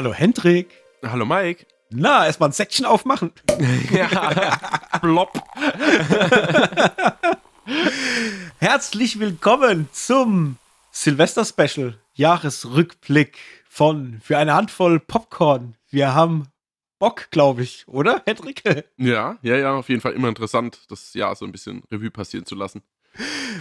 Hallo 0.00 0.14
Hendrik. 0.14 0.70
Hallo 1.02 1.26
Mike. 1.26 1.66
Na, 1.90 2.24
erstmal 2.24 2.48
ein 2.48 2.52
Säckchen 2.52 2.86
aufmachen. 2.86 3.32
ja, 3.92 4.58
blopp. 5.02 5.38
Herzlich 8.58 9.20
willkommen 9.20 9.90
zum 9.92 10.56
Silvester-Special, 10.90 11.98
Jahresrückblick 12.14 13.36
von 13.68 14.22
Für 14.24 14.38
eine 14.38 14.54
Handvoll 14.54 15.00
Popcorn. 15.00 15.76
Wir 15.90 16.14
haben 16.14 16.46
Bock, 16.98 17.30
glaube 17.30 17.62
ich, 17.62 17.86
oder, 17.86 18.22
Hendrik? 18.24 18.62
Ja, 18.96 19.36
ja, 19.42 19.56
ja, 19.58 19.74
auf 19.74 19.90
jeden 19.90 20.00
Fall 20.00 20.14
immer 20.14 20.30
interessant, 20.30 20.80
das 20.88 21.12
Jahr 21.12 21.36
so 21.36 21.44
ein 21.44 21.52
bisschen 21.52 21.82
Revue 21.92 22.10
passieren 22.10 22.46
zu 22.46 22.54
lassen. 22.54 22.80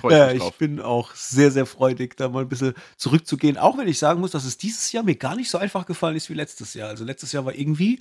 Ja, 0.04 0.32
ich 0.32 0.52
bin 0.54 0.80
auch 0.80 1.14
sehr, 1.16 1.52
sehr 1.52 1.66
freudig, 1.66 2.16
da 2.16 2.30
mal 2.30 2.44
ein 2.44 2.50
bisschen 2.50 2.74
zurückzugehen. 2.98 3.58
Auch 3.58 3.78
wenn 3.78 3.88
ich 3.88 4.00
sagen 4.00 4.20
muss, 4.20 4.32
dass 4.32 4.46
es 4.46 4.58
dieses 4.58 4.92
Jahr 4.92 5.04
mir 5.04 5.16
gar 5.16 5.36
nicht 5.36 5.50
so 5.50 5.58
einfach 5.58 5.86
gefallen 5.86 6.16
ist 6.16 6.30
wie 6.30 6.36
letztes 6.36 6.74
Jahr. 6.74 6.90
Also 6.90 7.04
letztes 7.04 7.32
Jahr 7.32 7.46
war 7.46 7.56
irgendwie 7.56 8.00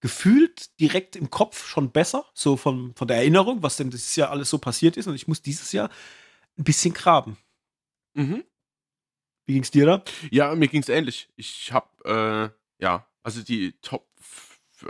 gefühlt 0.00 0.78
direkt 0.80 1.14
im 1.14 1.30
Kopf 1.30 1.66
schon 1.66 1.90
besser, 1.90 2.24
so 2.34 2.56
von, 2.56 2.94
von 2.96 3.06
der 3.06 3.18
Erinnerung, 3.18 3.62
was 3.62 3.76
denn 3.76 3.90
dieses 3.90 4.16
Jahr 4.16 4.30
alles 4.30 4.50
so 4.50 4.58
passiert 4.58 4.96
ist. 4.96 5.06
Und 5.06 5.14
ich 5.14 5.28
muss 5.28 5.42
dieses 5.42 5.72
Jahr 5.72 5.90
ein 6.58 6.64
bisschen 6.64 6.94
graben. 6.94 7.36
Mhm. 8.14 8.44
Wie 9.46 9.54
ging's 9.54 9.70
dir 9.70 9.86
da? 9.86 10.02
Ja, 10.30 10.54
mir 10.54 10.68
ging's 10.68 10.88
ähnlich. 10.88 11.28
Ich 11.36 11.72
habe, 11.72 12.52
äh, 12.80 12.82
ja, 12.82 13.06
also 13.22 13.42
die 13.42 13.72
Top, 13.82 14.08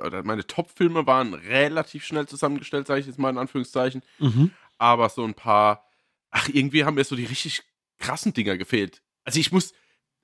oder 0.01 0.23
meine 0.23 0.47
Top-Filme 0.47 1.07
waren 1.07 1.35
relativ 1.35 2.05
schnell 2.05 2.27
zusammengestellt, 2.27 2.87
sage 2.87 3.01
ich 3.01 3.07
jetzt 3.07 3.19
mal 3.19 3.31
in 3.31 3.39
Anführungszeichen. 3.39 4.03
Mhm. 4.19 4.53
Aber 4.79 5.09
so 5.09 5.25
ein 5.25 5.35
paar 5.35 5.90
ach, 6.31 6.49
irgendwie 6.49 6.85
haben 6.85 6.95
mir 6.95 7.05
so 7.05 7.17
die 7.17 7.25
richtig 7.25 7.63
krassen 7.99 8.33
Dinger 8.33 8.57
gefehlt. 8.57 9.03
Also 9.25 9.39
ich 9.39 9.53
muss, 9.53 9.73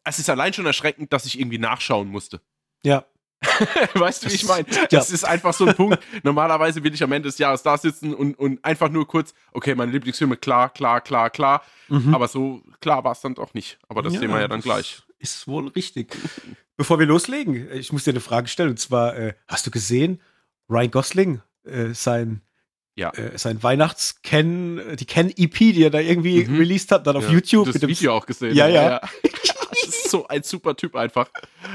es 0.04 0.18
ist 0.18 0.30
allein 0.30 0.52
schon 0.52 0.66
erschreckend, 0.66 1.12
dass 1.12 1.26
ich 1.26 1.38
irgendwie 1.38 1.58
nachschauen 1.58 2.08
musste. 2.08 2.40
Ja. 2.82 3.06
weißt 3.94 4.24
du, 4.24 4.30
wie 4.30 4.34
ich 4.34 4.46
meine? 4.46 4.64
Das 4.90 5.08
ja. 5.08 5.14
ist 5.14 5.24
einfach 5.24 5.52
so 5.52 5.66
ein 5.66 5.74
Punkt. 5.74 6.02
Normalerweise 6.22 6.82
will 6.82 6.94
ich 6.94 7.02
am 7.02 7.12
Ende 7.12 7.28
des 7.28 7.38
Jahres 7.38 7.62
da 7.62 7.76
sitzen 7.76 8.14
und, 8.14 8.38
und 8.38 8.64
einfach 8.64 8.88
nur 8.88 9.06
kurz, 9.06 9.34
okay, 9.52 9.74
meine 9.74 9.92
Lieblingsfilme, 9.92 10.36
klar, 10.36 10.70
klar, 10.70 11.00
klar, 11.00 11.30
klar. 11.30 11.62
Mhm. 11.88 12.14
Aber 12.14 12.28
so 12.28 12.62
klar 12.80 13.04
war 13.04 13.12
es 13.12 13.20
dann 13.20 13.34
doch 13.34 13.52
nicht. 13.52 13.78
Aber 13.88 14.02
das 14.02 14.14
ja, 14.14 14.20
sehen 14.20 14.30
wir 14.30 14.40
ja 14.40 14.48
dann 14.48 14.62
gleich. 14.62 15.02
Ist 15.18 15.46
wohl 15.46 15.68
richtig. 15.68 16.16
Bevor 16.76 16.98
wir 16.98 17.06
loslegen, 17.06 17.70
ich 17.72 17.92
muss 17.92 18.04
dir 18.04 18.10
eine 18.10 18.20
Frage 18.20 18.48
stellen. 18.48 18.70
Und 18.70 18.80
zwar, 18.80 19.16
äh, 19.16 19.34
hast 19.48 19.66
du 19.66 19.70
gesehen, 19.70 20.20
Ryan 20.68 20.90
Gosling, 20.90 21.42
äh, 21.64 21.92
sein 21.92 22.42
ja. 22.96 23.10
äh, 23.10 23.38
sein 23.38 23.62
Weihnachts-Ken, 23.62 24.96
die 24.96 25.04
Ken-EP, 25.04 25.54
die 25.58 25.84
er 25.84 25.90
da 25.90 26.00
irgendwie 26.00 26.44
mhm. 26.44 26.58
released 26.58 26.90
hat, 26.90 27.06
dann 27.06 27.16
auf 27.16 27.24
ja, 27.24 27.30
YouTube. 27.30 27.70
Das 27.70 27.80
Video 27.82 28.14
auch 28.14 28.26
gesehen. 28.26 28.54
Ja, 28.54 28.66
ja. 28.66 28.90
ja. 28.90 29.00
das 29.70 29.82
ist 29.84 30.10
so 30.10 30.26
ein 30.28 30.42
super 30.42 30.76
Typ 30.76 30.96
einfach. 30.96 31.28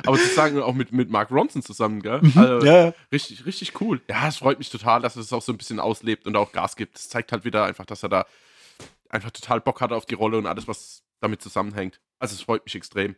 Aber 0.05 0.17
sozusagen 0.17 0.61
auch 0.61 0.73
mit, 0.73 0.91
mit 0.91 1.09
Mark 1.09 1.31
Ronson 1.31 1.61
zusammen, 1.61 2.01
gell? 2.01 2.19
Mhm, 2.21 2.33
also, 2.35 2.65
ja. 2.65 2.93
Richtig, 3.11 3.45
richtig 3.45 3.79
cool. 3.79 4.01
Ja, 4.09 4.27
es 4.27 4.37
freut 4.37 4.57
mich 4.57 4.69
total, 4.69 5.01
dass 5.01 5.15
er 5.15 5.21
es 5.21 5.31
auch 5.31 5.41
so 5.41 5.53
ein 5.53 5.57
bisschen 5.57 5.79
auslebt 5.79 6.25
und 6.25 6.35
auch 6.35 6.51
Gas 6.51 6.75
gibt. 6.75 6.95
Das 6.95 7.09
zeigt 7.09 7.31
halt 7.31 7.45
wieder 7.45 7.65
einfach, 7.65 7.85
dass 7.85 8.03
er 8.03 8.09
da 8.09 8.25
einfach 9.09 9.31
total 9.31 9.61
Bock 9.61 9.81
hat 9.81 9.91
auf 9.91 10.05
die 10.05 10.15
Rolle 10.15 10.37
und 10.37 10.47
alles, 10.47 10.67
was 10.67 11.03
damit 11.19 11.41
zusammenhängt. 11.41 11.99
Also 12.19 12.35
es 12.35 12.41
freut 12.41 12.65
mich 12.65 12.75
extrem. 12.75 13.15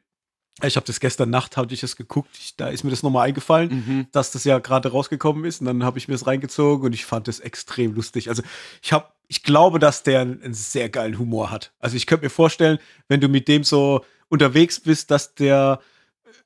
Ich 0.62 0.76
habe 0.76 0.86
das 0.86 1.00
gestern 1.00 1.32
Nacht, 1.32 1.58
hatte 1.58 1.74
ich 1.74 1.82
es 1.82 1.96
geguckt, 1.96 2.30
ich, 2.40 2.56
da 2.56 2.68
ist 2.68 2.84
mir 2.84 2.92
das 2.92 3.02
nochmal 3.02 3.28
eingefallen, 3.28 3.70
mhm. 3.70 4.08
dass 4.12 4.32
das 4.32 4.44
ja 4.44 4.60
gerade 4.60 4.92
rausgekommen 4.92 5.46
ist 5.46 5.62
und 5.62 5.66
dann 5.68 5.84
habe 5.84 5.98
ich 5.98 6.08
mir 6.08 6.14
das 6.14 6.28
reingezogen 6.28 6.86
und 6.86 6.94
ich 6.94 7.06
fand 7.06 7.28
es 7.28 7.40
extrem 7.40 7.96
lustig. 7.96 8.30
Also 8.30 8.44
ich 8.82 8.94
habe, 8.94 9.08
ich 9.28 9.42
glaube, 9.42 9.80
dass 9.80 10.04
der 10.04 10.22
einen, 10.22 10.54
sehr 10.54 10.90
geilen 10.90 11.18
Humor 11.18 11.50
hat. 11.50 11.74
Also 11.80 11.98
ich 11.98 12.06
könnte 12.06 12.26
mir 12.26 12.30
vorstellen, 12.30 12.78
wenn 13.08 13.20
du 13.20 13.30
mit 13.30 13.48
dem 13.48 13.64
so 13.64 14.06
unterwegs 14.30 14.80
bist, 14.80 15.10
dass 15.10 15.34
der, 15.34 15.82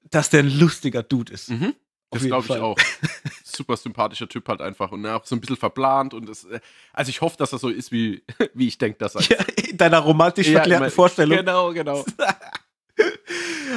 dass 0.09 0.29
der 0.29 0.44
ein 0.44 0.57
lustiger 0.57 1.03
Dude 1.03 1.34
ist. 1.34 1.50
Mhm. 1.50 1.73
Das 2.09 2.23
glaube 2.23 2.46
ich 2.46 2.51
auch. 2.62 2.78
Super 3.44 3.75
sympathischer 3.75 4.29
Typ 4.29 4.47
halt 4.47 4.62
einfach 4.62 4.91
und 4.91 5.06
auch 5.06 5.25
so 5.25 5.35
ein 5.35 5.41
bisschen 5.41 5.57
verplant 5.57 6.13
und 6.13 6.29
das, 6.29 6.46
äh, 6.46 6.62
also 6.94 7.09
ich 7.09 7.19
hoffe, 7.19 7.35
dass 7.38 7.51
er 7.51 7.59
so 7.59 7.67
ist, 7.67 7.91
wie, 7.91 8.23
wie 8.53 8.67
ich 8.67 8.78
denke, 8.78 8.97
dass 9.00 9.16
er 9.16 9.22
ist. 9.22 9.29
Ja, 9.31 9.38
in 9.69 9.78
deiner 9.78 10.00
romantisch 10.00 10.47
ja, 10.47 10.59
verklärten 10.59 10.91
Vorstellung. 10.91 11.38
Genau, 11.38 11.73
genau. 11.73 12.06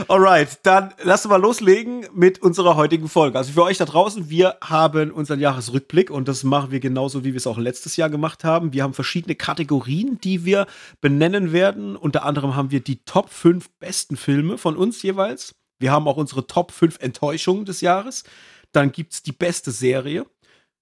Alright, 0.09 0.61
dann 0.63 0.95
lassen 1.03 1.31
wir 1.31 1.39
loslegen 1.39 2.07
mit 2.15 2.41
unserer 2.41 2.77
heutigen 2.77 3.09
Folge. 3.09 3.37
Also 3.37 3.53
für 3.53 3.63
euch 3.63 3.79
da 3.79 3.85
draußen, 3.85 4.31
wir 4.31 4.57
haben 4.63 5.11
unseren 5.11 5.41
Jahresrückblick 5.41 6.11
und 6.11 6.27
das 6.29 6.43
machen 6.43 6.71
wir 6.71 6.81
genauso, 6.81 7.25
wie 7.25 7.33
wir 7.33 7.37
es 7.37 7.47
auch 7.47 7.59
letztes 7.59 7.97
Jahr 7.97 8.09
gemacht 8.09 8.45
haben. 8.45 8.73
Wir 8.73 8.83
haben 8.83 8.95
verschiedene 8.95 9.35
Kategorien, 9.35 10.19
die 10.23 10.45
wir 10.45 10.67
benennen 11.01 11.53
werden. 11.53 11.97
Unter 11.97 12.25
anderem 12.25 12.57
haben 12.57 12.71
wir 12.71 12.81
die 12.81 13.05
Top 13.05 13.31
5 13.31 13.69
besten 13.79 14.17
Filme 14.17 14.59
von 14.59 14.77
uns 14.77 15.03
jeweils. 15.03 15.55
Wir 15.79 15.93
haben 15.93 16.09
auch 16.09 16.17
unsere 16.17 16.47
Top 16.47 16.73
5 16.73 16.99
Enttäuschungen 17.01 17.65
des 17.65 17.81
Jahres. 17.81 18.25
Dann 18.73 18.93
gibt 18.93 19.13
es 19.13 19.23
die 19.23 19.33
beste 19.33 19.71
Serie. 19.71 20.27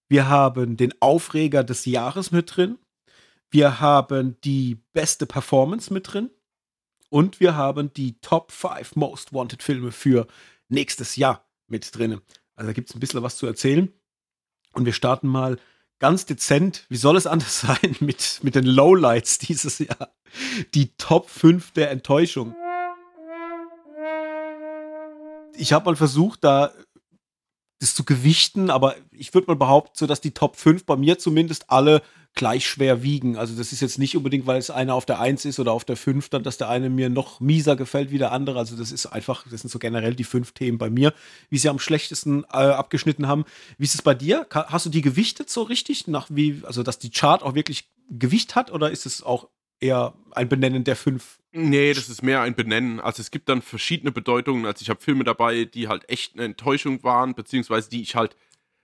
Wir 0.08 0.28
haben 0.28 0.76
den 0.76 0.94
Aufreger 1.00 1.64
des 1.64 1.84
Jahres 1.86 2.30
mit 2.30 2.56
drin. 2.56 2.78
Wir 3.50 3.80
haben 3.80 4.36
die 4.44 4.78
beste 4.92 5.26
Performance 5.26 5.92
mit 5.92 6.12
drin. 6.12 6.30
Und 7.10 7.40
wir 7.40 7.56
haben 7.56 7.92
die 7.92 8.18
Top 8.20 8.52
5 8.52 8.96
Most 8.96 9.32
Wanted 9.32 9.62
Filme 9.62 9.92
für 9.92 10.26
nächstes 10.68 11.16
Jahr 11.16 11.48
mit 11.66 11.96
drin. 11.96 12.20
Also 12.54 12.68
da 12.68 12.72
gibt 12.72 12.90
es 12.90 12.96
ein 12.96 13.00
bisschen 13.00 13.22
was 13.22 13.36
zu 13.36 13.46
erzählen. 13.46 13.92
Und 14.72 14.84
wir 14.84 14.92
starten 14.92 15.28
mal 15.28 15.58
ganz 15.98 16.26
dezent, 16.26 16.84
wie 16.88 16.96
soll 16.96 17.16
es 17.16 17.26
anders 17.26 17.60
sein, 17.62 17.96
mit, 18.00 18.40
mit 18.42 18.54
den 18.54 18.66
Lowlights 18.66 19.38
dieses 19.38 19.78
Jahr. 19.78 20.12
Die 20.74 20.94
Top 20.96 21.30
5 21.30 21.72
der 21.72 21.90
Enttäuschung. 21.90 22.54
Ich 25.56 25.72
habe 25.72 25.86
mal 25.86 25.96
versucht, 25.96 26.44
da 26.44 26.72
das 27.80 27.94
zu 27.94 28.04
gewichten, 28.04 28.70
aber 28.70 28.96
ich 29.12 29.34
würde 29.34 29.46
mal 29.46 29.56
behaupten, 29.56 29.92
so 29.94 30.06
dass 30.06 30.20
die 30.20 30.32
Top 30.32 30.56
5 30.56 30.84
bei 30.84 30.96
mir 30.96 31.18
zumindest 31.18 31.70
alle 31.70 32.02
gleich 32.34 32.66
schwer 32.66 33.02
wiegen. 33.02 33.36
Also 33.36 33.56
das 33.56 33.72
ist 33.72 33.80
jetzt 33.80 33.98
nicht 33.98 34.16
unbedingt, 34.16 34.46
weil 34.46 34.58
es 34.58 34.70
einer 34.70 34.94
auf 34.94 35.04
der 35.04 35.20
1 35.20 35.44
ist 35.44 35.58
oder 35.58 35.72
auf 35.72 35.84
der 35.84 35.96
5 35.96 36.28
dann, 36.28 36.42
dass 36.42 36.56
der 36.56 36.68
eine 36.68 36.88
mir 36.88 37.10
noch 37.10 37.40
mieser 37.40 37.74
gefällt 37.74 38.10
wie 38.10 38.18
der 38.18 38.32
andere. 38.32 38.58
Also 38.58 38.76
das 38.76 38.92
ist 38.92 39.06
einfach, 39.06 39.44
das 39.50 39.62
sind 39.62 39.70
so 39.70 39.78
generell 39.78 40.14
die 40.14 40.24
fünf 40.24 40.52
Themen 40.52 40.78
bei 40.78 40.88
mir, 40.88 41.12
wie 41.50 41.58
sie 41.58 41.68
am 41.68 41.78
schlechtesten 41.78 42.44
äh, 42.44 42.56
abgeschnitten 42.56 43.26
haben. 43.26 43.44
Wie 43.76 43.84
ist 43.84 43.94
es 43.94 44.02
bei 44.02 44.14
dir? 44.14 44.46
Hast 44.50 44.86
du 44.86 44.90
die 44.90 45.02
gewichtet 45.02 45.50
so 45.50 45.62
richtig? 45.62 46.06
Nach 46.06 46.26
wie, 46.30 46.62
also 46.64 46.82
dass 46.82 46.98
die 46.98 47.10
Chart 47.10 47.42
auch 47.42 47.54
wirklich 47.54 47.88
Gewicht 48.08 48.54
hat 48.54 48.70
oder 48.70 48.90
ist 48.90 49.04
es 49.04 49.22
auch 49.22 49.48
eher 49.80 50.14
ein 50.32 50.48
Benennen 50.48 50.84
der 50.84 50.96
fünf? 50.96 51.38
Nee, 51.52 51.94
das 51.94 52.08
ist 52.08 52.22
mehr 52.22 52.42
ein 52.42 52.54
Benennen. 52.54 53.00
Also 53.00 53.20
es 53.20 53.30
gibt 53.30 53.48
dann 53.48 53.62
verschiedene 53.62 54.12
Bedeutungen. 54.12 54.66
Also 54.66 54.82
ich 54.82 54.90
habe 54.90 55.00
Filme 55.00 55.24
dabei, 55.24 55.64
die 55.64 55.88
halt 55.88 56.08
echt 56.08 56.34
eine 56.34 56.44
Enttäuschung 56.44 57.02
waren, 57.02 57.34
beziehungsweise 57.34 57.88
die 57.88 58.02
ich 58.02 58.14
halt 58.14 58.36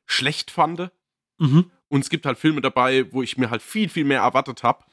schlecht 0.06 0.50
fand. 0.50 0.91
Mhm. 1.38 1.71
Und 1.88 2.00
es 2.00 2.10
gibt 2.10 2.27
halt 2.27 2.38
Filme 2.38 2.60
dabei, 2.60 3.12
wo 3.12 3.22
ich 3.22 3.37
mir 3.37 3.50
halt 3.50 3.62
viel, 3.62 3.88
viel 3.88 4.04
mehr 4.04 4.22
erwartet 4.22 4.62
habe, 4.62 4.84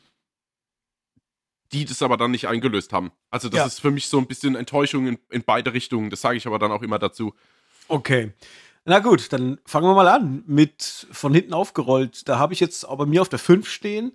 die 1.72 1.86
das 1.86 2.02
aber 2.02 2.18
dann 2.18 2.32
nicht 2.32 2.48
eingelöst 2.48 2.92
haben. 2.94 3.12
Also 3.30 3.48
das 3.48 3.58
ja. 3.60 3.66
ist 3.66 3.80
für 3.80 3.92
mich 3.92 4.08
so 4.08 4.18
ein 4.18 4.28
bisschen 4.28 4.56
Enttäuschung 4.56 5.08
in, 5.08 5.18
in 5.30 5.44
beide 5.44 5.74
Richtungen. 5.74 6.10
Das 6.10 6.22
sage 6.22 6.38
ich 6.38 6.46
aber 6.46 6.60
dann 6.60 6.72
auch 6.72 6.82
immer 6.82 7.00
dazu. 7.00 7.34
Okay. 7.88 8.34
Na 8.84 9.00
gut, 9.00 9.32
dann 9.32 9.60
fangen 9.66 9.88
wir 9.88 9.96
mal 9.96 10.08
an 10.08 10.44
mit 10.48 11.08
von 11.12 11.34
hinten 11.34 11.54
aufgerollt. 11.54 12.28
Da 12.28 12.40
habe 12.40 12.54
ich 12.54 12.60
jetzt 12.60 12.84
aber 12.84 13.06
mir 13.06 13.22
auf 13.22 13.30
der 13.30 13.40
5 13.40 13.70
stehen. 13.70 14.12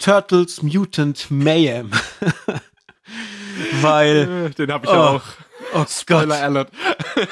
Turtles 0.00 0.62
Mutant 0.62 1.30
Mayhem. 1.30 1.92
Weil. 3.80 4.46
Äh, 4.46 4.50
den 4.50 4.72
habe 4.72 4.86
ich 4.86 4.92
oh, 4.92 4.96
auch. 4.96 5.22
Oh 5.74 5.84
Spoiler 5.88 6.26
Gott. 6.26 6.42
Alert. 6.42 6.72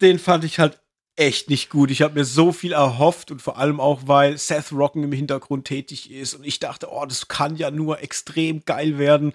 Den 0.00 0.18
fand 0.18 0.42
ich 0.42 0.58
halt 0.58 0.80
echt 1.14 1.48
nicht 1.50 1.70
gut. 1.70 1.90
Ich 1.90 2.02
habe 2.02 2.14
mir 2.14 2.24
so 2.24 2.50
viel 2.50 2.72
erhofft 2.72 3.30
und 3.30 3.40
vor 3.40 3.58
allem 3.58 3.78
auch, 3.78 4.02
weil 4.06 4.38
Seth 4.38 4.72
Rocken 4.72 5.04
im 5.04 5.12
Hintergrund 5.12 5.66
tätig 5.66 6.10
ist 6.10 6.34
und 6.34 6.44
ich 6.44 6.58
dachte, 6.58 6.88
oh, 6.90 7.04
das 7.06 7.28
kann 7.28 7.56
ja 7.56 7.70
nur 7.70 8.00
extrem 8.02 8.64
geil 8.64 8.98
werden. 8.98 9.32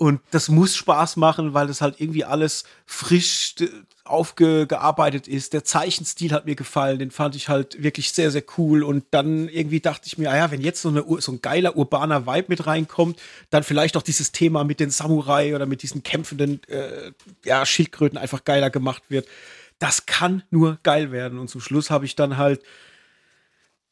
Und 0.00 0.20
das 0.30 0.48
muss 0.48 0.76
Spaß 0.76 1.16
machen, 1.16 1.52
weil 1.52 1.66
das 1.66 1.82
halt 1.82 2.00
irgendwie 2.00 2.24
alles 2.24 2.64
frisch 2.86 3.54
aufgearbeitet 4.04 5.28
ist. 5.28 5.52
Der 5.52 5.62
Zeichenstil 5.62 6.32
hat 6.32 6.46
mir 6.46 6.56
gefallen, 6.56 6.98
den 6.98 7.10
fand 7.10 7.36
ich 7.36 7.50
halt 7.50 7.82
wirklich 7.82 8.12
sehr, 8.12 8.30
sehr 8.30 8.42
cool. 8.56 8.82
Und 8.82 9.04
dann 9.10 9.48
irgendwie 9.48 9.80
dachte 9.80 10.06
ich 10.06 10.16
mir, 10.16 10.30
ah 10.30 10.36
ja, 10.36 10.50
wenn 10.50 10.62
jetzt 10.62 10.80
so, 10.80 10.88
eine, 10.88 11.04
so 11.20 11.32
ein 11.32 11.42
geiler 11.42 11.76
urbaner 11.76 12.26
Vibe 12.26 12.46
mit 12.48 12.66
reinkommt, 12.66 13.20
dann 13.50 13.62
vielleicht 13.62 13.96
auch 13.98 14.02
dieses 14.02 14.32
Thema 14.32 14.64
mit 14.64 14.80
den 14.80 14.90
Samurai 14.90 15.54
oder 15.54 15.66
mit 15.66 15.82
diesen 15.82 16.02
kämpfenden 16.02 16.62
äh, 16.68 17.12
ja, 17.44 17.66
Schildkröten 17.66 18.16
einfach 18.16 18.44
geiler 18.44 18.70
gemacht 18.70 19.02
wird 19.08 19.26
das 19.80 20.06
kann 20.06 20.44
nur 20.50 20.78
geil 20.84 21.10
werden. 21.10 21.38
Und 21.38 21.48
zum 21.48 21.60
Schluss 21.60 21.90
habe 21.90 22.04
ich 22.04 22.14
dann 22.14 22.36
halt, 22.36 22.62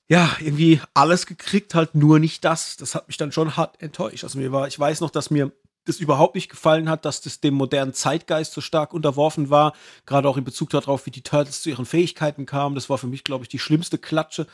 ja, 0.06 0.36
irgendwie 0.38 0.80
alles 0.94 1.26
gekriegt, 1.26 1.74
halt 1.74 1.94
nur 1.94 2.18
nicht 2.18 2.44
das. 2.44 2.76
Das 2.76 2.94
hat 2.94 3.08
mich 3.08 3.16
dann 3.16 3.32
schon 3.32 3.56
hart 3.56 3.82
enttäuscht. 3.82 4.22
Also 4.22 4.38
mir 4.38 4.52
war, 4.52 4.68
ich 4.68 4.78
weiß 4.78 5.00
noch, 5.00 5.10
dass 5.10 5.30
mir 5.30 5.50
das 5.88 6.00
überhaupt 6.00 6.34
nicht 6.34 6.48
gefallen 6.48 6.88
hat, 6.88 7.04
dass 7.04 7.20
das 7.20 7.40
dem 7.40 7.54
modernen 7.54 7.94
Zeitgeist 7.94 8.52
so 8.52 8.60
stark 8.60 8.92
unterworfen 8.92 9.50
war. 9.50 9.74
Gerade 10.06 10.28
auch 10.28 10.36
in 10.36 10.44
Bezug 10.44 10.70
darauf, 10.70 11.06
wie 11.06 11.10
die 11.10 11.22
Turtles 11.22 11.62
zu 11.62 11.70
ihren 11.70 11.86
Fähigkeiten 11.86 12.46
kamen. 12.46 12.74
Das 12.74 12.90
war 12.90 12.98
für 12.98 13.06
mich, 13.06 13.24
glaube 13.24 13.44
ich, 13.44 13.48
die 13.48 13.58
schlimmste 13.58 13.98
Klatsche. 13.98 14.46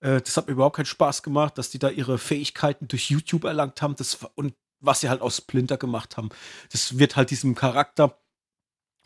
Äh, 0.00 0.20
das 0.20 0.36
hat 0.36 0.46
mir 0.46 0.54
überhaupt 0.54 0.76
keinen 0.76 0.86
Spaß 0.86 1.22
gemacht, 1.22 1.58
dass 1.58 1.70
die 1.70 1.78
da 1.78 1.90
ihre 1.90 2.18
Fähigkeiten 2.18 2.88
durch 2.88 3.10
YouTube 3.10 3.44
erlangt 3.44 3.82
haben. 3.82 3.96
Das, 3.96 4.18
und 4.34 4.54
was 4.80 5.00
sie 5.00 5.08
halt 5.08 5.20
aus 5.20 5.36
Splinter 5.38 5.76
gemacht 5.76 6.16
haben. 6.16 6.30
Das 6.70 6.98
wird 6.98 7.16
halt 7.16 7.30
diesem 7.30 7.54
Charakter 7.54 8.18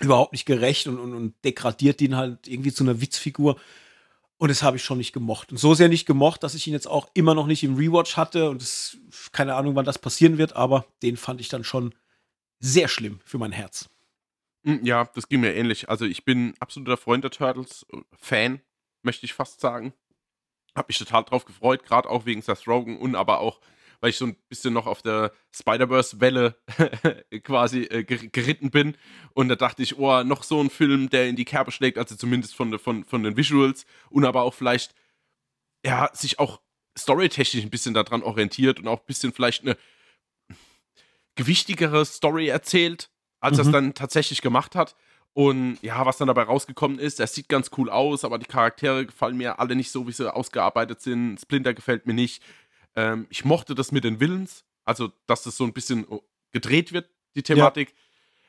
überhaupt 0.01 0.33
nicht 0.33 0.47
gerecht 0.47 0.87
und, 0.87 0.99
und, 0.99 1.15
und 1.15 1.35
degradiert 1.45 2.01
ihn 2.01 2.17
halt 2.17 2.47
irgendwie 2.47 2.73
zu 2.73 2.85
einer 2.85 3.01
Witzfigur. 3.01 3.57
Und 4.43 4.49
das 4.49 4.65
habe 4.65 4.77
ich 4.77 4.83
schon 4.83 4.99
nicht 4.99 5.13
gemocht. 5.13 5.53
Und 5.53 5.59
so 5.59 5.73
sehr 5.73 5.89
nicht 5.89 6.05
gemocht, 6.05 6.43
dass 6.43 6.57
ich 6.57 6.67
ihn 6.67 6.73
jetzt 6.73 6.89
auch 6.89 7.09
immer 7.15 7.37
noch 7.37 7.47
nicht 7.47 7.63
im 7.63 7.77
Rewatch 7.77 8.17
hatte. 8.17 8.51
Und 8.51 8.61
es, 8.61 8.99
keine 9.31 9.55
Ahnung, 9.55 9.77
wann 9.77 9.85
das 9.85 10.01
passieren 10.01 10.37
wird, 10.37 10.57
aber 10.57 10.85
den 11.05 11.17
fand 11.17 11.41
ich 11.41 11.49
dann 11.49 11.63
schon 11.63 11.95
sehr 12.59 12.89
schlimm 12.89 13.21
für 13.25 13.39
mein 13.39 13.53
Herz. 13.53 13.89
Hm, 14.65 14.85
ja, 14.85 15.09
das 15.15 15.29
ging 15.29 15.43
mir 15.43 15.55
ähnlich. 15.55 15.89
Also 15.89 16.07
ich 16.07 16.25
bin 16.25 16.55
absoluter 16.59 16.97
Freund 16.97 17.23
der 17.23 17.31
Turtles, 17.31 17.87
äh, 17.93 17.99
Fan, 18.19 18.61
möchte 19.03 19.27
ich 19.27 19.33
fast 19.33 19.61
sagen. 19.61 19.93
Hab 20.75 20.89
mich 20.89 20.99
total 20.99 21.23
drauf 21.23 21.45
gefreut, 21.45 21.85
gerade 21.85 22.11
auch 22.11 22.27
wegen 22.27 22.43
Seth 22.43 22.67
Rogen 22.67 22.99
und 22.99 23.15
aber 23.15 23.39
auch, 23.39 23.61
weil 24.03 24.11
ich 24.11 24.19
so 24.19 24.27
ein 24.27 24.37
bisschen 24.49 24.75
noch 24.75 24.87
auf 24.87 25.01
der 25.01 25.33
Spider-Verse-Welle 25.53 26.57
quasi 27.45 27.85
äh, 27.85 28.03
geritten 28.03 28.73
bin. 28.73 28.97
Und 29.33 29.49
da 29.49 29.55
dachte 29.55 29.85
ich, 29.85 29.97
oh, 29.97 30.25
noch 30.25 30.43
so 30.43 30.61
ein 30.61 30.71
Film, 30.71 31.09
der 31.09 31.29
in 31.29 31.37
die 31.37 31.45
Kerbe 31.45 31.71
schlägt, 31.71 31.99
also 31.99 32.17
zumindest 32.17 32.57
von, 32.57 32.77
von, 32.81 33.05
von 33.05 33.23
den 33.23 33.37
Visuals 33.37 33.87
und 34.11 34.25
aber 34.25 34.43
auch 34.43 34.55
vielleicht, 34.55 34.93
ja, 35.87 36.11
sich 36.13 36.41
auch 36.41 36.61
storytechnisch 36.99 37.63
ein 37.63 37.71
bisschen 37.71 37.95
daran 37.95 38.25
orientiert 38.25 38.81
und 38.81 38.89
auch 38.89 38.99
ein 38.99 39.07
bisschen 39.07 39.33
vielleicht 39.33 39.63
eine 39.63 39.77
gewichtigere 41.37 42.05
Story 42.05 42.49
erzählt, 42.49 43.09
als 43.41 43.57
mhm. 43.57 43.61
er 43.61 43.67
es 43.67 43.73
dann 43.73 43.95
tatsächlich 43.95 44.43
gemacht 44.43 44.75
hat. 44.75 44.97
Und 45.35 45.79
ja, 45.81 46.05
was 46.05 46.19
dann 46.19 46.27
dabei 46.27 46.43
rausgekommen 46.43 46.99
ist, 46.99 47.21
er 47.21 47.27
sieht 47.27 47.49
ganz 47.49 47.71
cool 47.79 47.89
aus, 47.89 48.25
aber 48.25 48.39
die 48.39 48.47
Charaktere 48.47 49.07
gefallen 49.07 49.37
mir 49.37 49.61
alle 49.61 49.77
nicht 49.77 49.91
so, 49.91 50.07
wie 50.07 50.13
sie 50.13 50.35
ausgearbeitet 50.35 51.01
sind. 51.01 51.41
Splinter 51.41 51.73
gefällt 51.73 52.07
mir 52.07 52.15
nicht. 52.15 52.43
Ähm, 52.97 53.27
ich 53.31 53.45
mochte 53.45 53.75
das 53.75 53.93
mit 53.93 54.05
den 54.05 54.21
Villains, 54.21 54.65
also 54.85 55.13
dass 55.27 55.43
das 55.43 55.57
so 55.57 55.65
ein 55.65 55.73
bisschen 55.73 56.07
oh, 56.09 56.23
gedreht 56.53 56.93
wird, 56.93 57.09
die 57.35 57.43
Thematik, 57.43 57.91
ja. 57.91 57.95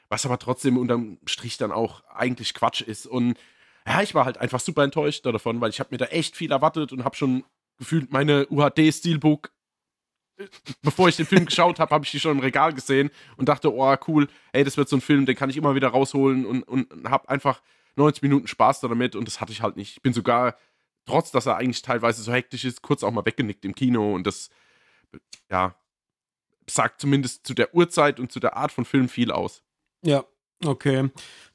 was 0.09 0.25
aber 0.25 0.39
trotzdem 0.39 0.77
unterm 0.77 1.19
Strich 1.25 1.57
dann 1.57 1.71
auch 1.71 2.03
eigentlich 2.09 2.53
Quatsch 2.53 2.81
ist. 2.81 3.05
Und 3.05 3.37
ja, 3.87 4.01
ich 4.01 4.15
war 4.15 4.25
halt 4.25 4.37
einfach 4.37 4.59
super 4.59 4.83
enttäuscht 4.83 5.25
davon, 5.25 5.61
weil 5.61 5.69
ich 5.69 5.79
habe 5.79 5.89
mir 5.91 5.97
da 5.97 6.05
echt 6.05 6.35
viel 6.35 6.51
erwartet 6.51 6.91
und 6.91 7.03
habe 7.03 7.15
schon 7.15 7.43
gefühlt 7.77 8.11
meine 8.11 8.47
UHD-Steelbook 8.49 9.51
bevor 10.81 11.09
ich 11.09 11.15
den 11.15 11.25
Film 11.25 11.45
geschaut 11.45 11.79
habe, 11.79 11.93
habe 11.93 12.05
ich 12.05 12.11
die 12.11 12.19
schon 12.19 12.37
im 12.37 12.39
Regal 12.39 12.73
gesehen 12.73 13.11
und 13.37 13.49
dachte, 13.49 13.73
oh, 13.73 13.95
cool, 14.07 14.27
ey, 14.51 14.63
das 14.63 14.77
wird 14.77 14.89
so 14.89 14.97
ein 14.97 15.01
Film, 15.01 15.25
den 15.25 15.35
kann 15.35 15.49
ich 15.49 15.57
immer 15.57 15.75
wieder 15.75 15.89
rausholen 15.89 16.45
und, 16.45 16.63
und 16.63 17.09
habe 17.09 17.29
einfach 17.29 17.61
90 17.95 18.23
Minuten 18.23 18.47
Spaß 18.47 18.79
damit 18.81 19.15
und 19.15 19.27
das 19.27 19.39
hatte 19.39 19.51
ich 19.51 19.61
halt 19.61 19.77
nicht. 19.77 19.97
Ich 19.97 20.01
bin 20.01 20.13
sogar, 20.13 20.55
trotz 21.05 21.31
dass 21.31 21.45
er 21.45 21.57
eigentlich 21.57 21.81
teilweise 21.81 22.21
so 22.21 22.31
hektisch 22.31 22.65
ist, 22.65 22.81
kurz 22.81 23.03
auch 23.03 23.11
mal 23.11 23.25
weggenickt 23.25 23.65
im 23.65 23.75
Kino 23.75 24.13
und 24.13 24.25
das, 24.25 24.49
ja, 25.49 25.75
sagt 26.69 27.01
zumindest 27.01 27.45
zu 27.45 27.53
der 27.53 27.73
Uhrzeit 27.75 28.19
und 28.19 28.31
zu 28.31 28.39
der 28.39 28.55
Art 28.57 28.71
von 28.71 28.85
Film 28.85 29.09
viel 29.09 29.31
aus. 29.31 29.63
Ja, 30.03 30.25
okay. 30.65 31.09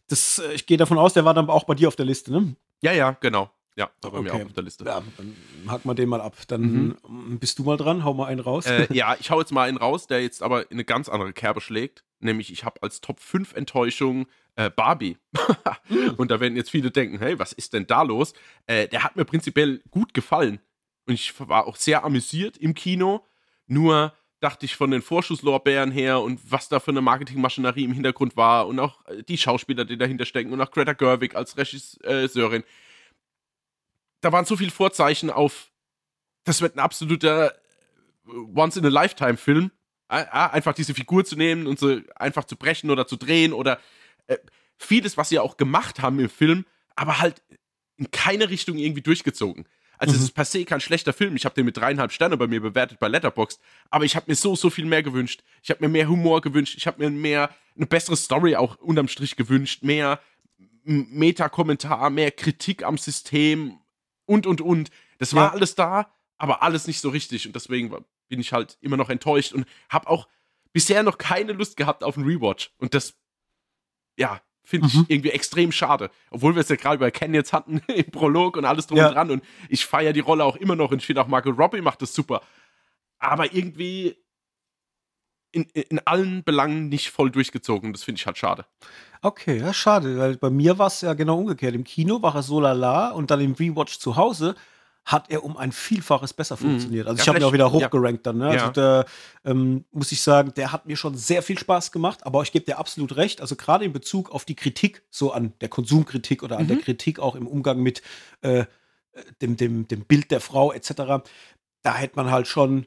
Das, 0.09 0.39
äh, 0.39 0.53
ich 0.53 0.67
gehe 0.67 0.77
davon 0.77 0.99
aus, 0.99 1.15
der 1.15 1.25
war 1.25 1.35
dann 1.35 1.49
auch 1.51 1.65
bei 1.65 1.75
dir 1.75 1.89
auf 1.89 1.97
der 1.97 2.07
Liste, 2.07 2.33
ne? 2.33 2.57
Ja, 2.83 2.93
ja, 2.93 3.13
genau. 3.21 3.51
Ja, 3.77 3.91
da 4.01 4.09
bei 4.09 4.19
okay. 4.19 4.25
mir 4.25 4.35
auch 4.35 4.47
auf 4.47 4.53
der 4.53 4.65
Liste. 4.65 4.85
Ja, 4.85 5.03
dann 5.17 5.37
hack 5.69 5.85
mal 5.85 5.95
den 5.95 6.09
mal 6.09 6.21
ab. 6.21 6.35
Dann 6.49 6.97
mhm. 7.09 7.39
bist 7.39 7.61
du 7.61 7.63
mal 7.63 7.77
dran, 7.77 8.05
hau 8.05 8.13
mal 8.13 8.27
einen 8.27 8.41
raus. 8.41 8.67
Äh, 8.67 8.89
ja, 8.93 9.17
ich 9.21 9.31
hau 9.31 9.39
jetzt 9.39 9.53
mal 9.53 9.69
einen 9.69 9.79
raus, 9.79 10.09
der 10.09 10.21
jetzt 10.21 10.43
aber 10.43 10.63
in 10.71 10.77
eine 10.77 10.85
ganz 10.85 11.09
andere 11.09 11.33
Kerbe 11.33 11.61
schlägt. 11.61 12.03
Nämlich, 12.21 12.53
ich 12.53 12.65
habe 12.65 12.83
als 12.83 13.01
Top 13.01 13.21
5 13.21 13.55
Enttäuschung 13.55 14.27
äh, 14.57 14.71
Barbie. 14.71 15.17
Mhm. 15.89 16.11
Und 16.17 16.31
da 16.31 16.41
werden 16.41 16.57
jetzt 16.57 16.71
viele 16.71 16.91
denken, 16.91 17.19
hey, 17.19 17.39
was 17.39 17.53
ist 17.53 17.73
denn 17.73 17.87
da 17.87 18.03
los? 18.03 18.33
Äh, 18.67 18.89
der 18.89 19.05
hat 19.05 19.17
mir 19.17 19.25
prinzipiell 19.25 19.83
gut 19.91 20.15
gefallen. 20.15 20.61
Und 21.07 21.15
ich 21.15 21.33
war 21.39 21.67
auch 21.67 21.77
sehr 21.77 22.05
amüsiert 22.05 22.57
im 22.57 22.75
Kino. 22.75 23.25
Nur 23.67 24.15
dachte 24.41 24.67
ich 24.67 24.77
von 24.77 24.91
den 24.91 25.03
Vorschusslorbeeren 25.03 25.91
her 25.91 26.21
und 26.21 26.41
was 26.51 26.69
da 26.69 26.81
für 26.81 26.93
eine 26.93 27.01
Marketingmaschinerie 27.01 27.85
im 27.85 27.93
Hintergrund 27.93 28.37
war 28.37 28.69
und 28.69 28.79
auch 28.79 29.05
äh, 29.07 29.23
die 29.23 29.39
Schauspieler, 29.39 29.85
die 29.85 29.99
dahinter 29.99 30.27
stecken 30.27 30.53
und 30.53 30.61
auch 30.61 30.71
Greta 30.71 30.93
Gerwig 30.93 31.35
als 31.35 31.57
Regisseurin 31.57 32.65
da 34.21 34.33
waren 34.33 34.45
so 34.45 34.57
viele 34.57 34.71
Vorzeichen 34.71 35.31
auf, 35.31 35.71
das 36.45 36.61
wird 36.61 36.77
ein 36.77 36.81
absoluter 36.81 37.55
äh, 37.55 38.31
Once-in-a-Lifetime-Film. 38.55 39.71
Einfach 40.09 40.75
diese 40.75 40.95
Figur 40.95 41.25
zu 41.25 41.37
nehmen 41.37 41.67
und 41.67 41.79
sie 41.79 42.05
einfach 42.17 42.45
zu 42.45 42.57
brechen 42.57 42.91
oder 42.91 43.07
zu 43.07 43.17
drehen 43.17 43.53
oder 43.53 43.79
äh, 44.27 44.39
vieles, 44.79 45.17
was 45.17 45.29
sie 45.29 45.39
auch 45.39 45.57
gemacht 45.57 46.01
haben 46.01 46.19
im 46.19 46.31
Film, 46.31 46.65
aber 46.97 47.19
halt 47.19 47.43
in 47.97 48.11
keine 48.11 48.49
Richtung 48.49 48.79
irgendwie 48.79 49.03
durchgezogen. 49.03 49.67
Also 49.99 50.13
mhm. 50.13 50.19
es 50.19 50.25
ist 50.25 50.33
per 50.33 50.45
se 50.45 50.65
kein 50.65 50.81
schlechter 50.81 51.13
Film. 51.13 51.37
Ich 51.37 51.45
habe 51.45 51.55
den 51.55 51.65
mit 51.65 51.77
dreieinhalb 51.77 52.13
Sterne 52.13 52.37
bei 52.37 52.47
mir 52.47 52.61
bewertet 52.61 53.01
bei 53.01 53.09
Letterboxd. 53.09 53.61
Aber 53.91 54.05
ich 54.05 54.17
habe 54.17 54.27
mir 54.29 54.37
so, 54.37 54.55
so 54.55 54.71
viel 54.71 54.87
mehr 54.87 55.03
gewünscht. 55.03 55.43
Ich 55.63 55.71
habe 55.71 55.85
mir 55.85 55.89
mehr 55.89 56.09
Humor 56.09 56.41
gewünscht. 56.41 56.77
Ich 56.79 56.87
habe 56.87 57.03
mir 57.03 57.11
mehr, 57.11 57.51
eine 57.77 57.87
bessere 57.87 58.17
Story 58.17 58.57
auch 58.57 58.77
unterm 58.77 59.09
Strich 59.09 59.37
gewünscht. 59.37 59.83
Mehr 59.83 60.21
Meta-Kommentar, 60.85 62.11
mehr 62.11 62.31
Kritik 62.31 62.83
am 62.85 62.97
System 62.97 63.79
und, 64.25 64.47
und, 64.47 64.61
und. 64.61 64.91
Das 65.19 65.35
war 65.35 65.49
ja. 65.49 65.53
alles 65.53 65.75
da, 65.75 66.11
aber 66.39 66.63
alles 66.63 66.87
nicht 66.87 67.01
so 67.01 67.09
richtig. 67.11 67.47
Und 67.47 67.57
deswegen 67.57 67.91
bin 68.29 68.41
ich 68.41 68.53
halt 68.53 68.79
immer 68.81 68.97
noch 68.97 69.11
enttäuscht 69.11 69.53
und 69.53 69.67
habe 69.89 70.09
auch 70.09 70.29
bisher 70.73 71.03
noch 71.03 71.19
keine 71.19 71.53
Lust 71.53 71.77
gehabt 71.77 72.05
auf 72.05 72.17
einen 72.17 72.27
Rewatch. 72.27 72.73
Und 72.79 72.95
das, 72.95 73.15
ja, 74.17 74.41
finde 74.69 74.89
ich 74.89 74.95
mhm. 74.95 75.07
irgendwie 75.09 75.31
extrem 75.31 75.73
schade. 75.73 76.11
Obwohl 76.31 76.55
wir 76.55 76.61
es 76.61 76.69
ja 76.69 76.77
gerade 76.77 76.97
über 76.97 77.11
Ken 77.11 77.33
jetzt 77.35 77.53
hatten 77.53 77.81
im 77.89 78.11
Prolog 78.11 78.57
und 78.57 78.65
alles 78.65 78.87
drum 78.87 78.99
ja. 78.99 79.09
und 79.09 79.15
dran. 79.15 79.31
Und 79.31 79.45
ich 79.69 79.87
feiere 79.87 80.13
die 80.13 80.21
Rolle 80.21 80.45
auch 80.45 80.57
immer 80.57 80.77
noch 80.77 80.91
und 80.91 80.99
ich 80.99 81.07
finde 81.07 81.23
auch 81.23 81.29
Margot 81.29 81.59
Robbie 81.59 81.81
macht 81.81 82.03
das 82.03 82.15
super. 82.15 82.43
Aber 83.19 83.53
irgendwie 83.55 84.17
in, 85.51 85.65
in 85.65 85.99
allen 86.01 86.45
Belangen 86.45 86.89
nicht 86.89 87.11
voll 87.11 87.31
durchgezogen. 87.31 87.93
Das 87.93 88.05
finde 88.05 88.21
ich 88.21 88.27
halt 88.27 88.37
schade. 88.37 88.67
Okay, 89.23 89.59
ja, 89.59 89.73
schade, 89.73 90.19
weil 90.19 90.37
bei 90.37 90.51
mir 90.51 90.79
war 90.79 90.89
es 90.89 91.01
ja 91.01 91.15
genau 91.15 91.39
umgekehrt. 91.39 91.75
Im 91.75 91.85
Kino 91.85 92.23
war 92.23 92.35
er 92.35 92.43
so 92.43 92.61
lala 92.61 93.11
und 93.11 93.31
dann 93.31 93.41
im 93.41 93.53
Rewatch 93.53 93.99
zu 93.99 94.17
Hause 94.17 94.55
hat 95.09 95.31
er 95.31 95.43
um 95.43 95.57
ein 95.57 95.73
Vielfaches 95.73 96.35
besser 96.35 96.57
mhm. 96.57 96.61
funktioniert. 96.61 97.07
Also 97.07 97.17
ja, 97.17 97.23
ich 97.23 97.29
habe 97.29 97.39
ihn 97.39 97.45
auch 97.45 97.53
wieder 97.55 97.73
hochgerankt 97.73 98.27
ja. 98.27 98.33
dann. 98.33 98.39
Ne? 98.39 98.49
Also 98.49 98.67
ja. 98.67 98.71
der, 98.71 99.07
ähm, 99.45 99.87
muss 99.91 100.13
ich 100.13 100.21
sagen, 100.21 100.53
der 100.55 100.71
hat 100.71 100.85
mir 100.85 100.97
schon 100.99 101.17
sehr 101.17 101.43
viel 101.43 101.59
Spaß 101.59 101.93
gemacht, 101.93 102.27
aber 102.27 102.43
ich 102.43 102.53
gebe 102.53 102.67
dir 102.67 102.79
absolut 102.79 103.17
recht. 103.17 103.41
Also 103.41 103.57
gerade 103.57 103.87
in 103.87 103.93
Bezug 103.95 104.31
auf 104.31 104.45
die 104.45 104.55
Kritik, 104.55 105.03
so 105.11 105.33
an 105.33 105.55
der 105.63 105.71
Konsumkritik 105.71 106.43
oder 106.43 106.59
an 106.59 106.65
mhm. 106.65 106.69
der 106.69 106.77
Kritik 106.79 107.21
auch 107.21 107.37
im 107.37 107.47
Umgang 107.47 107.83
mit 107.83 108.03
äh, 108.43 108.67
dem, 109.41 109.57
dem, 109.57 109.89
dem 109.89 110.05
Bild 110.05 110.31
der 110.31 110.41
Frau 110.41 110.73
etc., 110.73 111.25
da 111.83 111.95
hätte 111.95 112.17
man 112.17 112.31
halt 112.31 112.47
schon 112.47 112.87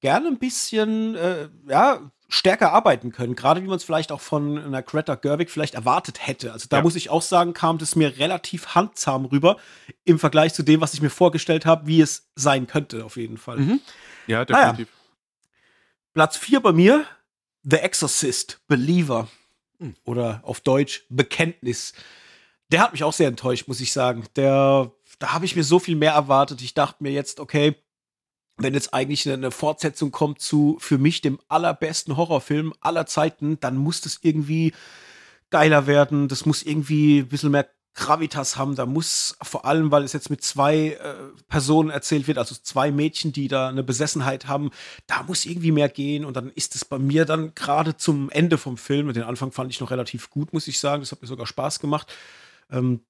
gerne 0.00 0.28
ein 0.28 0.38
bisschen, 0.38 1.14
äh, 1.14 1.48
ja, 1.68 2.10
stärker 2.32 2.72
arbeiten 2.72 3.12
können, 3.12 3.36
gerade 3.36 3.62
wie 3.62 3.66
man 3.66 3.76
es 3.76 3.84
vielleicht 3.84 4.10
auch 4.10 4.22
von 4.22 4.56
einer 4.56 4.82
Greta 4.82 5.16
Gerwig 5.16 5.50
vielleicht 5.50 5.74
erwartet 5.74 6.26
hätte. 6.26 6.52
Also 6.52 6.66
da 6.66 6.78
ja. 6.78 6.82
muss 6.82 6.96
ich 6.96 7.10
auch 7.10 7.20
sagen, 7.20 7.52
kam 7.52 7.76
das 7.76 7.94
mir 7.94 8.16
relativ 8.18 8.74
handzahm 8.74 9.26
rüber 9.26 9.58
im 10.04 10.18
Vergleich 10.18 10.54
zu 10.54 10.62
dem, 10.62 10.80
was 10.80 10.94
ich 10.94 11.02
mir 11.02 11.10
vorgestellt 11.10 11.66
habe, 11.66 11.86
wie 11.86 12.00
es 12.00 12.30
sein 12.34 12.66
könnte, 12.66 13.04
auf 13.04 13.18
jeden 13.18 13.36
Fall. 13.36 13.58
Mhm. 13.58 13.80
Ja, 14.26 14.46
definitiv. 14.46 14.88
Naja. 14.88 14.98
Platz 16.14 16.38
4 16.38 16.60
bei 16.60 16.72
mir, 16.72 17.04
The 17.64 17.76
Exorcist, 17.76 18.60
Believer. 18.66 19.28
Mhm. 19.78 19.94
Oder 20.04 20.40
auf 20.42 20.62
Deutsch 20.62 21.04
Bekenntnis. 21.10 21.92
Der 22.70 22.80
hat 22.80 22.92
mich 22.92 23.04
auch 23.04 23.12
sehr 23.12 23.28
enttäuscht, 23.28 23.68
muss 23.68 23.80
ich 23.80 23.92
sagen. 23.92 24.24
Der, 24.36 24.90
da 25.18 25.34
habe 25.34 25.44
ich 25.44 25.54
mir 25.54 25.64
so 25.64 25.78
viel 25.78 25.96
mehr 25.96 26.12
erwartet. 26.12 26.62
Ich 26.62 26.72
dachte 26.72 27.02
mir 27.02 27.12
jetzt, 27.12 27.40
okay, 27.40 27.76
wenn 28.62 28.74
jetzt 28.74 28.94
eigentlich 28.94 29.28
eine 29.28 29.50
Fortsetzung 29.50 30.10
kommt 30.10 30.40
zu 30.40 30.76
für 30.80 30.98
mich 30.98 31.20
dem 31.20 31.38
allerbesten 31.48 32.16
Horrorfilm 32.16 32.74
aller 32.80 33.06
Zeiten, 33.06 33.58
dann 33.60 33.76
muss 33.76 34.00
das 34.00 34.18
irgendwie 34.22 34.72
geiler 35.50 35.86
werden. 35.86 36.28
Das 36.28 36.46
muss 36.46 36.62
irgendwie 36.62 37.20
ein 37.20 37.28
bisschen 37.28 37.50
mehr 37.50 37.68
Gravitas 37.94 38.56
haben. 38.56 38.74
Da 38.74 38.86
muss 38.86 39.36
vor 39.42 39.66
allem, 39.66 39.90
weil 39.90 40.02
es 40.04 40.14
jetzt 40.14 40.30
mit 40.30 40.42
zwei 40.42 40.92
äh, 40.92 41.14
Personen 41.48 41.90
erzählt 41.90 42.26
wird, 42.26 42.38
also 42.38 42.54
zwei 42.54 42.90
Mädchen, 42.90 43.32
die 43.32 43.48
da 43.48 43.68
eine 43.68 43.82
Besessenheit 43.82 44.48
haben, 44.48 44.70
da 45.06 45.22
muss 45.24 45.44
irgendwie 45.44 45.72
mehr 45.72 45.90
gehen. 45.90 46.24
Und 46.24 46.36
dann 46.36 46.50
ist 46.50 46.74
es 46.74 46.84
bei 46.84 46.98
mir 46.98 47.24
dann 47.26 47.54
gerade 47.54 47.96
zum 47.96 48.30
Ende 48.30 48.56
vom 48.56 48.78
Film, 48.78 49.12
den 49.12 49.22
Anfang 49.22 49.52
fand 49.52 49.70
ich 49.70 49.80
noch 49.80 49.90
relativ 49.90 50.30
gut, 50.30 50.52
muss 50.52 50.68
ich 50.68 50.80
sagen. 50.80 51.02
Das 51.02 51.12
hat 51.12 51.20
mir 51.20 51.28
sogar 51.28 51.46
Spaß 51.46 51.80
gemacht. 51.80 52.12
Ähm, 52.70 53.02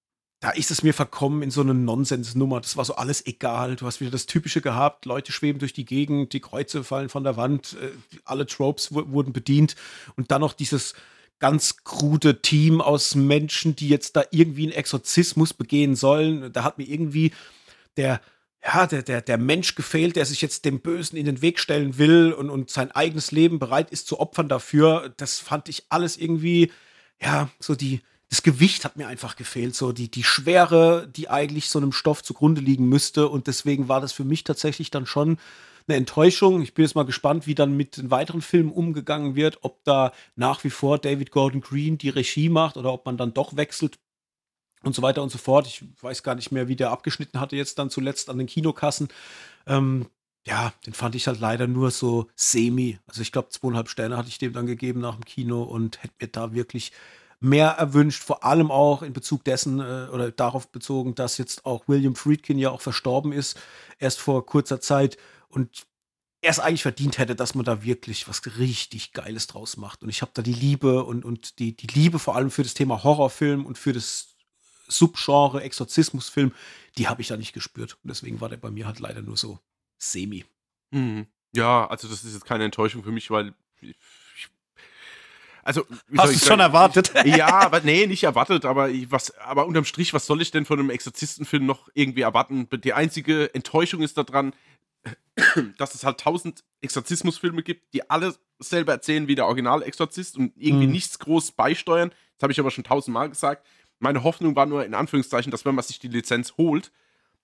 da 0.42 0.50
ist 0.50 0.72
es 0.72 0.82
mir 0.82 0.92
verkommen 0.92 1.40
in 1.42 1.52
so 1.52 1.60
eine 1.60 1.72
Nonsensnummer. 1.72 2.60
Das 2.60 2.76
war 2.76 2.84
so 2.84 2.96
alles 2.96 3.24
egal. 3.26 3.76
Du 3.76 3.86
hast 3.86 4.00
wieder 4.00 4.10
das 4.10 4.26
Typische 4.26 4.60
gehabt. 4.60 5.06
Leute 5.06 5.30
schweben 5.30 5.60
durch 5.60 5.72
die 5.72 5.84
Gegend, 5.84 6.32
die 6.32 6.40
Kreuze 6.40 6.82
fallen 6.82 7.08
von 7.08 7.22
der 7.22 7.36
Wand, 7.36 7.76
äh, 7.80 7.92
alle 8.24 8.44
Tropes 8.44 8.92
wurden 8.92 9.32
bedient. 9.32 9.76
Und 10.16 10.32
dann 10.32 10.40
noch 10.40 10.52
dieses 10.52 10.94
ganz 11.38 11.84
krude 11.84 12.42
Team 12.42 12.80
aus 12.80 13.14
Menschen, 13.14 13.76
die 13.76 13.88
jetzt 13.88 14.16
da 14.16 14.24
irgendwie 14.32 14.64
einen 14.64 14.72
Exorzismus 14.72 15.54
begehen 15.54 15.94
sollen. 15.94 16.52
Da 16.52 16.64
hat 16.64 16.76
mir 16.76 16.88
irgendwie 16.88 17.30
der, 17.96 18.20
ja, 18.64 18.88
der, 18.88 19.04
der, 19.04 19.22
der 19.22 19.38
Mensch 19.38 19.76
gefehlt, 19.76 20.16
der 20.16 20.26
sich 20.26 20.42
jetzt 20.42 20.64
dem 20.64 20.80
Bösen 20.80 21.16
in 21.16 21.26
den 21.26 21.40
Weg 21.40 21.60
stellen 21.60 21.98
will 21.98 22.32
und, 22.32 22.50
und 22.50 22.68
sein 22.68 22.90
eigenes 22.90 23.30
Leben 23.30 23.60
bereit 23.60 23.92
ist 23.92 24.08
zu 24.08 24.18
opfern 24.18 24.48
dafür. 24.48 25.14
Das 25.18 25.38
fand 25.38 25.68
ich 25.68 25.84
alles 25.88 26.16
irgendwie, 26.16 26.72
ja, 27.20 27.48
so 27.60 27.76
die, 27.76 28.00
das 28.32 28.42
Gewicht 28.42 28.86
hat 28.86 28.96
mir 28.96 29.08
einfach 29.08 29.36
gefehlt, 29.36 29.76
so 29.76 29.92
die, 29.92 30.10
die 30.10 30.24
Schwere, 30.24 31.06
die 31.06 31.28
eigentlich 31.28 31.68
so 31.68 31.78
einem 31.78 31.92
Stoff 31.92 32.22
zugrunde 32.22 32.62
liegen 32.62 32.88
müsste. 32.88 33.28
Und 33.28 33.46
deswegen 33.46 33.88
war 33.88 34.00
das 34.00 34.14
für 34.14 34.24
mich 34.24 34.42
tatsächlich 34.42 34.90
dann 34.90 35.04
schon 35.04 35.36
eine 35.86 35.98
Enttäuschung. 35.98 36.62
Ich 36.62 36.72
bin 36.72 36.86
jetzt 36.86 36.94
mal 36.94 37.02
gespannt, 37.02 37.46
wie 37.46 37.54
dann 37.54 37.76
mit 37.76 37.98
den 37.98 38.10
weiteren 38.10 38.40
Filmen 38.40 38.72
umgegangen 38.72 39.34
wird, 39.34 39.58
ob 39.60 39.84
da 39.84 40.14
nach 40.34 40.64
wie 40.64 40.70
vor 40.70 40.96
David 40.96 41.30
Gordon 41.30 41.60
Green 41.60 41.98
die 41.98 42.08
Regie 42.08 42.48
macht 42.48 42.78
oder 42.78 42.90
ob 42.94 43.04
man 43.04 43.18
dann 43.18 43.34
doch 43.34 43.54
wechselt 43.56 43.98
und 44.82 44.94
so 44.94 45.02
weiter 45.02 45.22
und 45.22 45.28
so 45.28 45.36
fort. 45.36 45.66
Ich 45.66 45.84
weiß 46.00 46.22
gar 46.22 46.34
nicht 46.34 46.52
mehr, 46.52 46.68
wie 46.68 46.76
der 46.76 46.90
abgeschnitten 46.90 47.38
hatte 47.38 47.56
jetzt 47.56 47.78
dann 47.78 47.90
zuletzt 47.90 48.30
an 48.30 48.38
den 48.38 48.46
Kinokassen. 48.46 49.08
Ähm, 49.66 50.06
ja, 50.46 50.72
den 50.86 50.94
fand 50.94 51.16
ich 51.16 51.26
halt 51.26 51.38
leider 51.38 51.66
nur 51.66 51.90
so 51.90 52.28
semi. 52.34 52.98
Also 53.06 53.20
ich 53.20 53.30
glaube, 53.30 53.50
zweieinhalb 53.50 53.90
Sterne 53.90 54.16
hatte 54.16 54.30
ich 54.30 54.38
dem 54.38 54.54
dann 54.54 54.66
gegeben 54.66 55.00
nach 55.00 55.16
dem 55.16 55.26
Kino 55.26 55.64
und 55.64 56.02
hätte 56.02 56.14
mir 56.18 56.28
da 56.28 56.54
wirklich 56.54 56.92
mehr 57.42 57.68
erwünscht, 57.70 58.22
vor 58.22 58.44
allem 58.44 58.70
auch 58.70 59.02
in 59.02 59.12
Bezug 59.12 59.44
dessen 59.44 59.80
äh, 59.80 60.08
oder 60.12 60.30
darauf 60.30 60.68
bezogen, 60.70 61.14
dass 61.14 61.38
jetzt 61.38 61.66
auch 61.66 61.88
William 61.88 62.14
Friedkin 62.14 62.58
ja 62.58 62.70
auch 62.70 62.80
verstorben 62.80 63.32
ist, 63.32 63.58
erst 63.98 64.20
vor 64.20 64.46
kurzer 64.46 64.80
Zeit 64.80 65.16
und 65.48 65.86
er 66.42 66.50
es 66.50 66.58
eigentlich 66.58 66.82
verdient 66.82 67.18
hätte, 67.18 67.36
dass 67.36 67.54
man 67.54 67.64
da 67.64 67.84
wirklich 67.84 68.26
was 68.28 68.42
richtig 68.58 69.12
Geiles 69.12 69.46
draus 69.46 69.76
macht. 69.76 70.02
Und 70.02 70.08
ich 70.08 70.22
habe 70.22 70.32
da 70.34 70.42
die 70.42 70.52
Liebe 70.52 71.04
und, 71.04 71.24
und 71.24 71.60
die, 71.60 71.76
die 71.76 71.86
Liebe 71.86 72.18
vor 72.18 72.34
allem 72.34 72.50
für 72.50 72.64
das 72.64 72.74
Thema 72.74 73.04
Horrorfilm 73.04 73.64
und 73.64 73.78
für 73.78 73.92
das 73.92 74.34
Subgenre 74.88 75.62
Exorzismusfilm, 75.62 76.52
die 76.98 77.08
habe 77.08 77.22
ich 77.22 77.28
da 77.28 77.36
nicht 77.36 77.52
gespürt. 77.52 77.96
Und 78.02 78.10
deswegen 78.10 78.40
war 78.40 78.48
der 78.48 78.56
bei 78.56 78.72
mir 78.72 78.86
halt 78.86 78.98
leider 78.98 79.22
nur 79.22 79.36
so 79.36 79.60
semi. 79.98 80.44
Mhm. 80.90 81.28
Ja, 81.54 81.86
also 81.86 82.08
das 82.08 82.24
ist 82.24 82.34
jetzt 82.34 82.44
keine 82.44 82.64
Enttäuschung 82.64 83.04
für 83.04 83.12
mich, 83.12 83.30
weil 83.30 83.54
also 85.62 85.86
hast 86.16 86.32
du 86.32 86.36
es 86.36 86.46
schon 86.46 86.60
erwartet? 86.60 87.12
ja, 87.24 87.48
aber 87.48 87.80
nee, 87.80 88.06
nicht 88.06 88.24
erwartet, 88.24 88.64
aber 88.64 88.90
ich, 88.90 89.10
was, 89.10 89.36
aber 89.38 89.66
unterm 89.66 89.84
Strich, 89.84 90.12
was 90.12 90.26
soll 90.26 90.42
ich 90.42 90.50
denn 90.50 90.64
von 90.64 90.78
einem 90.78 90.90
Exorzistenfilm 90.90 91.64
noch 91.64 91.88
irgendwie 91.94 92.22
erwarten? 92.22 92.68
Die 92.82 92.92
einzige 92.92 93.54
Enttäuschung 93.54 94.02
ist 94.02 94.18
daran, 94.18 94.54
dass 95.78 95.94
es 95.94 96.04
halt 96.04 96.18
tausend 96.18 96.64
Exorzismusfilme 96.80 97.62
gibt, 97.62 97.94
die 97.94 98.08
alle 98.10 98.34
selber 98.58 98.92
erzählen 98.92 99.28
wie 99.28 99.34
der 99.34 99.46
Original-Exorzist 99.46 100.36
und 100.36 100.52
irgendwie 100.56 100.86
mhm. 100.86 100.92
nichts 100.92 101.18
groß 101.18 101.52
beisteuern. 101.52 102.10
Das 102.36 102.44
habe 102.44 102.52
ich 102.52 102.60
aber 102.60 102.70
schon 102.70 102.84
tausendmal 102.84 103.28
gesagt. 103.28 103.66
Meine 103.98 104.24
Hoffnung 104.24 104.56
war 104.56 104.66
nur 104.66 104.84
in 104.84 104.94
Anführungszeichen, 104.94 105.50
dass 105.50 105.64
wenn 105.64 105.74
man 105.74 105.84
sich 105.84 105.98
die 105.98 106.08
Lizenz 106.08 106.54
holt, 106.56 106.90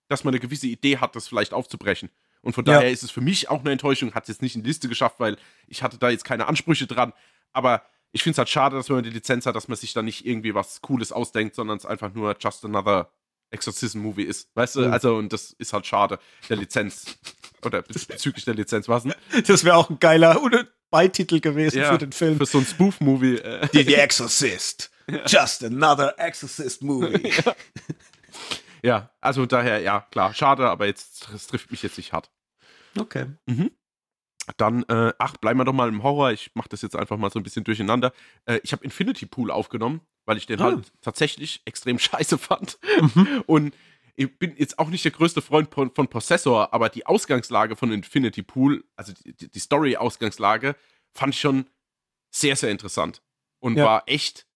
dass 0.08 0.24
man 0.24 0.32
eine 0.34 0.40
gewisse 0.40 0.66
Idee 0.66 0.98
hat, 0.98 1.14
das 1.14 1.28
vielleicht 1.28 1.52
aufzubrechen. 1.52 2.10
Und 2.40 2.54
von 2.54 2.64
ja. 2.64 2.74
daher 2.74 2.90
ist 2.90 3.02
es 3.02 3.10
für 3.10 3.20
mich 3.20 3.48
auch 3.48 3.60
eine 3.60 3.72
Enttäuschung, 3.72 4.14
hat 4.14 4.24
es 4.24 4.28
jetzt 4.28 4.42
nicht 4.42 4.56
in 4.56 4.62
die 4.62 4.68
Liste 4.68 4.88
geschafft, 4.88 5.20
weil 5.20 5.36
ich 5.66 5.82
hatte 5.82 5.98
da 5.98 6.10
jetzt 6.10 6.24
keine 6.24 6.46
Ansprüche 6.46 6.86
dran. 6.86 7.12
Aber 7.52 7.82
ich 8.12 8.22
finde 8.22 8.32
es 8.32 8.38
halt 8.38 8.48
schade, 8.48 8.76
dass 8.76 8.88
wenn 8.88 8.96
man 8.96 9.04
die 9.04 9.10
Lizenz 9.10 9.46
hat, 9.46 9.54
dass 9.54 9.68
man 9.68 9.76
sich 9.76 9.92
da 9.92 10.02
nicht 10.02 10.26
irgendwie 10.26 10.54
was 10.54 10.80
Cooles 10.80 11.12
ausdenkt, 11.12 11.54
sondern 11.54 11.76
es 11.76 11.86
einfach 11.86 12.12
nur 12.14 12.36
just 12.40 12.64
another 12.64 13.12
Exorcism-Movie 13.50 14.24
ist. 14.24 14.50
Weißt 14.54 14.76
du, 14.76 14.80
mhm. 14.80 14.92
also, 14.92 15.16
und 15.16 15.32
das 15.32 15.52
ist 15.52 15.72
halt 15.72 15.86
schade, 15.86 16.18
der 16.48 16.56
Lizenz. 16.56 17.18
Oder 17.64 17.82
bezüglich 17.82 18.44
der 18.44 18.54
Lizenz, 18.54 18.88
was 18.88 19.02
denn? 19.02 19.14
Das 19.46 19.64
wäre 19.64 19.76
auch 19.76 19.90
ein 19.90 19.98
geiler 19.98 20.40
Beititel 20.90 21.40
gewesen 21.40 21.78
ja, 21.78 21.92
für 21.92 21.98
den 21.98 22.12
Film. 22.12 22.38
Für 22.38 22.46
so 22.46 22.58
ein 22.58 22.66
Spoof-Movie. 22.66 23.38
Äh. 23.38 23.68
The, 23.72 23.82
The 23.84 23.94
Exorcist. 23.94 24.90
Just 25.26 25.64
another 25.64 26.14
Exorcist-Movie. 26.18 27.32
Ja. 28.82 28.90
ja. 28.90 29.10
also 29.20 29.46
daher, 29.46 29.80
ja, 29.80 30.06
klar, 30.12 30.34
schade, 30.34 30.68
aber 30.68 30.86
jetzt, 30.86 31.28
das 31.32 31.48
trifft 31.48 31.70
mich 31.72 31.82
jetzt 31.82 31.96
nicht 31.96 32.12
hart. 32.12 32.30
Okay. 32.96 33.26
Mhm. 33.46 33.72
Dann, 34.56 34.82
äh, 34.84 35.12
ach, 35.18 35.36
bleiben 35.36 35.60
wir 35.60 35.64
doch 35.64 35.72
mal 35.72 35.88
im 35.88 36.02
Horror. 36.02 36.32
Ich 36.32 36.50
mache 36.54 36.68
das 36.68 36.82
jetzt 36.82 36.96
einfach 36.96 37.16
mal 37.16 37.30
so 37.30 37.38
ein 37.38 37.42
bisschen 37.42 37.64
durcheinander. 37.64 38.12
Äh, 38.46 38.60
ich 38.62 38.72
habe 38.72 38.84
Infinity 38.84 39.26
Pool 39.26 39.50
aufgenommen, 39.50 40.00
weil 40.24 40.36
ich 40.36 40.46
den 40.46 40.60
ah. 40.60 40.64
halt 40.64 40.92
tatsächlich 41.00 41.62
extrem 41.64 41.98
scheiße 41.98 42.38
fand. 42.38 42.78
Mhm. 43.00 43.44
Und 43.46 43.74
ich 44.16 44.36
bin 44.38 44.56
jetzt 44.56 44.78
auch 44.78 44.88
nicht 44.88 45.04
der 45.04 45.12
größte 45.12 45.42
Freund 45.42 45.72
von, 45.72 45.94
von 45.94 46.08
Possessor, 46.08 46.74
aber 46.74 46.88
die 46.88 47.06
Ausgangslage 47.06 47.76
von 47.76 47.92
Infinity 47.92 48.42
Pool, 48.42 48.84
also 48.96 49.12
die, 49.12 49.48
die 49.48 49.58
Story-Ausgangslage, 49.58 50.74
fand 51.12 51.34
ich 51.34 51.40
schon 51.40 51.66
sehr, 52.30 52.56
sehr 52.56 52.70
interessant. 52.70 53.22
Und 53.60 53.76
ja. 53.76 53.84
war 53.84 54.02
echt 54.06 54.46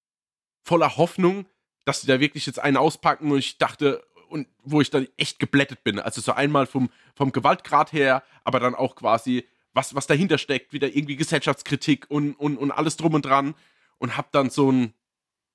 voller 0.65 0.97
Hoffnung, 0.97 1.47
dass 1.85 2.01
sie 2.01 2.07
da 2.07 2.21
wirklich 2.21 2.47
jetzt 2.47 2.59
einen 2.59 2.77
auspacken 2.77 3.31
und 3.31 3.39
ich 3.39 3.59
dachte, 3.59 4.05
und 4.33 4.49
wo 4.65 4.81
ich 4.81 4.91
dann 4.91 5.07
echt 5.17 5.39
geblättet 5.39 5.85
bin. 5.85 6.01
Also 6.01 6.21
so 6.21 6.33
einmal 6.33 6.67
vom, 6.67 6.91
vom 7.15 7.33
Gewaltgrad 7.33 7.93
her, 7.93 8.25
aber 8.45 8.61
dann 8.61 8.75
auch 8.75 8.97
quasi 8.97 9.47
was, 9.75 9.95
was 9.95 10.07
dahinter 10.07 10.39
steckt, 10.39 10.73
wieder 10.73 10.89
irgendwie 10.89 11.17
Gesellschaftskritik 11.17 12.07
und, 12.11 12.35
und, 12.35 12.57
und 12.57 12.71
alles 12.71 12.97
drum 12.97 13.15
und 13.15 13.25
dran. 13.25 13.55
Und 13.99 14.17
hab 14.17 14.33
dann 14.33 14.51
so 14.51 14.71
ein, 14.71 14.95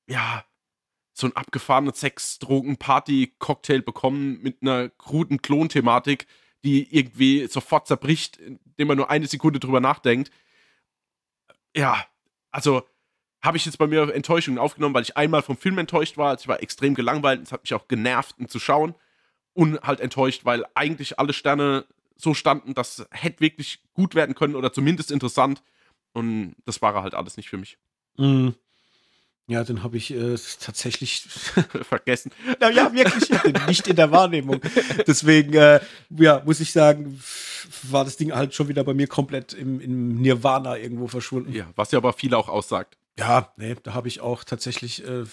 ja, 0.08 0.46
so 1.14 1.28
ein 1.28 1.36
abgefahrenen 1.36 1.94
Sex, 1.94 2.40
Drogen, 2.40 2.78
Party, 2.78 3.34
Cocktail 3.40 3.82
bekommen 3.82 4.42
mit 4.42 4.62
einer 4.62 4.90
kruden 4.90 5.42
Klon-Thematik, 5.42 6.28
die 6.64 6.96
irgendwie 6.96 7.48
sofort 7.48 7.88
zerbricht, 7.88 8.38
indem 8.38 8.88
man 8.88 8.98
nur 8.98 9.10
eine 9.10 9.28
Sekunde 9.28 9.60
drüber 9.60 9.80
nachdenkt. 9.80 10.32
Ja, 11.76 12.06
also 12.52 12.84
habe 13.42 13.58
ich 13.58 13.66
jetzt 13.66 13.78
bei 13.78 13.88
mir 13.88 14.14
Enttäuschungen 14.14 14.60
aufgenommen, 14.60 14.96
weil 14.96 15.04
ich 15.04 15.18
einmal 15.18 15.42
vom 15.42 15.58
Film 15.58 15.78
enttäuscht 15.78 16.18
war. 16.18 16.30
Also 16.30 16.44
ich 16.44 16.48
war 16.48 16.62
extrem 16.62 16.96
gelangweilt. 16.96 17.42
Es 17.44 17.52
hat 17.52 17.64
mich 17.64 17.74
auch 17.74 17.88
genervt, 17.88 18.38
ihn 18.40 18.50
zu 18.50 18.60
schauen. 18.60 18.96
Und 19.54 19.82
halt 19.82 20.00
enttäuscht, 20.00 20.46
weil 20.46 20.66
eigentlich 20.76 21.18
alle 21.18 21.34
Sterne 21.34 21.86
so 22.18 22.34
standen, 22.34 22.74
das 22.74 23.06
hätte 23.12 23.40
wirklich 23.40 23.80
gut 23.94 24.16
werden 24.16 24.36
können 24.36 24.56
oder 24.56 24.74
zumindest 24.74 25.12
interessant. 25.12 25.64
Und 26.14 26.56
das 26.66 26.82
war 26.82 27.02
halt 27.02 27.14
alles 27.14 27.38
nicht 27.38 27.50
für 27.50 27.58
mich. 27.58 27.78
Mhm. 28.18 28.56
Ja, 29.50 29.64
den 29.64 29.82
habe 29.82 29.96
ich 29.96 30.12
äh, 30.12 30.36
tatsächlich 30.60 31.22
vergessen. 31.84 32.32
ja, 32.60 32.70
ja, 32.70 32.94
wirklich, 32.94 33.30
nicht 33.68 33.88
in 33.88 33.96
der 33.96 34.12
Wahrnehmung. 34.12 34.60
Deswegen, 35.08 35.54
äh, 35.54 35.80
ja, 36.10 36.42
muss 36.46 36.60
ich 36.60 36.74
sagen, 36.74 37.22
war 37.84 38.04
das 38.04 38.18
Ding 38.18 38.34
halt 38.34 38.54
schon 38.54 38.68
wieder 38.68 38.84
bei 38.84 38.94
mir 38.94 39.08
komplett 39.08 39.54
im, 39.54 39.80
im 39.80 40.22
Nirvana 40.22 40.78
irgendwo 40.78 41.08
verschwunden. 41.08 41.54
Ja, 41.54 41.72
was 41.78 41.92
ja 41.92 42.00
aber 42.00 42.12
viele 42.12 42.38
auch 42.38 42.50
aussagt. 42.50 42.98
Ja, 43.18 43.54
nee, 43.56 43.76
da 43.82 43.94
habe 43.94 44.10
ich 44.10 44.20
auch 44.20 44.44
tatsächlich, 44.44 45.08
äh, 45.08 45.24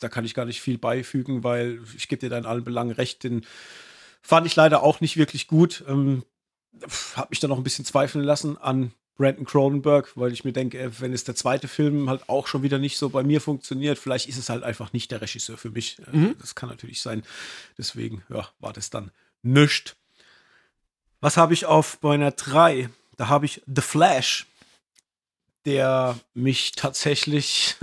da 0.00 0.08
kann 0.08 0.24
ich 0.24 0.34
gar 0.34 0.44
nicht 0.44 0.62
viel 0.62 0.78
beifügen, 0.78 1.42
weil 1.42 1.80
ich 1.96 2.06
gebe 2.06 2.20
dir 2.20 2.30
da 2.30 2.38
in 2.38 2.46
allen 2.46 2.64
Belangen 2.64 2.92
recht, 2.92 3.24
den 3.24 3.44
fand 4.22 4.46
ich 4.46 4.54
leider 4.54 4.84
auch 4.84 5.00
nicht 5.00 5.16
wirklich 5.16 5.48
gut. 5.48 5.84
Ähm, 5.88 6.22
habe 7.16 7.28
mich 7.30 7.40
dann 7.40 7.50
noch 7.50 7.58
ein 7.58 7.64
bisschen 7.64 7.84
zweifeln 7.84 8.24
lassen 8.24 8.58
an 8.58 8.92
Brandon 9.16 9.44
Cronenberg, 9.44 10.12
weil 10.16 10.32
ich 10.32 10.44
mir 10.44 10.52
denke, 10.52 10.90
wenn 11.00 11.12
es 11.12 11.24
der 11.24 11.36
zweite 11.36 11.68
Film 11.68 12.10
halt 12.10 12.28
auch 12.28 12.46
schon 12.46 12.62
wieder 12.62 12.78
nicht 12.78 12.98
so 12.98 13.10
bei 13.10 13.22
mir 13.22 13.40
funktioniert, 13.40 13.98
vielleicht 13.98 14.28
ist 14.28 14.38
es 14.38 14.48
halt 14.48 14.64
einfach 14.64 14.92
nicht 14.92 15.10
der 15.10 15.20
Regisseur 15.20 15.56
für 15.56 15.70
mich. 15.70 15.98
Äh, 16.12 16.16
mhm. 16.16 16.36
Das 16.40 16.54
kann 16.54 16.68
natürlich 16.68 17.00
sein. 17.00 17.22
Deswegen, 17.78 18.22
ja, 18.28 18.48
war 18.58 18.72
das 18.72 18.90
dann 18.90 19.12
nischt. 19.42 19.94
Was 21.20 21.36
habe 21.36 21.54
ich 21.54 21.66
auf 21.66 22.02
meiner 22.02 22.32
3? 22.32 22.90
Da 23.16 23.28
habe 23.28 23.46
ich 23.46 23.62
The 23.66 23.82
Flash, 23.82 24.46
der 25.64 26.18
mich 26.34 26.72
tatsächlich 26.72 27.76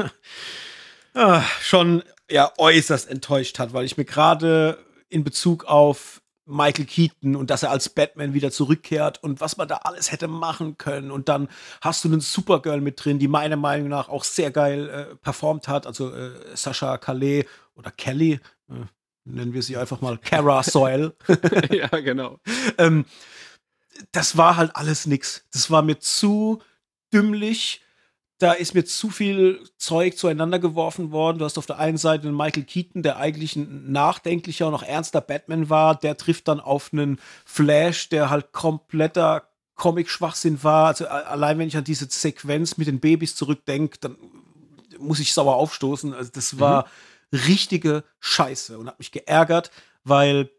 ah, 1.13 1.43
schon 1.61 2.03
ja 2.29 2.51
äußerst 2.57 3.09
enttäuscht 3.09 3.57
hat, 3.57 3.73
weil 3.73 3.85
ich 3.85 3.97
mir 3.97 4.05
gerade 4.05 4.77
in 5.09 5.23
Bezug 5.23 5.65
auf 5.65 6.20
Michael 6.51 6.85
Keaton 6.85 7.35
und 7.35 7.49
dass 7.49 7.63
er 7.63 7.71
als 7.71 7.89
Batman 7.89 8.33
wieder 8.33 8.51
zurückkehrt 8.51 9.23
und 9.23 9.41
was 9.41 9.57
man 9.57 9.67
da 9.67 9.77
alles 9.77 10.11
hätte 10.11 10.27
machen 10.27 10.77
können. 10.77 11.11
Und 11.11 11.29
dann 11.29 11.47
hast 11.81 12.03
du 12.03 12.09
einen 12.09 12.21
Supergirl 12.21 12.81
mit 12.81 13.03
drin, 13.03 13.19
die 13.19 13.27
meiner 13.27 13.55
Meinung 13.55 13.87
nach 13.87 14.09
auch 14.09 14.23
sehr 14.23 14.51
geil 14.51 14.89
äh, 14.89 15.15
performt 15.15 15.67
hat. 15.67 15.87
Also 15.87 16.13
äh, 16.13 16.31
Sascha 16.55 16.97
Calais 16.97 17.45
oder 17.75 17.91
Kelly, 17.91 18.39
äh, 18.69 18.85
nennen 19.23 19.53
wir 19.53 19.63
sie 19.63 19.77
einfach 19.77 20.01
mal 20.01 20.17
Kara 20.17 20.63
Soil. 20.63 21.13
ja, 21.71 21.87
genau. 21.87 22.39
ähm, 22.77 23.05
das 24.11 24.37
war 24.37 24.57
halt 24.57 24.75
alles 24.75 25.05
nix. 25.05 25.45
Das 25.51 25.71
war 25.71 25.81
mir 25.81 25.99
zu 25.99 26.61
dümmlich 27.13 27.81
da 28.41 28.53
ist 28.53 28.73
mir 28.73 28.83
zu 28.83 29.11
viel 29.11 29.63
Zeug 29.77 30.17
zueinander 30.17 30.57
geworfen 30.57 31.11
worden. 31.11 31.37
Du 31.37 31.45
hast 31.45 31.59
auf 31.59 31.67
der 31.67 31.77
einen 31.77 31.97
Seite 31.97 32.27
einen 32.27 32.35
Michael 32.35 32.63
Keaton, 32.63 33.03
der 33.03 33.17
eigentlich 33.17 33.55
ein 33.55 33.91
nachdenklicher 33.91 34.67
und 34.67 34.73
auch 34.73 34.81
ernster 34.81 35.21
Batman 35.21 35.69
war. 35.69 35.93
Der 35.93 36.17
trifft 36.17 36.47
dann 36.47 36.59
auf 36.59 36.91
einen 36.91 37.19
Flash, 37.45 38.09
der 38.09 38.31
halt 38.31 38.51
kompletter 38.51 39.47
Comic-Schwachsinn 39.75 40.63
war. 40.63 40.87
Also 40.87 41.07
allein 41.07 41.59
wenn 41.59 41.67
ich 41.67 41.77
an 41.77 41.83
diese 41.83 42.07
Sequenz 42.09 42.77
mit 42.77 42.87
den 42.87 42.99
Babys 42.99 43.35
zurückdenke, 43.35 43.99
dann 44.01 44.17
muss 44.97 45.19
ich 45.19 45.33
sauer 45.33 45.55
aufstoßen. 45.55 46.13
Also 46.15 46.31
das 46.33 46.59
war 46.59 46.87
mhm. 47.29 47.39
richtige 47.39 48.03
Scheiße 48.21 48.79
und 48.79 48.87
hat 48.87 48.97
mich 48.97 49.11
geärgert, 49.11 49.69
weil 50.03 50.49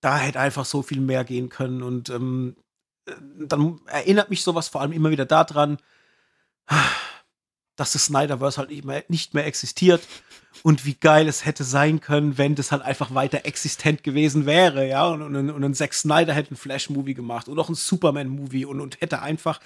da 0.00 0.18
hätte 0.18 0.40
einfach 0.40 0.64
so 0.64 0.82
viel 0.82 1.00
mehr 1.00 1.22
gehen 1.22 1.50
können. 1.50 1.84
Und 1.84 2.10
ähm, 2.10 2.56
dann 3.38 3.80
erinnert 3.86 4.28
mich 4.28 4.42
sowas 4.42 4.66
vor 4.68 4.80
allem 4.80 4.92
immer 4.92 5.10
wieder 5.10 5.24
daran, 5.24 5.78
dass 7.78 7.92
das 7.92 8.06
Snyderverse 8.06 8.58
halt 8.58 8.70
nicht 9.08 9.34
mehr, 9.34 9.46
existiert 9.46 10.02
und 10.62 10.84
wie 10.84 10.94
geil 10.94 11.28
es 11.28 11.46
hätte 11.46 11.64
sein 11.64 12.00
können, 12.00 12.36
wenn 12.36 12.56
das 12.56 12.72
halt 12.72 12.82
einfach 12.82 13.14
weiter 13.14 13.46
existent 13.46 14.02
gewesen 14.02 14.46
wäre, 14.46 14.86
ja, 14.86 15.06
und, 15.06 15.22
und, 15.22 15.50
und 15.50 15.64
ein 15.64 15.74
Zack 15.74 15.94
Snyder 15.94 16.34
hätte 16.34 16.50
einen 16.50 16.56
Flash-Movie 16.56 17.14
gemacht 17.14 17.48
und 17.48 17.58
auch 17.58 17.68
einen 17.68 17.76
Superman-Movie 17.76 18.64
und, 18.64 18.80
und 18.80 19.00
hätte 19.00 19.22
einfach 19.22 19.60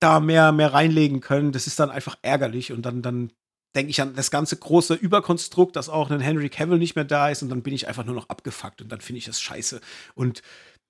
da 0.00 0.20
mehr, 0.20 0.52
mehr 0.52 0.74
reinlegen 0.74 1.20
können. 1.20 1.52
Das 1.52 1.66
ist 1.66 1.78
dann 1.78 1.90
einfach 1.90 2.18
ärgerlich 2.22 2.72
und 2.72 2.82
dann, 2.82 3.02
dann 3.02 3.30
denke 3.76 3.90
ich 3.90 4.00
an 4.02 4.14
das 4.14 4.30
ganze 4.30 4.56
große 4.56 4.94
Überkonstrukt, 4.94 5.76
dass 5.76 5.88
auch 5.88 6.10
ein 6.10 6.20
Henry 6.20 6.48
Cavill 6.48 6.78
nicht 6.78 6.96
mehr 6.96 7.04
da 7.04 7.28
ist 7.28 7.42
und 7.42 7.48
dann 7.48 7.62
bin 7.62 7.74
ich 7.74 7.86
einfach 7.86 8.04
nur 8.04 8.14
noch 8.14 8.28
abgefuckt 8.28 8.82
und 8.82 8.90
dann 8.90 9.00
finde 9.00 9.18
ich 9.18 9.26
das 9.26 9.40
scheiße. 9.40 9.80
Und 10.14 10.42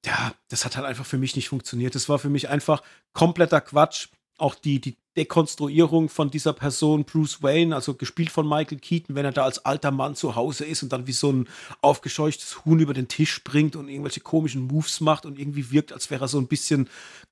ja, 0.07 0.33
das 0.49 0.65
hat 0.65 0.77
halt 0.77 0.87
einfach 0.87 1.05
für 1.05 1.19
mich 1.19 1.37
nicht 1.37 1.49
funktioniert. 1.49 1.95
Das 1.95 2.09
war 2.09 2.19
für 2.19 2.31
mich 2.31 2.49
einfach 2.49 2.83
kompletter 3.13 3.61
Quatsch. 3.61 4.09
Auch 4.39 4.55
die, 4.55 4.81
die 4.81 4.97
Dekonstruierung 5.17 6.09
von 6.09 6.31
dieser 6.31 6.53
Person, 6.53 7.05
Bruce 7.05 7.43
Wayne, 7.43 7.75
also 7.75 7.95
gespielt 7.95 8.31
von 8.31 8.49
Michael 8.49 8.79
Keaton, 8.79 9.17
wenn 9.17 9.25
er 9.25 9.33
da 9.33 9.43
als 9.45 9.65
alter 9.65 9.91
Mann 9.91 10.15
zu 10.15 10.37
Hause 10.37 10.65
ist 10.65 10.85
und 10.85 10.93
dann 10.93 11.09
wie 11.09 11.13
so 11.13 11.33
ein 11.33 11.49
aufgescheuchtes 11.83 12.65
Huhn 12.65 12.79
über 12.79 12.95
den 12.95 13.09
Tisch 13.09 13.33
springt 13.33 13.75
und 13.75 13.89
irgendwelche 13.89 14.21
komischen 14.21 14.63
Moves 14.63 15.01
macht 15.01 15.27
und 15.27 15.39
irgendwie 15.39 15.73
wirkt, 15.73 15.93
als 15.93 16.11
wäre 16.11 16.25
er 16.25 16.29
so 16.29 16.39
ein 16.39 16.47
bisschen 16.47 16.89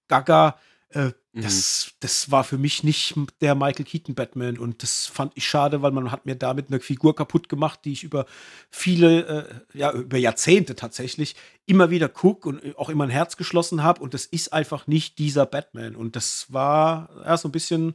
gaga. 0.09 0.59
Äh, 0.90 1.12
mhm. 1.33 1.43
das, 1.43 1.93
das 1.99 2.31
war 2.31 2.45
für 2.45 2.59
mich 2.59 2.85
nicht 2.85 3.14
der 3.40 3.57
Michael 3.57 3.85
Keaton 3.85 4.14
Batman 4.14 4.57
und 4.57 4.83
das 4.85 5.07
fand 5.07 5.33
ich 5.35 5.47
schade, 5.47 5.83
weil 5.83 5.90
man 5.90 6.12
hat 6.12 6.26
mir 6.26 6.37
damit 6.37 6.69
eine 6.69 6.78
Figur 6.78 7.16
kaputt 7.16 7.49
gemacht, 7.49 7.81
die 7.85 7.93
ich 7.93 8.05
über 8.05 8.25
viele, 8.71 9.26
äh, 9.75 9.78
ja, 9.78 9.93
über 9.93 10.16
Jahrzehnte 10.16 10.76
tatsächlich 10.76 11.35
immer 11.66 11.90
wieder 11.90 12.09
gucke 12.09 12.49
und 12.49 12.78
auch 12.78 12.88
immer 12.88 13.05
ein 13.05 13.11
Herz 13.11 13.37
geschlossen 13.37 13.83
habe 13.83 14.00
und 14.00 14.14
das 14.14 14.26
ist 14.26 14.52
einfach 14.52 14.87
nicht 14.87 15.19
dieser 15.19 15.45
Batman 15.45 15.97
und 15.97 16.14
das 16.14 16.52
war 16.52 17.11
ja 17.25 17.37
so 17.37 17.49
ein 17.49 17.52
bisschen 17.52 17.95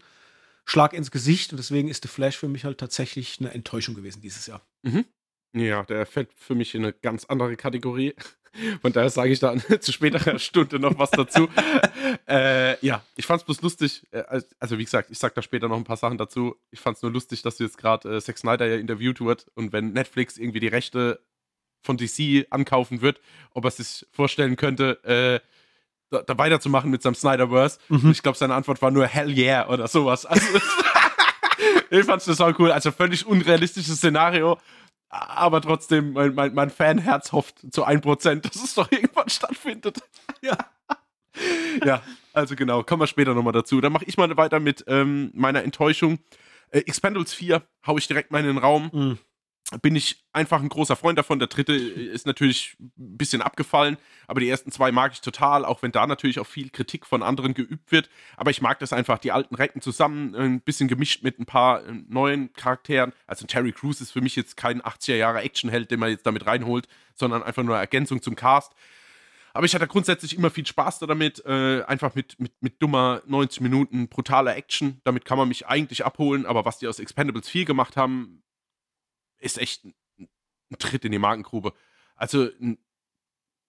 Schlag 0.66 0.94
ins 0.94 1.12
Gesicht 1.12 1.52
und 1.52 1.58
deswegen 1.58 1.88
ist 1.88 2.04
The 2.04 2.10
Flash 2.10 2.38
für 2.38 2.50
mich 2.50 2.66
halt 2.66 2.78
tatsächlich 2.78 3.40
eine 3.40 3.54
Enttäuschung 3.54 3.96
gewesen 3.96 4.22
dieses 4.22 4.48
Jahr. 4.48 4.62
Mhm. 4.84 5.06
Ja, 5.54 5.84
der 5.84 6.06
fällt 6.06 6.34
für 6.34 6.56
mich 6.56 6.76
in 6.76 6.84
eine 6.84 6.94
ganz 6.94 7.26
andere 7.26 7.56
Kategorie. 7.56 8.14
Von 8.82 8.92
daher 8.92 9.10
sage 9.10 9.32
ich 9.32 9.40
dann 9.40 9.62
zu 9.80 9.92
späterer 9.92 10.38
Stunde 10.40 10.80
noch 10.80 10.98
was 10.98 11.12
dazu. 11.12 11.48
äh, 12.28 12.86
ja, 12.86 13.02
ich 13.16 13.26
fand 13.26 13.42
es 13.42 13.46
bloß 13.46 13.62
lustig. 13.62 14.04
Äh, 14.12 14.42
also, 14.60 14.78
wie 14.78 14.84
gesagt, 14.84 15.10
ich 15.10 15.20
sage 15.20 15.34
da 15.36 15.42
später 15.42 15.68
noch 15.68 15.78
ein 15.78 15.84
paar 15.84 15.98
Sachen 15.98 16.18
dazu. 16.18 16.56
Ich 16.70 16.80
fand 16.80 16.98
es 16.98 17.04
nur 17.04 17.12
lustig, 17.12 17.42
dass 17.42 17.58
du 17.58 17.64
jetzt 17.64 17.78
gerade 17.78 18.18
äh, 18.18 18.22
Zack 18.22 18.38
Snyder 18.38 18.68
ja 18.68 18.76
interviewt 18.76 19.22
wird 19.22 19.48
und 19.56 19.72
wenn 19.72 19.94
Netflix 19.94 20.38
irgendwie 20.38 20.60
die 20.60 20.68
Rechte 20.68 21.22
von 21.82 21.98
DC 21.98 22.46
ankaufen 22.50 23.02
wird, 23.02 23.20
ob 23.52 23.66
er 23.66 23.72
sich 23.72 24.06
vorstellen 24.12 24.56
könnte, 24.56 25.04
äh, 25.04 25.40
da, 26.10 26.22
da, 26.22 26.38
weiterzumachen 26.38 26.92
mit 26.92 27.02
seinem 27.02 27.16
Snyderverse. 27.16 27.80
Mhm. 27.88 28.12
Ich 28.12 28.22
glaube, 28.22 28.38
seine 28.38 28.54
Antwort 28.54 28.82
war 28.82 28.92
nur 28.92 29.08
Hell 29.08 29.36
yeah 29.36 29.68
oder 29.70 29.88
sowas. 29.88 30.26
Also, 30.26 30.46
ich 31.90 32.06
fand 32.06 32.22
es 32.22 32.26
total 32.26 32.54
cool. 32.60 32.72
Also 32.72 32.92
völlig 32.92 33.26
unrealistisches 33.26 33.98
Szenario 33.98 34.58
aber 35.12 35.62
trotzdem, 35.62 36.14
mein, 36.14 36.34
mein, 36.34 36.54
mein 36.54 36.70
Fanherz 36.70 37.32
hofft 37.32 37.60
zu 37.72 37.86
1%, 37.86 38.42
dass 38.42 38.56
es 38.56 38.76
doch 38.76 38.92
irgendwann 38.92 39.30
stattfindet. 39.30 40.00
Ja. 40.44 40.58
ja, 41.86 42.02
also 42.34 42.56
genau, 42.56 42.82
kommen 42.82 43.04
wir 43.04 43.08
später 43.08 43.36
nochmal 43.36 43.54
dazu. 43.54 43.80
Dann 43.80 43.94
mache 43.94 44.06
ich 44.06 44.18
mal 44.18 44.36
weiter 44.38 44.60
mit 44.60 44.84
ähm, 44.88 45.30
meiner 45.36 45.64
Enttäuschung. 45.64 46.18
Äh, 46.72 46.80
Expendables 46.80 47.32
4 47.36 47.62
haue 47.86 48.00
ich 48.00 48.08
direkt 48.08 48.32
mal 48.32 48.40
in 48.40 48.48
den 48.48 48.58
Raum. 48.58 48.90
Mhm 48.92 49.20
bin 49.82 49.96
ich 49.96 50.26
einfach 50.34 50.62
ein 50.62 50.70
großer 50.70 50.96
Freund 50.96 51.18
davon. 51.18 51.40
Der 51.40 51.48
dritte 51.48 51.74
ist 51.74 52.28
natürlich 52.28 52.76
ein 52.80 53.18
bisschen 53.18 53.42
abgefallen, 53.42 53.98
aber 54.28 54.42
die 54.42 54.50
ersten 54.50 54.72
zwei 54.72 54.92
mag 54.92 55.14
ich 55.14 55.22
total, 55.22 55.64
auch 55.64 55.82
wenn 55.82 55.92
da 55.92 56.08
natürlich 56.08 56.40
auch 56.40 56.48
viel 56.48 56.70
Kritik 56.70 57.06
von 57.06 57.24
anderen 57.24 57.54
geübt 57.54 57.92
wird. 57.92 58.10
Aber 58.36 58.52
ich 58.52 58.62
mag 58.62 58.80
das 58.80 58.92
einfach, 58.92 59.18
die 59.18 59.32
alten 59.32 59.56
Recken 59.56 59.82
zusammen, 59.82 60.36
ein 60.36 60.62
bisschen 60.62 60.88
gemischt 60.90 61.24
mit 61.24 61.40
ein 61.40 61.46
paar 61.46 61.86
äh, 61.86 61.94
neuen 62.10 62.52
Charakteren. 62.54 63.14
Also 63.28 63.46
Terry 63.46 63.72
Crews 63.72 64.02
ist 64.02 64.12
für 64.12 64.22
mich 64.22 64.36
jetzt 64.36 64.58
kein 64.58 64.82
80er 64.82 65.16
Jahre 65.16 65.42
Actionheld, 65.42 65.90
den 65.90 66.00
man 66.00 66.10
jetzt 66.10 66.26
damit 66.26 66.46
reinholt, 66.46 66.88
sondern 67.16 67.44
einfach 67.44 67.64
nur 67.64 67.76
eine 67.76 67.82
Ergänzung 67.82 68.22
zum 68.22 68.36
Cast. 68.36 68.74
Aber 69.54 69.66
ich 69.66 69.76
hatte 69.76 69.88
grundsätzlich 69.88 70.38
immer 70.38 70.50
viel 70.50 70.66
Spaß 70.66 71.00
damit, 71.00 71.44
äh, 71.46 71.84
einfach 71.84 72.16
mit, 72.16 72.40
mit, 72.40 72.54
mit 72.62 72.82
dummer 72.82 73.22
90 73.26 73.62
Minuten 73.62 74.08
brutaler 74.08 74.56
Action. 74.56 75.02
Damit 75.04 75.26
kann 75.26 75.38
man 75.38 75.48
mich 75.48 75.68
eigentlich 75.68 76.06
abholen, 76.06 76.46
aber 76.46 76.66
was 76.66 76.80
die 76.80 76.88
aus 76.88 77.00
Expendables 77.00 77.50
4 77.50 77.66
gemacht 77.66 77.98
haben, 77.98 78.42
ist 79.42 79.58
echt 79.58 79.86
ein, 79.86 79.94
ein 80.18 80.78
Tritt 80.80 81.06
in 81.06 81.12
die 81.12 81.20
Magengrube. 81.20 81.74
Also 82.16 82.50
ein 82.62 82.78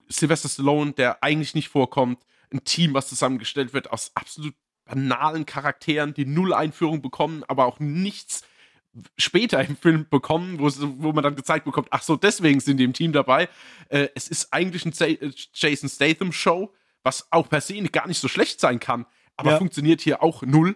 Sylvester 0.07 0.49
Stallone, 0.49 0.93
der 0.93 1.23
eigentlich 1.23 1.55
nicht 1.55 1.69
vorkommt, 1.69 2.23
ein 2.51 2.63
Team, 2.63 2.93
was 2.93 3.09
zusammengestellt 3.09 3.73
wird 3.73 3.91
aus 3.91 4.11
absolut 4.15 4.53
banalen 4.85 5.45
Charakteren, 5.45 6.13
die 6.13 6.25
null 6.25 6.53
Einführung 6.53 7.01
bekommen, 7.01 7.43
aber 7.47 7.65
auch 7.65 7.79
nichts 7.79 8.43
später 9.17 9.63
im 9.63 9.75
Film 9.75 10.07
bekommen, 10.09 10.59
wo, 10.59 10.69
wo 11.01 11.13
man 11.13 11.23
dann 11.23 11.35
gezeigt 11.35 11.65
bekommt, 11.65 11.87
ach 11.91 12.03
so, 12.03 12.15
deswegen 12.15 12.59
sind 12.59 12.77
die 12.77 12.83
im 12.83 12.93
Team 12.93 13.11
dabei. 13.11 13.49
Äh, 13.89 14.09
es 14.13 14.27
ist 14.27 14.53
eigentlich 14.53 14.85
ein 14.85 14.93
äh, 14.99 15.31
Jason 15.53 15.89
Statham 15.89 16.31
Show, 16.31 16.73
was 17.01 17.31
auch 17.31 17.49
per 17.49 17.61
se 17.61 17.81
gar 17.83 18.07
nicht 18.07 18.19
so 18.19 18.27
schlecht 18.27 18.59
sein 18.59 18.79
kann, 18.79 19.05
aber 19.35 19.51
ja. 19.51 19.57
funktioniert 19.57 20.01
hier 20.01 20.21
auch 20.21 20.43
null 20.43 20.75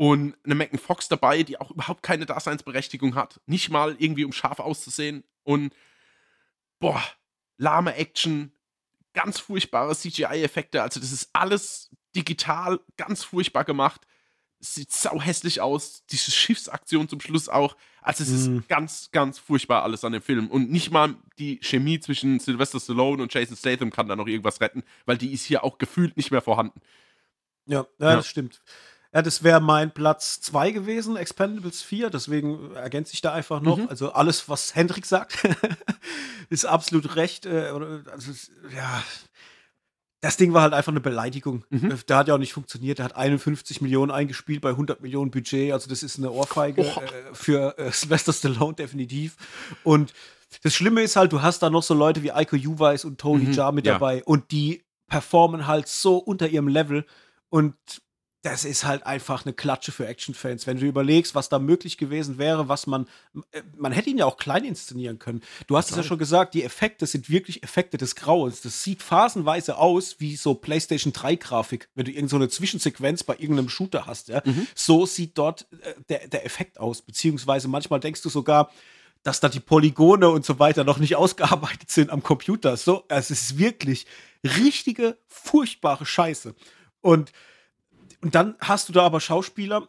und 0.00 0.34
eine 0.44 0.54
Megan 0.54 0.78
Fox 0.78 1.08
dabei, 1.08 1.42
die 1.42 1.60
auch 1.60 1.70
überhaupt 1.70 2.02
keine 2.02 2.24
Daseinsberechtigung 2.24 3.16
hat. 3.16 3.38
Nicht 3.44 3.68
mal 3.68 3.96
irgendwie, 3.98 4.24
um 4.24 4.32
scharf 4.32 4.58
auszusehen. 4.58 5.24
Und 5.42 5.74
boah, 6.78 7.02
lahme 7.58 7.94
Action, 7.96 8.50
ganz 9.12 9.38
furchtbare 9.38 9.94
CGI-Effekte. 9.94 10.82
Also, 10.82 11.00
das 11.00 11.12
ist 11.12 11.28
alles 11.34 11.90
digital 12.16 12.80
ganz 12.96 13.24
furchtbar 13.24 13.64
gemacht. 13.64 14.06
Sieht 14.58 14.90
sau 14.90 15.20
hässlich 15.20 15.60
aus. 15.60 16.06
Diese 16.06 16.30
Schiffsaktion 16.30 17.06
zum 17.06 17.20
Schluss 17.20 17.50
auch. 17.50 17.76
Also, 18.00 18.24
es 18.24 18.30
mm. 18.30 18.56
ist 18.56 18.68
ganz, 18.68 19.10
ganz 19.12 19.38
furchtbar 19.38 19.82
alles 19.82 20.02
an 20.02 20.12
dem 20.12 20.22
Film. 20.22 20.46
Und 20.48 20.70
nicht 20.70 20.90
mal 20.90 21.14
die 21.38 21.58
Chemie 21.60 22.00
zwischen 22.00 22.40
Sylvester 22.40 22.80
Stallone 22.80 23.22
und 23.22 23.34
Jason 23.34 23.54
Statham 23.54 23.90
kann 23.90 24.08
da 24.08 24.16
noch 24.16 24.28
irgendwas 24.28 24.62
retten, 24.62 24.82
weil 25.04 25.18
die 25.18 25.34
ist 25.34 25.44
hier 25.44 25.62
auch 25.62 25.76
gefühlt 25.76 26.16
nicht 26.16 26.30
mehr 26.30 26.40
vorhanden. 26.40 26.80
Ja, 27.66 27.86
ja. 27.98 28.16
das 28.16 28.26
stimmt. 28.26 28.62
Ja, 29.12 29.22
das 29.22 29.42
wäre 29.42 29.60
mein 29.60 29.90
Platz 29.90 30.40
2 30.40 30.70
gewesen, 30.70 31.16
Expendables 31.16 31.82
4. 31.82 32.10
Deswegen 32.10 32.74
ergänze 32.74 33.14
ich 33.14 33.20
da 33.20 33.32
einfach 33.32 33.60
noch. 33.60 33.78
Mhm. 33.78 33.88
Also 33.88 34.12
alles, 34.12 34.48
was 34.48 34.76
Hendrik 34.76 35.04
sagt, 35.04 35.38
ist 36.48 36.64
absolut 36.64 37.16
recht. 37.16 37.44
Äh, 37.44 37.72
also, 38.12 38.30
ja, 38.74 39.02
das 40.20 40.36
Ding 40.36 40.52
war 40.52 40.62
halt 40.62 40.74
einfach 40.74 40.92
eine 40.92 41.00
Beleidigung. 41.00 41.64
Mhm. 41.70 41.98
Der 42.08 42.16
hat 42.18 42.28
ja 42.28 42.34
auch 42.34 42.38
nicht 42.38 42.52
funktioniert. 42.52 42.98
Der 42.98 43.06
hat 43.06 43.16
51 43.16 43.80
Millionen 43.80 44.12
eingespielt 44.12 44.60
bei 44.60 44.70
100 44.70 45.00
Millionen 45.00 45.32
Budget. 45.32 45.72
Also 45.72 45.88
das 45.88 46.04
ist 46.04 46.18
eine 46.18 46.30
Ohrfeige 46.30 46.82
oh. 46.82 47.00
äh, 47.00 47.34
für 47.34 47.78
äh, 47.78 47.90
Sylvester 47.90 48.32
Stallone 48.32 48.74
definitiv. 48.74 49.36
Und 49.82 50.12
das 50.62 50.74
Schlimme 50.74 51.02
ist 51.02 51.16
halt, 51.16 51.32
du 51.32 51.42
hast 51.42 51.60
da 51.62 51.70
noch 51.70 51.82
so 51.82 51.94
Leute 51.94 52.22
wie 52.22 52.32
Eiko 52.32 52.56
Uweis 52.56 53.04
und 53.04 53.18
Tony 53.18 53.44
mhm. 53.44 53.52
Jaa 53.52 53.72
mit 53.72 53.86
ja. 53.86 53.94
dabei 53.94 54.22
und 54.24 54.50
die 54.50 54.84
performen 55.08 55.66
halt 55.66 55.88
so 55.88 56.18
unter 56.18 56.48
ihrem 56.48 56.68
Level 56.68 57.06
und 57.48 57.74
das 58.42 58.64
ist 58.64 58.86
halt 58.86 59.04
einfach 59.04 59.44
eine 59.44 59.52
Klatsche 59.52 59.92
für 59.92 60.06
Actionfans. 60.06 60.66
Wenn 60.66 60.78
du 60.78 60.86
überlegst, 60.86 61.34
was 61.34 61.50
da 61.50 61.58
möglich 61.58 61.98
gewesen 61.98 62.38
wäre, 62.38 62.68
was 62.68 62.86
man, 62.86 63.06
äh, 63.52 63.62
man 63.76 63.92
hätte 63.92 64.08
ihn 64.08 64.16
ja 64.16 64.24
auch 64.24 64.38
klein 64.38 64.64
inszenieren 64.64 65.18
können. 65.18 65.42
Du 65.66 65.76
hast 65.76 65.90
es 65.90 65.96
ja 65.96 66.02
schon 66.02 66.18
gesagt, 66.18 66.54
die 66.54 66.64
Effekte 66.64 67.06
sind 67.06 67.28
wirklich 67.28 67.62
Effekte 67.62 67.98
des 67.98 68.14
Grauens. 68.14 68.62
Das 68.62 68.82
sieht 68.82 69.02
phasenweise 69.02 69.76
aus 69.76 70.20
wie 70.20 70.36
so 70.36 70.54
PlayStation 70.54 71.12
3 71.12 71.36
Grafik, 71.36 71.90
wenn 71.94 72.06
du 72.06 72.12
irgendeine 72.12 72.44
so 72.44 72.50
Zwischensequenz 72.50 73.24
bei 73.24 73.34
irgendeinem 73.34 73.68
Shooter 73.68 74.06
hast. 74.06 74.28
Ja? 74.28 74.40
Mhm. 74.44 74.66
So 74.74 75.04
sieht 75.04 75.36
dort 75.36 75.66
äh, 75.82 75.94
der, 76.08 76.28
der 76.28 76.46
Effekt 76.46 76.80
aus. 76.80 77.02
Beziehungsweise 77.02 77.68
manchmal 77.68 78.00
denkst 78.00 78.22
du 78.22 78.30
sogar, 78.30 78.70
dass 79.22 79.40
da 79.40 79.50
die 79.50 79.60
Polygone 79.60 80.30
und 80.30 80.46
so 80.46 80.58
weiter 80.58 80.84
noch 80.84 80.98
nicht 80.98 81.16
ausgearbeitet 81.16 81.90
sind 81.90 82.08
am 82.08 82.22
Computer. 82.22 82.78
So, 82.78 83.04
es 83.08 83.30
ist 83.30 83.58
wirklich 83.58 84.06
richtige, 84.42 85.18
furchtbare 85.28 86.06
Scheiße. 86.06 86.54
Und 87.02 87.32
und 88.22 88.34
dann 88.34 88.56
hast 88.60 88.88
du 88.88 88.92
da 88.92 89.02
aber 89.02 89.20
Schauspieler, 89.20 89.88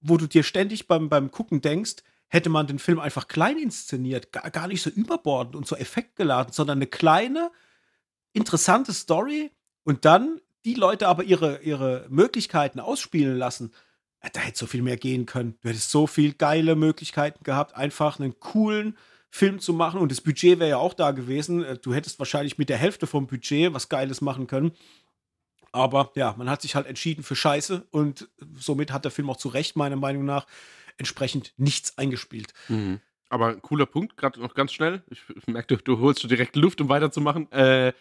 wo 0.00 0.16
du 0.16 0.26
dir 0.26 0.42
ständig 0.42 0.88
beim, 0.88 1.08
beim 1.08 1.30
Gucken 1.30 1.60
denkst, 1.60 2.02
hätte 2.28 2.48
man 2.48 2.66
den 2.66 2.78
Film 2.78 2.98
einfach 2.98 3.28
klein 3.28 3.58
inszeniert, 3.58 4.32
gar, 4.32 4.50
gar 4.50 4.66
nicht 4.66 4.82
so 4.82 4.90
überbordend 4.90 5.54
und 5.54 5.66
so 5.66 5.76
effektgeladen, 5.76 6.52
sondern 6.52 6.78
eine 6.78 6.86
kleine, 6.86 7.50
interessante 8.32 8.92
Story 8.92 9.50
und 9.84 10.04
dann 10.04 10.40
die 10.64 10.74
Leute 10.74 11.08
aber 11.08 11.24
ihre, 11.24 11.60
ihre 11.62 12.06
Möglichkeiten 12.08 12.80
ausspielen 12.80 13.36
lassen. 13.36 13.72
Da 14.32 14.40
hätte 14.40 14.58
so 14.58 14.66
viel 14.66 14.82
mehr 14.82 14.96
gehen 14.96 15.26
können. 15.26 15.58
Du 15.60 15.68
hättest 15.68 15.90
so 15.90 16.06
viel 16.06 16.32
geile 16.32 16.76
Möglichkeiten 16.76 17.42
gehabt, 17.42 17.74
einfach 17.74 18.18
einen 18.20 18.38
coolen 18.38 18.96
Film 19.28 19.58
zu 19.58 19.72
machen. 19.72 20.00
Und 20.00 20.12
das 20.12 20.20
Budget 20.20 20.60
wäre 20.60 20.70
ja 20.70 20.76
auch 20.76 20.94
da 20.94 21.10
gewesen. 21.10 21.66
Du 21.82 21.92
hättest 21.92 22.18
wahrscheinlich 22.18 22.58
mit 22.58 22.68
der 22.68 22.76
Hälfte 22.76 23.06
vom 23.06 23.26
Budget 23.26 23.74
was 23.74 23.88
Geiles 23.88 24.20
machen 24.20 24.46
können. 24.46 24.72
Aber 25.72 26.12
ja, 26.14 26.34
man 26.36 26.50
hat 26.50 26.62
sich 26.62 26.74
halt 26.74 26.86
entschieden 26.86 27.24
für 27.24 27.34
Scheiße 27.34 27.86
und 27.90 28.28
somit 28.54 28.92
hat 28.92 29.04
der 29.04 29.10
Film 29.10 29.30
auch 29.30 29.38
zu 29.38 29.48
Recht, 29.48 29.74
meiner 29.74 29.96
Meinung 29.96 30.24
nach, 30.24 30.46
entsprechend 30.98 31.54
nichts 31.56 31.96
eingespielt. 31.96 32.52
Mhm. 32.68 33.00
Aber 33.30 33.56
cooler 33.56 33.86
Punkt, 33.86 34.18
gerade 34.18 34.38
noch 34.40 34.54
ganz 34.54 34.72
schnell. 34.72 35.02
Ich, 35.08 35.22
ich 35.34 35.46
merke, 35.46 35.74
du, 35.74 35.82
du 35.82 36.00
holst 36.00 36.22
du 36.22 36.28
direkt 36.28 36.54
Luft, 36.54 36.82
um 36.82 36.90
weiterzumachen. 36.90 37.50
Äh, 37.50 37.94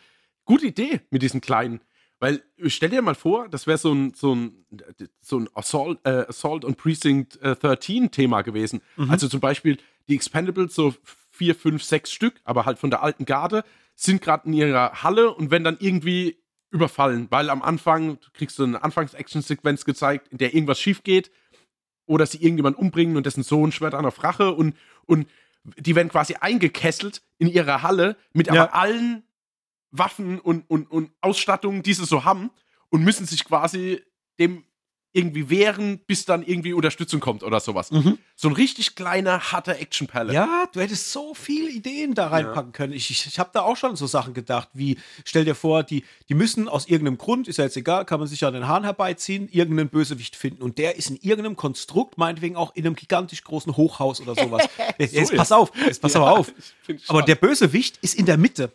gute 0.43 0.67
Idee 0.67 0.99
mit 1.09 1.21
diesen 1.21 1.39
kleinen. 1.39 1.79
Weil 2.19 2.43
stell 2.67 2.89
dir 2.89 3.01
mal 3.01 3.15
vor, 3.15 3.47
das 3.47 3.65
wäre 3.65 3.77
so 3.77 3.93
ein, 3.93 4.13
so 4.13 4.35
ein, 4.35 4.65
so 5.21 5.39
ein 5.39 5.49
Assault, 5.55 5.99
äh, 6.03 6.25
Assault 6.27 6.65
on 6.65 6.75
Precinct 6.75 7.41
äh, 7.41 7.55
13 7.55 8.11
Thema 8.11 8.41
gewesen. 8.41 8.81
Mhm. 8.97 9.09
Also 9.09 9.29
zum 9.29 9.39
Beispiel 9.39 9.77
die 10.09 10.15
Expendables, 10.15 10.75
so 10.75 10.93
vier, 11.31 11.55
fünf, 11.55 11.81
sechs 11.81 12.11
Stück, 12.11 12.41
aber 12.43 12.65
halt 12.65 12.77
von 12.77 12.89
der 12.89 13.01
alten 13.01 13.25
Garde, 13.25 13.63
sind 13.95 14.21
gerade 14.21 14.47
in 14.47 14.53
ihrer 14.53 15.01
Halle 15.01 15.33
und 15.33 15.49
wenn 15.49 15.63
dann 15.63 15.77
irgendwie 15.79 16.40
überfallen, 16.71 17.27
weil 17.29 17.49
am 17.49 17.61
Anfang 17.61 18.17
kriegst 18.33 18.57
du 18.57 18.63
eine 18.63 18.83
Anfangs-Action-Sequenz 18.83 19.85
gezeigt, 19.85 20.29
in 20.29 20.37
der 20.37 20.53
irgendwas 20.53 20.79
schief 20.79 21.03
geht 21.03 21.31
oder 22.05 22.25
sie 22.25 22.37
irgendjemand 22.37 22.77
umbringen 22.77 23.17
und 23.17 23.25
dessen 23.25 23.43
Sohn 23.43 23.71
schwört 23.71 23.93
an 23.93 24.05
auf 24.05 24.23
Rache 24.23 24.51
und, 24.51 24.75
und 25.05 25.27
die 25.63 25.95
werden 25.95 26.09
quasi 26.09 26.35
eingekesselt 26.39 27.21
in 27.37 27.47
ihrer 27.47 27.83
Halle 27.83 28.15
mit 28.33 28.47
ja. 28.47 28.53
aber 28.53 28.73
allen 28.73 29.23
Waffen 29.91 30.39
und, 30.39 30.69
und, 30.69 30.89
und 30.89 31.11
Ausstattungen, 31.21 31.83
die 31.83 31.93
sie 31.93 32.05
so 32.05 32.23
haben 32.23 32.49
und 32.89 33.03
müssen 33.03 33.25
sich 33.25 33.43
quasi 33.43 34.01
dem 34.39 34.63
irgendwie 35.13 35.49
wehren, 35.49 35.99
bis 36.07 36.25
dann 36.25 36.41
irgendwie 36.43 36.73
Unterstützung 36.73 37.19
kommt 37.19 37.43
oder 37.43 37.59
sowas. 37.59 37.91
Mhm. 37.91 38.17
So 38.35 38.47
ein 38.47 38.53
richtig 38.53 38.95
kleiner, 38.95 39.51
harter 39.51 39.77
Action-Palette. 39.77 40.33
Ja, 40.33 40.65
du 40.71 40.79
hättest 40.79 41.11
so 41.11 41.33
viele 41.33 41.69
Ideen 41.69 42.13
da 42.13 42.27
reinpacken 42.27 42.71
ja. 42.71 42.77
können. 42.77 42.93
Ich, 42.93 43.11
ich, 43.11 43.27
ich 43.27 43.37
habe 43.37 43.49
da 43.53 43.61
auch 43.61 43.75
schon 43.75 43.95
so 43.97 44.07
Sachen 44.07 44.33
gedacht, 44.33 44.69
wie, 44.73 44.97
stell 45.25 45.43
dir 45.43 45.55
vor, 45.55 45.83
die, 45.83 46.05
die 46.29 46.33
müssen 46.33 46.69
aus 46.69 46.87
irgendeinem 46.87 47.17
Grund, 47.17 47.49
ist 47.49 47.57
ja 47.57 47.65
jetzt 47.65 47.75
egal, 47.75 48.05
kann 48.05 48.19
man 48.19 48.29
sich 48.29 48.45
an 48.45 48.53
den 48.53 48.67
Haaren 48.67 48.85
herbeiziehen, 48.85 49.49
irgendeinen 49.49 49.89
Bösewicht 49.89 50.37
finden. 50.37 50.61
Und 50.63 50.77
der 50.77 50.95
ist 50.95 51.09
in 51.09 51.17
irgendeinem 51.17 51.57
Konstrukt, 51.57 52.17
meinetwegen 52.17 52.55
auch 52.55 52.73
in 52.75 52.85
einem 52.85 52.95
gigantisch 52.95 53.43
großen 53.43 53.75
Hochhaus 53.75 54.21
oder 54.21 54.35
sowas. 54.35 54.67
jetzt, 54.97 55.13
jetzt, 55.13 55.35
pass 55.35 55.51
auf, 55.51 55.71
jetzt 55.85 56.01
pass 56.01 56.13
ja, 56.15 56.21
aber 56.21 56.39
auf. 56.39 56.53
Aber 57.07 57.21
der 57.21 57.35
Bösewicht 57.35 57.97
ist 58.01 58.15
in 58.15 58.25
der 58.25 58.37
Mitte. 58.37 58.71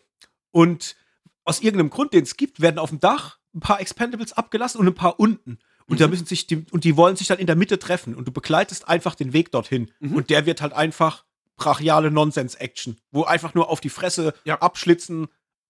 Und 0.50 0.96
aus 1.44 1.60
irgendeinem 1.60 1.90
Grund, 1.90 2.12
den 2.12 2.24
es 2.24 2.36
gibt, 2.36 2.60
werden 2.60 2.78
auf 2.78 2.90
dem 2.90 3.00
Dach 3.00 3.38
ein 3.54 3.60
paar 3.60 3.80
Expendables 3.80 4.34
abgelassen 4.34 4.80
und 4.80 4.86
ein 4.86 4.94
paar 4.94 5.18
unten. 5.18 5.58
Und 5.88 5.96
mhm. 5.96 6.00
da 6.00 6.08
müssen 6.08 6.26
sich 6.26 6.46
die, 6.46 6.64
und 6.70 6.84
die 6.84 6.96
wollen 6.96 7.16
sich 7.16 7.28
dann 7.28 7.38
in 7.38 7.46
der 7.46 7.56
Mitte 7.56 7.78
treffen 7.78 8.14
und 8.14 8.26
du 8.26 8.32
begleitest 8.32 8.88
einfach 8.88 9.14
den 9.14 9.32
Weg 9.32 9.52
dorthin. 9.52 9.90
Mhm. 10.00 10.16
Und 10.16 10.30
der 10.30 10.46
wird 10.46 10.60
halt 10.60 10.72
einfach 10.72 11.24
brachiale 11.56 12.10
Nonsens-Action, 12.10 12.98
wo 13.12 13.24
einfach 13.24 13.54
nur 13.54 13.70
auf 13.70 13.80
die 13.80 13.88
Fresse 13.88 14.34
ja. 14.44 14.58
abschlitzen, 14.60 15.28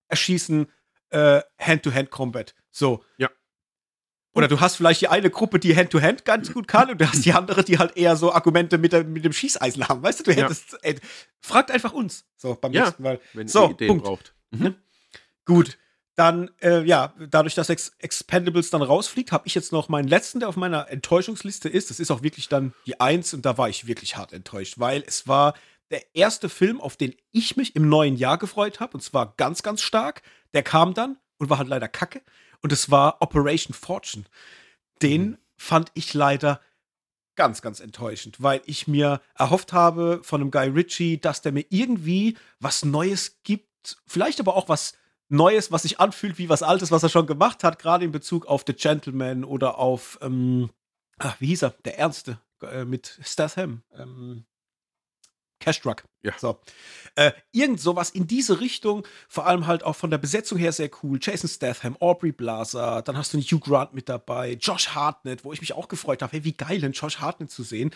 erschießen, 0.08 0.66
äh, 1.10 1.42
Hand-to-Hand-Combat. 1.60 2.54
So. 2.70 3.04
Ja. 3.18 3.30
Oder 4.32 4.48
du 4.48 4.60
hast 4.60 4.76
vielleicht 4.76 5.00
die 5.00 5.08
eine 5.08 5.30
Gruppe, 5.30 5.58
die 5.58 5.74
Hand-to-Hand 5.74 6.20
-Hand 6.20 6.24
ganz 6.24 6.52
gut 6.52 6.68
kann 6.68 6.90
und 6.90 7.00
du 7.00 7.08
hast 7.08 7.24
die 7.24 7.32
andere, 7.32 7.64
die 7.64 7.78
halt 7.78 7.96
eher 7.96 8.16
so 8.16 8.32
Argumente 8.32 8.76
mit, 8.76 8.92
der, 8.92 9.04
mit 9.04 9.24
dem 9.24 9.32
Schießeisen 9.32 9.88
haben. 9.88 10.02
Weißt 10.02 10.20
du, 10.20 10.24
du 10.24 10.34
hättest. 10.34 10.72
Ja. 10.72 10.78
Ey, 10.82 10.96
fragt 11.40 11.70
einfach 11.70 11.92
uns. 11.92 12.26
So, 12.36 12.54
beim 12.54 12.72
ja, 12.72 12.84
nächsten 12.84 13.02
Mal. 13.02 13.20
Wenn 13.32 13.48
so, 13.48 13.64
ihr 13.64 13.70
Ideen 13.70 13.88
Punkt. 13.88 14.04
braucht. 14.04 14.34
Mhm. 14.50 14.74
Gut 15.46 15.78
dann, 16.16 16.50
äh, 16.62 16.82
ja, 16.82 17.12
dadurch, 17.28 17.54
dass 17.54 17.68
Ex 17.68 17.92
Expendables 17.98 18.70
dann 18.70 18.82
rausfliegt, 18.82 19.32
habe 19.32 19.46
ich 19.46 19.54
jetzt 19.54 19.70
noch 19.70 19.88
meinen 19.88 20.08
letzten, 20.08 20.40
der 20.40 20.48
auf 20.48 20.56
meiner 20.56 20.88
Enttäuschungsliste 20.88 21.68
ist. 21.68 21.90
Das 21.90 22.00
ist 22.00 22.10
auch 22.10 22.22
wirklich 22.22 22.48
dann 22.48 22.72
die 22.86 22.98
Eins 22.98 23.34
und 23.34 23.44
da 23.44 23.58
war 23.58 23.68
ich 23.68 23.86
wirklich 23.86 24.16
hart 24.16 24.32
enttäuscht, 24.32 24.78
weil 24.78 25.04
es 25.06 25.28
war 25.28 25.54
der 25.90 26.02
erste 26.14 26.48
Film, 26.48 26.80
auf 26.80 26.96
den 26.96 27.14
ich 27.32 27.56
mich 27.56 27.76
im 27.76 27.88
neuen 27.88 28.16
Jahr 28.16 28.38
gefreut 28.38 28.80
habe 28.80 28.94
und 28.94 29.02
zwar 29.02 29.34
ganz, 29.36 29.62
ganz 29.62 29.82
stark. 29.82 30.22
Der 30.54 30.62
kam 30.62 30.94
dann 30.94 31.18
und 31.36 31.50
war 31.50 31.58
halt 31.58 31.68
leider 31.68 31.86
kacke 31.86 32.22
und 32.62 32.72
es 32.72 32.90
war 32.90 33.20
Operation 33.20 33.74
Fortune. 33.74 34.24
Den 35.02 35.22
mhm. 35.22 35.38
fand 35.56 35.90
ich 35.94 36.14
leider 36.14 36.60
ganz, 37.36 37.60
ganz 37.60 37.80
enttäuschend, 37.80 38.42
weil 38.42 38.62
ich 38.64 38.88
mir 38.88 39.20
erhofft 39.34 39.74
habe 39.74 40.20
von 40.22 40.40
einem 40.40 40.50
Guy 40.50 40.68
Ritchie, 40.68 41.20
dass 41.20 41.42
der 41.42 41.52
mir 41.52 41.66
irgendwie 41.68 42.38
was 42.58 42.86
Neues 42.86 43.42
gibt, 43.44 43.98
vielleicht 44.06 44.40
aber 44.40 44.56
auch 44.56 44.70
was 44.70 44.94
Neues, 45.28 45.72
was 45.72 45.82
sich 45.82 46.00
anfühlt 46.00 46.38
wie 46.38 46.48
was 46.48 46.62
Altes, 46.62 46.90
was 46.90 47.02
er 47.02 47.08
schon 47.08 47.26
gemacht 47.26 47.64
hat, 47.64 47.78
gerade 47.78 48.04
in 48.04 48.12
Bezug 48.12 48.46
auf 48.46 48.64
The 48.66 48.74
Gentleman 48.74 49.44
oder 49.44 49.78
auf, 49.78 50.18
ähm, 50.22 50.70
ach, 51.18 51.40
wie 51.40 51.46
hieß 51.46 51.62
er? 51.62 51.70
Der 51.84 51.98
Ernste 51.98 52.38
äh, 52.62 52.84
mit 52.84 53.18
Statham. 53.22 53.82
Ähm, 53.96 54.44
Cash 55.58 55.80
Truck. 55.80 56.04
Ja. 56.22 56.32
So. 56.38 56.60
Äh, 57.14 57.32
irgend 57.52 57.80
sowas 57.80 58.10
in 58.10 58.26
diese 58.26 58.60
Richtung, 58.60 59.06
vor 59.28 59.46
allem 59.46 59.66
halt 59.66 59.84
auch 59.84 59.96
von 59.96 60.10
der 60.10 60.18
Besetzung 60.18 60.58
her 60.58 60.72
sehr 60.72 60.90
cool. 61.02 61.18
Jason 61.20 61.48
Statham, 61.48 61.96
Aubrey 61.98 62.32
Blaser, 62.32 63.02
dann 63.02 63.16
hast 63.16 63.32
du 63.32 63.38
einen 63.38 63.46
Hugh 63.46 63.60
Grant 63.60 63.94
mit 63.94 64.08
dabei, 64.08 64.52
Josh 64.52 64.90
Hartnett, 64.90 65.44
wo 65.44 65.52
ich 65.52 65.60
mich 65.60 65.72
auch 65.72 65.88
gefreut 65.88 66.22
habe, 66.22 66.32
hey, 66.32 66.44
wie 66.44 66.52
geil, 66.52 66.84
einen 66.84 66.92
Josh 66.92 67.18
Hartnett 67.18 67.50
zu 67.50 67.62
sehen. 67.62 67.90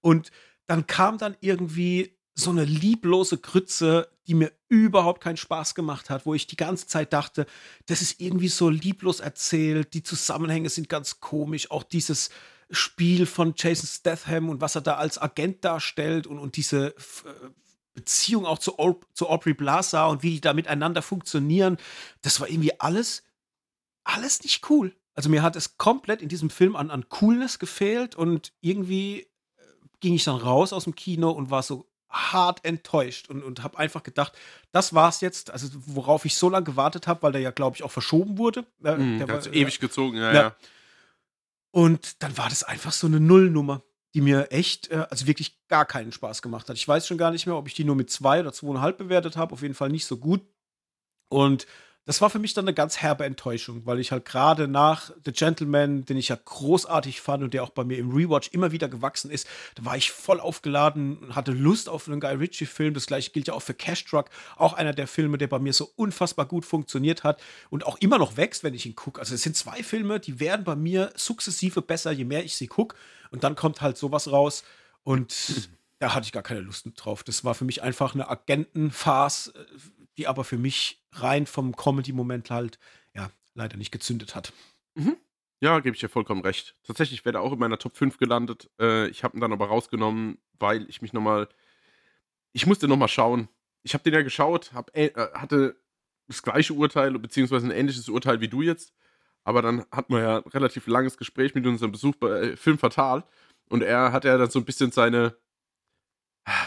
Und 0.00 0.30
dann 0.66 0.86
kam 0.86 1.16
dann 1.18 1.36
irgendwie 1.40 2.15
so 2.38 2.50
eine 2.50 2.64
lieblose 2.64 3.38
Grütze, 3.38 4.08
die 4.26 4.34
mir 4.34 4.52
überhaupt 4.68 5.22
keinen 5.22 5.38
Spaß 5.38 5.74
gemacht 5.74 6.10
hat, 6.10 6.26
wo 6.26 6.34
ich 6.34 6.46
die 6.46 6.56
ganze 6.56 6.86
Zeit 6.86 7.12
dachte, 7.12 7.46
das 7.86 8.02
ist 8.02 8.20
irgendwie 8.20 8.48
so 8.48 8.68
lieblos 8.68 9.20
erzählt, 9.20 9.94
die 9.94 10.02
Zusammenhänge 10.02 10.68
sind 10.68 10.88
ganz 10.88 11.20
komisch, 11.20 11.70
auch 11.70 11.82
dieses 11.82 12.30
Spiel 12.70 13.26
von 13.26 13.54
Jason 13.56 13.88
Statham 13.88 14.50
und 14.50 14.60
was 14.60 14.74
er 14.74 14.82
da 14.82 14.96
als 14.96 15.18
Agent 15.18 15.64
darstellt 15.64 16.26
und, 16.26 16.38
und 16.38 16.56
diese 16.56 16.88
äh, 16.88 16.94
Beziehung 17.94 18.44
auch 18.44 18.58
zu, 18.58 18.76
zu 19.14 19.28
Aubrey 19.30 19.54
Plaza 19.54 20.06
und 20.06 20.22
wie 20.22 20.32
die 20.32 20.40
da 20.40 20.52
miteinander 20.52 21.00
funktionieren, 21.00 21.78
das 22.20 22.40
war 22.40 22.50
irgendwie 22.50 22.78
alles, 22.80 23.22
alles 24.04 24.42
nicht 24.42 24.68
cool. 24.68 24.94
Also 25.14 25.30
mir 25.30 25.42
hat 25.42 25.56
es 25.56 25.78
komplett 25.78 26.20
in 26.20 26.28
diesem 26.28 26.50
Film 26.50 26.76
an, 26.76 26.90
an 26.90 27.08
Coolness 27.08 27.58
gefehlt 27.58 28.14
und 28.14 28.52
irgendwie 28.60 29.20
äh, 29.20 29.26
ging 30.00 30.12
ich 30.12 30.24
dann 30.24 30.36
raus 30.36 30.74
aus 30.74 30.84
dem 30.84 30.94
Kino 30.94 31.30
und 31.30 31.50
war 31.50 31.62
so 31.62 31.88
hart 32.08 32.64
enttäuscht 32.64 33.28
und, 33.28 33.42
und 33.42 33.62
habe 33.62 33.78
einfach 33.78 34.02
gedacht, 34.02 34.32
das 34.72 34.94
war's 34.94 35.20
jetzt, 35.20 35.50
also 35.50 35.68
worauf 35.86 36.24
ich 36.24 36.36
so 36.36 36.48
lange 36.48 36.64
gewartet 36.64 37.06
habe, 37.06 37.22
weil 37.22 37.32
der 37.32 37.40
ja, 37.40 37.50
glaube 37.50 37.76
ich, 37.76 37.82
auch 37.82 37.90
verschoben 37.90 38.38
wurde. 38.38 38.64
Äh, 38.84 38.96
mm, 38.96 39.18
der 39.18 39.28
war 39.28 39.40
so 39.40 39.50
ewig 39.50 39.80
gezogen, 39.80 40.16
ja, 40.16 40.32
ja, 40.32 40.40
ja. 40.40 40.56
Und 41.72 42.22
dann 42.22 42.38
war 42.38 42.48
das 42.48 42.62
einfach 42.62 42.92
so 42.92 43.06
eine 43.06 43.20
Nullnummer, 43.20 43.82
die 44.14 44.22
mir 44.22 44.50
echt, 44.50 44.90
äh, 44.90 45.06
also 45.10 45.26
wirklich 45.26 45.66
gar 45.68 45.84
keinen 45.84 46.12
Spaß 46.12 46.40
gemacht 46.40 46.68
hat. 46.68 46.76
Ich 46.76 46.88
weiß 46.88 47.06
schon 47.06 47.18
gar 47.18 47.30
nicht 47.30 47.46
mehr, 47.46 47.56
ob 47.56 47.66
ich 47.66 47.74
die 47.74 47.84
nur 47.84 47.96
mit 47.96 48.10
zwei 48.10 48.40
oder 48.40 48.52
zweieinhalb 48.52 48.96
bewertet 48.96 49.36
habe, 49.36 49.52
auf 49.52 49.62
jeden 49.62 49.74
Fall 49.74 49.90
nicht 49.90 50.06
so 50.06 50.16
gut. 50.16 50.40
Und 51.28 51.66
das 52.06 52.20
war 52.20 52.30
für 52.30 52.38
mich 52.38 52.54
dann 52.54 52.64
eine 52.64 52.74
ganz 52.74 52.98
herbe 52.98 53.24
Enttäuschung, 53.24 53.84
weil 53.84 53.98
ich 53.98 54.12
halt 54.12 54.24
gerade 54.24 54.68
nach 54.68 55.10
The 55.24 55.32
Gentleman, 55.32 56.04
den 56.04 56.16
ich 56.16 56.28
ja 56.28 56.38
großartig 56.42 57.20
fand 57.20 57.42
und 57.42 57.52
der 57.52 57.64
auch 57.64 57.70
bei 57.70 57.82
mir 57.82 57.98
im 57.98 58.12
Rewatch 58.12 58.50
immer 58.52 58.70
wieder 58.70 58.88
gewachsen 58.88 59.28
ist, 59.28 59.48
da 59.74 59.84
war 59.84 59.96
ich 59.96 60.12
voll 60.12 60.38
aufgeladen 60.38 61.18
und 61.18 61.34
hatte 61.34 61.50
Lust 61.50 61.88
auf 61.88 62.06
einen 62.06 62.20
Guy 62.20 62.36
Ritchie-Film. 62.36 62.94
Das 62.94 63.06
gleiche 63.06 63.32
gilt 63.32 63.48
ja 63.48 63.54
auch 63.54 63.62
für 63.62 63.74
Cash 63.74 64.04
Truck, 64.04 64.30
auch 64.56 64.74
einer 64.74 64.92
der 64.92 65.08
Filme, 65.08 65.36
der 65.36 65.48
bei 65.48 65.58
mir 65.58 65.72
so 65.72 65.90
unfassbar 65.96 66.46
gut 66.46 66.64
funktioniert 66.64 67.24
hat 67.24 67.42
und 67.70 67.84
auch 67.84 67.98
immer 67.98 68.18
noch 68.18 68.36
wächst, 68.36 68.62
wenn 68.62 68.74
ich 68.74 68.86
ihn 68.86 68.94
gucke. 68.94 69.20
Also 69.20 69.34
es 69.34 69.42
sind 69.42 69.56
zwei 69.56 69.82
Filme, 69.82 70.20
die 70.20 70.38
werden 70.38 70.64
bei 70.64 70.76
mir 70.76 71.10
sukzessive 71.16 71.82
besser, 71.82 72.12
je 72.12 72.24
mehr 72.24 72.44
ich 72.44 72.56
sie 72.56 72.68
gucke. 72.68 72.96
Und 73.32 73.42
dann 73.42 73.56
kommt 73.56 73.80
halt 73.80 73.98
sowas 73.98 74.30
raus 74.30 74.62
und 75.02 75.68
da 75.98 76.14
hatte 76.14 76.26
ich 76.26 76.32
gar 76.32 76.44
keine 76.44 76.60
Lust 76.60 76.86
drauf. 76.94 77.24
Das 77.24 77.44
war 77.44 77.56
für 77.56 77.64
mich 77.64 77.82
einfach 77.82 78.14
eine 78.14 78.28
Agentenfarce, 78.28 79.52
die 80.16 80.28
aber 80.28 80.44
für 80.44 80.58
mich 80.58 81.02
rein 81.22 81.46
vom 81.46 81.74
Comedy-Moment 81.74 82.50
halt, 82.50 82.78
ja, 83.14 83.30
leider 83.54 83.76
nicht 83.76 83.92
gezündet 83.92 84.34
hat. 84.34 84.52
Mhm. 84.94 85.16
Ja, 85.60 85.80
gebe 85.80 85.94
ich 85.94 86.00
dir 86.00 86.08
vollkommen 86.08 86.42
recht. 86.42 86.76
Tatsächlich 86.86 87.24
wäre 87.24 87.38
er 87.38 87.42
auch 87.42 87.52
in 87.52 87.58
meiner 87.58 87.78
Top 87.78 87.96
5 87.96 88.18
gelandet. 88.18 88.70
Äh, 88.78 89.08
ich 89.08 89.24
habe 89.24 89.36
ihn 89.36 89.40
dann 89.40 89.52
aber 89.52 89.68
rausgenommen, 89.68 90.38
weil 90.58 90.88
ich 90.88 91.00
mich 91.00 91.12
nochmal. 91.12 91.48
Ich 92.52 92.66
musste 92.66 92.88
nochmal 92.88 93.08
schauen. 93.08 93.48
Ich 93.82 93.94
habe 93.94 94.04
den 94.04 94.14
ja 94.14 94.22
geschaut, 94.22 94.72
hab, 94.74 94.94
äh, 94.96 95.10
hatte 95.34 95.76
das 96.28 96.42
gleiche 96.42 96.74
Urteil, 96.74 97.18
beziehungsweise 97.18 97.66
ein 97.66 97.70
ähnliches 97.70 98.08
Urteil 98.08 98.40
wie 98.40 98.48
du 98.48 98.62
jetzt. 98.62 98.92
Aber 99.44 99.62
dann 99.62 99.84
hatten 99.92 100.12
wir 100.12 100.20
ja 100.20 100.36
ein 100.38 100.50
relativ 100.50 100.86
langes 100.88 101.16
Gespräch 101.16 101.54
mit 101.54 101.66
unserem 101.66 101.92
Besuch 101.92 102.16
bei 102.16 102.56
Film 102.56 102.78
Fatal. 102.78 103.24
Und 103.68 103.82
er 103.82 104.12
hat 104.12 104.24
ja 104.24 104.36
dann 104.36 104.50
so 104.50 104.58
ein 104.58 104.64
bisschen 104.64 104.90
seine 104.90 105.36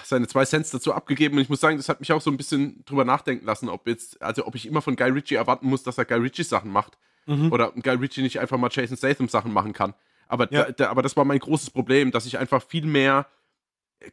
seine 0.03 0.27
zwei 0.27 0.45
Cents 0.45 0.71
dazu 0.71 0.93
abgegeben 0.93 1.35
und 1.35 1.41
ich 1.41 1.49
muss 1.49 1.61
sagen, 1.61 1.77
das 1.77 1.89
hat 1.89 1.99
mich 1.99 2.11
auch 2.11 2.21
so 2.21 2.29
ein 2.29 2.37
bisschen 2.37 2.83
drüber 2.85 3.05
nachdenken 3.05 3.45
lassen, 3.45 3.69
ob 3.69 3.87
jetzt, 3.87 4.21
also 4.21 4.45
ob 4.45 4.55
ich 4.55 4.65
immer 4.65 4.81
von 4.81 4.95
Guy 4.95 5.09
Ritchie 5.09 5.35
erwarten 5.35 5.67
muss, 5.67 5.83
dass 5.83 5.97
er 5.97 6.05
Guy 6.05 6.17
Ritchie 6.17 6.43
Sachen 6.43 6.71
macht 6.71 6.97
mhm. 7.25 7.51
oder 7.51 7.71
Guy 7.71 7.95
Ritchie 7.95 8.21
nicht 8.21 8.39
einfach 8.39 8.57
mal 8.57 8.69
Jason 8.71 8.97
Statham 8.97 9.29
Sachen 9.29 9.53
machen 9.53 9.73
kann. 9.73 9.93
Aber, 10.27 10.51
ja. 10.51 10.65
da, 10.65 10.71
da, 10.71 10.89
aber 10.89 11.01
das 11.01 11.15
war 11.17 11.25
mein 11.25 11.39
großes 11.39 11.71
Problem, 11.71 12.11
dass 12.11 12.25
ich 12.25 12.37
einfach 12.37 12.61
viel 12.63 12.85
mehr, 12.85 13.27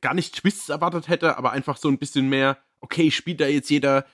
gar 0.00 0.14
nicht 0.14 0.36
Twists 0.36 0.68
erwartet 0.68 1.08
hätte, 1.08 1.36
aber 1.36 1.52
einfach 1.52 1.76
so 1.76 1.88
ein 1.88 1.98
bisschen 1.98 2.28
mehr, 2.28 2.58
okay, 2.80 3.10
spielt 3.10 3.40
da 3.40 3.46
jetzt 3.46 3.68
jeder 3.68 4.06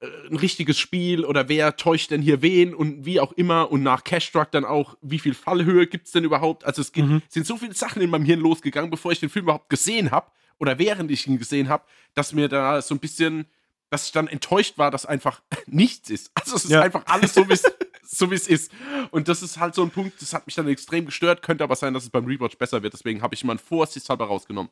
äh, 0.00 0.06
ein 0.30 0.36
richtiges 0.36 0.78
Spiel 0.78 1.24
oder 1.24 1.48
wer 1.48 1.76
täuscht 1.76 2.10
denn 2.10 2.22
hier 2.22 2.42
wen 2.42 2.74
und 2.74 3.04
wie 3.04 3.20
auch 3.20 3.32
immer 3.32 3.70
und 3.70 3.82
nach 3.82 4.04
Cash 4.04 4.32
Truck 4.32 4.50
dann 4.50 4.64
auch, 4.64 4.96
wie 5.00 5.18
viel 5.18 5.34
Fallhöhe 5.34 5.86
gibt 5.86 6.06
es 6.06 6.12
denn 6.12 6.24
überhaupt? 6.24 6.64
Also 6.64 6.82
es 6.82 6.92
gibt, 6.92 7.08
mhm. 7.08 7.22
sind 7.28 7.46
so 7.46 7.56
viele 7.56 7.74
Sachen 7.74 8.02
in 8.02 8.10
meinem 8.10 8.24
Hirn 8.24 8.40
losgegangen, 8.40 8.90
bevor 8.90 9.12
ich 9.12 9.20
den 9.20 9.30
Film 9.30 9.44
überhaupt 9.44 9.70
gesehen 9.70 10.10
habe 10.10 10.30
oder 10.58 10.78
während 10.78 11.10
ich 11.10 11.26
ihn 11.26 11.38
gesehen 11.38 11.68
habe, 11.68 11.84
dass 12.14 12.32
mir 12.32 12.48
da 12.48 12.82
so 12.82 12.94
ein 12.94 12.98
bisschen, 12.98 13.46
dass 13.90 14.06
ich 14.06 14.12
dann 14.12 14.28
enttäuscht 14.28 14.78
war, 14.78 14.90
dass 14.90 15.06
einfach 15.06 15.42
nichts 15.66 16.10
ist. 16.10 16.30
Also 16.34 16.56
es 16.56 16.64
ist 16.64 16.70
ja. 16.70 16.82
einfach 16.82 17.04
alles 17.06 17.34
so, 17.34 17.48
wie 17.48 17.54
es 17.54 17.62
so 18.02 18.26
ist. 18.30 18.70
Und 19.10 19.28
das 19.28 19.42
ist 19.42 19.58
halt 19.58 19.74
so 19.74 19.82
ein 19.82 19.90
Punkt, 19.90 20.20
das 20.20 20.32
hat 20.32 20.46
mich 20.46 20.54
dann 20.54 20.68
extrem 20.68 21.06
gestört. 21.06 21.42
Könnte 21.42 21.64
aber 21.64 21.76
sein, 21.76 21.94
dass 21.94 22.04
es 22.04 22.10
beim 22.10 22.24
Rewatch 22.24 22.56
besser 22.58 22.82
wird. 22.82 22.94
Deswegen 22.94 23.22
habe 23.22 23.34
ich 23.34 23.44
mal 23.44 23.52
einen 23.52 23.58
vorsichtshalber 23.58 24.26
rausgenommen. 24.26 24.70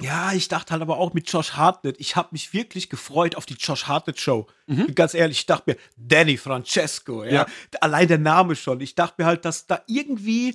Ja, 0.00 0.32
ich 0.32 0.48
dachte 0.48 0.72
halt 0.72 0.82
aber 0.82 0.96
auch 0.96 1.12
mit 1.12 1.30
Josh 1.30 1.52
Hartnett. 1.52 1.96
Ich 1.98 2.16
habe 2.16 2.28
mich 2.32 2.54
wirklich 2.54 2.88
gefreut 2.88 3.36
auf 3.36 3.44
die 3.44 3.54
Josh 3.54 3.86
Hartnett 3.86 4.18
Show. 4.18 4.46
Mhm. 4.66 4.94
Ganz 4.94 5.14
ehrlich, 5.14 5.40
ich 5.40 5.46
dachte 5.46 5.72
mir, 5.72 5.76
Danny 5.96 6.38
Francesco, 6.38 7.24
ja? 7.24 7.30
ja. 7.30 7.46
Allein 7.80 8.08
der 8.08 8.18
Name 8.18 8.56
schon. 8.56 8.80
Ich 8.80 8.94
dachte 8.94 9.16
mir 9.18 9.26
halt, 9.26 9.44
dass 9.44 9.66
da 9.66 9.82
irgendwie 9.86 10.54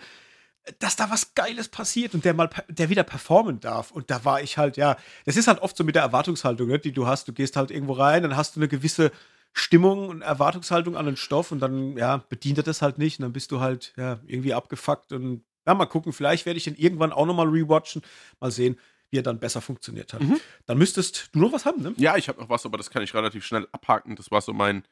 dass 0.79 0.95
da 0.95 1.11
was 1.11 1.35
Geiles 1.35 1.69
passiert 1.69 2.13
und 2.13 2.25
der 2.25 2.33
mal 2.33 2.49
der 2.67 2.89
wieder 2.89 3.03
performen 3.03 3.59
darf. 3.59 3.91
Und 3.91 4.09
da 4.09 4.25
war 4.25 4.41
ich 4.41 4.57
halt, 4.57 4.77
ja, 4.77 4.97
das 5.25 5.37
ist 5.37 5.47
halt 5.47 5.59
oft 5.59 5.77
so 5.77 5.83
mit 5.83 5.95
der 5.95 6.03
Erwartungshaltung, 6.03 6.67
ne, 6.67 6.79
die 6.79 6.91
du 6.91 7.07
hast. 7.07 7.27
Du 7.27 7.33
gehst 7.33 7.55
halt 7.55 7.71
irgendwo 7.71 7.93
rein, 7.93 8.23
dann 8.23 8.35
hast 8.35 8.55
du 8.55 8.59
eine 8.59 8.67
gewisse 8.67 9.11
Stimmung 9.53 10.09
und 10.09 10.21
Erwartungshaltung 10.21 10.97
an 10.97 11.05
den 11.05 11.17
Stoff 11.17 11.51
und 11.51 11.59
dann, 11.59 11.97
ja, 11.97 12.17
bedient 12.17 12.57
er 12.57 12.63
das 12.63 12.81
halt 12.81 12.97
nicht. 12.97 13.19
Und 13.19 13.23
dann 13.23 13.33
bist 13.33 13.51
du 13.51 13.59
halt, 13.59 13.93
ja, 13.95 14.19
irgendwie 14.25 14.53
abgefuckt 14.53 15.11
und 15.11 15.43
ja, 15.67 15.73
mal 15.73 15.85
gucken, 15.85 16.13
vielleicht 16.13 16.45
werde 16.45 16.57
ich 16.57 16.67
ihn 16.67 16.75
irgendwann 16.75 17.11
auch 17.11 17.25
nochmal 17.25 17.47
rewatchen. 17.47 18.01
Mal 18.39 18.51
sehen, 18.51 18.77
wie 19.09 19.17
er 19.19 19.23
dann 19.23 19.39
besser 19.39 19.61
funktioniert 19.61 20.13
hat. 20.13 20.21
Mhm. 20.21 20.39
Dann 20.65 20.77
müsstest 20.77 21.29
du 21.31 21.39
noch 21.39 21.53
was 21.53 21.65
haben, 21.65 21.81
ne? 21.81 21.93
Ja, 21.97 22.17
ich 22.17 22.27
habe 22.27 22.39
noch 22.39 22.49
was, 22.49 22.65
aber 22.65 22.77
das 22.77 22.89
kann 22.89 23.03
ich 23.03 23.13
relativ 23.13 23.45
schnell 23.45 23.67
abhaken. 23.71 24.15
Das 24.15 24.31
war 24.31 24.41
so 24.41 24.53
mein, 24.53 24.83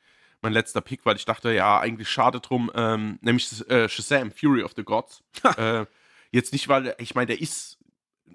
mein 0.43 0.53
letzter 0.53 0.81
Pick, 0.81 1.05
weil 1.05 1.15
ich 1.15 1.25
dachte, 1.25 1.51
ja, 1.53 1.79
eigentlich 1.79 2.09
schade 2.09 2.39
drum, 2.39 2.71
ähm, 2.75 3.17
nämlich 3.21 3.67
äh, 3.69 3.89
Shazam, 3.89 4.31
Fury 4.31 4.63
of 4.63 4.73
the 4.75 4.83
Gods. 4.83 5.23
äh, 5.57 5.85
jetzt 6.31 6.53
nicht, 6.53 6.67
weil, 6.67 6.95
ich 6.99 7.15
meine, 7.15 7.27
der 7.27 7.41
ist 7.41 7.79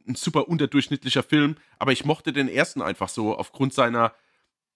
ein 0.07 0.15
super 0.15 0.49
unterdurchschnittlicher 0.49 1.23
Film, 1.23 1.57
aber 1.79 1.93
ich 1.93 2.05
mochte 2.05 2.33
den 2.33 2.49
ersten 2.49 2.83
einfach 2.83 3.09
so 3.09 3.37
aufgrund 3.37 3.75
seiner, 3.75 4.15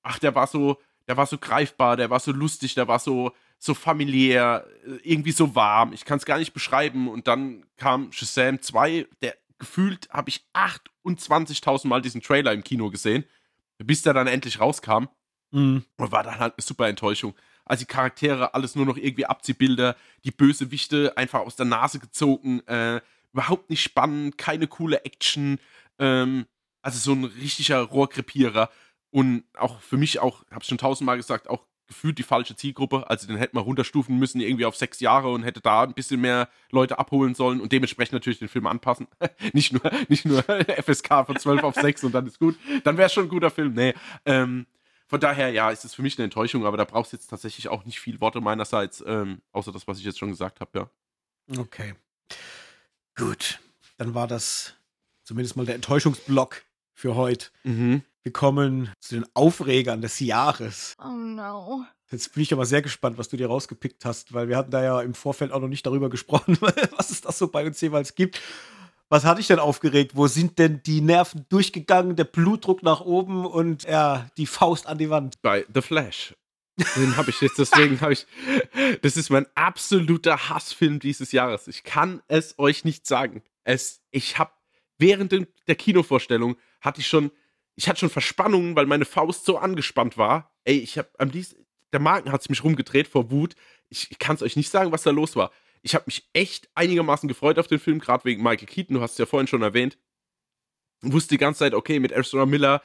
ach, 0.03 0.19
der 0.19 0.35
war 0.35 0.47
so, 0.47 0.79
der 1.09 1.17
war 1.17 1.27
so 1.27 1.39
greifbar, 1.39 1.97
der 1.97 2.11
war 2.11 2.21
so 2.21 2.33
lustig, 2.33 2.75
der 2.75 2.87
war 2.87 2.99
so, 2.99 3.33
so 3.59 3.75
familiär, 3.75 4.67
äh, 4.85 4.99
irgendwie 5.03 5.33
so 5.33 5.55
warm. 5.55 5.93
Ich 5.93 6.05
kann 6.05 6.19
es 6.19 6.27
gar 6.27 6.39
nicht 6.39 6.53
beschreiben. 6.53 7.09
Und 7.09 7.29
dann 7.29 7.65
kam 7.77 8.13
Shazam 8.13 8.61
2, 8.61 9.07
der 9.23 9.37
gefühlt 9.59 10.09
habe 10.11 10.29
ich 10.29 10.45
28.000 10.55 11.87
Mal 11.87 12.03
diesen 12.03 12.21
Trailer 12.21 12.53
im 12.53 12.65
Kino 12.65 12.91
gesehen, 12.91 13.25
bis 13.79 14.03
der 14.03 14.13
dann 14.13 14.27
endlich 14.27 14.61
rauskam. 14.61 15.07
Mhm. 15.53 15.85
Und 15.97 16.13
war 16.13 16.23
dann 16.23 16.39
halt 16.39 16.55
eine 16.57 16.63
super 16.63 16.89
Enttäuschung. 16.89 17.35
Also 17.65 17.85
die 17.85 17.93
Charaktere, 17.93 18.55
alles 18.55 18.75
nur 18.75 18.87
noch 18.87 18.97
irgendwie 18.97 19.27
Abziehbilder, 19.27 19.97
die 20.25 20.31
Bösewichte 20.33 21.17
einfach 21.17 21.41
aus 21.41 21.57
der 21.57 21.67
Nase 21.67 22.01
gezogen, 22.01 22.61
äh, 22.67 23.01
überhaupt 23.33 23.71
nicht 23.71 23.83
spannend, 23.83 24.37
keine 24.37 24.67
coole 24.67 25.05
Action. 25.05 25.59
Ähm, 25.99 26.47
also 26.83 26.99
so 26.99 27.13
ein 27.13 27.25
richtiger 27.25 27.81
Rohrkrepierer. 27.81 28.71
Und 29.11 29.45
auch 29.57 29.81
für 29.81 29.97
mich 29.97 30.19
auch, 30.19 30.43
ich 30.59 30.67
schon 30.67 30.79
tausendmal 30.79 31.17
gesagt, 31.17 31.49
auch 31.49 31.65
gefühlt 31.87 32.19
die 32.19 32.23
falsche 32.23 32.57
Zielgruppe. 32.57 33.09
Also 33.09 33.27
den 33.27 33.37
hätte 33.37 33.55
man 33.55 33.65
runterstufen 33.65 34.19
müssen, 34.19 34.41
irgendwie 34.41 34.65
auf 34.65 34.77
sechs 34.77 35.01
Jahre 35.01 35.31
und 35.31 35.43
hätte 35.43 35.61
da 35.61 35.83
ein 35.83 35.95
bisschen 35.95 36.21
mehr 36.21 36.49
Leute 36.71 36.99
abholen 36.99 37.35
sollen 37.35 37.61
und 37.61 37.73
dementsprechend 37.73 38.15
natürlich 38.15 38.39
den 38.39 38.49
Film 38.49 38.67
anpassen. 38.67 39.07
nicht 39.53 39.73
nur, 39.73 39.83
nicht 40.09 40.25
nur 40.25 40.43
FSK 40.83 41.27
von 41.27 41.37
12 41.37 41.63
auf 41.63 41.75
6 41.75 42.05
und 42.05 42.13
dann 42.13 42.27
ist 42.27 42.39
gut. 42.39 42.59
Dann 42.85 42.97
wäre 42.97 43.07
es 43.07 43.13
schon 43.13 43.27
ein 43.27 43.31
guter 43.31 43.51
Film. 43.51 43.75
Nee. 43.75 43.95
Ähm, 44.25 44.67
von 45.13 45.21
daher, 45.21 45.51
ja, 45.51 45.71
ist 45.71 45.85
es 45.85 45.93
für 45.93 46.01
mich 46.01 46.17
eine 46.17 46.25
Enttäuschung, 46.25 46.65
aber 46.65 46.79
da 46.79 46.87
brauchst 46.87 47.13
du 47.13 47.19
jetzt 47.19 47.27
tatsächlich 47.27 47.69
auch 47.69 47.85
nicht 47.85 48.01
viel 48.01 48.19
Worte 48.23 48.41
meinerseits, 48.41 49.05
ähm, 49.07 49.43
außer 49.53 49.71
das, 49.71 49.87
was 49.87 49.99
ich 49.99 50.07
jetzt 50.07 50.19
schon 50.19 50.31
gesagt 50.31 50.61
habe, 50.61 50.71
ja. 50.79 51.61
Okay. 51.61 51.93
Gut. 53.15 53.61
Dann 53.99 54.15
war 54.15 54.27
das 54.27 54.73
zumindest 55.23 55.55
mal 55.55 55.67
der 55.67 55.75
Enttäuschungsblock 55.75 56.63
für 56.95 57.15
heute. 57.15 57.49
Mhm. 57.63 58.01
Wir 58.23 58.33
kommen 58.33 58.91
zu 59.01 59.17
den 59.17 59.27
Aufregern 59.35 60.01
des 60.01 60.19
Jahres. 60.19 60.97
Oh 60.99 61.11
no. 61.11 61.85
Jetzt 62.11 62.33
bin 62.33 62.43
ich 62.43 62.55
aber 62.55 62.65
sehr 62.65 62.81
gespannt, 62.81 63.19
was 63.19 63.29
du 63.29 63.37
dir 63.37 63.49
rausgepickt 63.49 64.07
hast, 64.07 64.33
weil 64.33 64.49
wir 64.49 64.57
hatten 64.57 64.71
da 64.71 64.83
ja 64.83 65.03
im 65.03 65.13
Vorfeld 65.13 65.53
auch 65.53 65.61
noch 65.61 65.69
nicht 65.69 65.85
darüber 65.85 66.09
gesprochen, 66.09 66.57
was 66.97 67.11
es 67.11 67.21
da 67.21 67.33
so 67.33 67.49
bei 67.49 67.67
uns 67.67 67.79
jeweils 67.83 68.15
gibt. 68.15 68.41
Was 69.13 69.27
hatte 69.27 69.43
ich 69.43 69.47
denn 69.47 69.59
aufgeregt? 69.59 70.13
Wo 70.15 70.27
sind 70.27 70.59
denn 70.59 70.83
die 70.87 71.03
Nerven 71.03 71.45
durchgegangen, 71.51 72.17
der 72.17 72.25
Blutdruck 72.25 72.83
nach 72.83 73.03
oben 73.03 73.45
und 73.45 73.83
ja, 73.83 74.31
die 74.39 74.47
Faust 74.47 74.87
an 74.87 74.97
die 74.97 75.11
Wand? 75.11 75.43
Bei 75.43 75.67
The 75.75 75.83
Flash. 75.83 76.35
Den 76.97 77.15
habe 77.19 77.29
ich 77.29 77.39
jetzt, 77.43 77.59
deswegen 77.59 78.01
habe 78.01 78.15
ich. 78.15 78.27
Das 79.03 79.19
ist 79.19 79.29
mein 79.29 79.45
absoluter 79.55 80.49
Hassfilm 80.49 80.99
dieses 80.99 81.31
Jahres. 81.31 81.69
Ich 81.69 81.85
kann 81.85 82.23
es 82.29 82.59
euch 82.59 82.87
nicht 82.87 83.07
sagen. 83.07 83.43
Es, 83.65 84.01
ich 84.13 84.39
habe 84.39 84.53
während 84.97 85.31
der 85.69 85.75
Kinovorstellung 85.75 86.57
hatte 86.81 87.03
ich 87.03 87.07
schon 87.07 87.33
ich 87.75 87.91
hatte 87.91 88.01
schon 88.01 88.09
Verspannungen, 88.09 88.77
weil 88.77 88.87
meine 88.87 89.05
Faust 89.05 89.45
so 89.45 89.59
angespannt 89.59 90.17
war. 90.17 90.55
Ey, 90.65 90.79
ich 90.79 90.97
habe 90.97 91.11
am 91.19 91.29
liebsten, 91.29 91.67
der 91.93 92.01
Magen 92.01 92.33
hat 92.33 92.43
sich 92.43 92.49
mich 92.49 92.65
rumgedreht 92.65 93.09
vor 93.09 93.31
Wut. 93.31 93.57
Ich, 93.91 94.11
ich 94.11 94.19
kann 94.19 94.37
es 94.37 94.43
euch 94.43 94.57
nicht 94.57 94.71
sagen, 94.71 94.91
was 94.91 95.03
da 95.03 95.11
los 95.11 95.37
war. 95.37 95.51
Ich 95.83 95.95
habe 95.95 96.05
mich 96.07 96.29
echt 96.33 96.69
einigermaßen 96.75 97.29
gefreut 97.29 97.59
auf 97.59 97.67
den 97.67 97.79
Film, 97.79 97.99
gerade 97.99 98.25
wegen 98.25 98.43
Michael 98.43 98.69
Keaton, 98.69 98.95
du 98.95 99.03
hast 99.03 99.13
es 99.13 99.19
ja 99.19 99.27
vorhin 99.27 99.49
schon 99.49 99.63
erwähnt. 99.63 99.99
Wusste 101.03 101.35
die 101.35 101.39
ganze 101.39 101.61
Zeit, 101.61 101.75
okay, 101.75 101.99
mit 101.99 102.13
Ezra 102.13 102.47
Miller 102.47 102.83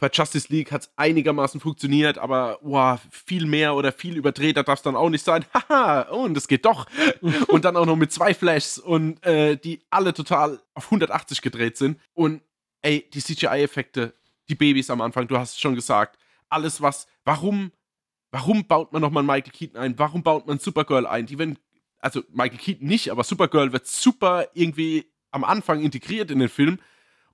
bei 0.00 0.08
Justice 0.12 0.52
League 0.52 0.70
hat 0.72 0.82
es 0.82 0.92
einigermaßen 0.96 1.60
funktioniert, 1.60 2.18
aber 2.18 2.58
wow, 2.62 3.00
viel 3.10 3.46
mehr 3.46 3.74
oder 3.74 3.92
viel 3.92 4.16
überdrehter 4.16 4.62
darf 4.62 4.78
es 4.78 4.82
dann 4.82 4.96
auch 4.96 5.10
nicht 5.10 5.24
sein. 5.24 5.44
Haha, 5.68 6.02
und 6.02 6.36
es 6.36 6.48
geht 6.48 6.64
doch. 6.64 6.86
und 7.48 7.64
dann 7.64 7.76
auch 7.76 7.86
noch 7.86 7.96
mit 7.96 8.12
zwei 8.12 8.34
Flashs 8.34 8.78
und 8.78 9.24
äh, 9.24 9.56
die 9.56 9.82
alle 9.90 10.14
total 10.14 10.60
auf 10.74 10.86
180 10.86 11.42
gedreht 11.42 11.76
sind. 11.76 12.00
Und 12.12 12.42
ey, 12.82 13.08
die 13.12 13.20
CGI-Effekte, 13.20 14.14
die 14.48 14.54
Babys 14.54 14.90
am 14.90 15.00
Anfang, 15.00 15.26
du 15.26 15.38
hast 15.38 15.54
es 15.54 15.60
schon 15.60 15.74
gesagt, 15.74 16.18
alles 16.48 16.80
was, 16.80 17.08
warum, 17.24 17.72
warum 18.30 18.66
baut 18.66 18.92
man 18.92 19.02
nochmal 19.02 19.22
Michael 19.22 19.52
Keaton 19.52 19.80
ein? 19.80 19.98
Warum 19.98 20.22
baut 20.22 20.46
man 20.46 20.58
Supergirl 20.58 21.06
ein? 21.06 21.26
Die 21.26 21.38
werden, 21.38 21.58
also 22.04 22.22
Michael 22.30 22.58
Keaton 22.58 22.86
nicht, 22.86 23.10
aber 23.10 23.24
Supergirl 23.24 23.72
wird 23.72 23.86
super 23.86 24.48
irgendwie 24.52 25.10
am 25.30 25.42
Anfang 25.42 25.82
integriert 25.82 26.30
in 26.30 26.38
den 26.38 26.48
Film 26.48 26.78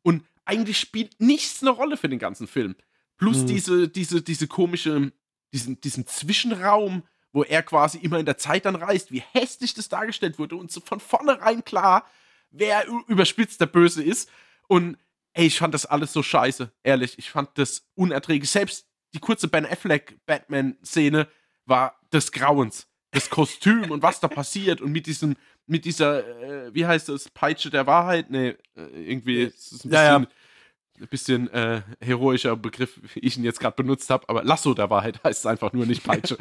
und 0.03 0.25
eigentlich 0.45 0.79
spielt 0.79 1.21
nichts 1.21 1.63
eine 1.63 1.71
Rolle 1.71 1.97
für 1.97 2.09
den 2.09 2.19
ganzen 2.19 2.47
Film. 2.47 2.77
Plus 3.17 3.39
mhm. 3.39 3.47
diese, 3.47 3.89
diese, 3.89 4.23
diese 4.23 4.47
komische, 4.47 5.13
diesen, 5.53 5.81
diesen 5.81 6.07
Zwischenraum, 6.07 7.03
wo 7.33 7.43
er 7.43 7.63
quasi 7.63 7.99
immer 7.99 8.19
in 8.19 8.27
der 8.27 8.39
Zeit 8.39 8.65
dann 8.65 8.77
reist, 8.77 9.13
wie 9.13 9.23
hässlich 9.33 9.75
das 9.75 9.89
dargestellt 9.89 10.39
wurde 10.39 10.57
und 10.57 10.71
so 10.71 10.81
von 10.81 11.01
vornherein 11.01 11.65
klar, 11.65 12.07
wer 12.51 12.87
überspitzt 13.09 13.61
der 13.61 13.67
Böse 13.67 14.03
ist. 14.03 14.31
Und 14.69 14.97
ey, 15.33 15.47
ich 15.47 15.59
fand 15.59 15.75
das 15.75 15.87
alles 15.87 16.13
so 16.13 16.23
scheiße, 16.23 16.73
ehrlich. 16.83 17.19
Ich 17.19 17.31
fand 17.31 17.51
das 17.59 17.89
unerträglich. 17.95 18.51
Selbst 18.51 18.87
die 19.15 19.21
kurze 19.21 19.49
Ben 19.49 19.67
Affleck 19.67 20.19
Batman-Szene 20.27 21.29
war 21.67 22.01
des 22.13 22.33
Grauens. 22.33 22.90
Das 23.13 23.29
Kostüm 23.29 23.91
und 23.91 24.03
was 24.03 24.21
da 24.21 24.29
passiert 24.29 24.81
und 24.81 24.93
mit 24.93 25.07
diesem, 25.07 25.37
mit 25.67 25.85
dieser, 25.85 26.27
äh, 26.43 26.75
wie 26.75 26.87
heißt 26.87 27.09
das, 27.09 27.29
Peitsche 27.29 27.71
der 27.71 27.87
Wahrheit? 27.87 28.31
Nee, 28.31 28.57
äh, 28.77 28.83
irgendwie 28.95 29.43
ist 29.43 29.73
es 29.73 29.85
ein 29.85 29.91
bisschen, 29.91 29.93
ja, 29.93 30.05
ja. 30.05 30.17
ein 30.17 31.09
bisschen 31.09 31.51
äh, 31.53 31.83
heroischer 32.01 32.57
Begriff, 32.57 33.01
wie 33.15 33.21
ich 33.21 33.37
ihn 33.37 33.45
jetzt 33.45 33.59
gerade 33.59 33.75
benutzt 33.75 34.11
habe, 34.11 34.29
aber 34.29 34.45
Lasso 34.45 34.75
der 34.75 34.91
Wahrheit 34.91 35.21
heißt 35.25 35.41
es 35.41 35.47
einfach 35.47 35.73
nur 35.73 35.87
nicht 35.87 36.05
Peitsche. 36.05 36.39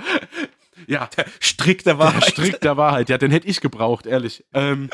ja. 0.88 1.10
Der 1.18 1.26
Strick 1.40 1.84
der 1.84 1.98
Wahrheit. 1.98 2.24
Der 2.24 2.32
Strick 2.32 2.62
der 2.62 2.78
Wahrheit, 2.78 3.10
ja, 3.10 3.18
den 3.18 3.32
hätte 3.32 3.48
ich 3.48 3.62
gebraucht, 3.62 4.06
ehrlich. 4.06 4.46
Ähm, 4.54 4.90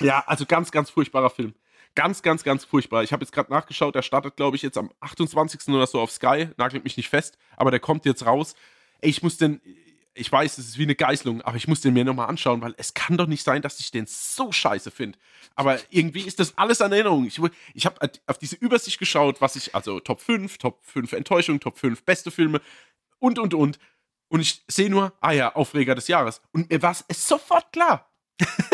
ja, 0.00 0.22
also 0.26 0.46
ganz, 0.46 0.70
ganz 0.70 0.90
furchtbarer 0.90 1.30
Film. 1.30 1.54
Ganz, 1.94 2.22
ganz, 2.22 2.44
ganz 2.44 2.64
furchtbar. 2.64 3.02
Ich 3.02 3.12
habe 3.12 3.24
jetzt 3.24 3.32
gerade 3.32 3.50
nachgeschaut, 3.50 3.94
der 3.94 4.02
startet, 4.02 4.36
glaube 4.36 4.56
ich, 4.56 4.62
jetzt 4.62 4.78
am 4.78 4.92
28. 5.00 5.68
oder 5.68 5.86
so 5.86 6.00
auf 6.00 6.10
Sky. 6.10 6.48
Nagelt 6.56 6.84
mich 6.84 6.96
nicht 6.96 7.08
fest, 7.08 7.36
aber 7.56 7.70
der 7.70 7.80
kommt 7.80 8.04
jetzt 8.04 8.24
raus. 8.26 8.54
Ey, 9.00 9.10
ich 9.10 9.22
muss 9.22 9.38
den, 9.38 9.60
ich 10.14 10.30
weiß, 10.30 10.58
es 10.58 10.68
ist 10.68 10.78
wie 10.78 10.84
eine 10.84 10.94
Geißelung, 10.94 11.40
aber 11.42 11.56
ich 11.56 11.68
muss 11.68 11.80
den 11.80 11.94
mir 11.94 12.04
nochmal 12.04 12.28
anschauen, 12.28 12.60
weil 12.60 12.74
es 12.76 12.94
kann 12.94 13.16
doch 13.16 13.26
nicht 13.26 13.44
sein, 13.44 13.62
dass 13.62 13.80
ich 13.80 13.90
den 13.90 14.06
so 14.06 14.50
scheiße 14.50 14.90
finde. 14.90 15.18
Aber 15.54 15.78
irgendwie 15.90 16.22
ist 16.22 16.40
das 16.40 16.56
alles 16.58 16.80
an 16.82 16.92
Erinnerung. 16.92 17.26
Ich, 17.26 17.40
ich 17.74 17.86
habe 17.86 18.10
auf 18.26 18.38
diese 18.38 18.56
Übersicht 18.56 18.98
geschaut, 18.98 19.40
was 19.40 19.56
ich, 19.56 19.74
also 19.74 20.00
Top 20.00 20.20
5, 20.20 20.58
Top 20.58 20.84
5 20.84 21.12
Enttäuschung, 21.12 21.60
Top 21.60 21.78
5 21.78 22.04
beste 22.04 22.30
Filme 22.30 22.60
und, 23.18 23.38
und, 23.38 23.54
und. 23.54 23.78
Und 24.28 24.40
ich 24.40 24.62
sehe 24.68 24.90
nur, 24.90 25.12
ah 25.20 25.32
ja, 25.32 25.54
Aufreger 25.54 25.94
des 25.94 26.06
Jahres. 26.06 26.40
Und 26.52 26.70
mir 26.70 26.80
war 26.82 26.92
es 27.08 27.26
sofort 27.26 27.72
klar 27.72 28.10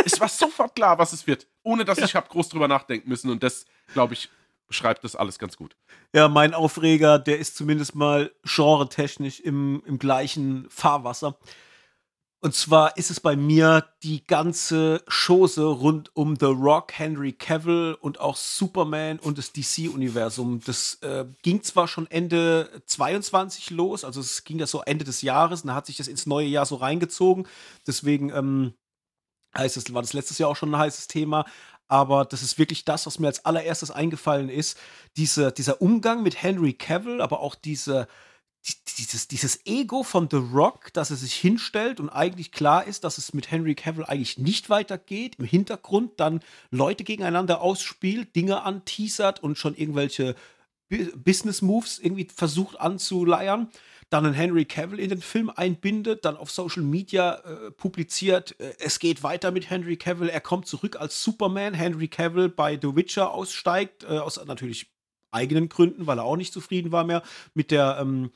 es 0.05 0.20
war 0.20 0.29
sofort 0.29 0.75
klar, 0.75 0.99
was 0.99 1.12
es 1.12 1.27
wird, 1.27 1.46
ohne 1.62 1.85
dass 1.85 1.99
ja. 1.99 2.05
ich 2.05 2.14
habe 2.14 2.29
groß 2.29 2.49
drüber 2.49 2.68
nachdenken 2.68 3.09
müssen. 3.09 3.31
Und 3.31 3.42
das, 3.42 3.66
glaube 3.92 4.14
ich, 4.14 4.31
beschreibt 4.66 5.05
das 5.05 5.16
alles 5.16 5.38
ganz 5.38 5.57
gut. 5.57 5.76
Ja, 6.14 6.29
mein 6.29 6.55
Aufreger, 6.55 7.18
der 7.18 7.38
ist 7.38 7.57
zumindest 7.57 7.94
mal 7.94 8.33
genretechnisch 8.44 9.40
im, 9.40 9.83
im 9.87 9.98
gleichen 9.98 10.66
Fahrwasser. 10.70 11.38
Und 12.40 12.55
zwar 12.55 12.96
ist 12.96 13.11
es 13.11 13.18
bei 13.18 13.35
mir 13.35 13.88
die 14.02 14.22
ganze 14.24 15.02
Chose 15.09 15.64
rund 15.64 16.14
um 16.14 16.37
The 16.38 16.46
Rock, 16.46 16.92
Henry 16.92 17.33
Cavill 17.33 17.96
und 18.00 18.20
auch 18.20 18.37
Superman 18.37 19.18
und 19.18 19.38
das 19.38 19.52
DC-Universum. 19.52 20.61
Das 20.64 20.96
äh, 21.02 21.24
ging 21.42 21.62
zwar 21.62 21.88
schon 21.88 22.09
Ende 22.09 22.83
22 22.87 23.70
los, 23.70 24.05
also 24.05 24.20
es 24.20 24.44
ging 24.44 24.59
das 24.59 24.70
so 24.70 24.83
Ende 24.83 25.05
des 25.05 25.22
Jahres, 25.22 25.62
und 25.62 25.68
da 25.68 25.74
hat 25.74 25.87
sich 25.87 25.96
das 25.96 26.09
ins 26.09 26.26
neue 26.26 26.46
Jahr 26.46 26.66
so 26.66 26.76
reingezogen. 26.76 27.48
Deswegen 27.87 28.31
ähm, 28.31 28.74
heißt 29.57 29.76
es, 29.79 29.92
war 29.92 30.02
das 30.02 30.12
letztes 30.12 30.38
Jahr 30.38 30.50
auch 30.50 30.57
schon 30.57 30.74
ein 30.74 30.79
heißes 30.79 31.09
Thema. 31.09 31.46
Aber 31.88 32.25
das 32.25 32.42
ist 32.42 32.59
wirklich 32.59 32.85
das, 32.85 33.07
was 33.07 33.18
mir 33.18 33.29
als 33.29 33.44
allererstes 33.44 33.90
eingefallen 33.90 34.49
ist. 34.49 34.79
Diese, 35.16 35.53
dieser 35.53 35.81
Umgang 35.81 36.22
mit 36.22 36.42
Henry 36.42 36.72
Cavill, 36.72 37.20
aber 37.20 37.40
auch 37.40 37.55
diese, 37.55 38.09
dieses, 38.99 39.29
dieses 39.29 39.64
Ego 39.66 40.03
von 40.03 40.29
The 40.31 40.38
Rock, 40.38 40.92
dass 40.92 41.11
er 41.11 41.16
sich 41.16 41.35
hinstellt 41.35 42.01
und 42.01 42.09
eigentlich 42.09 42.51
klar 42.51 42.85
ist, 42.85 43.05
dass 43.05 43.18
es 43.18 43.33
mit 43.33 43.51
Henry 43.51 43.75
Cavill 43.75 44.05
eigentlich 44.05 44.38
nicht 44.38 44.68
weitergeht, 44.68 45.37
im 45.38 45.44
Hintergrund 45.44 46.18
dann 46.18 46.40
Leute 46.70 47.05
gegeneinander 47.05 47.61
ausspielt, 47.61 48.35
Dinge 48.35 48.62
anteasert 48.62 49.42
und 49.42 49.57
schon 49.57 49.77
irgendwelche 49.77 50.35
Business 50.88 51.62
Moves 51.62 51.99
irgendwie 51.99 52.29
versucht 52.35 52.81
anzuleiern 52.81 53.70
dann 54.11 54.25
einen 54.25 54.35
Henry 54.35 54.64
Cavill 54.64 55.01
in 55.01 55.09
den 55.09 55.21
Film 55.21 55.51
einbindet, 55.51 56.25
dann 56.25 56.37
auf 56.37 56.51
Social 56.51 56.83
Media 56.83 57.37
äh, 57.37 57.71
publiziert, 57.73 58.59
äh, 58.61 58.75
es 58.79 58.99
geht 58.99 59.23
weiter 59.23 59.51
mit 59.51 59.69
Henry 59.69 59.97
Cavill, 59.97 60.29
er 60.29 60.40
kommt 60.40 60.66
zurück 60.66 60.97
als 61.01 61.23
Superman, 61.23 61.75
Henry 61.75 62.09
Cavill 62.09 62.49
bei 62.49 62.79
The 62.81 62.95
Witcher 62.95 63.33
aussteigt, 63.33 64.05
äh, 64.05 64.19
aus 64.19 64.42
natürlich 64.47 64.92
eigenen 65.33 65.69
Gründen, 65.69 66.07
weil 66.07 66.19
er 66.19 66.25
auch 66.25 66.37
nicht 66.37 66.53
zufrieden 66.53 66.92
war 66.92 67.05
mehr 67.05 67.23
mit 67.55 67.71
der 67.71 67.99
ähm, 68.01 68.31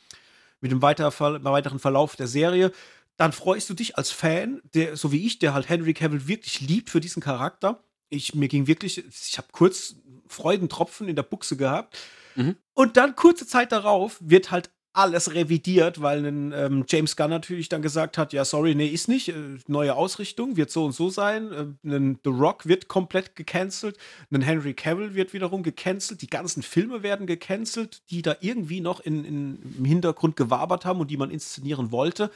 mit 0.61 0.71
dem 0.71 0.83
weiter, 0.83 1.13
weiteren 1.19 1.79
Verlauf 1.79 2.17
der 2.17 2.27
Serie. 2.27 2.73
Dann 3.17 3.33
freust 3.33 3.69
du 3.71 3.75
dich 3.75 3.97
als 3.97 4.11
Fan, 4.11 4.61
der, 4.75 4.97
so 4.97 5.13
wie 5.13 5.27
ich, 5.27 5.39
der 5.39 5.55
halt 5.55 5.69
Henry 5.69 5.95
Cavill 5.95 6.27
wirklich 6.27 6.61
liebt 6.61 6.91
für 6.91 7.01
diesen 7.01 7.23
Charakter. 7.23 7.83
Ich, 8.09 8.35
mir 8.35 8.49
ging 8.49 8.67
wirklich, 8.67 9.05
ich 9.07 9.39
habe 9.39 9.49
kurz 9.53 9.97
Freudentropfen 10.27 11.09
in 11.09 11.17
der 11.17 11.23
Buchse 11.23 11.57
gehabt. 11.57 11.99
Mhm. 12.35 12.57
Und 12.75 12.97
dann 12.97 13.17
kurze 13.17 13.47
Zeit 13.47 13.73
darauf 13.73 14.19
wird 14.21 14.51
halt 14.51 14.71
alles 14.92 15.35
revidiert, 15.35 16.03
weil 16.03 16.24
ähm, 16.24 16.85
James 16.88 17.14
Gunn 17.14 17.31
natürlich 17.31 17.68
dann 17.68 17.81
gesagt 17.81 18.18
hat, 18.18 18.33
ja, 18.33 18.44
sorry, 18.44 18.74
nee, 18.74 18.88
ist 18.88 19.09
nicht, 19.09 19.29
äh, 19.29 19.59
neue 19.68 19.94
Ausrichtung, 19.94 20.57
wird 20.57 20.70
so 20.70 20.85
und 20.85 20.92
so 20.92 21.11
sein. 21.11 21.53
Äh, 21.53 21.88
ein 21.88 22.18
The 22.24 22.31
Rock 22.31 22.66
wird 22.66 22.88
komplett 22.88 23.37
gecancelt, 23.37 23.96
ein 24.33 24.42
Henry 24.42 24.74
Cavill 24.74 25.14
wird 25.14 25.33
wiederum 25.33 25.62
gecancelt, 25.62 26.22
die 26.22 26.31
ganzen 26.31 26.62
Filme 26.62 27.03
werden 27.03 27.26
gecancelt, 27.26 28.03
die 28.11 28.22
da 28.22 28.37
irgendwie 28.40 28.81
noch 28.81 29.00
in, 29.00 29.24
in, 29.24 29.76
im 29.79 29.85
Hintergrund 29.85 30.37
gewabert 30.37 30.85
haben 30.85 31.00
und 31.00 31.11
die 31.11 31.16
man 31.16 31.31
inszenieren 31.31 31.92
wollte. 31.92 32.31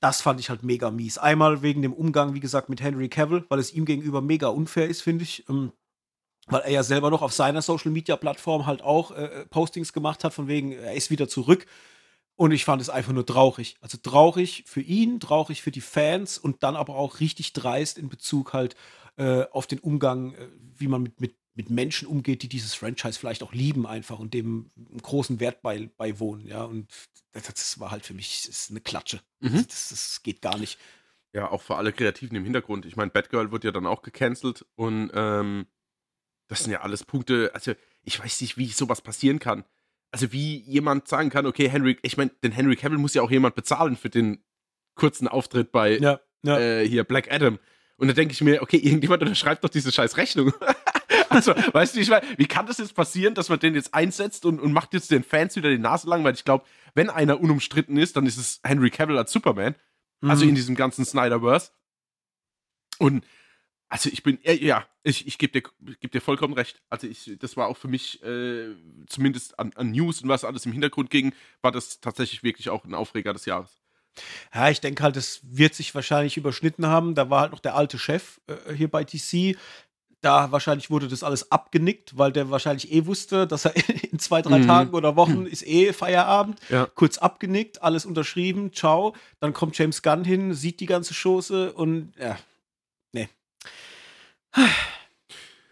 Das 0.00 0.20
fand 0.20 0.40
ich 0.40 0.50
halt 0.50 0.62
mega 0.62 0.90
mies. 0.90 1.18
Einmal 1.18 1.62
wegen 1.62 1.82
dem 1.82 1.92
Umgang, 1.92 2.34
wie 2.34 2.40
gesagt, 2.40 2.68
mit 2.68 2.80
Henry 2.80 3.08
Cavill, 3.08 3.44
weil 3.48 3.58
es 3.58 3.72
ihm 3.72 3.84
gegenüber 3.84 4.20
mega 4.20 4.48
unfair 4.48 4.88
ist, 4.88 5.02
finde 5.02 5.24
ich. 5.24 5.44
Ähm, 5.48 5.72
weil 6.50 6.62
er 6.62 6.70
ja 6.70 6.82
selber 6.82 7.10
noch 7.10 7.22
auf 7.22 7.32
seiner 7.32 7.62
Social 7.62 7.90
Media 7.90 8.16
Plattform 8.16 8.66
halt 8.66 8.82
auch 8.82 9.10
äh, 9.12 9.46
Postings 9.50 9.92
gemacht 9.92 10.24
hat, 10.24 10.34
von 10.34 10.48
wegen, 10.48 10.72
er 10.72 10.94
ist 10.94 11.10
wieder 11.10 11.28
zurück. 11.28 11.66
Und 12.36 12.52
ich 12.52 12.64
fand 12.64 12.80
es 12.80 12.88
einfach 12.88 13.12
nur 13.12 13.26
traurig. 13.26 13.76
Also 13.80 13.98
traurig 13.98 14.62
für 14.66 14.80
ihn, 14.80 15.18
traurig 15.18 15.60
für 15.60 15.72
die 15.72 15.80
Fans 15.80 16.38
und 16.38 16.62
dann 16.62 16.76
aber 16.76 16.94
auch 16.94 17.18
richtig 17.18 17.52
dreist 17.52 17.98
in 17.98 18.08
Bezug 18.08 18.52
halt 18.52 18.76
äh, 19.16 19.44
auf 19.50 19.66
den 19.66 19.80
Umgang, 19.80 20.34
äh, 20.34 20.48
wie 20.76 20.86
man 20.86 21.02
mit, 21.02 21.20
mit, 21.20 21.36
mit 21.54 21.70
Menschen 21.70 22.06
umgeht, 22.06 22.42
die 22.42 22.48
dieses 22.48 22.74
Franchise 22.74 23.18
vielleicht 23.18 23.42
auch 23.42 23.52
lieben 23.52 23.88
einfach 23.88 24.20
und 24.20 24.34
dem 24.34 24.70
einen 24.76 25.02
großen 25.02 25.40
Wert 25.40 25.62
bei, 25.62 25.90
beiwohnen. 25.96 26.46
Ja, 26.46 26.62
und 26.62 26.86
das, 27.32 27.42
das 27.42 27.80
war 27.80 27.90
halt 27.90 28.06
für 28.06 28.14
mich 28.14 28.48
ist 28.48 28.70
eine 28.70 28.80
Klatsche. 28.80 29.20
Mhm. 29.40 29.64
Das, 29.66 29.88
das 29.88 30.22
geht 30.22 30.40
gar 30.40 30.58
nicht. 30.58 30.78
Ja, 31.32 31.50
auch 31.50 31.62
für 31.62 31.74
alle 31.74 31.92
Kreativen 31.92 32.36
im 32.36 32.44
Hintergrund. 32.44 32.86
Ich 32.86 32.94
meine, 32.94 33.10
Batgirl 33.10 33.50
wird 33.50 33.64
ja 33.64 33.72
dann 33.72 33.86
auch 33.86 34.02
gecancelt 34.02 34.64
und 34.76 35.10
ähm 35.12 35.66
das 36.48 36.64
sind 36.64 36.72
ja 36.72 36.80
alles 36.80 37.04
Punkte, 37.04 37.50
also 37.54 37.74
ich 38.02 38.18
weiß 38.18 38.40
nicht, 38.40 38.56
wie 38.56 38.68
sowas 38.68 39.00
passieren 39.02 39.38
kann. 39.38 39.64
Also 40.10 40.32
wie 40.32 40.60
jemand 40.62 41.06
sagen 41.06 41.28
kann, 41.28 41.46
okay, 41.46 41.68
Henry, 41.68 41.98
ich 42.02 42.16
meine, 42.16 42.30
den 42.42 42.52
Henry 42.52 42.76
Cavill 42.76 42.98
muss 42.98 43.14
ja 43.14 43.22
auch 43.22 43.30
jemand 43.30 43.54
bezahlen 43.54 43.96
für 43.96 44.08
den 44.08 44.42
kurzen 44.94 45.28
Auftritt 45.28 45.70
bei 45.70 45.98
ja, 45.98 46.20
ja. 46.42 46.58
Äh, 46.58 46.88
hier 46.88 47.04
Black 47.04 47.30
Adam. 47.30 47.58
Und 47.98 48.08
da 48.08 48.14
denke 48.14 48.32
ich 48.32 48.40
mir, 48.40 48.62
okay, 48.62 48.78
irgendjemand 48.78 49.22
unterschreibt 49.22 49.64
doch 49.64 49.68
diese 49.68 49.92
scheiß 49.92 50.16
Rechnung. 50.16 50.52
also, 51.28 51.52
weißt 51.54 51.96
du, 51.96 52.00
ich 52.00 52.08
meine, 52.08 52.24
wie 52.36 52.46
kann 52.46 52.66
das 52.66 52.78
jetzt 52.78 52.94
passieren, 52.94 53.34
dass 53.34 53.48
man 53.48 53.58
den 53.58 53.74
jetzt 53.74 53.92
einsetzt 53.92 54.46
und, 54.46 54.60
und 54.60 54.72
macht 54.72 54.94
jetzt 54.94 55.10
den 55.10 55.24
Fans 55.24 55.56
wieder 55.56 55.68
die 55.68 55.78
Nase 55.78 56.08
lang? 56.08 56.24
Weil 56.24 56.34
ich 56.34 56.44
glaube, 56.44 56.64
wenn 56.94 57.10
einer 57.10 57.40
unumstritten 57.40 57.96
ist, 57.96 58.16
dann 58.16 58.24
ist 58.24 58.38
es 58.38 58.60
Henry 58.62 58.90
Cavill 58.90 59.18
als 59.18 59.32
Superman. 59.32 59.74
Also 59.74 59.78
mhm. 60.20 60.30
Also 60.30 60.44
in 60.46 60.54
diesem 60.54 60.74
ganzen 60.74 61.04
Snyderverse. 61.04 61.70
Und 62.98 63.24
also 63.88 64.10
ich 64.10 64.22
bin, 64.22 64.38
ja, 64.42 64.84
ich, 65.02 65.26
ich 65.26 65.38
gebe 65.38 65.60
dir, 65.60 65.96
geb 66.00 66.12
dir 66.12 66.20
vollkommen 66.20 66.54
recht. 66.54 66.80
Also 66.90 67.06
ich, 67.06 67.36
das 67.38 67.56
war 67.56 67.68
auch 67.68 67.76
für 67.76 67.88
mich, 67.88 68.22
äh, 68.22 68.74
zumindest 69.06 69.58
an, 69.58 69.72
an, 69.76 69.92
News 69.92 70.22
und 70.22 70.28
was 70.28 70.44
alles 70.44 70.66
im 70.66 70.72
Hintergrund 70.72 71.10
ging, 71.10 71.32
war 71.62 71.72
das 71.72 72.00
tatsächlich 72.00 72.42
wirklich 72.42 72.68
auch 72.68 72.84
ein 72.84 72.94
Aufreger 72.94 73.32
des 73.32 73.46
Jahres. 73.46 73.80
Ja, 74.52 74.68
ich 74.68 74.80
denke 74.80 75.02
halt, 75.02 75.16
es 75.16 75.40
wird 75.42 75.74
sich 75.74 75.94
wahrscheinlich 75.94 76.36
überschnitten 76.36 76.86
haben. 76.86 77.14
Da 77.14 77.30
war 77.30 77.42
halt 77.42 77.52
noch 77.52 77.60
der 77.60 77.76
alte 77.76 77.98
Chef 77.98 78.40
äh, 78.46 78.74
hier 78.74 78.90
bei 78.90 79.04
DC. 79.04 79.56
Da 80.20 80.50
wahrscheinlich 80.50 80.90
wurde 80.90 81.06
das 81.06 81.22
alles 81.22 81.52
abgenickt, 81.52 82.18
weil 82.18 82.32
der 82.32 82.50
wahrscheinlich 82.50 82.92
eh 82.92 83.06
wusste, 83.06 83.46
dass 83.46 83.64
er 83.64 83.74
in 84.12 84.18
zwei, 84.18 84.42
drei 84.42 84.58
mhm. 84.58 84.66
Tagen 84.66 84.94
oder 84.94 85.16
Wochen 85.16 85.46
ist 85.46 85.66
eh 85.66 85.94
Feierabend. 85.94 86.60
Ja. 86.68 86.86
Kurz 86.94 87.16
abgenickt, 87.18 87.82
alles 87.82 88.04
unterschrieben, 88.04 88.72
ciao. 88.74 89.14
Dann 89.40 89.54
kommt 89.54 89.78
James 89.78 90.02
Gunn 90.02 90.24
hin, 90.24 90.52
sieht 90.52 90.80
die 90.80 90.86
ganze 90.86 91.14
Chose 91.14 91.72
und 91.72 92.12
ja. 92.18 92.36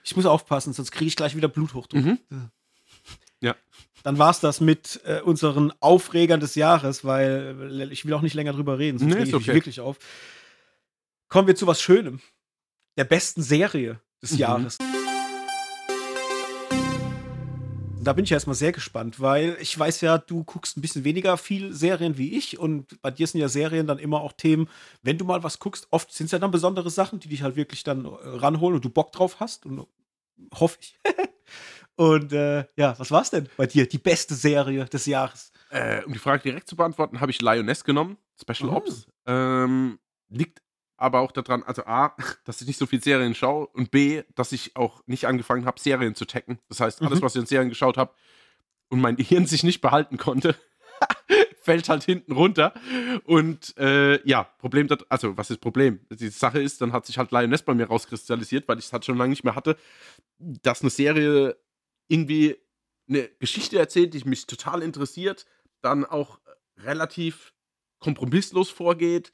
Ich 0.04 0.14
muss 0.16 0.26
aufpassen, 0.26 0.72
sonst 0.72 0.92
kriege 0.92 1.08
ich 1.08 1.16
gleich 1.16 1.36
wieder 1.36 1.48
Bluthochdruck. 1.48 2.04
Mhm. 2.04 2.18
Ja. 3.40 3.56
Dann 4.02 4.18
war 4.18 4.30
es 4.30 4.40
das 4.40 4.60
mit 4.60 5.00
äh, 5.04 5.20
unseren 5.20 5.72
Aufregern 5.80 6.40
des 6.40 6.54
Jahres, 6.54 7.04
weil 7.04 7.88
ich 7.90 8.04
will 8.06 8.14
auch 8.14 8.22
nicht 8.22 8.34
länger 8.34 8.52
drüber 8.52 8.78
reden, 8.78 8.98
sonst 8.98 9.12
nee, 9.12 9.18
rege 9.18 9.28
ich 9.28 9.34
okay. 9.34 9.46
mich 9.46 9.54
wirklich 9.54 9.80
auf. 9.80 9.98
Kommen 11.28 11.48
wir 11.48 11.56
zu 11.56 11.66
was 11.66 11.82
Schönem. 11.82 12.20
Der 12.96 13.04
besten 13.04 13.42
Serie 13.42 14.00
des 14.22 14.32
mhm. 14.32 14.38
Jahres 14.38 14.78
da 18.06 18.12
bin 18.12 18.24
ich 18.24 18.30
ja 18.30 18.36
erstmal 18.36 18.54
sehr 18.54 18.72
gespannt, 18.72 19.20
weil 19.20 19.56
ich 19.60 19.76
weiß 19.76 20.00
ja, 20.00 20.18
du 20.18 20.44
guckst 20.44 20.76
ein 20.76 20.80
bisschen 20.80 21.02
weniger 21.02 21.36
viel 21.36 21.72
Serien 21.72 22.16
wie 22.18 22.36
ich 22.36 22.58
und 22.58 23.00
bei 23.02 23.10
dir 23.10 23.26
sind 23.26 23.40
ja 23.40 23.48
Serien 23.48 23.86
dann 23.86 23.98
immer 23.98 24.20
auch 24.20 24.32
Themen, 24.32 24.68
wenn 25.02 25.18
du 25.18 25.24
mal 25.24 25.42
was 25.42 25.58
guckst, 25.58 25.88
oft 25.90 26.12
sind 26.12 26.26
es 26.26 26.32
ja 26.32 26.38
dann 26.38 26.52
besondere 26.52 26.90
Sachen, 26.90 27.18
die 27.18 27.28
dich 27.28 27.42
halt 27.42 27.56
wirklich 27.56 27.82
dann 27.82 28.04
äh, 28.04 28.08
ranholen 28.08 28.76
und 28.76 28.84
du 28.84 28.90
Bock 28.90 29.10
drauf 29.10 29.40
hast 29.40 29.66
und 29.66 29.86
hoffe 30.54 30.78
ich. 30.80 30.98
und 31.96 32.32
äh, 32.32 32.66
ja, 32.76 32.96
was 32.96 33.10
war 33.10 33.22
es 33.22 33.30
denn 33.30 33.48
bei 33.56 33.66
dir? 33.66 33.88
Die 33.88 33.98
beste 33.98 34.34
Serie 34.34 34.84
des 34.84 35.06
Jahres? 35.06 35.50
Äh, 35.70 36.04
um 36.04 36.12
die 36.12 36.20
Frage 36.20 36.44
direkt 36.44 36.68
zu 36.68 36.76
beantworten, 36.76 37.20
habe 37.20 37.32
ich 37.32 37.42
Lioness 37.42 37.82
genommen, 37.82 38.18
Special 38.40 38.70
oh. 38.70 38.76
Ops. 38.76 39.08
Ähm, 39.26 39.98
liegt 40.28 40.62
aber 40.96 41.20
auch 41.20 41.32
daran, 41.32 41.62
also 41.62 41.84
A, 41.84 42.16
dass 42.44 42.60
ich 42.60 42.66
nicht 42.66 42.78
so 42.78 42.86
viel 42.86 43.02
Serien 43.02 43.34
schaue 43.34 43.66
und 43.68 43.90
B, 43.90 44.22
dass 44.34 44.52
ich 44.52 44.76
auch 44.76 45.02
nicht 45.06 45.26
angefangen 45.26 45.66
habe, 45.66 45.80
Serien 45.80 46.14
zu 46.14 46.24
taggen. 46.24 46.58
Das 46.68 46.80
heißt, 46.80 47.02
alles, 47.02 47.20
mhm. 47.20 47.24
was 47.24 47.34
ich 47.34 47.40
in 47.40 47.46
Serien 47.46 47.68
geschaut 47.68 47.96
habe 47.96 48.12
und 48.88 49.00
mein 49.00 49.16
Gehirn 49.16 49.46
sich 49.46 49.62
nicht 49.62 49.80
behalten 49.80 50.16
konnte, 50.16 50.56
fällt 51.62 51.88
halt 51.88 52.04
hinten 52.04 52.32
runter. 52.32 52.74
Und 53.24 53.76
äh, 53.76 54.26
ja, 54.26 54.44
Problem, 54.44 54.88
also 55.08 55.36
was 55.36 55.50
ist 55.50 55.60
Problem? 55.60 56.00
Die 56.10 56.28
Sache 56.28 56.60
ist, 56.60 56.80
dann 56.80 56.92
hat 56.92 57.06
sich 57.06 57.18
halt 57.18 57.32
Lioness 57.32 57.62
bei 57.62 57.74
mir 57.74 57.86
rauskristallisiert, 57.86 58.68
weil 58.68 58.78
ich 58.78 58.86
es 58.86 58.92
halt 58.92 59.04
schon 59.04 59.18
lange 59.18 59.30
nicht 59.30 59.44
mehr 59.44 59.56
hatte, 59.56 59.76
dass 60.38 60.82
eine 60.82 60.90
Serie 60.90 61.56
irgendwie 62.08 62.56
eine 63.08 63.28
Geschichte 63.38 63.78
erzählt, 63.78 64.14
die 64.14 64.24
mich 64.24 64.46
total 64.46 64.82
interessiert, 64.82 65.46
dann 65.80 66.04
auch 66.04 66.40
relativ 66.78 67.52
kompromisslos 67.98 68.70
vorgeht, 68.70 69.32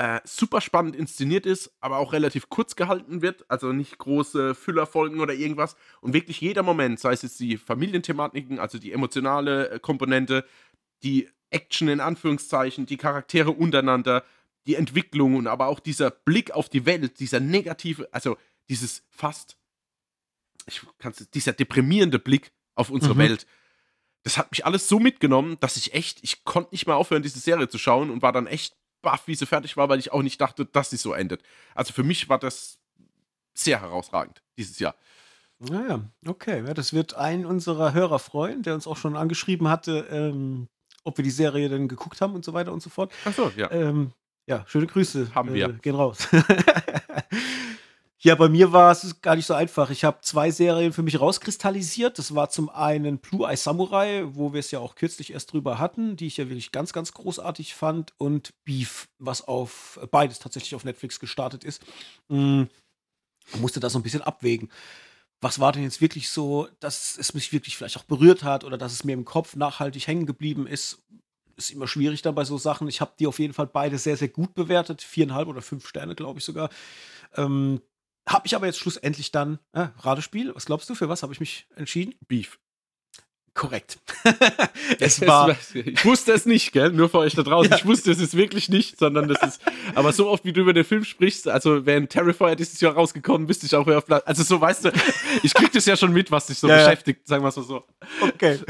äh, 0.00 0.22
super 0.24 0.62
spannend 0.62 0.96
inszeniert 0.96 1.44
ist, 1.44 1.72
aber 1.80 1.98
auch 1.98 2.14
relativ 2.14 2.48
kurz 2.48 2.74
gehalten 2.74 3.20
wird, 3.20 3.44
also 3.50 3.70
nicht 3.70 3.98
große 3.98 4.54
Füllerfolgen 4.54 5.20
oder 5.20 5.34
irgendwas. 5.34 5.76
Und 6.00 6.14
wirklich 6.14 6.40
jeder 6.40 6.62
Moment, 6.62 6.98
sei 6.98 7.12
es 7.12 7.20
jetzt 7.20 7.38
die 7.38 7.58
Familienthematiken, 7.58 8.58
also 8.58 8.78
die 8.78 8.92
emotionale 8.92 9.68
äh, 9.68 9.78
Komponente, 9.78 10.46
die 11.02 11.28
Action 11.50 11.88
in 11.88 12.00
Anführungszeichen, 12.00 12.86
die 12.86 12.96
Charaktere 12.96 13.50
untereinander, 13.50 14.24
die 14.66 14.76
Entwicklung 14.76 15.36
und 15.36 15.46
aber 15.46 15.66
auch 15.66 15.80
dieser 15.80 16.10
Blick 16.10 16.50
auf 16.52 16.70
die 16.70 16.86
Welt, 16.86 17.20
dieser 17.20 17.40
negative, 17.40 18.08
also 18.10 18.38
dieses 18.70 19.02
fast, 19.10 19.58
ich 20.64 20.80
kann's, 20.96 21.28
dieser 21.28 21.52
deprimierende 21.52 22.18
Blick 22.18 22.52
auf 22.74 22.88
unsere 22.88 23.16
mhm. 23.16 23.18
Welt. 23.18 23.46
Das 24.22 24.38
hat 24.38 24.50
mich 24.50 24.64
alles 24.64 24.88
so 24.88 24.98
mitgenommen, 24.98 25.58
dass 25.60 25.76
ich 25.76 25.92
echt, 25.92 26.20
ich 26.22 26.44
konnte 26.44 26.70
nicht 26.72 26.86
mehr 26.86 26.96
aufhören, 26.96 27.22
diese 27.22 27.38
Serie 27.38 27.68
zu 27.68 27.76
schauen 27.76 28.08
und 28.08 28.22
war 28.22 28.32
dann 28.32 28.46
echt 28.46 28.79
baff, 29.02 29.26
wie 29.26 29.34
sie 29.34 29.46
fertig 29.46 29.76
war, 29.76 29.88
weil 29.88 29.98
ich 29.98 30.12
auch 30.12 30.22
nicht 30.22 30.40
dachte, 30.40 30.66
dass 30.66 30.90
sie 30.90 30.96
so 30.96 31.12
endet. 31.12 31.42
Also 31.74 31.92
für 31.92 32.02
mich 32.02 32.28
war 32.28 32.38
das 32.38 32.78
sehr 33.54 33.80
herausragend 33.80 34.42
dieses 34.56 34.78
Jahr. 34.78 34.94
Naja, 35.58 36.00
okay. 36.26 36.64
Ja, 36.66 36.72
das 36.72 36.92
wird 36.92 37.14
ein 37.14 37.44
unserer 37.44 37.92
Hörer 37.92 38.18
freuen, 38.18 38.62
der 38.62 38.74
uns 38.74 38.86
auch 38.86 38.96
schon 38.96 39.16
angeschrieben 39.16 39.68
hatte, 39.68 40.06
ähm, 40.10 40.68
ob 41.04 41.18
wir 41.18 41.22
die 41.22 41.30
Serie 41.30 41.68
denn 41.68 41.88
geguckt 41.88 42.20
haben 42.20 42.34
und 42.34 42.44
so 42.44 42.54
weiter 42.54 42.72
und 42.72 42.82
so 42.82 42.88
fort. 42.88 43.12
Ach 43.24 43.34
so, 43.34 43.52
ja. 43.56 43.70
Ähm, 43.70 44.12
ja, 44.46 44.64
schöne 44.66 44.86
Grüße. 44.86 45.34
Haben 45.34 45.52
wir. 45.52 45.68
Äh, 45.68 45.72
gehen 45.74 45.94
raus. 45.94 46.28
Ja, 48.22 48.34
bei 48.34 48.50
mir 48.50 48.70
war 48.70 48.92
es 48.92 49.22
gar 49.22 49.34
nicht 49.34 49.46
so 49.46 49.54
einfach. 49.54 49.88
Ich 49.88 50.04
habe 50.04 50.20
zwei 50.20 50.50
Serien 50.50 50.92
für 50.92 51.02
mich 51.02 51.18
rauskristallisiert. 51.18 52.18
Das 52.18 52.34
war 52.34 52.50
zum 52.50 52.68
einen 52.68 53.16
Blue 53.18 53.48
Eye 53.48 53.56
Samurai, 53.56 54.24
wo 54.26 54.52
wir 54.52 54.60
es 54.60 54.70
ja 54.70 54.78
auch 54.78 54.94
kürzlich 54.94 55.32
erst 55.32 55.54
drüber 55.54 55.78
hatten, 55.78 56.16
die 56.16 56.26
ich 56.26 56.36
ja 56.36 56.46
wirklich 56.50 56.70
ganz, 56.70 56.92
ganz 56.92 57.12
großartig 57.12 57.74
fand. 57.74 58.12
Und 58.18 58.52
Beef, 58.64 59.08
was 59.18 59.40
auf 59.48 59.98
beides 60.10 60.38
tatsächlich 60.38 60.74
auf 60.74 60.84
Netflix 60.84 61.18
gestartet 61.18 61.64
ist. 61.64 61.82
Mhm. 62.28 62.68
musste 63.58 63.80
das 63.80 63.94
so 63.94 63.98
ein 63.98 64.02
bisschen 64.02 64.22
abwägen. 64.22 64.70
Was 65.40 65.60
war 65.60 65.72
denn 65.72 65.84
jetzt 65.84 66.02
wirklich 66.02 66.28
so, 66.28 66.68
dass 66.80 67.16
es 67.18 67.34
mich 67.34 67.52
wirklich 67.52 67.76
vielleicht 67.78 67.96
auch 67.98 68.04
berührt 68.04 68.44
hat 68.44 68.64
oder 68.64 68.78
dass 68.78 68.92
es 68.92 69.04
mir 69.04 69.14
im 69.14 69.24
Kopf 69.24 69.56
nachhaltig 69.56 70.06
hängen 70.06 70.26
geblieben 70.26 70.66
ist? 70.66 71.02
Ist 71.56 71.70
immer 71.70 71.88
schwierig 71.88 72.22
dann 72.22 72.34
bei 72.34 72.44
so 72.44 72.58
Sachen. 72.58 72.88
Ich 72.88 73.00
habe 73.00 73.12
die 73.18 73.26
auf 73.26 73.38
jeden 73.38 73.54
Fall 73.54 73.66
beide 73.66 73.98
sehr, 73.98 74.18
sehr 74.18 74.28
gut 74.28 74.54
bewertet. 74.54 75.02
Viereinhalb 75.02 75.48
oder 75.48 75.62
fünf 75.62 75.88
Sterne, 75.88 76.14
glaube 76.14 76.38
ich 76.40 76.44
sogar. 76.44 76.70
Ähm, 77.36 77.80
habe 78.28 78.46
ich 78.46 78.54
aber 78.54 78.66
jetzt 78.66 78.78
schlussendlich 78.78 79.32
dann, 79.32 79.58
äh, 79.72 79.88
Radespiel, 79.98 80.54
was 80.54 80.66
glaubst 80.66 80.88
du, 80.88 80.94
für 80.94 81.08
was 81.08 81.22
habe 81.22 81.32
ich 81.32 81.40
mich 81.40 81.66
entschieden? 81.76 82.14
Beef. 82.28 82.58
Korrekt. 83.52 83.98
es 85.00 85.20
war. 85.26 85.56
Ich 85.74 86.04
wusste 86.04 86.32
es 86.32 86.46
nicht, 86.46 86.72
gell? 86.72 86.92
Nur 86.92 87.08
für 87.08 87.18
euch 87.18 87.34
da 87.34 87.42
draußen. 87.42 87.70
Ja. 87.70 87.78
Ich 87.78 87.84
wusste 87.84 88.12
es 88.12 88.20
ist 88.20 88.36
wirklich 88.36 88.68
nicht, 88.68 88.98
sondern 88.98 89.26
das 89.26 89.42
ist. 89.42 89.60
Aber 89.94 90.12
so 90.12 90.28
oft, 90.28 90.44
wie 90.44 90.52
du 90.52 90.60
über 90.60 90.72
den 90.72 90.84
Film 90.84 91.04
sprichst, 91.04 91.48
also 91.48 91.84
wenn 91.84 92.08
Terrifier 92.08 92.54
dieses 92.54 92.80
Jahr 92.80 92.94
rausgekommen, 92.94 93.48
wüsste 93.48 93.66
ich 93.66 93.74
auch, 93.74 93.86
wer 93.86 93.98
auf 93.98 94.06
Platz. 94.06 94.22
Also 94.24 94.44
so 94.44 94.60
weißt 94.60 94.84
du, 94.84 94.92
ich 95.42 95.52
krieg 95.52 95.72
das 95.72 95.84
ja 95.84 95.96
schon 95.96 96.12
mit, 96.12 96.30
was 96.30 96.46
dich 96.46 96.58
so 96.58 96.68
ja, 96.68 96.76
beschäftigt, 96.76 97.26
sagen 97.26 97.42
wir 97.42 97.48
es 97.48 97.56
mal 97.56 97.64
so. 97.64 97.84
Okay. 98.20 98.60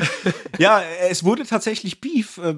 ja, 0.59 0.82
es 1.09 1.24
wurde 1.24 1.44
tatsächlich 1.44 2.01
Beef. 2.01 2.38
Äh, 2.38 2.57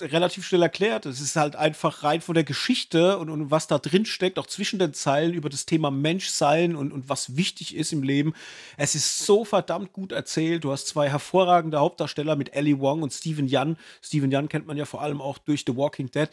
relativ 0.00 0.46
schnell 0.46 0.62
erklärt. 0.62 1.06
Es 1.06 1.20
ist 1.20 1.36
halt 1.36 1.56
einfach 1.56 2.02
rein 2.02 2.20
von 2.20 2.34
der 2.34 2.44
Geschichte 2.44 3.18
und, 3.18 3.30
und 3.30 3.50
was 3.50 3.66
da 3.66 3.78
drin 3.78 4.06
steckt, 4.06 4.38
auch 4.38 4.46
zwischen 4.46 4.78
den 4.78 4.94
Zeilen 4.94 5.34
über 5.34 5.48
das 5.48 5.66
Thema 5.66 5.90
Menschsein 5.90 6.76
und, 6.76 6.92
und 6.92 7.08
was 7.08 7.36
wichtig 7.36 7.74
ist 7.74 7.92
im 7.92 8.02
Leben. 8.02 8.34
Es 8.76 8.94
ist 8.94 9.24
so 9.24 9.44
verdammt 9.44 9.92
gut 9.92 10.12
erzählt. 10.12 10.64
Du 10.64 10.72
hast 10.72 10.88
zwei 10.88 11.08
hervorragende 11.08 11.78
Hauptdarsteller 11.78 12.36
mit 12.36 12.54
Ellie 12.54 12.78
Wong 12.78 13.02
und 13.02 13.12
Steven 13.12 13.48
Yeun. 13.48 13.76
Steven 14.02 14.30
Yeun 14.30 14.48
kennt 14.48 14.66
man 14.66 14.76
ja 14.76 14.84
vor 14.84 15.02
allem 15.02 15.20
auch 15.20 15.38
durch 15.38 15.64
The 15.66 15.76
Walking 15.76 16.10
Dead. 16.10 16.28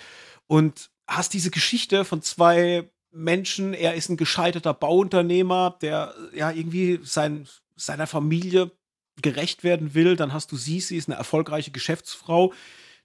Und 0.47 0.89
hast 1.07 1.34
diese 1.34 1.51
Geschichte 1.51 2.05
von 2.05 2.22
zwei 2.22 2.89
Menschen. 3.11 3.74
Er 3.74 3.93
ist 3.93 4.09
ein 4.09 4.18
gescheiterter 4.18 4.74
Bauunternehmer, 4.74 5.78
der 5.82 6.14
ja 6.34 6.51
irgendwie 6.51 6.99
sein, 7.03 7.47
seiner 7.76 8.07
Familie 8.07 8.72
gerecht 9.22 9.64
werden 9.64 9.93
will. 9.93 10.16
Dann 10.16 10.34
hast 10.34 10.51
du 10.51 10.57
sie, 10.57 10.80
sie 10.80 10.97
ist 10.97 11.07
eine 11.07 11.18
erfolgreiche 11.18 11.72
Geschäftsfrau, 11.72 12.53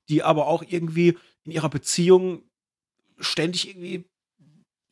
die 0.09 0.23
aber 0.23 0.47
auch 0.47 0.63
irgendwie 0.67 1.19
in 1.45 1.53
ihrer 1.53 1.69
Beziehung 1.69 2.43
ständig 3.19 3.69
irgendwie 3.69 4.05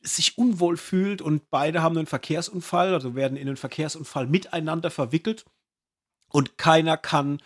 sich 0.01 0.37
unwohl 0.37 0.77
fühlt 0.77 1.21
und 1.21 1.49
beide 1.49 1.81
haben 1.81 1.97
einen 1.97 2.07
Verkehrsunfall, 2.07 2.93
also 2.93 3.15
werden 3.15 3.37
in 3.37 3.47
einen 3.47 3.57
Verkehrsunfall 3.57 4.27
miteinander 4.27 4.91
verwickelt 4.91 5.45
und 6.29 6.57
keiner 6.57 6.97
kann 6.97 7.41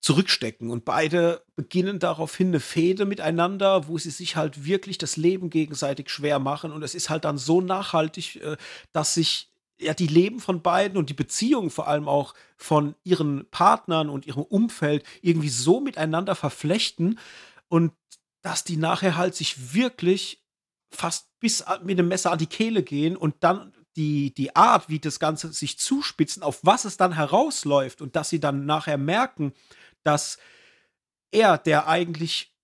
zurückstecken. 0.00 0.70
Und 0.70 0.84
beide 0.84 1.44
beginnen 1.56 1.98
daraufhin 1.98 2.48
eine 2.48 2.60
Fehde 2.60 3.04
miteinander, 3.04 3.88
wo 3.88 3.98
sie 3.98 4.10
sich 4.10 4.36
halt 4.36 4.64
wirklich 4.64 4.98
das 4.98 5.16
Leben 5.16 5.50
gegenseitig 5.50 6.10
schwer 6.10 6.38
machen. 6.38 6.72
Und 6.72 6.82
es 6.82 6.94
ist 6.94 7.10
halt 7.10 7.24
dann 7.24 7.38
so 7.38 7.60
nachhaltig, 7.60 8.36
äh, 8.36 8.56
dass 8.92 9.14
sich 9.14 9.50
ja, 9.80 9.94
die 9.94 10.06
Leben 10.06 10.40
von 10.40 10.62
beiden 10.62 10.98
und 10.98 11.08
die 11.08 11.14
Beziehungen 11.14 11.70
vor 11.70 11.86
allem 11.88 12.08
auch 12.08 12.34
von 12.56 12.94
ihren 13.04 13.48
Partnern 13.50 14.10
und 14.10 14.26
ihrem 14.26 14.42
Umfeld 14.42 15.04
irgendwie 15.22 15.48
so 15.48 15.80
miteinander 15.80 16.34
verflechten 16.34 17.18
und 17.68 17.92
dass 18.42 18.64
die 18.64 18.76
nachher 18.76 19.16
halt 19.16 19.34
sich 19.34 19.74
wirklich 19.74 20.44
fast 20.90 21.28
bis 21.38 21.64
mit 21.82 21.98
dem 21.98 22.08
Messer 22.08 22.32
an 22.32 22.38
die 22.38 22.46
Kehle 22.46 22.82
gehen 22.82 23.16
und 23.16 23.36
dann 23.40 23.72
die, 23.96 24.32
die 24.34 24.54
Art, 24.54 24.88
wie 24.88 24.98
das 24.98 25.18
Ganze 25.18 25.52
sich 25.52 25.78
zuspitzen, 25.78 26.42
auf 26.42 26.60
was 26.62 26.84
es 26.84 26.96
dann 26.96 27.12
herausläuft 27.12 28.00
und 28.00 28.16
dass 28.16 28.30
sie 28.30 28.40
dann 28.40 28.64
nachher 28.64 28.98
merken, 28.98 29.52
dass 30.02 30.38
er, 31.30 31.58
der 31.58 31.88
eigentlich 31.88 32.56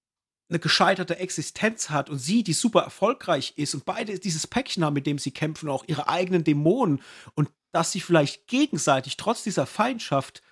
eine 0.48 0.58
gescheiterte 0.58 1.18
Existenz 1.18 1.90
hat 1.90 2.10
und 2.10 2.18
sie, 2.18 2.42
die 2.42 2.52
super 2.52 2.82
erfolgreich 2.82 3.54
ist 3.56 3.74
und 3.74 3.84
beide 3.84 4.18
dieses 4.18 4.46
Päckchen 4.46 4.84
haben, 4.84 4.94
mit 4.94 5.06
dem 5.06 5.18
sie 5.18 5.30
kämpfen, 5.30 5.68
auch 5.68 5.84
ihre 5.86 6.08
eigenen 6.08 6.44
Dämonen 6.44 7.02
und 7.34 7.50
dass 7.72 7.92
sie 7.92 8.00
vielleicht 8.00 8.46
gegenseitig 8.46 9.16
trotz 9.16 9.42
dieser 9.42 9.66
Feindschaft 9.66 10.42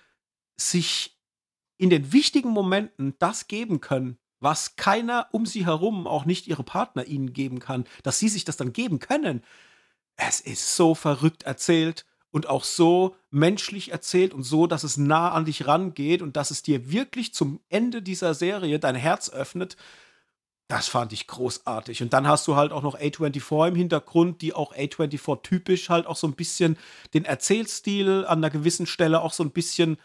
sich 0.57 1.17
in 1.77 1.89
den 1.89 2.11
wichtigen 2.11 2.49
Momenten 2.49 3.15
das 3.19 3.47
geben 3.47 3.81
können, 3.81 4.17
was 4.39 4.75
keiner 4.75 5.27
um 5.31 5.45
sie 5.45 5.65
herum, 5.65 6.07
auch 6.07 6.25
nicht 6.25 6.47
ihre 6.47 6.63
Partner 6.63 7.05
ihnen 7.05 7.33
geben 7.33 7.59
kann, 7.59 7.85
dass 8.03 8.19
sie 8.19 8.29
sich 8.29 8.45
das 8.45 8.57
dann 8.57 8.73
geben 8.73 8.99
können. 8.99 9.43
Es 10.15 10.41
ist 10.41 10.75
so 10.75 10.95
verrückt 10.95 11.43
erzählt 11.43 12.05
und 12.33 12.49
auch 12.49 12.63
so 12.63 13.15
menschlich 13.29 13.91
erzählt 13.91 14.33
und 14.33 14.41
so, 14.41 14.65
dass 14.65 14.83
es 14.83 14.97
nah 14.97 15.31
an 15.31 15.45
dich 15.45 15.67
rangeht 15.67 16.23
und 16.23 16.35
dass 16.35 16.49
es 16.49 16.63
dir 16.63 16.91
wirklich 16.91 17.31
zum 17.31 17.59
Ende 17.69 18.01
dieser 18.01 18.33
Serie 18.33 18.79
dein 18.79 18.95
Herz 18.95 19.29
öffnet. 19.29 19.77
Das 20.67 20.87
fand 20.87 21.13
ich 21.13 21.27
großartig. 21.27 22.01
Und 22.01 22.11
dann 22.11 22.27
hast 22.27 22.47
du 22.47 22.55
halt 22.55 22.71
auch 22.71 22.81
noch 22.81 22.97
A24 22.99 23.67
im 23.67 23.75
Hintergrund, 23.75 24.41
die 24.41 24.53
auch 24.53 24.73
A24 24.73 25.43
typisch 25.43 25.89
halt 25.89 26.07
auch 26.07 26.15
so 26.15 26.25
ein 26.25 26.33
bisschen 26.33 26.75
den 27.13 27.23
Erzählstil 27.23 28.25
an 28.25 28.39
einer 28.39 28.49
gewissen 28.49 28.87
Stelle 28.87 29.21
auch 29.21 29.31
so 29.31 29.43
ein 29.43 29.51
bisschen, 29.51 29.97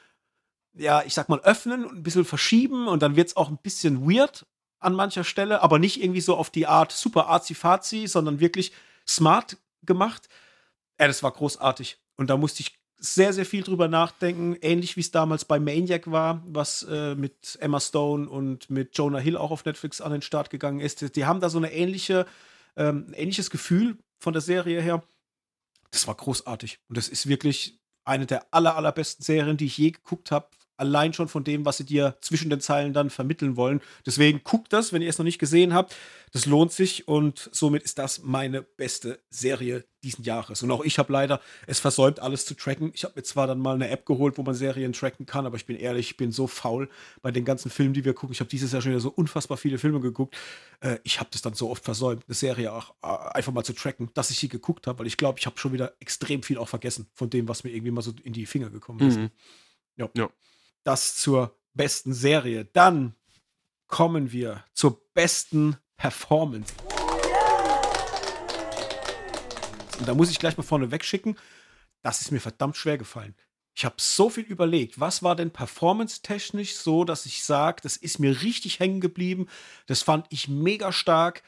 ja, 0.75 1.03
ich 1.07 1.15
sag 1.15 1.31
mal, 1.31 1.41
öffnen 1.41 1.87
und 1.87 1.97
ein 1.97 2.03
bisschen 2.03 2.27
verschieben 2.27 2.89
und 2.89 3.03
dann 3.03 3.17
wird 3.17 3.29
es 3.29 3.37
auch 3.39 3.49
ein 3.49 3.57
bisschen 3.57 4.07
weird 4.07 4.45
an 4.81 4.93
mancher 4.93 5.25
Stelle, 5.25 5.63
aber 5.63 5.79
nicht 5.79 6.03
irgendwie 6.03 6.21
so 6.21 6.37
auf 6.37 6.51
die 6.51 6.67
Art 6.67 6.93
super 6.93 7.29
arzi-fazi, 7.29 8.07
sondern 8.07 8.39
wirklich 8.39 8.73
smart 9.07 9.57
gemacht. 9.83 10.29
Ja, 11.01 11.07
das 11.07 11.23
war 11.23 11.33
großartig. 11.33 11.99
Und 12.19 12.29
da 12.29 12.37
musste 12.37 12.61
ich 12.61 12.79
sehr, 12.99 13.33
sehr 13.33 13.47
viel 13.47 13.63
drüber 13.63 13.89
nachdenken, 13.89 14.57
ähnlich 14.61 14.97
wie 14.97 15.01
es 15.01 15.13
damals 15.13 15.45
bei 15.45 15.61
Maniac 15.61 16.11
war, 16.11 16.43
was 16.47 16.83
äh, 16.83 17.15
mit 17.15 17.57
Emma 17.61 17.79
Stone 17.81 18.29
und 18.29 18.69
mit 18.71 18.99
Jonah 18.99 19.21
Hill 19.21 19.37
auch 19.37 19.53
auf 19.53 19.65
Netflix 19.65 20.01
an 20.01 20.13
den 20.13 20.23
Start 20.23 20.51
gegangen 20.51 20.81
ist. 20.81 21.15
Die 21.15 21.25
haben 21.25 21.41
da 21.41 21.49
so 21.49 21.59
eine 21.59 21.73
ähnliche, 21.73 22.27
ähm, 22.77 23.07
ein 23.09 23.15
ähnliches 23.15 23.51
Gefühl 23.51 23.99
von 24.19 24.33
der 24.33 24.43
Serie 24.43 24.83
her. 24.83 25.03
Das 25.93 26.09
war 26.09 26.17
großartig. 26.17 26.81
Und 26.89 26.99
das 26.99 27.09
ist 27.09 27.29
wirklich 27.29 27.79
eine 28.05 28.27
der 28.27 28.53
aller, 28.53 28.75
allerbesten 28.75 29.25
Serien, 29.25 29.57
die 29.57 29.67
ich 29.67 29.79
je 29.79 29.93
geguckt 29.93 30.33
habe 30.33 30.49
allein 30.79 31.13
schon 31.13 31.29
von 31.29 31.45
dem, 31.45 31.65
was 31.65 31.77
sie 31.77 31.85
dir 31.85 32.17
zwischen 32.21 32.51
den 32.51 32.61
Zeilen 32.61 32.93
dann 32.93 33.11
vermitteln 33.11 33.57
wollen. 33.57 33.81
Deswegen 34.07 34.43
guckt 34.45 34.73
das, 34.73 34.93
wenn 34.93 35.03
ihr 35.03 35.09
es 35.09 35.19
noch 35.19 35.25
nicht 35.25 35.39
gesehen 35.39 35.75
habt. 35.75 35.95
Das 36.33 36.47
lohnt 36.47 36.73
sich 36.73 37.09
und 37.09 37.49
somit 37.53 37.83
ist 37.83 37.99
das 37.99 38.23
meine 38.23 38.63
beste 38.63 39.19
Serie 39.31 39.85
diesen 40.05 40.25
Jahres. 40.25 40.63
Und 40.63 40.71
auch 40.71 40.85
ich 40.85 40.99
habe 40.99 41.13
leider 41.13 41.41
es 41.67 41.81
versäumt, 41.81 42.21
alles 42.21 42.45
zu 42.47 42.55
tracken. 42.55 42.93
Ich 42.95 43.05
habe 43.05 43.15
mir 43.17 43.23
zwar 43.23 43.47
dann 43.47 43.59
mal 43.59 43.75
eine 43.75 43.89
App 43.89 44.07
geholt, 44.07 44.39
wo 44.39 44.43
man 44.43 44.55
Serien 44.55 44.93
tracken 44.93 45.27
kann, 45.27 45.47
aber 45.47 45.57
ich 45.57 45.67
bin 45.67 45.77
ehrlich, 45.77 46.11
ich 46.11 46.17
bin 46.17 46.31
so 46.31 46.47
faul 46.47 46.89
bei 47.23 47.33
den 47.33 47.45
ganzen 47.45 47.71
Filmen, 47.71 47.95
die 47.95 48.05
wir 48.05 48.15
gucken. 48.15 48.33
Ich 48.33 48.41
habe 48.41 48.51
dieses 48.51 48.73
Jahr 48.73 48.83
schon 48.83 48.93
wieder 48.93 49.01
so 49.01 49.11
unfassbar 49.11 49.57
viele 49.57 49.79
Filme 49.79 50.01
geguckt. 50.01 50.37
Äh, 50.81 50.99
ich 51.03 51.19
habe 51.19 51.31
das 51.33 51.43
dann 51.43 51.55
so 51.55 51.71
oft 51.71 51.85
versäumt, 51.85 52.25
eine 52.29 52.35
Serie 52.35 52.73
auch 52.73 52.95
äh, 53.03 53.37
einfach 53.37 53.53
mal 53.53 53.65
zu 53.65 53.73
tracken, 53.73 54.11
dass 54.15 54.31
ich 54.31 54.39
sie 54.39 54.49
geguckt 54.49 54.87
habe, 54.87 55.01
weil 55.01 55.07
ich 55.07 55.17
glaube, 55.17 55.39
ich 55.41 55.47
habe 55.47 55.59
schon 55.59 55.73
wieder 55.73 55.95
extrem 55.99 56.43
viel 56.43 56.59
auch 56.59 56.69
vergessen 56.69 57.09
von 57.15 57.31
dem, 57.31 57.49
was 57.49 57.65
mir 57.65 57.71
irgendwie 57.71 57.91
mal 57.91 58.03
so 58.03 58.13
in 58.23 58.33
die 58.33 58.47
Finger 58.47 58.71
gekommen 58.71 59.01
ist. 59.01 59.19
Mhm. 59.19 59.31
Ja. 59.97 60.09
ja 60.15 60.31
das 60.89 61.19
zur 61.19 61.55
besten 61.75 62.15
Serie. 62.15 62.65
Dann 62.65 63.15
kommen 63.89 64.33
wir 64.33 64.65
zur 64.73 65.03
besten 65.13 65.77
Performance. 65.99 66.73
Und 69.99 70.09
da 70.09 70.15
muss 70.15 70.31
ich 70.31 70.39
gleich 70.39 70.57
mal 70.57 70.63
vorne 70.63 70.91
wegschicken, 70.91 71.37
das 72.01 72.23
ist 72.23 72.31
mir 72.31 72.41
verdammt 72.41 72.79
schwer 72.79 72.97
gefallen. 72.97 73.35
Ich 73.75 73.85
habe 73.85 73.97
so 73.99 74.31
viel 74.31 74.45
überlegt, 74.45 74.99
was 74.99 75.23
war 75.23 75.37
denn 75.37 75.51
performance-technisch 75.51 76.75
so, 76.75 77.05
dass 77.05 77.27
ich 77.27 77.45
sage, 77.45 77.83
das 77.83 77.99
ist 77.99 78.19
mir 78.19 78.41
richtig 78.41 78.81
hängen 78.81 79.03
geblieben. 79.03 79.47
Das 79.87 80.03
fand 80.03 80.27
ich 80.31 80.49
mega 80.49 80.91
stark. 80.91 81.43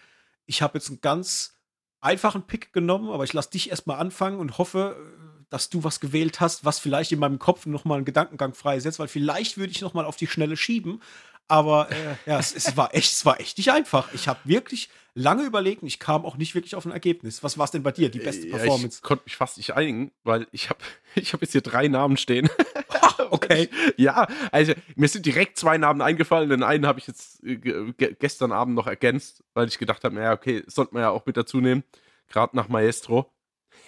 Ich 0.45 0.61
habe 0.61 0.77
jetzt 0.77 0.89
einen 0.91 1.01
ganz 1.01 1.55
einfachen 2.01 2.47
Pick 2.47 2.75
genommen, 2.75 3.09
aber 3.11 3.25
ich 3.25 3.33
lasse 3.33 3.53
dich 3.53 3.71
erstmal 3.71 4.01
anfangen 4.01 4.39
und 4.39 4.59
hoffe, 4.59 5.40
dass 5.51 5.69
du 5.69 5.85
was 5.85 6.01
gewählt 6.01 6.41
hast, 6.41 6.65
was 6.65 6.79
vielleicht 6.79 7.13
in 7.13 7.19
meinem 7.19 7.39
Kopf 7.39 7.67
nochmal 7.67 7.99
einen 7.99 8.05
Gedankengang 8.05 8.55
freisetzt, 8.55 8.99
weil 8.99 9.09
vielleicht 9.09 9.59
würde 9.59 9.73
ich 9.73 9.81
nochmal 9.81 10.05
auf 10.05 10.17
die 10.17 10.27
Schnelle 10.27 10.57
schieben. 10.57 11.03
Aber 11.49 11.91
äh, 11.91 12.15
ja, 12.27 12.39
es, 12.39 12.55
es, 12.55 12.77
war 12.77 12.95
echt, 12.95 13.13
es 13.13 13.27
war 13.27 13.41
echt 13.41 13.59
nicht 13.59 13.73
einfach. 13.73 14.13
Ich 14.15 14.29
habe 14.29 14.39
wirklich 14.45 14.89
lange 15.15 15.43
überlegt 15.43 15.83
und 15.83 15.89
ich 15.89 15.99
kam 15.99 16.25
auch 16.25 16.37
nicht 16.37 16.55
wirklich 16.55 16.77
auf 16.77 16.87
ein 16.87 16.93
Ergebnis. 16.93 17.43
Was 17.43 17.59
war 17.59 17.65
es 17.65 17.73
denn 17.73 17.83
bei 17.83 17.91
dir, 17.91 18.09
die 18.09 18.21
beste 18.21 18.47
Performance? 18.47 18.99
ich 18.99 19.03
konnte 19.03 19.25
mich 19.27 19.37
fast 19.37 19.57
nicht 19.57 19.75
einigen, 19.75 20.13
weil 20.23 20.47
ich 20.53 20.71
habe 20.71 20.79
ich 21.17 21.33
hab 21.33 21.41
jetzt 21.41 21.51
hier 21.51 21.61
drei 21.61 21.89
Namen 21.89 22.17
stehen. 22.17 22.49
okay. 23.31 23.69
ja, 23.97 24.29
also 24.53 24.73
mir 24.95 25.09
sind 25.09 25.27
direkt 25.27 25.59
zwei 25.59 25.79
Namen 25.79 26.03
eingefallen. 26.03 26.51
Den 26.51 26.63
einen 26.63 26.87
habe 26.87 27.01
ich 27.01 27.09
jetzt 27.09 27.43
äh, 27.43 27.93
gestern 28.19 28.53
Abend 28.53 28.77
noch 28.77 28.87
ergänzt, 28.87 29.43
weil 29.55 29.67
ich 29.67 29.79
gedacht 29.79 30.05
habe, 30.05 30.15
naja, 30.15 30.33
okay, 30.33 30.63
sollte 30.67 30.95
man 30.95 31.03
ja 31.03 31.11
auch 31.11 31.27
mit 31.27 31.37
dazu 31.37 31.61
nehmen. 31.61 31.83
Gerade 32.29 32.57
nach 32.57 32.69
Maestro. 32.69 33.33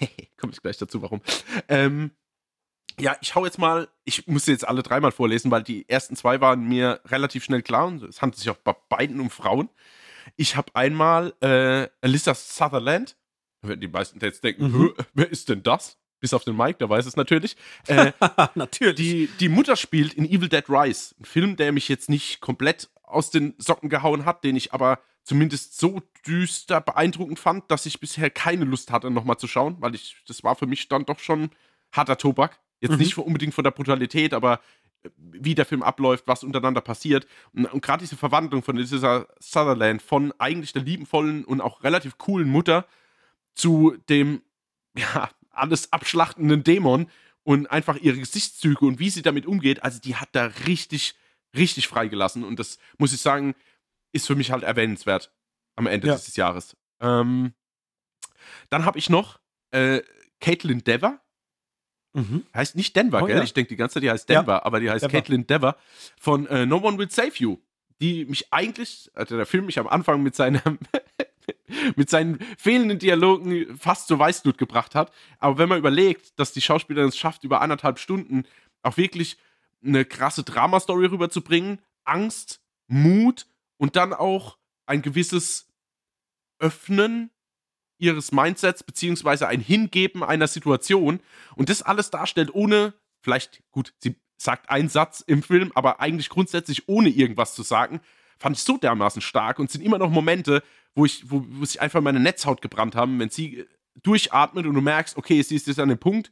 Komme 0.37 0.53
ich 0.53 0.63
gleich 0.63 0.77
dazu, 0.77 1.03
warum. 1.03 1.21
Ähm, 1.69 2.11
ja, 3.01 3.17
ich 3.21 3.35
hau 3.35 3.45
jetzt 3.45 3.59
mal, 3.59 3.89
ich 4.05 4.27
muss 4.27 4.47
jetzt 4.47 4.67
alle 4.67 4.83
dreimal 4.83 5.13
vorlesen, 5.13 5.51
weil 5.51 5.63
die 5.63 5.89
ersten 5.89 6.17
zwei 6.17 6.41
waren 6.41 6.69
mir 6.69 7.01
relativ 7.07 7.45
schnell 7.45 7.63
klar 7.63 7.87
und 7.87 8.03
es 8.03 8.21
handelt 8.21 8.39
sich 8.39 8.51
auch 8.51 8.57
bei 8.57 8.75
beiden 8.89 9.21
um 9.21 9.31
Frauen. 9.31 9.71
Ich 10.37 10.57
habe 10.57 10.75
einmal 10.75 11.35
äh, 11.41 11.89
Alyssa 12.01 12.35
Sutherland. 12.35 13.17
Wenn 13.63 13.81
die 13.81 13.89
meisten 13.89 14.19
jetzt 14.21 14.43
denken, 14.45 14.73
mhm. 14.73 14.95
wer 15.15 15.31
ist 15.31 15.49
denn 15.49 15.63
das? 15.63 15.99
Bis 16.21 16.35
auf 16.35 16.45
den 16.45 16.57
Mike, 16.57 16.79
der 16.79 16.89
weiß 16.89 17.07
es 17.07 17.17
natürlich. 17.17 17.57
Äh, 17.87 18.13
natürlich. 18.55 18.97
Die, 18.97 19.27
die 19.41 19.49
Mutter 19.49 19.77
spielt 19.77 20.15
in 20.15 20.25
Evil 20.25 20.49
Dead 20.49 20.65
Rise. 20.69 21.15
Ein 21.19 21.25
Film, 21.25 21.57
der 21.57 21.73
mich 21.73 21.89
jetzt 21.89 22.09
nicht 22.09 22.41
komplett 22.41 22.91
aus 23.03 23.31
den 23.31 23.55
Socken 23.59 23.89
gehauen 23.89 24.25
hat, 24.25 24.45
den 24.45 24.57
ich 24.57 24.73
aber 24.73 25.01
zumindest 25.25 25.79
so 25.79 26.01
düster 26.27 26.81
beeindruckend 26.81 27.39
fand, 27.39 27.71
dass 27.71 27.87
ich 27.87 28.01
bisher 28.01 28.31
keine 28.31 28.65
Lust 28.65 28.91
hatte, 28.91 29.11
nochmal 29.11 29.39
zu 29.39 29.47
schauen, 29.47 29.77
weil 29.81 29.95
ich, 29.95 30.17
das 30.27 30.43
war 30.45 30.57
für 30.57 30.67
mich 30.67 30.89
dann 30.89 31.05
doch 31.05 31.19
schon 31.19 31.51
harter 31.93 32.19
Tobak. 32.19 32.61
Jetzt 32.81 32.93
mhm. 32.93 32.99
nicht 32.99 33.19
unbedingt 33.19 33.55
von 33.55 33.65
der 33.65 33.71
Brutalität, 33.71 34.35
aber 34.35 34.61
äh, 35.03 35.11
wie 35.17 35.55
der 35.55 35.67
Film 35.67 35.83
abläuft, 35.83 36.27
was 36.27 36.43
untereinander 36.45 36.81
passiert. 36.81 37.27
Und, 37.53 37.67
und 37.67 37.83
gerade 37.83 38.03
diese 38.03 38.17
Verwandlung 38.17 38.63
von 38.63 38.77
dieser 38.77 39.29
Sutherland, 39.39 40.03
von 40.03 40.33
eigentlich 40.39 40.73
der 40.73 40.83
liebenvollen 40.83 41.45
und 41.45 41.61
auch 41.61 41.85
relativ 41.85 42.19
coolen 42.19 42.49
Mutter 42.49 42.87
zu 43.55 43.97
dem, 44.09 44.43
ja, 44.97 45.31
alles 45.51 45.93
abschlachtenden 45.93 46.65
Dämon 46.65 47.07
und 47.45 47.71
einfach 47.71 47.97
ihre 47.97 48.19
Gesichtszüge 48.19 48.85
und 48.85 48.99
wie 48.99 49.11
sie 49.11 49.23
damit 49.23 49.47
umgeht, 49.47 49.83
also 49.83 50.01
die 50.01 50.17
hat 50.17 50.31
da 50.33 50.47
richtig, 50.67 51.15
richtig 51.55 51.89
freigelassen. 51.89 52.45
Und 52.45 52.59
das 52.59 52.79
muss 52.99 53.13
ich 53.13 53.21
sagen, 53.21 53.55
ist 54.13 54.27
für 54.27 54.35
mich 54.35 54.51
halt 54.51 54.63
erwähnenswert 54.63 55.33
am 55.77 55.87
Ende 55.87 56.09
ja. 56.09 56.17
dieses 56.17 56.37
Jahres. 56.37 56.77
Ähm, 57.01 57.55
dann 58.71 58.85
habe 58.85 58.99
ich 58.99 59.11
noch 59.11 59.41
äh, 59.71 60.03
Caitlin 60.41 60.85
Dever. 60.85 61.21
Mhm. 62.15 62.45
Heißt 62.55 62.77
nicht 62.77 62.95
Denver, 62.95 63.23
oh, 63.23 63.27
gell? 63.27 63.39
Ja. 63.39 63.43
Ich 63.43 63.55
denke 63.55 63.71
die 63.71 63.77
ganze 63.77 63.95
Zeit, 63.95 64.03
die 64.03 64.11
heißt 64.11 64.29
Denver, 64.29 64.53
ja. 64.53 64.65
aber 64.65 64.81
die 64.81 64.91
heißt 64.91 65.05
Denver. 65.05 65.17
Caitlin 65.17 65.47
Dever 65.47 65.77
von 66.21 66.47
äh, 66.47 66.67
No 66.67 66.77
One 66.77 66.99
Will 66.99 67.11
Save 67.11 67.33
You. 67.37 67.57
die 68.03 68.27
mich 68.27 68.53
eigentlich, 68.53 69.11
also 69.15 69.37
der 69.37 69.47
Film 69.47 69.65
mich 69.67 69.79
am 69.79 69.87
Anfang 69.87 70.23
mit 70.23 70.35
seiner 70.37 70.63
mit 71.97 72.11
seinen 72.11 72.39
fehlenden 72.59 72.99
Dialogen 72.99 73.79
fast 73.79 74.09
zur 74.09 74.19
Weißblut 74.19 74.59
gebracht 74.59 74.95
hat. 74.95 75.13
Aber 75.39 75.59
wenn 75.59 75.69
man 75.69 75.79
überlegt, 75.79 76.39
dass 76.39 76.53
die 76.53 76.61
Schauspielerin 76.61 77.09
es 77.09 77.17
schafft, 77.17 77.45
über 77.45 77.61
anderthalb 77.61 77.99
Stunden 77.99 78.45
auch 78.83 78.97
wirklich 78.97 79.39
eine 79.85 80.05
krasse 80.05 80.43
Dramastory 80.45 81.07
rüberzubringen, 81.07 81.81
Angst, 82.05 82.61
Mut 82.89 83.47
und 83.83 83.97
dann 83.97 84.13
auch 84.13 84.59
ein 84.87 85.03
gewisses 85.03 85.67
Öffnen 86.61 87.31
ihres 87.99 88.31
Mindsets 88.31 88.85
beziehungsweise 88.85 89.49
ein 89.49 89.61
Hingeben 89.61 90.23
einer 90.23 90.47
Situation. 90.47 91.19
Und 91.57 91.69
das 91.69 91.83
alles 91.83 92.09
darstellt 92.09 92.55
ohne, 92.55 92.95
vielleicht, 93.23 93.61
gut, 93.73 93.93
sie 93.99 94.15
sagt 94.37 94.71
einen 94.71 94.89
Satz 94.89 95.21
im 95.27 95.43
Film, 95.43 95.73
aber 95.75 95.99
eigentlich 95.99 96.29
grundsätzlich 96.29 96.89
ohne 96.89 97.09
irgendwas 97.09 97.57
zu 97.57 97.65
sagen, 97.65 98.01
fand 98.39 98.57
ich 98.57 98.63
so 98.63 98.77
dermaßen 98.77 99.21
stark 99.21 99.59
und 99.59 99.69
sind 99.69 99.83
immer 99.83 99.99
noch 99.99 100.11
Momente, 100.11 100.63
wo 100.95 101.05
ich, 101.05 101.29
wo, 101.29 101.45
wo 101.49 101.65
sich 101.65 101.81
einfach 101.81 102.01
meine 102.01 102.21
Netzhaut 102.21 102.63
gebrannt 102.63 102.95
haben, 102.95 103.19
wenn 103.19 103.31
sie 103.31 103.59
äh, 103.59 103.67
durchatmet 104.05 104.65
und 104.65 104.75
du 104.75 104.81
merkst, 104.81 105.17
okay, 105.17 105.43
sie 105.43 105.57
ist 105.57 105.67
jetzt 105.67 105.81
an 105.81 105.89
dem 105.89 105.99
Punkt, 105.99 106.31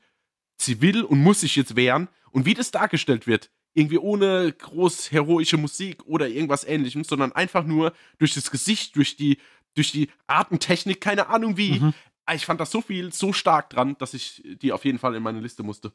sie 0.57 0.81
will 0.81 1.03
und 1.03 1.21
muss 1.21 1.41
sich 1.41 1.57
jetzt 1.57 1.75
wehren. 1.75 2.07
Und 2.31 2.47
wie 2.47 2.55
das 2.55 2.71
dargestellt 2.71 3.27
wird, 3.27 3.51
irgendwie 3.75 3.99
ohne 3.99 4.53
groß 4.53 5.13
heroische 5.13 5.57
Musik 5.57 6.05
oder 6.07 6.29
irgendwas 6.29 6.65
ähnlichem, 6.65 7.05
sondern 7.05 7.33
einfach 7.33 7.65
nur 7.65 7.93
durch 8.19 8.35
das 8.35 8.51
Gesicht, 8.51 8.97
durch 8.97 9.17
die, 9.17 9.39
durch 9.75 9.93
die 9.93 10.11
Artentechnik, 10.27 11.01
keine 11.01 11.29
Ahnung 11.29 11.57
wie. 11.57 11.81
Mhm. 11.81 11.95
Ich 12.35 12.47
fand 12.47 12.61
das 12.61 12.71
so 12.71 12.81
viel, 12.81 13.13
so 13.13 13.33
stark 13.33 13.71
dran, 13.71 13.97
dass 13.99 14.15
ich 14.15 14.43
die 14.45 14.73
auf 14.73 14.85
jeden 14.85 14.99
Fall 14.99 15.15
in 15.15 15.23
meine 15.23 15.41
Liste 15.41 15.63
musste. 15.63 15.93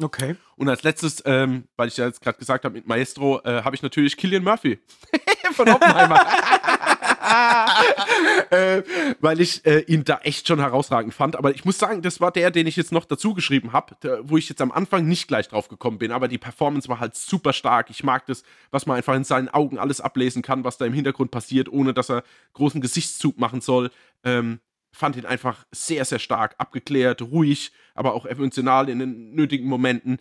Okay. 0.00 0.36
Und 0.56 0.68
als 0.68 0.82
letztes, 0.82 1.22
ähm, 1.24 1.64
weil 1.76 1.88
ich 1.88 1.96
ja 1.96 2.06
jetzt 2.06 2.20
gerade 2.20 2.38
gesagt 2.38 2.64
habe 2.64 2.74
mit 2.74 2.86
Maestro, 2.86 3.40
äh, 3.44 3.62
habe 3.62 3.74
ich 3.74 3.82
natürlich 3.82 4.16
Killian 4.16 4.44
Murphy 4.44 4.78
von 5.52 5.68
Oppenheimer. 5.68 6.26
äh, 8.50 8.82
weil 9.20 9.40
ich 9.40 9.64
äh, 9.66 9.80
ihn 9.80 10.04
da 10.04 10.18
echt 10.22 10.46
schon 10.46 10.60
herausragend 10.60 11.14
fand. 11.14 11.36
Aber 11.36 11.54
ich 11.54 11.64
muss 11.64 11.78
sagen, 11.78 12.02
das 12.02 12.20
war 12.20 12.30
der, 12.30 12.50
den 12.50 12.66
ich 12.66 12.76
jetzt 12.76 12.92
noch 12.92 13.04
dazu 13.04 13.34
geschrieben 13.34 13.72
habe, 13.72 13.96
wo 14.22 14.36
ich 14.36 14.48
jetzt 14.48 14.60
am 14.60 14.72
Anfang 14.72 15.06
nicht 15.06 15.28
gleich 15.28 15.48
drauf 15.48 15.68
gekommen 15.68 15.98
bin. 15.98 16.12
Aber 16.12 16.28
die 16.28 16.38
Performance 16.38 16.88
war 16.88 17.00
halt 17.00 17.16
super 17.16 17.52
stark. 17.52 17.90
Ich 17.90 18.04
mag 18.04 18.26
das, 18.26 18.42
was 18.70 18.86
man 18.86 18.96
einfach 18.96 19.14
in 19.14 19.24
seinen 19.24 19.48
Augen 19.48 19.78
alles 19.78 20.00
ablesen 20.00 20.42
kann, 20.42 20.64
was 20.64 20.78
da 20.78 20.86
im 20.86 20.92
Hintergrund 20.92 21.30
passiert, 21.30 21.68
ohne 21.68 21.94
dass 21.94 22.10
er 22.10 22.22
großen 22.52 22.80
Gesichtszug 22.80 23.38
machen 23.38 23.60
soll. 23.60 23.90
Ähm, 24.24 24.60
fand 24.92 25.16
ihn 25.16 25.26
einfach 25.26 25.66
sehr, 25.72 26.04
sehr 26.04 26.18
stark 26.18 26.54
abgeklärt, 26.58 27.22
ruhig, 27.22 27.72
aber 27.94 28.14
auch 28.14 28.26
emotional 28.26 28.88
in 28.88 28.98
den 28.98 29.34
nötigen 29.34 29.68
Momenten. 29.68 30.18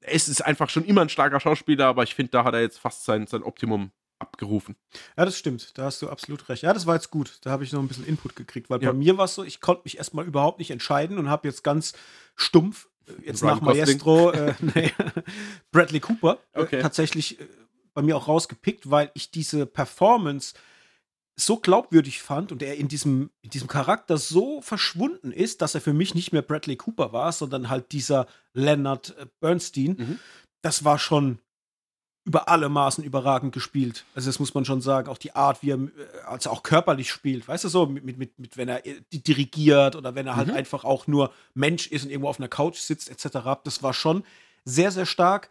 Es 0.00 0.28
ist 0.28 0.42
einfach 0.42 0.70
schon 0.70 0.84
immer 0.84 1.02
ein 1.02 1.08
starker 1.08 1.40
Schauspieler, 1.40 1.86
aber 1.86 2.02
ich 2.02 2.14
finde, 2.14 2.30
da 2.30 2.44
hat 2.44 2.54
er 2.54 2.60
jetzt 2.60 2.78
fast 2.78 3.04
sein, 3.04 3.26
sein 3.26 3.42
Optimum 3.42 3.90
abgerufen. 4.18 4.76
Ja, 5.16 5.24
das 5.24 5.38
stimmt. 5.38 5.76
Da 5.78 5.84
hast 5.84 6.02
du 6.02 6.08
absolut 6.08 6.48
recht. 6.48 6.62
Ja, 6.62 6.72
das 6.72 6.86
war 6.86 6.94
jetzt 6.94 7.10
gut. 7.10 7.38
Da 7.42 7.50
habe 7.50 7.64
ich 7.64 7.72
noch 7.72 7.80
ein 7.80 7.88
bisschen 7.88 8.06
Input 8.06 8.36
gekriegt, 8.36 8.70
weil 8.70 8.82
ja. 8.82 8.90
bei 8.90 8.98
mir 8.98 9.16
war 9.16 9.26
es 9.26 9.34
so, 9.34 9.44
ich 9.44 9.60
konnte 9.60 9.82
mich 9.84 9.98
erstmal 9.98 10.26
überhaupt 10.26 10.58
nicht 10.58 10.70
entscheiden 10.70 11.18
und 11.18 11.28
habe 11.28 11.48
jetzt 11.48 11.62
ganz 11.62 11.94
stumpf, 12.34 12.88
äh, 13.06 13.26
jetzt 13.26 13.42
Ryan 13.42 13.54
nach 13.54 13.60
Maestro, 13.60 14.30
äh, 14.32 14.54
nee, 14.74 14.92
Bradley 15.70 16.00
Cooper 16.00 16.38
äh, 16.52 16.60
okay. 16.60 16.76
äh, 16.76 16.82
tatsächlich 16.82 17.40
äh, 17.40 17.46
bei 17.94 18.02
mir 18.02 18.16
auch 18.16 18.28
rausgepickt, 18.28 18.90
weil 18.90 19.10
ich 19.14 19.30
diese 19.30 19.66
Performance 19.66 20.54
so 21.36 21.58
glaubwürdig 21.58 22.20
fand 22.20 22.50
und 22.50 22.62
er 22.62 22.76
in 22.76 22.88
diesem, 22.88 23.30
in 23.42 23.50
diesem 23.50 23.68
Charakter 23.68 24.18
so 24.18 24.60
verschwunden 24.60 25.30
ist, 25.30 25.62
dass 25.62 25.74
er 25.74 25.80
für 25.80 25.92
mich 25.92 26.14
nicht 26.14 26.32
mehr 26.32 26.42
Bradley 26.42 26.76
Cooper 26.76 27.12
war, 27.12 27.30
sondern 27.32 27.68
halt 27.68 27.92
dieser 27.92 28.26
Leonard 28.54 29.16
äh, 29.18 29.26
Bernstein. 29.40 29.96
Mhm. 29.98 30.18
Das 30.62 30.84
war 30.84 30.98
schon 30.98 31.38
über 32.28 32.46
alle 32.50 32.68
Maßen 32.68 33.02
überragend 33.02 33.54
gespielt. 33.54 34.04
Also 34.14 34.28
das 34.28 34.38
muss 34.38 34.52
man 34.52 34.66
schon 34.66 34.82
sagen. 34.82 35.08
Auch 35.08 35.16
die 35.16 35.34
Art, 35.34 35.62
wie 35.62 35.70
er 35.70 35.78
äh, 35.78 35.88
also 36.26 36.50
auch 36.50 36.62
körperlich 36.62 37.10
spielt, 37.10 37.48
weißt 37.48 37.64
du 37.64 37.68
so, 37.70 37.86
mit, 37.86 38.04
mit, 38.04 38.38
mit 38.38 38.56
wenn 38.58 38.68
er 38.68 38.86
äh, 38.86 39.00
dirigiert 39.10 39.96
oder 39.96 40.14
wenn 40.14 40.26
er 40.26 40.36
halt 40.36 40.48
mhm. 40.48 40.54
einfach 40.54 40.84
auch 40.84 41.06
nur 41.06 41.32
Mensch 41.54 41.86
ist 41.86 42.04
und 42.04 42.10
irgendwo 42.10 42.28
auf 42.28 42.38
einer 42.38 42.48
Couch 42.48 42.76
sitzt, 42.76 43.10
etc. 43.10 43.38
Das 43.64 43.82
war 43.82 43.94
schon 43.94 44.24
sehr, 44.66 44.92
sehr 44.92 45.06
stark. 45.06 45.48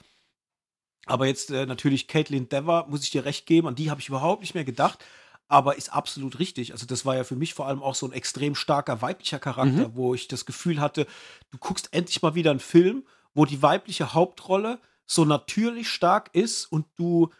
Aber 1.07 1.25
jetzt 1.25 1.49
äh, 1.49 1.65
natürlich 1.65 2.07
Caitlin 2.07 2.47
Dever, 2.47 2.85
muss 2.87 3.03
ich 3.03 3.09
dir 3.09 3.25
recht 3.25 3.47
geben, 3.47 3.67
an 3.67 3.75
die 3.75 3.89
habe 3.89 3.99
ich 3.99 4.09
überhaupt 4.09 4.41
nicht 4.41 4.53
mehr 4.53 4.65
gedacht, 4.65 5.03
aber 5.47 5.77
ist 5.77 5.91
absolut 5.91 6.37
richtig. 6.37 6.73
Also 6.73 6.85
das 6.85 7.05
war 7.05 7.15
ja 7.15 7.23
für 7.23 7.35
mich 7.35 7.55
vor 7.55 7.65
allem 7.65 7.81
auch 7.81 7.95
so 7.95 8.05
ein 8.05 8.11
extrem 8.13 8.53
starker 8.53 9.01
weiblicher 9.01 9.39
Charakter, 9.39 9.87
mhm. 9.87 9.95
wo 9.95 10.13
ich 10.13 10.27
das 10.27 10.45
Gefühl 10.45 10.79
hatte, 10.79 11.07
du 11.49 11.57
guckst 11.57 11.89
endlich 11.91 12.21
mal 12.21 12.35
wieder 12.35 12.51
einen 12.51 12.59
Film, 12.59 13.03
wo 13.33 13.45
die 13.45 13.63
weibliche 13.63 14.13
Hauptrolle 14.13 14.79
so 15.07 15.25
natürlich 15.25 15.89
stark 15.89 16.29
ist 16.33 16.65
und 16.65 16.85
du 16.95 17.31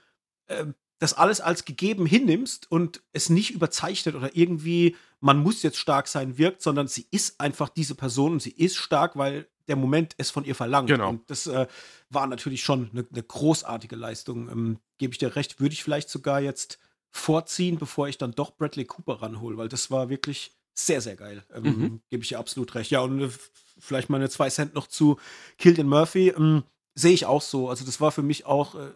äh, 0.48 0.66
das 1.00 1.14
alles 1.14 1.42
als 1.42 1.66
gegeben 1.66 2.06
hinnimmst 2.06 2.72
und 2.72 3.04
es 3.14 3.30
nicht 3.30 3.52
überzeichnet 3.52 4.16
oder 4.16 4.36
irgendwie, 4.36 4.96
man 5.20 5.38
muss 5.38 5.62
jetzt 5.62 5.78
stark 5.78 6.08
sein, 6.08 6.38
wirkt, 6.38 6.62
sondern 6.64 6.88
sie 6.88 7.06
ist 7.12 7.40
einfach 7.40 7.70
diese 7.70 7.94
Person 7.94 8.34
und 8.34 8.42
sie 8.42 8.52
ist 8.52 8.78
stark, 8.78 9.16
weil 9.16 9.48
der 9.68 9.76
Moment 9.76 10.16
es 10.18 10.32
von 10.32 10.44
ihr 10.44 10.56
verlangt. 10.56 10.90
Genau. 10.90 11.10
Und 11.10 11.30
das 11.30 11.46
äh, 11.46 11.68
war 12.10 12.26
natürlich 12.26 12.64
schon 12.64 12.90
eine, 12.92 13.06
eine 13.12 13.24
großartige 13.24 13.96
Leistung. 13.96 14.50
Ähm, 14.50 14.80
Gebe 14.98 15.12
ich 15.12 15.20
dir 15.20 15.36
recht, 15.36 15.60
würde 15.60 15.74
ich 15.74 15.84
vielleicht 15.84 16.10
sogar 16.10 16.40
jetzt 16.40 16.80
vorziehen, 17.12 17.78
bevor 17.78 18.08
ich 18.08 18.18
dann 18.18 18.32
doch 18.32 18.56
Bradley 18.56 18.86
Cooper 18.86 19.22
ranhole, 19.22 19.58
weil 19.58 19.70
das 19.70 19.92
war 19.92 20.10
wirklich 20.10 20.56
sehr, 20.74 21.02
sehr 21.02 21.16
geil. 21.16 21.44
Ähm, 21.54 21.64
mhm. 21.64 22.02
Gebe 22.10 22.24
ich 22.24 22.30
dir 22.30 22.40
absolut 22.40 22.74
recht. 22.74 22.90
Ja, 22.90 23.02
und 23.02 23.22
äh, 23.22 23.30
vielleicht 23.78 24.10
meine 24.10 24.30
zwei 24.30 24.50
Cent 24.50 24.74
noch 24.74 24.88
zu 24.88 25.20
Killian 25.58 25.88
Murphy. 25.88 26.30
Ähm, 26.30 26.64
sehe 26.98 27.14
ich 27.14 27.26
auch 27.26 27.42
so. 27.42 27.70
Also 27.70 27.86
das 27.86 28.02
war 28.02 28.12
für 28.12 28.24
mich 28.24 28.46
auch 28.46 28.76
äh, 28.76 28.90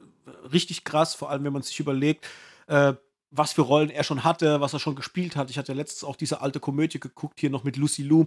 richtig 0.52 0.84
krass, 0.84 1.14
vor 1.14 1.30
allem 1.30 1.44
wenn 1.44 1.54
man 1.54 1.62
sich 1.62 1.80
überlegt, 1.80 2.28
äh, 2.68 2.94
was 3.30 3.54
für 3.54 3.62
Rollen 3.62 3.90
er 3.90 4.04
schon 4.04 4.24
hatte, 4.24 4.60
was 4.60 4.74
er 4.74 4.80
schon 4.80 4.96
gespielt 4.96 5.36
hat. 5.36 5.50
Ich 5.50 5.58
hatte 5.58 5.72
ja 5.72 5.78
letztens 5.78 6.04
auch 6.04 6.16
diese 6.16 6.42
alte 6.42 6.60
Komödie 6.60 7.00
geguckt, 7.00 7.40
hier 7.40 7.50
noch 7.50 7.64
mit 7.64 7.78
Lucy 7.78 8.04
Lou, 8.04 8.26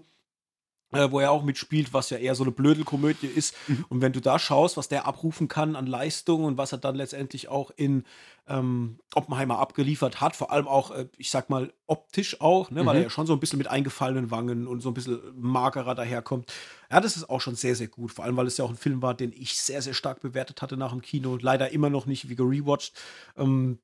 äh, 0.94 1.10
wo 1.10 1.20
er 1.20 1.30
auch 1.30 1.42
mitspielt, 1.42 1.92
was 1.92 2.10
ja 2.10 2.18
eher 2.18 2.34
so 2.34 2.44
eine 2.44 2.52
Blödelkomödie 2.52 3.26
ist. 3.26 3.54
Mhm. 3.68 3.84
Und 3.88 4.00
wenn 4.00 4.12
du 4.12 4.20
da 4.20 4.38
schaust, 4.38 4.76
was 4.76 4.88
der 4.88 5.06
abrufen 5.06 5.48
kann 5.48 5.76
an 5.76 5.86
Leistung 5.86 6.44
und 6.44 6.56
was 6.56 6.72
er 6.72 6.78
dann 6.78 6.94
letztendlich 6.94 7.48
auch 7.48 7.70
in 7.76 8.04
ähm, 8.46 8.98
Oppenheimer 9.14 9.58
abgeliefert 9.58 10.20
hat, 10.20 10.36
vor 10.36 10.52
allem 10.52 10.68
auch, 10.68 10.90
äh, 10.90 11.08
ich 11.16 11.30
sag 11.30 11.50
mal, 11.50 11.72
optisch 11.86 12.40
auch, 12.40 12.70
ne, 12.70 12.82
mhm. 12.82 12.86
weil 12.86 12.96
er 12.96 13.02
ja 13.04 13.10
schon 13.10 13.26
so 13.26 13.32
ein 13.32 13.40
bisschen 13.40 13.58
mit 13.58 13.68
eingefallenen 13.68 14.30
Wangen 14.30 14.66
und 14.66 14.80
so 14.80 14.90
ein 14.90 14.94
bisschen 14.94 15.20
magerer 15.36 15.94
daherkommt. 15.94 16.52
Ja, 16.90 17.00
das 17.00 17.16
ist 17.16 17.28
auch 17.28 17.40
schon 17.40 17.56
sehr, 17.56 17.74
sehr 17.74 17.88
gut. 17.88 18.12
Vor 18.12 18.24
allem, 18.24 18.36
weil 18.36 18.46
es 18.46 18.56
ja 18.56 18.64
auch 18.64 18.70
ein 18.70 18.76
Film 18.76 19.02
war, 19.02 19.14
den 19.14 19.32
ich 19.32 19.58
sehr, 19.58 19.82
sehr 19.82 19.94
stark 19.94 20.20
bewertet 20.20 20.62
hatte 20.62 20.76
nach 20.76 20.92
dem 20.92 21.02
Kino. 21.02 21.38
Leider 21.40 21.70
immer 21.70 21.90
noch 21.90 22.06
nicht 22.06 22.28
wie 22.28 22.36
gerewatcht. 22.36 22.94
Ähm, 23.36 23.78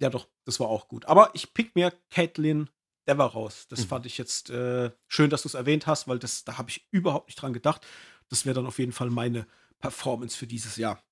ja, 0.00 0.10
doch, 0.10 0.28
das 0.44 0.60
war 0.60 0.68
auch 0.68 0.88
gut. 0.88 1.06
Aber 1.06 1.30
ich 1.34 1.52
pick 1.54 1.74
mir 1.74 1.92
Caitlin 2.10 2.70
Dever 3.08 3.24
raus. 3.24 3.66
Das 3.68 3.80
mhm. 3.80 3.86
fand 3.86 4.06
ich 4.06 4.18
jetzt 4.18 4.50
äh, 4.50 4.90
schön, 5.06 5.30
dass 5.30 5.42
du 5.42 5.48
es 5.48 5.54
erwähnt 5.54 5.86
hast, 5.86 6.06
weil 6.06 6.18
das, 6.18 6.44
da 6.44 6.58
habe 6.58 6.70
ich 6.70 6.86
überhaupt 6.90 7.28
nicht 7.28 7.40
dran 7.40 7.52
gedacht. 7.52 7.86
Das 8.28 8.44
wäre 8.44 8.54
dann 8.54 8.66
auf 8.66 8.78
jeden 8.78 8.92
Fall 8.92 9.10
meine 9.10 9.46
Performance 9.80 10.36
für 10.36 10.46
dieses 10.46 10.76
Jahr. 10.76 11.02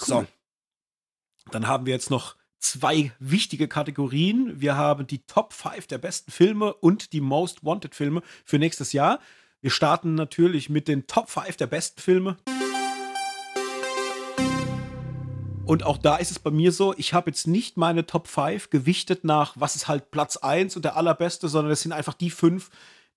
Cool. 0.00 0.06
So. 0.06 0.26
Dann 1.52 1.66
haben 1.66 1.86
wir 1.86 1.92
jetzt 1.92 2.10
noch 2.10 2.36
zwei 2.58 3.12
wichtige 3.18 3.68
Kategorien. 3.68 4.60
Wir 4.60 4.76
haben 4.76 5.06
die 5.06 5.24
Top 5.26 5.52
5 5.52 5.86
der 5.86 5.98
besten 5.98 6.30
Filme 6.30 6.74
und 6.74 7.12
die 7.12 7.20
Most 7.20 7.64
Wanted 7.64 7.94
Filme 7.94 8.22
für 8.44 8.58
nächstes 8.58 8.92
Jahr. 8.92 9.20
Wir 9.60 9.70
starten 9.70 10.14
natürlich 10.14 10.68
mit 10.68 10.88
den 10.88 11.06
Top 11.06 11.30
5 11.30 11.56
der 11.56 11.66
besten 11.66 12.00
Filme. 12.00 12.36
Und 15.70 15.84
auch 15.84 15.98
da 15.98 16.16
ist 16.16 16.32
es 16.32 16.40
bei 16.40 16.50
mir 16.50 16.72
so, 16.72 16.94
ich 16.96 17.14
habe 17.14 17.30
jetzt 17.30 17.46
nicht 17.46 17.76
meine 17.76 18.04
Top 18.04 18.26
5 18.26 18.70
gewichtet 18.70 19.22
nach, 19.22 19.54
was 19.56 19.76
ist 19.76 19.86
halt 19.86 20.10
Platz 20.10 20.36
1 20.36 20.74
und 20.74 20.84
der 20.84 20.96
allerbeste, 20.96 21.48
sondern 21.48 21.70
es 21.70 21.82
sind 21.82 21.92
einfach 21.92 22.14
die 22.14 22.30
fünf, 22.30 22.70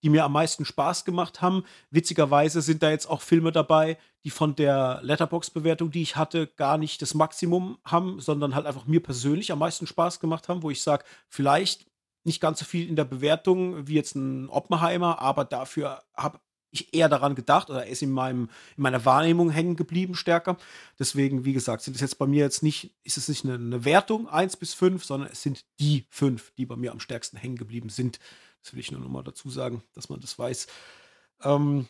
die 0.04 0.10
mir 0.10 0.24
am 0.24 0.34
meisten 0.34 0.64
Spaß 0.64 1.04
gemacht 1.04 1.42
haben. 1.42 1.64
Witzigerweise 1.90 2.62
sind 2.62 2.84
da 2.84 2.92
jetzt 2.92 3.08
auch 3.08 3.22
Filme 3.22 3.52
dabei, 3.52 3.98
die 4.24 4.30
von 4.30 4.56
der 4.56 5.00
Letterbox-Bewertung, 5.02 5.90
die 5.90 6.04
ich 6.04 6.16
hatte, 6.16 6.46
gar 6.46 6.78
nicht 6.78 7.02
das 7.02 7.16
Maximum 7.16 7.80
haben, 7.86 8.20
sondern 8.20 8.54
halt 8.54 8.68
einfach 8.68 8.86
mir 8.86 9.02
persönlich 9.02 9.52
am 9.52 9.58
meisten 9.58 9.88
Spaß 9.88 10.20
gemacht 10.20 10.48
haben, 10.48 10.62
wo 10.62 10.70
ich 10.70 10.84
sage, 10.84 11.06
vielleicht 11.30 11.88
nicht 12.24 12.40
ganz 12.40 12.60
so 12.60 12.66
viel 12.66 12.88
in 12.88 12.96
der 12.96 13.06
Bewertung 13.06 13.88
wie 13.88 13.96
jetzt 13.96 14.14
ein 14.14 14.48
Oppenheimer, 14.50 15.18
aber 15.18 15.44
dafür 15.44 16.04
habe 16.16 16.40
ich 16.74 16.94
eher 16.94 17.08
daran 17.08 17.36
gedacht 17.36 17.70
oder 17.70 17.86
ist 17.86 18.02
in, 18.02 18.12
meinem, 18.12 18.50
in 18.76 18.84
meiner 18.84 19.06
Wahrnehmung 19.06 19.50
hängen 19.50 19.76
geblieben 19.76 20.16
stärker. 20.16 20.58
Deswegen, 21.00 21.46
wie 21.46 21.54
gesagt, 21.54 21.84
sind 21.84 21.96
es 21.96 22.02
jetzt 22.02 22.18
bei 22.18 22.26
mir 22.26 22.44
jetzt 22.44 22.64
nicht, 22.64 22.92
ist 23.04 23.18
es 23.18 23.30
nicht 23.30 23.46
eine, 23.46 23.56
eine 23.56 23.86
Wertung 23.86 24.28
1 24.28 24.58
bis 24.58 24.74
5, 24.74 25.06
sondern 25.06 25.30
es 25.32 25.42
sind 25.42 25.66
die 25.80 26.06
5, 26.10 26.52
die 26.58 26.66
bei 26.66 26.76
mir 26.76 26.92
am 26.92 27.00
stärksten 27.00 27.38
hängen 27.38 27.58
geblieben 27.58 27.90
sind. 27.90 28.20
Das 28.62 28.74
will 28.74 28.80
ich 28.80 28.92
nur 28.92 29.02
noch 29.02 29.10
mal 29.10 29.24
dazu 29.24 29.50
sagen, 29.50 29.84
dass 29.94 30.10
man 30.10 30.20
das 30.20 30.38
weiß. 30.38 30.68
Ähm, 31.44 31.88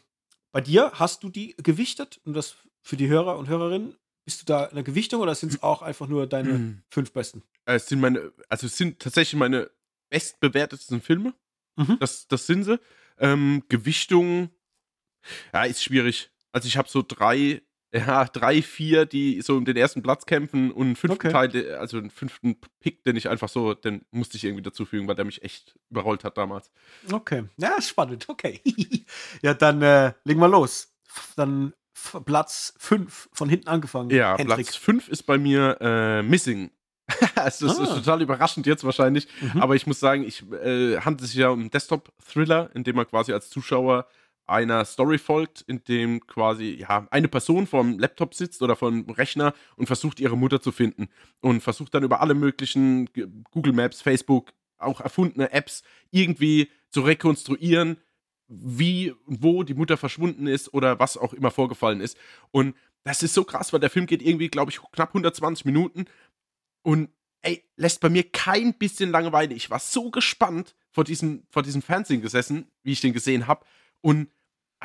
bei 0.52 0.62
dir 0.62 0.92
hast 0.94 1.24
du 1.24 1.30
die 1.30 1.56
gewichtet 1.58 2.20
und 2.26 2.34
das 2.34 2.56
für 2.82 2.98
die 2.98 3.08
Hörer 3.08 3.38
und 3.38 3.48
Hörerinnen. 3.48 3.96
Bist 4.26 4.42
du 4.42 4.46
da 4.46 4.66
in 4.66 4.76
der 4.76 4.84
Gewichtung 4.84 5.22
oder 5.22 5.36
sind 5.36 5.52
es 5.52 5.64
auch 5.64 5.82
einfach 5.82 6.08
nur 6.08 6.28
deine 6.28 6.54
mhm. 6.54 6.84
fünf 6.90 7.12
besten? 7.12 7.44
Es 7.66 7.88
sind 7.88 8.00
meine, 8.00 8.32
also 8.50 8.68
es 8.68 8.78
sind 8.78 9.00
tatsächlich 9.00 9.38
meine 9.38 9.70
bestbewertetsten 10.10 11.02
Filme. 11.02 11.34
Mhm. 11.76 11.98
Das, 12.00 12.28
das 12.28 12.46
sind 12.46 12.64
sie. 12.64 12.80
Ähm, 13.18 13.64
Gewichtung 13.70 14.50
ja, 15.54 15.64
ist 15.64 15.84
schwierig. 15.84 16.30
Also 16.52 16.68
ich 16.68 16.78
habe 16.78 16.90
so 16.90 17.04
drei 17.08 17.62
ja, 17.96 18.26
drei, 18.26 18.64
vier, 18.64 19.06
die 19.06 19.40
so 19.42 19.56
um 19.56 19.66
den 19.66 19.78
ersten 19.78 20.02
Platz 20.02 20.26
kämpfen 20.26 20.72
und 20.72 20.88
einen 20.88 20.96
fünften 20.96 21.28
Okay. 21.28 21.32
Teil, 21.52 21.76
also 21.76 21.98
einen 22.00 22.10
fünften 22.10 22.56
Pick, 22.80 23.04
den 23.04 23.16
ich 23.16 23.30
einfach 23.30 23.50
so, 23.50 23.76
den 23.76 24.04
musste 24.10 24.36
ich 24.36 24.44
irgendwie 24.46 24.64
dazufügen, 24.64 25.08
weil 25.08 25.14
der 25.14 25.26
mich 25.26 25.44
echt 25.44 25.76
überrollt 25.92 26.24
hat 26.24 26.36
damals. 26.40 26.72
Okay. 27.12 27.44
Ja, 27.58 27.76
ist 27.76 27.90
spannend. 27.90 28.28
Okay. 28.30 28.62
ja, 29.44 29.54
dann 29.54 29.84
äh, 29.84 30.14
legen 30.24 30.40
wir 30.40 30.48
los. 30.48 30.92
Dann 31.36 31.74
Platz 32.26 32.74
5 32.80 33.30
von 33.32 33.48
hinten 33.48 33.68
angefangen. 33.68 34.10
Ja, 34.10 34.38
Hendrik. 34.38 34.58
Platz 34.66 34.76
5 34.76 35.10
ist 35.10 35.24
bei 35.24 35.38
mir 35.38 35.78
äh, 35.80 36.24
Missing. 36.24 36.72
also, 37.36 37.68
das 37.68 37.78
ist 37.78 37.90
Ah. 37.92 37.96
total 37.98 38.24
überraschend 38.24 38.66
jetzt 38.66 38.84
wahrscheinlich, 38.84 39.28
Mhm. 39.40 39.62
aber 39.62 39.76
ich 39.76 39.86
muss 39.86 40.00
sagen, 40.00 40.24
ich 40.24 40.42
äh, 40.52 40.98
handelt 41.02 41.30
sich 41.30 41.36
ja 41.38 41.50
um 41.50 41.60
einen 41.60 41.70
Desktop-Thriller, 41.70 42.72
in 42.74 42.84
dem 42.84 42.96
man 42.96 43.08
quasi 43.08 43.34
als 43.34 43.52
Zuschauer 43.52 44.08
einer 44.46 44.86
Story 44.86 45.18
folgt, 45.18 45.62
in 45.62 45.84
dem 45.86 46.26
quasi 46.28 46.78
ja 46.80 47.08
eine 47.12 47.28
Person 47.28 47.68
vorm 47.68 47.98
Laptop 48.00 48.34
sitzt 48.34 48.62
oder 48.62 48.76
vom 48.76 49.10
Rechner 49.10 49.54
und 49.76 49.88
versucht 49.88 50.20
ihre 50.20 50.38
Mutter 50.38 50.62
zu 50.62 50.72
finden 50.72 51.08
und 51.42 51.62
versucht 51.62 51.94
dann 51.94 52.04
über 52.04 52.22
alle 52.22 52.34
möglichen 52.34 53.10
Google 53.52 53.74
Maps, 53.74 54.02
Facebook, 54.02 54.54
auch 54.78 55.02
erfundene 55.02 55.52
Apps 55.52 55.84
irgendwie 56.12 56.70
zu 56.90 57.02
rekonstruieren, 57.02 57.98
wie 58.48 59.12
und 59.26 59.42
wo 59.42 59.64
die 59.64 59.74
Mutter 59.74 59.98
verschwunden 59.98 60.48
ist 60.48 60.74
oder 60.74 61.00
was 61.00 61.18
auch 61.18 61.34
immer 61.34 61.52
vorgefallen 61.52 62.02
ist. 62.02 62.18
Und 62.52 62.76
das 63.04 63.24
ist 63.24 63.34
so 63.34 63.44
krass, 63.44 63.74
weil 63.74 63.80
der 63.80 63.90
Film 63.90 64.06
geht 64.06 64.22
irgendwie, 64.22 64.50
glaube 64.50 64.72
ich, 64.72 64.80
knapp 64.92 65.10
120 65.10 65.66
Minuten 65.66 66.06
und 66.84 67.10
ey, 67.42 67.64
lässt 67.76 68.00
bei 68.02 68.10
mir 68.10 68.24
kein 68.24 68.74
bisschen 68.74 69.12
Langeweile. 69.12 69.54
Ich 69.54 69.70
war 69.70 69.80
so 69.80 70.12
gespannt 70.12 70.76
vor 70.92 71.04
diesem, 71.04 71.44
vor 71.50 71.64
diesem 71.64 71.82
Fernsehen 71.82 72.22
gesessen, 72.22 72.72
wie 72.84 72.94
ich 72.94 73.02
den 73.02 73.14
gesehen 73.14 73.48
habe. 73.48 73.66
Und 74.02 74.30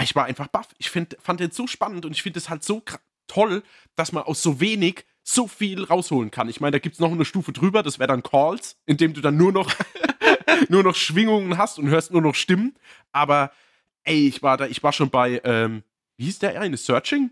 ich 0.04 0.14
war 0.14 0.24
einfach 0.24 0.48
baff. 0.48 0.68
Ich 0.78 0.90
find, 0.90 1.16
fand 1.20 1.40
den 1.40 1.50
so 1.50 1.66
spannend 1.66 2.04
und 2.04 2.12
ich 2.12 2.22
finde 2.22 2.38
es 2.38 2.48
halt 2.48 2.62
so 2.64 2.82
toll, 3.26 3.62
dass 3.96 4.12
man 4.12 4.24
aus 4.24 4.42
so 4.42 4.60
wenig 4.60 5.04
so 5.22 5.46
viel 5.46 5.84
rausholen 5.84 6.30
kann. 6.30 6.48
Ich 6.48 6.60
meine, 6.60 6.72
da 6.72 6.78
gibt 6.78 6.94
es 6.94 7.00
noch 7.00 7.12
eine 7.12 7.24
Stufe 7.24 7.52
drüber, 7.52 7.82
das 7.82 7.98
wäre 7.98 8.08
dann 8.08 8.22
Calls, 8.22 8.78
in 8.86 8.96
dem 8.96 9.12
du 9.12 9.20
dann 9.20 9.36
nur 9.36 9.52
noch, 9.52 9.70
nur 10.68 10.82
noch 10.82 10.94
Schwingungen 10.94 11.58
hast 11.58 11.78
und 11.78 11.88
hörst 11.88 12.12
nur 12.12 12.22
noch 12.22 12.34
Stimmen. 12.34 12.74
Aber 13.12 13.52
ey, 14.04 14.28
ich 14.28 14.42
war 14.42 14.56
da, 14.56 14.66
ich 14.66 14.82
war 14.82 14.92
schon 14.92 15.10
bei, 15.10 15.40
ähm, 15.44 15.82
wie 16.16 16.24
hieß 16.24 16.38
der 16.38 16.60
eine? 16.60 16.76
Searching? 16.76 17.30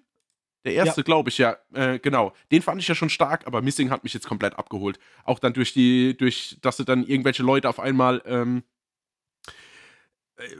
Der 0.67 0.75
erste, 0.75 1.05
glaube 1.05 1.31
ich, 1.31 1.39
ja, 1.39 1.57
äh, 1.75 2.01
genau. 2.01 2.33
Den 2.51 2.61
fand 2.61 2.81
ich 2.81 2.89
ja 2.89 2.97
schon 2.97 3.09
stark, 3.09 3.47
aber 3.47 3.62
Missing 3.62 3.91
hat 3.91 4.03
mich 4.03 4.12
jetzt 4.12 4.27
komplett 4.27 4.59
abgeholt. 4.59 4.99
Auch 5.23 5.39
dann 5.39 5.53
durch 5.53 5.73
die, 5.73 6.17
durch, 6.17 6.59
dass 6.61 6.77
sie 6.77 6.85
dann 6.85 7.07
irgendwelche 7.07 7.45
Leute 7.45 7.69
auf 7.69 7.79
einmal, 7.79 8.21
ähm, 8.27 8.59
äh, 8.59 8.62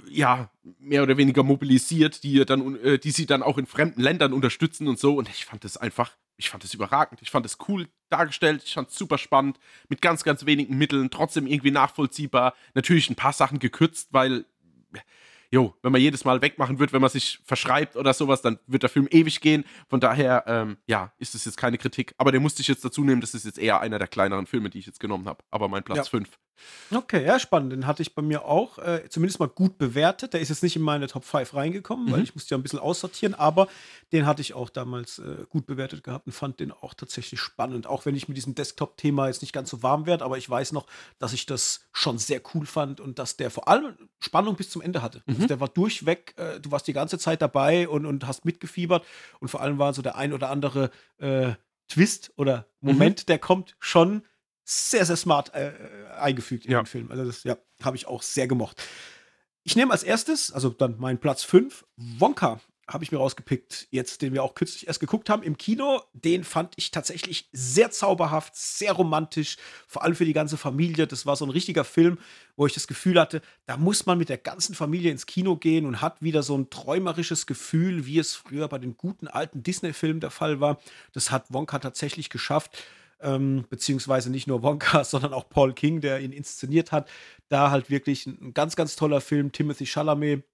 ja, 0.09 0.51
mehr 0.79 1.03
oder 1.03 1.16
weniger 1.16 1.43
mobilisiert, 1.43 2.22
die 2.22 2.45
dann, 2.45 2.77
äh, 2.83 2.99
die 2.99 3.11
sie 3.11 3.27
dann 3.27 3.43
auch 3.43 3.59
in 3.59 3.66
fremden 3.66 4.01
Ländern 4.01 4.33
unterstützen 4.33 4.89
und 4.89 4.99
so. 4.99 5.16
Und 5.16 5.29
ich 5.29 5.45
fand 5.45 5.64
das 5.64 5.77
einfach, 5.77 6.16
ich 6.37 6.51
fand 6.51 6.64
das 6.64 6.74
überragend. 6.74 7.20
Ich 7.22 7.31
fand 7.31 7.45
das 7.45 7.59
cool 7.68 7.89
dargestellt, 8.09 8.62
ich 8.64 8.74
fand 8.74 8.89
es 8.89 8.97
super 8.97 9.18
spannend, 9.18 9.59
mit 9.89 10.01
ganz, 10.01 10.24
ganz 10.24 10.47
wenigen 10.47 10.77
Mitteln, 10.79 11.11
trotzdem 11.11 11.47
irgendwie 11.47 11.70
nachvollziehbar. 11.70 12.55
Natürlich 12.74 13.11
ein 13.11 13.16
paar 13.16 13.33
Sachen 13.33 13.59
gekürzt, 13.59 14.09
weil 14.12 14.47
jo, 15.51 15.74
wenn 15.83 15.93
man 15.93 16.01
jedes 16.01 16.24
Mal 16.24 16.43
wegmachen 16.43 16.79
wird, 16.79 16.93
wenn 16.93 17.01
man 17.01 17.11
sich 17.11 17.41
verschreibt 17.45 17.97
oder 17.97 18.12
sowas, 18.12 18.43
dann 18.43 18.59
wird 18.66 18.83
der 18.83 18.91
Film 18.91 19.09
ewig 19.11 19.41
gehen. 19.41 19.64
Von 19.89 20.01
daher, 20.01 20.45
ähm, 20.47 20.77
ja, 20.87 21.12
ist 21.18 21.35
es 21.35 21.45
jetzt 21.45 21.57
keine 21.57 21.79
Kritik. 21.79 22.14
Aber 22.18 22.33
den 22.33 22.43
musste 22.43 22.62
ich 22.62 22.68
jetzt 22.68 22.85
dazu 22.85 23.05
nehmen. 23.05 23.20
Das 23.20 23.35
ist 23.35 23.45
jetzt 23.45 23.59
eher 23.59 23.81
einer 23.81 23.99
der 23.99 24.09
kleineren 24.09 24.47
Filme, 24.47 24.70
die 24.70 24.79
ich 24.79 24.87
jetzt 24.87 25.01
genommen 25.01 25.27
habe. 25.27 25.45
Aber 25.51 25.68
mein 25.68 25.83
Platz 25.83 25.99
Ja. 25.99 26.05
5. 26.57 27.03
Okay, 27.03 27.25
ja, 27.25 27.39
spannend. 27.39 27.73
Den 27.73 27.87
hatte 27.87 28.03
ich 28.03 28.15
bei 28.15 28.23
mir 28.23 28.45
auch 28.45 28.79
äh, 28.79 29.09
zumindest 29.09 29.39
mal 29.41 29.49
gut 29.49 29.79
bewertet. 29.79 30.33
Der 30.35 30.41
ist 30.41 30.49
jetzt 30.49 30.63
nicht 30.63 30.77
in 30.77 30.83
meine 30.83 31.07
Top 31.07 31.25
5 31.25 31.55
reingekommen, 31.55 32.11
weil 32.11 32.19
Mhm. 32.19 32.25
ich 32.25 32.35
musste 32.35 32.55
ja 32.55 32.59
ein 32.59 32.63
bisschen 32.63 32.79
aussortieren, 32.79 33.35
aber 33.35 33.69
den 34.13 34.27
hatte 34.27 34.41
ich 34.41 34.55
auch 34.55 34.71
damals 34.71 35.19
äh, 35.19 35.45
gut 35.49 35.67
bewertet 35.67 36.05
gehabt 36.05 36.27
und 36.27 36.33
fand 36.33 36.61
den 36.61 36.73
auch 36.73 36.95
tatsächlich 36.95 37.41
spannend. 37.41 37.87
Auch 37.87 38.07
wenn 38.07 38.15
ich 38.17 38.29
mit 38.29 38.37
diesem 38.37 38.55
Desktop-Thema 38.55 39.29
jetzt 39.29 39.43
nicht 39.43 39.53
ganz 39.53 39.71
so 39.71 39.83
warm 39.83 40.07
werde, 40.07 40.25
aber 40.25 40.39
ich 40.39 40.49
weiß 40.49 40.73
noch, 40.73 40.87
dass 41.19 41.33
ich 41.33 41.47
das 41.47 41.81
schon 41.93 42.19
sehr 42.19 42.41
cool 42.55 42.67
fand 42.67 43.01
und 43.01 43.19
dass 43.19 43.37
der 43.37 43.51
vor 43.51 43.69
allem 43.69 43.97
Spannung 44.19 44.57
bis 44.57 44.71
zum 44.71 44.83
Ende 44.83 45.03
hatte. 45.03 45.23
Also 45.27 45.43
Mhm. 45.43 45.47
der 45.49 45.61
war 45.61 45.69
durchweg, 45.69 46.35
äh, 46.37 46.61
du 46.61 46.71
warst 46.71 46.87
die 46.87 46.93
ganze 46.93 47.19
Zeit 47.19 47.43
dabei 47.43 47.89
und, 47.89 48.07
und 48.07 48.27
hast 48.27 48.45
mitgefiebert 48.45 49.05
und 49.41 49.49
vor 49.49 49.61
allem 49.61 49.79
war 49.79 49.93
so 49.95 50.03
der 50.03 50.17
ein 50.17 50.33
oder 50.33 50.51
andere 50.51 50.91
äh, 51.19 51.53
Twist 51.89 52.33
oder 52.37 52.67
Mhm. 52.81 52.93
Moment, 52.93 53.29
der 53.29 53.39
kommt 53.39 53.77
schon 53.81 54.23
sehr, 54.69 55.07
sehr 55.07 55.17
smart 55.17 55.55
äh, 55.55 55.69
äh, 55.69 55.73
eingefügt 56.19 56.67
in 56.67 56.73
Ja. 56.73 56.83
den 56.83 56.87
Film. 56.87 57.11
Also 57.11 57.25
das 57.25 57.45
ja, 57.45 57.57
habe 57.83 57.97
ich 57.97 58.07
auch 58.07 58.23
sehr 58.23 58.49
gemocht. 58.49 58.83
Ich 59.62 59.77
nehme 59.77 59.93
als 59.93 60.03
erstes, 60.03 60.53
also 60.53 60.71
dann 60.71 60.97
mein 60.99 61.19
Platz 61.19 61.45
5, 61.45 61.85
Wonka 61.97 62.61
habe 62.89 63.03
ich 63.03 63.11
mir 63.11 63.19
rausgepickt, 63.19 63.89
jetzt, 63.91 64.23
den 64.23 64.33
wir 64.33 64.45
auch 64.45 64.55
kürzlich 64.55 64.87
erst 64.87 65.01
geguckt 65.01 65.29
haben 65.29 65.43
im 65.43 65.57
Kino. 65.59 66.03
Den 66.12 66.45
fand 66.45 66.75
ich 66.77 66.93
tatsächlich 66.93 67.49
sehr 67.53 67.91
zauberhaft, 67.91 68.55
sehr 68.55 68.93
romantisch, 68.93 69.57
vor 69.89 70.05
allem 70.05 70.14
für 70.14 70.25
die 70.25 70.33
ganze 70.33 70.57
Familie. 70.57 71.09
Das 71.09 71.27
war 71.27 71.35
so 71.35 71.45
ein 71.45 71.51
richtiger 71.51 71.83
Film, 71.85 72.19
wo 72.55 72.64
ich 72.64 72.75
das 72.75 72.87
Gefühl 72.87 73.21
hatte, 73.21 73.43
da 73.67 73.77
muss 73.77 74.07
man 74.07 74.19
mit 74.19 74.29
der 74.29 74.39
ganzen 74.39 74.75
Familie 74.77 75.11
ins 75.11 75.27
Kino 75.27 75.57
gehen 75.57 75.85
und 75.85 76.01
hat 76.01 76.23
wieder 76.23 76.45
so 76.45 76.57
ein 76.57 76.71
träumerisches 76.71 77.47
Gefühl, 77.47 78.07
wie 78.07 78.21
es 78.21 78.35
früher 78.37 78.69
bei 78.69 78.79
den 78.79 78.97
guten 78.97 79.27
alten 79.27 79.64
Disney-Filmen 79.64 80.21
der 80.21 80.31
Fall 80.31 80.61
war. 80.61 80.79
Das 81.12 81.33
hat 81.33 81.47
Wonka 81.53 81.81
tatsächlich 81.81 82.31
geschafft 82.31 82.85
ähm, 83.21 83.64
beziehungsweise 83.69 84.31
nicht 84.31 84.47
nur 84.47 84.62
Wonka, 84.62 85.05
sondern 85.05 85.33
auch 85.33 85.49
Paul 85.49 85.73
King, 85.73 86.01
der 86.01 86.21
ihn 86.21 86.33
inszeniert 86.33 86.93
hat. 86.93 87.09
Da 87.49 87.71
halt 87.71 87.91
wirklich 87.91 88.27
ein, 88.27 88.39
ein 88.41 88.55
ganz, 88.55 88.77
ganz 88.77 88.97
toller 88.97 89.21
Film. 89.21 89.53
Timothy 89.53 89.87
Chalamet 89.87 90.45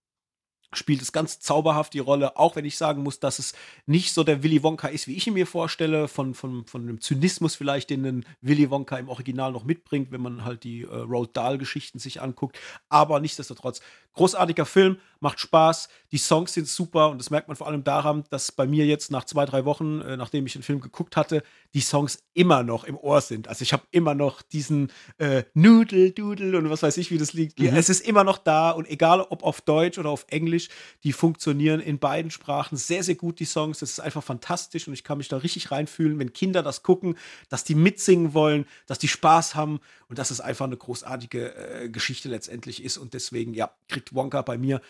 spielt 0.75 1.03
es 1.03 1.13
ganz 1.13 1.39
zauberhaft 1.39 1.93
die 1.95 1.99
Rolle, 1.99 2.37
auch 2.37 2.57
wenn 2.57 2.65
ich 2.65 2.77
sagen 2.77 3.03
muss, 3.03 3.21
dass 3.21 3.39
es 3.39 3.53
nicht 3.87 4.13
so 4.13 4.25
der 4.25 4.43
Willy 4.43 4.63
Wonka 4.63 4.89
ist, 4.89 5.07
wie 5.07 5.17
ich 5.17 5.27
ihn 5.27 5.35
mir 5.35 5.47
vorstelle, 5.47 6.09
von, 6.09 6.35
von, 6.35 6.65
von 6.67 6.87
dem 6.87 7.01
Zynismus 7.01 7.57
vielleicht, 7.57 7.91
den 7.91 8.05
ein 8.07 8.27
Willy 8.41 8.71
Wonka 8.71 8.97
im 8.97 9.09
Original 9.09 9.53
noch 9.53 9.65
mitbringt, 9.65 10.11
wenn 10.13 10.23
man 10.23 10.45
halt 10.45 10.65
die 10.65 10.83
äh, 10.83 10.87
Roald 10.87 11.37
Dahl-Geschichten 11.37 11.99
sich 11.99 12.23
anguckt. 12.23 12.59
Aber 12.89 13.21
nichtsdestotrotz, 13.21 13.81
großartiger 14.15 14.67
Film, 14.67 14.99
macht 15.23 15.39
Spaß, 15.39 15.89
die 16.11 16.19
Songs 16.19 16.53
sind 16.53 16.67
super 16.67 17.09
und 17.09 17.19
das 17.19 17.31
merkt 17.31 17.47
man 17.47 17.57
vor 17.57 17.69
allem 17.69 17.85
daran, 17.85 18.25
dass 18.31 18.51
bei 18.51 18.67
mir 18.67 18.85
jetzt 18.87 19.13
nach 19.13 19.25
zwei, 19.25 19.47
drei 19.47 19.65
Wochen, 19.65 20.01
äh, 20.01 20.17
nachdem 20.17 20.45
ich 20.47 20.55
den 20.55 20.65
Film 20.65 20.81
geguckt 20.81 21.17
hatte, 21.17 21.45
die 21.75 21.81
Songs 21.81 22.25
immer 22.35 22.65
noch 22.65 22.83
im 22.85 22.99
Ohr 22.99 23.21
sind. 23.21 23.47
Also 23.47 23.63
ich 23.63 23.73
habe 23.73 23.85
immer 23.93 24.15
noch 24.15 24.43
diesen 24.43 24.91
äh, 25.19 25.45
Noodle, 25.55 26.11
Doodle 26.11 26.59
und 26.59 26.69
was 26.69 26.83
weiß 26.83 26.97
ich, 26.97 27.13
wie 27.13 27.19
das 27.19 27.33
liegt. 27.33 27.61
Mhm. 27.61 27.69
Es 27.77 27.89
ist 27.89 28.07
immer 28.07 28.25
noch 28.25 28.37
da 28.37 28.73
und 28.73 28.89
egal 28.89 29.21
ob 29.21 29.45
auf 29.45 29.61
Deutsch 29.61 29.97
oder 29.97 30.11
auf 30.11 30.27
Englisch, 30.29 30.69
die 31.05 31.13
funktionieren 31.13 31.81
in 31.81 32.01
beiden 32.01 32.33
Sprachen 32.33 32.77
sehr, 32.77 33.05
sehr 33.05 33.15
gut, 33.15 33.39
die 33.39 33.45
Songs. 33.45 33.79
Das 33.79 33.91
ist 33.91 34.01
einfach 34.01 34.25
fantastisch 34.25 34.89
und 34.89 34.95
ich 34.95 35.05
kann 35.05 35.19
mich 35.19 35.29
da 35.29 35.37
richtig 35.37 35.71
reinfühlen, 35.71 36.19
wenn 36.19 36.33
Kinder 36.33 36.65
das 36.65 36.83
gucken, 36.83 37.17
dass 37.49 37.63
die 37.63 37.77
mitsingen 37.77 38.35
wollen, 38.35 38.67
dass 38.87 38.99
die 38.99 39.09
Spaß 39.09 39.55
haben 39.55 39.79
und 40.09 40.19
dass 40.19 40.33
es 40.33 40.41
einfach 40.41 40.67
eine 40.67 40.77
großartige 40.77 41.55
äh, 41.55 41.89
Geschichte 41.89 42.29
letztendlich 42.29 42.83
ist 42.83 42.99
und 42.99 43.15
deswegen, 43.15 43.55
ja, 43.55 43.71
kriegt 43.89 44.02
Wonka 44.13 44.43
bei 44.43 44.59
mir 44.59 44.81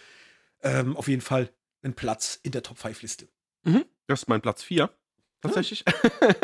ähm, 0.62 0.96
auf 0.96 1.08
jeden 1.08 1.22
Fall 1.22 1.50
einen 1.82 1.94
Platz 1.94 2.38
in 2.42 2.52
der 2.52 2.62
Top-5-Liste. 2.62 3.28
Das 4.06 4.22
ist 4.22 4.28
mein 4.28 4.40
Platz 4.40 4.62
4. 4.62 4.90
Tatsächlich. 5.42 5.84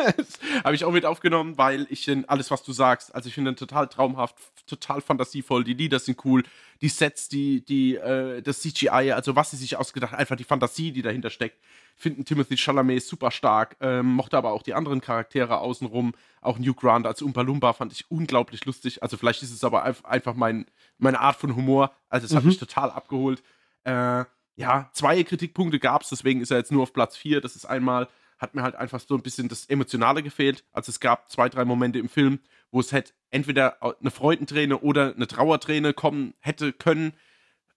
Habe 0.65 0.75
ich 0.75 0.85
auch 0.85 0.91
mit 0.93 1.05
aufgenommen, 1.07 1.57
weil 1.57 1.87
ich 1.89 2.05
den, 2.05 2.29
alles, 2.29 2.51
was 2.51 2.63
du 2.65 2.73
sagst, 2.73 3.15
also 3.15 3.29
ich 3.29 3.35
finde 3.35 3.55
total 3.55 3.87
traumhaft, 3.89 4.35
total 4.67 5.01
fantasievoll. 5.01 5.63
Die 5.65 5.75
Lieder 5.75 5.99
sind 6.01 6.23
cool, 6.25 6.43
die 6.81 6.89
Sets, 6.89 7.29
die, 7.29 7.65
die, 7.65 7.95
äh, 7.95 8.43
das 8.43 8.61
CGI, 8.61 9.13
also 9.13 9.37
was 9.37 9.53
sie 9.53 9.57
sich 9.57 9.77
ausgedacht 9.77 10.15
einfach 10.15 10.37
die 10.37 10.45
Fantasie, 10.45 10.91
die 10.93 11.03
dahinter 11.03 11.31
steckt. 11.31 11.59
Finden 11.97 12.25
Timothy 12.25 12.57
Chalamet 12.57 13.03
super 13.03 13.31
stark, 13.31 13.77
ähm, 13.81 14.07
mochte 14.15 14.37
aber 14.37 14.53
auch 14.53 14.63
die 14.63 14.75
anderen 14.75 15.01
Charaktere 15.01 15.59
außenrum. 15.59 16.13
Auch 16.41 16.59
New 16.59 16.75
Grant 16.75 17.07
als 17.07 17.23
Umpa 17.23 17.43
Lumpa 17.43 17.73
fand 17.73 17.93
ich 17.93 18.11
unglaublich 18.11 18.65
lustig. 18.65 19.03
Also 19.03 19.17
vielleicht 19.17 19.43
ist 19.43 19.53
es 19.53 19.65
aber 19.65 19.87
einf- 19.87 20.05
einfach 20.05 20.35
mein, 20.35 20.67
meine 20.99 21.21
Art 21.21 21.37
von 21.37 21.55
Humor. 21.57 21.93
Also 22.09 22.27
es 22.27 22.35
hat 22.35 22.43
Mhm. 22.43 22.49
mich 22.51 22.59
total 22.59 22.91
abgeholt. 22.91 23.43
Äh, 23.85 24.25
ja, 24.57 24.91
zwei 24.93 25.23
Kritikpunkte 25.23 25.79
gab 25.79 26.03
es, 26.03 26.09
deswegen 26.09 26.41
ist 26.41 26.51
er 26.51 26.59
jetzt 26.59 26.73
nur 26.73 26.83
auf 26.83 26.93
Platz 26.93 27.17
4. 27.17 27.41
Das 27.41 27.55
ist 27.57 27.65
einmal, 27.65 28.09
hat 28.39 28.55
mir 28.55 28.63
halt 28.63 28.77
einfach 28.77 29.01
so 29.01 29.15
ein 29.15 29.23
bisschen 29.23 29.49
das 29.49 29.67
Emotionale 29.67 30.23
gefehlt. 30.23 30.65
Also 30.73 30.91
es 30.91 31.01
gab 31.01 31.31
zwei, 31.31 31.49
drei 31.49 31.65
Momente 31.65 31.99
im 31.99 32.09
Film, 32.09 32.41
wo 32.71 32.81
es 32.81 32.93
hätte 32.93 33.13
entweder 33.31 33.83
eine 34.01 34.11
Freudenträne 34.11 34.79
oder 34.79 35.15
eine 35.15 35.27
Trauerträne 35.27 35.93
kommen 35.93 36.35
hätte 36.41 36.73
können. 36.73 37.13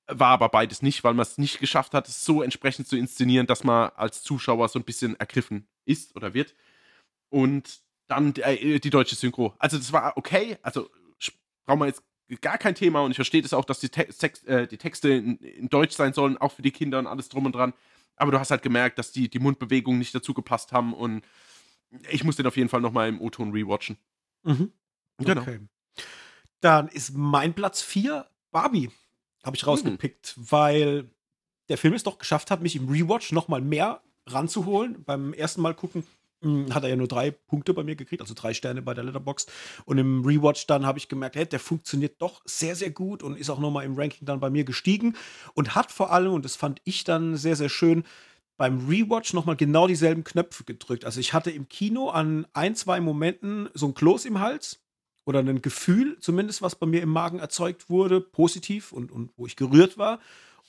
War 0.08 0.30
aber 0.30 0.50
beides 0.50 0.82
nicht, 0.82 1.04
weil 1.04 1.14
man 1.14 1.24
es 1.24 1.38
nicht 1.38 1.60
geschafft 1.60 1.94
hat, 1.94 2.08
es 2.08 2.24
so 2.24 2.42
entsprechend 2.42 2.88
zu 2.88 2.96
inszenieren, 2.96 3.48
dass 3.48 3.64
man 3.64 3.92
als 3.96 4.24
Zuschauer 4.24 4.68
so 4.70 4.80
ein 4.80 4.86
bisschen 4.86 5.20
ergriffen 5.20 5.68
ist 5.86 6.16
oder 6.16 6.34
wird. 6.34 6.56
Und 7.30 7.80
dann 8.08 8.34
äh, 8.36 8.80
die 8.80 8.90
deutsche 8.90 9.16
Synchro. 9.16 9.56
Also 9.58 9.78
das 9.78 9.94
war 9.94 10.18
okay, 10.18 10.58
also 10.62 10.90
brauchen 11.66 11.80
wir 11.80 11.88
jetzt 11.88 12.04
gar 12.42 12.58
kein 12.58 12.76
Thema 12.76 13.02
und 13.02 13.12
ich 13.12 13.18
verstehe 13.18 13.42
das 13.42 13.54
auch, 13.54 13.66
dass 13.66 13.80
die, 13.80 13.90
Te 13.90 14.08
Text, 14.08 14.48
äh, 14.48 14.68
die 14.68 14.78
Texte 14.78 15.10
in, 15.10 15.38
in 15.38 15.70
Deutsch 15.70 15.96
sein 15.96 16.14
sollen, 16.14 16.38
auch 16.38 16.52
für 16.52 16.62
die 16.62 16.72
Kinder 16.72 17.00
und 17.00 17.08
alles 17.08 17.30
drum 17.30 17.46
und 17.46 17.56
dran. 17.56 17.74
Aber 18.22 18.32
du 18.32 18.40
hast 18.40 18.52
halt 18.52 18.62
gemerkt, 18.62 19.00
dass 19.00 19.12
die, 19.12 19.30
die 19.30 19.40
Mundbewegungen 19.40 19.98
nicht 19.98 20.14
dazu 20.14 20.36
gepasst 20.36 20.72
haben 20.74 20.94
und 20.94 21.26
ich 22.12 22.24
muss 22.24 22.36
den 22.36 22.46
auf 22.46 22.56
jeden 22.56 22.70
Fall 22.70 22.80
nochmal 22.80 23.10
im 23.10 23.20
O-Ton 23.20 23.52
rewatchen. 23.52 23.98
Mhm. 24.44 24.72
Genau. 25.18 25.42
Okay. 25.42 25.60
Dann 26.60 26.88
ist 26.88 27.16
mein 27.16 27.56
Platz 27.56 27.82
4 27.82 28.28
Barbie. 28.52 28.92
Habe 29.44 29.56
ich 29.56 29.66
rausgepickt, 29.66 30.36
weil 30.38 31.10
der 31.68 31.80
Film 31.80 31.96
es 31.96 32.04
doch 32.04 32.20
geschafft 32.20 32.52
hat, 32.52 32.62
mich 32.62 32.76
im 32.76 32.90
Rewatch 32.90 33.32
noch 33.32 33.48
mal 33.48 33.60
mehr 33.60 34.04
ranzuholen. 34.28 35.04
Beim 35.04 35.34
ersten 35.34 35.62
Mal 35.62 35.74
gucken 35.74 36.06
hm, 36.42 36.74
hat 36.74 36.84
er 36.84 36.90
ja 36.90 36.96
nur 36.96 37.08
drei 37.08 37.32
Punkte 37.32 37.74
bei 37.74 37.84
mir 37.84 37.96
gekriegt, 37.96 38.22
also 38.22 38.34
drei 38.34 38.54
Sterne 38.54 38.82
bei 38.82 38.94
der 38.94 39.04
Letterbox. 39.04 39.46
Und 39.86 39.98
im 39.98 40.26
Rewatch 40.26 40.68
dann 40.68 40.86
habe 40.86 40.98
ich 40.98 41.08
gemerkt, 41.08 41.36
hey, 41.36 41.46
der 41.46 41.60
funktioniert 41.60 42.22
doch 42.22 42.42
sehr, 42.46 42.76
sehr 42.76 42.92
gut 42.92 43.24
und 43.24 43.38
ist 43.38 43.50
auch 43.50 43.60
nochmal 43.60 43.86
im 43.86 43.96
Ranking 43.96 44.26
dann 44.26 44.40
bei 44.40 44.50
mir 44.50 44.64
gestiegen 44.64 45.16
und 45.54 45.76
hat 45.76 45.92
vor 45.92 46.12
allem, 46.12 46.34
und 46.34 46.46
das 46.46 46.56
fand 46.56 46.82
ich 46.84 47.04
dann 47.04 47.38
sehr, 47.38 47.56
sehr 47.56 47.70
schön, 47.70 48.04
beim 48.58 48.88
Rewatch 48.88 49.34
nochmal 49.34 49.56
genau 49.56 49.88
dieselben 49.88 50.24
Knöpfe 50.24 50.64
gedrückt. 50.64 51.06
Also 51.06 51.20
ich 51.20 51.34
hatte 51.34 51.50
im 51.50 51.68
Kino 51.68 52.10
an 52.10 52.46
ein, 52.54 52.76
zwei 52.76 53.02
Momenten 53.02 53.70
so 53.74 53.88
ein 53.88 53.96
Kloß 53.96 54.26
im 54.26 54.40
Hals 54.40 54.80
oder 55.26 55.40
ein 55.40 55.62
Gefühl, 55.62 56.18
zumindest 56.20 56.62
was 56.62 56.76
bei 56.76 56.86
mir 56.86 57.02
im 57.02 57.10
Magen 57.10 57.40
erzeugt 57.40 57.90
wurde, 57.90 58.22
positiv 58.22 58.92
und, 58.92 59.12
und 59.12 59.32
wo 59.36 59.48
ich 59.48 59.56
gerührt 59.56 59.98
war. 59.98 60.20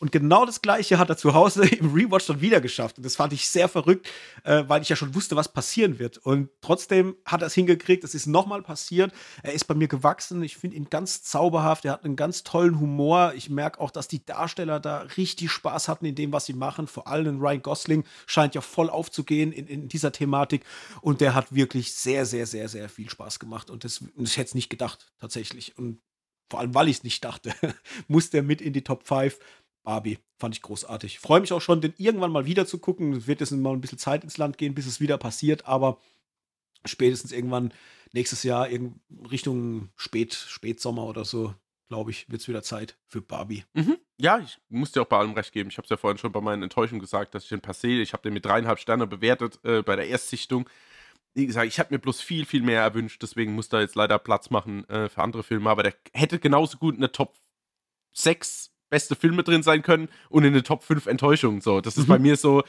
Und 0.02 0.10
genau 0.10 0.44
das 0.44 0.62
Gleiche 0.62 0.98
hat 0.98 1.10
er 1.10 1.16
zu 1.16 1.32
Hause 1.32 1.64
im 1.76 1.94
Rewatch 1.94 2.26
dann 2.26 2.40
wieder 2.40 2.60
geschafft. 2.60 2.96
Und 2.96 3.06
das 3.06 3.14
fand 3.14 3.32
ich 3.32 3.48
sehr 3.48 3.68
verrückt, 3.68 4.08
äh, 4.42 4.64
weil 4.66 4.82
ich 4.82 4.88
ja 4.88 4.96
schon 4.96 5.14
wusste, 5.14 5.36
was 5.36 5.52
passieren 5.52 6.00
wird. 6.00 6.18
Und 6.18 6.50
trotzdem 6.60 7.14
hat 7.24 7.40
er 7.40 7.46
es 7.46 7.54
hingekriegt. 7.54 8.02
Es 8.02 8.12
ist 8.12 8.26
nochmal 8.26 8.62
passiert. 8.62 9.12
Er 9.44 9.52
ist 9.52 9.66
bei 9.66 9.74
mir 9.74 9.86
gewachsen. 9.86 10.42
Ich 10.42 10.56
finde 10.56 10.76
ihn 10.76 10.90
ganz 10.90 11.22
zauberhaft. 11.22 11.84
Er 11.84 11.92
hat 11.92 12.04
einen 12.04 12.16
ganz 12.16 12.42
tollen 12.42 12.80
Humor. 12.80 13.34
Ich 13.36 13.48
merke 13.48 13.80
auch, 13.80 13.92
dass 13.92 14.08
die 14.08 14.26
Darsteller 14.26 14.80
da 14.80 15.02
richtig 15.02 15.52
Spaß 15.52 15.86
hatten 15.86 16.04
in 16.04 16.16
dem, 16.16 16.32
was 16.32 16.46
sie 16.46 16.54
machen. 16.54 16.88
Vor 16.88 17.06
allem 17.06 17.38
Ryan 17.38 17.62
Gosling 17.62 18.04
scheint 18.26 18.56
ja 18.56 18.60
voll 18.60 18.90
aufzugehen 18.90 19.52
in, 19.52 19.68
in 19.68 19.86
dieser 19.86 20.10
Thematik. 20.10 20.64
Und 21.00 21.20
der 21.20 21.36
hat 21.36 21.54
wirklich 21.54 21.92
sehr, 21.92 22.26
sehr, 22.26 22.48
sehr, 22.48 22.68
sehr 22.68 22.88
viel 22.88 23.08
Spaß 23.08 23.38
gemacht. 23.38 23.70
Und 23.70 23.84
das, 23.84 24.02
das 24.16 24.36
hätte 24.36 24.48
es 24.48 24.54
nicht 24.56 24.68
gedacht, 24.68 25.12
tatsächlich. 25.20 25.78
Und 25.78 26.00
vor 26.52 26.60
allem, 26.60 26.74
weil 26.74 26.88
ich 26.88 26.98
es 26.98 27.02
nicht 27.02 27.24
dachte, 27.24 27.54
muss 28.08 28.28
der 28.28 28.42
mit 28.42 28.60
in 28.60 28.74
die 28.74 28.84
Top 28.84 29.06
5. 29.06 29.38
Barbie. 29.82 30.18
Fand 30.38 30.54
ich 30.54 30.62
großartig. 30.62 31.18
Freue 31.18 31.40
mich 31.40 31.52
auch 31.52 31.60
schon, 31.60 31.80
den 31.80 31.94
irgendwann 31.96 32.32
mal 32.32 32.46
wieder 32.46 32.66
zu 32.66 32.78
gucken. 32.78 33.26
Wird 33.26 33.40
jetzt 33.40 33.52
mal 33.52 33.72
ein 33.72 33.80
bisschen 33.80 33.98
Zeit 33.98 34.24
ins 34.24 34.38
Land 34.38 34.58
gehen, 34.58 34.74
bis 34.74 34.86
es 34.86 35.00
wieder 35.00 35.18
passiert, 35.18 35.66
aber 35.66 35.98
spätestens 36.84 37.32
irgendwann 37.32 37.72
nächstes 38.12 38.42
Jahr, 38.42 38.68
Richtung 39.30 39.90
Spät, 39.96 40.34
Spätsommer 40.34 41.04
oder 41.06 41.24
so, 41.24 41.54
glaube 41.88 42.10
ich, 42.10 42.28
wird 42.30 42.40
es 42.40 42.48
wieder 42.48 42.62
Zeit 42.62 42.96
für 43.06 43.20
Barbie. 43.20 43.64
Mhm. 43.74 43.98
Ja, 44.18 44.38
ich 44.38 44.58
muss 44.68 44.92
dir 44.92 45.02
auch 45.02 45.06
bei 45.06 45.18
allem 45.18 45.32
recht 45.32 45.52
geben. 45.52 45.70
Ich 45.70 45.78
habe 45.78 45.84
es 45.84 45.90
ja 45.90 45.96
vorhin 45.96 46.18
schon 46.18 46.32
bei 46.32 46.40
meinen 46.40 46.62
Enttäuschungen 46.62 47.00
gesagt, 47.00 47.34
dass 47.34 47.44
ich 47.44 47.50
den 47.50 47.60
Passé, 47.60 48.00
ich 48.00 48.12
habe 48.12 48.22
den 48.22 48.34
mit 48.34 48.44
dreieinhalb 48.44 48.78
Sterne 48.78 49.06
bewertet 49.06 49.58
äh, 49.64 49.82
bei 49.82 49.96
der 49.96 50.08
Erstsichtung. 50.08 50.68
Wie 51.34 51.46
gesagt, 51.46 51.66
ich 51.66 51.78
habe 51.78 51.94
mir 51.94 51.98
bloß 51.98 52.20
viel, 52.20 52.44
viel 52.44 52.62
mehr 52.62 52.82
erwünscht, 52.82 53.22
deswegen 53.22 53.54
muss 53.54 53.68
da 53.68 53.80
jetzt 53.80 53.94
leider 53.94 54.18
Platz 54.18 54.50
machen 54.50 54.88
äh, 54.88 55.08
für 55.08 55.22
andere 55.22 55.42
Filme, 55.42 55.70
aber 55.70 55.82
der 55.82 55.94
hätte 56.12 56.38
genauso 56.38 56.78
gut 56.78 56.96
eine 56.96 57.10
Top 57.10 57.36
6 58.12 58.71
beste 58.92 59.16
Filme 59.16 59.42
drin 59.42 59.62
sein 59.62 59.82
können 59.82 60.08
und 60.28 60.44
in 60.44 60.52
den 60.52 60.64
Top 60.64 60.84
5 60.84 61.06
Enttäuschungen. 61.06 61.62
So, 61.62 61.80
das 61.80 61.96
ist 61.96 62.04
mhm. 62.04 62.12
bei 62.12 62.18
mir 62.18 62.36
so 62.36 62.62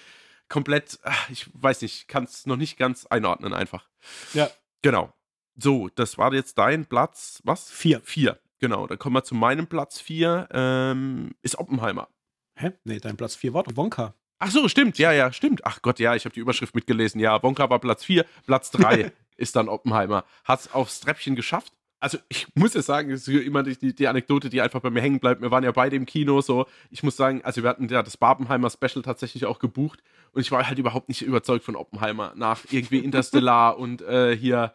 komplett, 0.47 0.97
ich 1.29 1.47
weiß 1.53 1.81
nicht, 1.81 2.07
kann 2.07 2.23
es 2.23 2.45
noch 2.45 2.55
nicht 2.55 2.77
ganz 2.77 3.05
einordnen 3.05 3.53
einfach. 3.53 3.89
Ja. 4.33 4.49
Genau. 4.81 5.13
So, 5.55 5.89
das 5.95 6.17
war 6.17 6.33
jetzt 6.33 6.57
dein 6.57 6.85
Platz, 6.85 7.41
was? 7.43 7.69
Vier. 7.69 7.99
Vier, 8.05 8.39
genau. 8.59 8.87
Dann 8.87 8.97
kommen 8.97 9.17
wir 9.17 9.25
zu 9.25 9.35
meinem 9.35 9.67
Platz 9.67 9.99
vier, 9.99 10.47
ähm, 10.51 11.31
ist 11.41 11.59
Oppenheimer. 11.59 12.07
Hä? 12.55 12.71
Nee, 12.85 12.99
dein 12.99 13.17
Platz 13.17 13.35
vier 13.35 13.53
war 13.53 13.65
Wonka. 13.75 14.15
Ach 14.39 14.49
so, 14.49 14.69
stimmt, 14.69 14.97
ja, 14.97 15.11
ja, 15.11 15.31
stimmt. 15.33 15.65
Ach 15.65 15.81
Gott, 15.81 15.99
ja, 15.99 16.15
ich 16.15 16.23
habe 16.23 16.33
die 16.33 16.39
Überschrift 16.39 16.73
mitgelesen. 16.73 17.19
Ja, 17.19 17.43
Wonka 17.43 17.69
war 17.69 17.79
Platz 17.79 18.05
vier, 18.05 18.25
Platz 18.45 18.71
drei 18.71 19.11
ist 19.35 19.57
dann 19.57 19.67
Oppenheimer. 19.67 20.23
Hat 20.45 20.61
es 20.61 20.73
aufs 20.73 21.01
Treppchen 21.01 21.35
geschafft 21.35 21.73
also 22.03 22.17
ich 22.27 22.47
muss 22.53 22.73
ja 22.73 22.81
sagen, 22.81 23.11
das 23.11 23.29
ist 23.29 23.29
immer 23.29 23.63
die, 23.63 23.95
die, 23.95 24.07
Anekdote, 24.09 24.49
die 24.49 24.59
einfach 24.59 24.81
bei 24.81 24.89
mir 24.89 24.99
hängen 24.99 25.21
bleibt. 25.21 25.41
Wir 25.41 25.51
waren 25.51 25.63
ja 25.63 25.71
beide 25.71 25.95
im 25.95 26.05
Kino, 26.05 26.41
so. 26.41 26.65
Ich 26.91 27.01
muss 27.01 27.15
sagen, 27.15 27.41
also 27.45 27.63
wir 27.63 27.69
hatten 27.69 27.87
ja 27.87 28.03
das 28.03 28.17
Barbenheimer 28.17 28.69
Special 28.69 29.01
tatsächlich 29.01 29.45
auch 29.45 29.57
gebucht 29.57 30.03
und 30.33 30.41
ich 30.41 30.51
war 30.51 30.67
halt 30.67 30.77
überhaupt 30.77 31.07
nicht 31.07 31.21
überzeugt 31.21 31.63
von 31.63 31.77
Oppenheimer 31.77 32.33
nach 32.35 32.65
irgendwie 32.71 32.99
Interstellar 32.99 33.77
und 33.79 34.01
äh, 34.01 34.35
hier, 34.35 34.73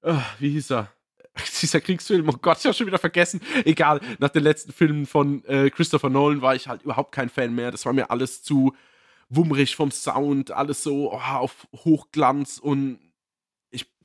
oh, 0.00 0.16
wie 0.38 0.48
hieß 0.48 0.70
er? 0.70 0.90
Dieser 1.60 1.82
Kriegsfilm, 1.82 2.26
oh 2.26 2.38
Gott, 2.40 2.56
ich 2.60 2.64
habe 2.64 2.74
schon 2.74 2.86
wieder 2.86 2.98
vergessen. 2.98 3.42
Egal, 3.66 4.00
nach 4.18 4.30
den 4.30 4.42
letzten 4.42 4.72
Filmen 4.72 5.04
von 5.04 5.44
äh, 5.44 5.68
Christopher 5.68 6.08
Nolan 6.08 6.40
war 6.40 6.54
ich 6.54 6.68
halt 6.68 6.82
überhaupt 6.84 7.12
kein 7.12 7.28
Fan 7.28 7.54
mehr. 7.54 7.70
Das 7.70 7.84
war 7.84 7.92
mir 7.92 8.10
alles 8.10 8.42
zu 8.42 8.74
wummrig 9.28 9.76
vom 9.76 9.90
Sound, 9.90 10.52
alles 10.52 10.82
so 10.82 11.12
oh, 11.12 11.18
auf 11.18 11.68
Hochglanz 11.74 12.56
und 12.56 12.98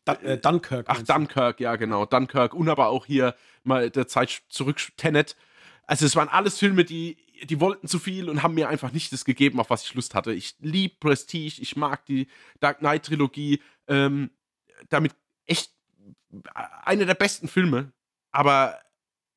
Dun 0.06 0.16
äh, 0.24 0.38
Dunkirk. 0.38 0.88
Ach, 0.90 1.02
Dunkirk, 1.02 1.60
ja, 1.60 1.76
genau. 1.76 2.06
Dunkirk 2.06 2.54
und 2.54 2.70
aber 2.70 2.88
auch 2.88 3.06
hier 3.06 3.36
mal 3.64 3.90
der 3.90 4.08
Zeit 4.08 4.42
zurück 4.50 4.80
Tenet. 4.98 5.36
Also, 5.86 6.06
es 6.06 6.16
waren 6.16 6.30
alles 6.30 6.58
Filme, 6.58 6.86
die, 6.86 7.18
die 7.44 7.60
wollten 7.60 7.88
zu 7.88 8.00
viel 8.00 8.30
und 8.30 8.44
haben 8.44 8.54
mir 8.54 8.70
einfach 8.70 8.92
nicht 8.92 9.12
das 9.12 9.26
gegeben, 9.26 9.60
auf 9.60 9.70
was 9.70 9.84
ich 9.84 9.94
Lust 9.94 10.16
hatte. 10.16 10.34
Ich 10.34 10.56
liebe 10.60 10.96
Prestige, 11.00 11.62
ich 11.62 11.76
mag 11.76 12.06
die 12.06 12.28
Dark 12.60 12.80
Knight-Trilogie. 12.80 13.62
Ähm, 13.88 14.32
damit 14.90 15.14
echt 15.46 15.72
eine 16.54 17.06
der 17.06 17.16
besten 17.16 17.48
Filme. 17.48 17.92
Aber 18.32 18.80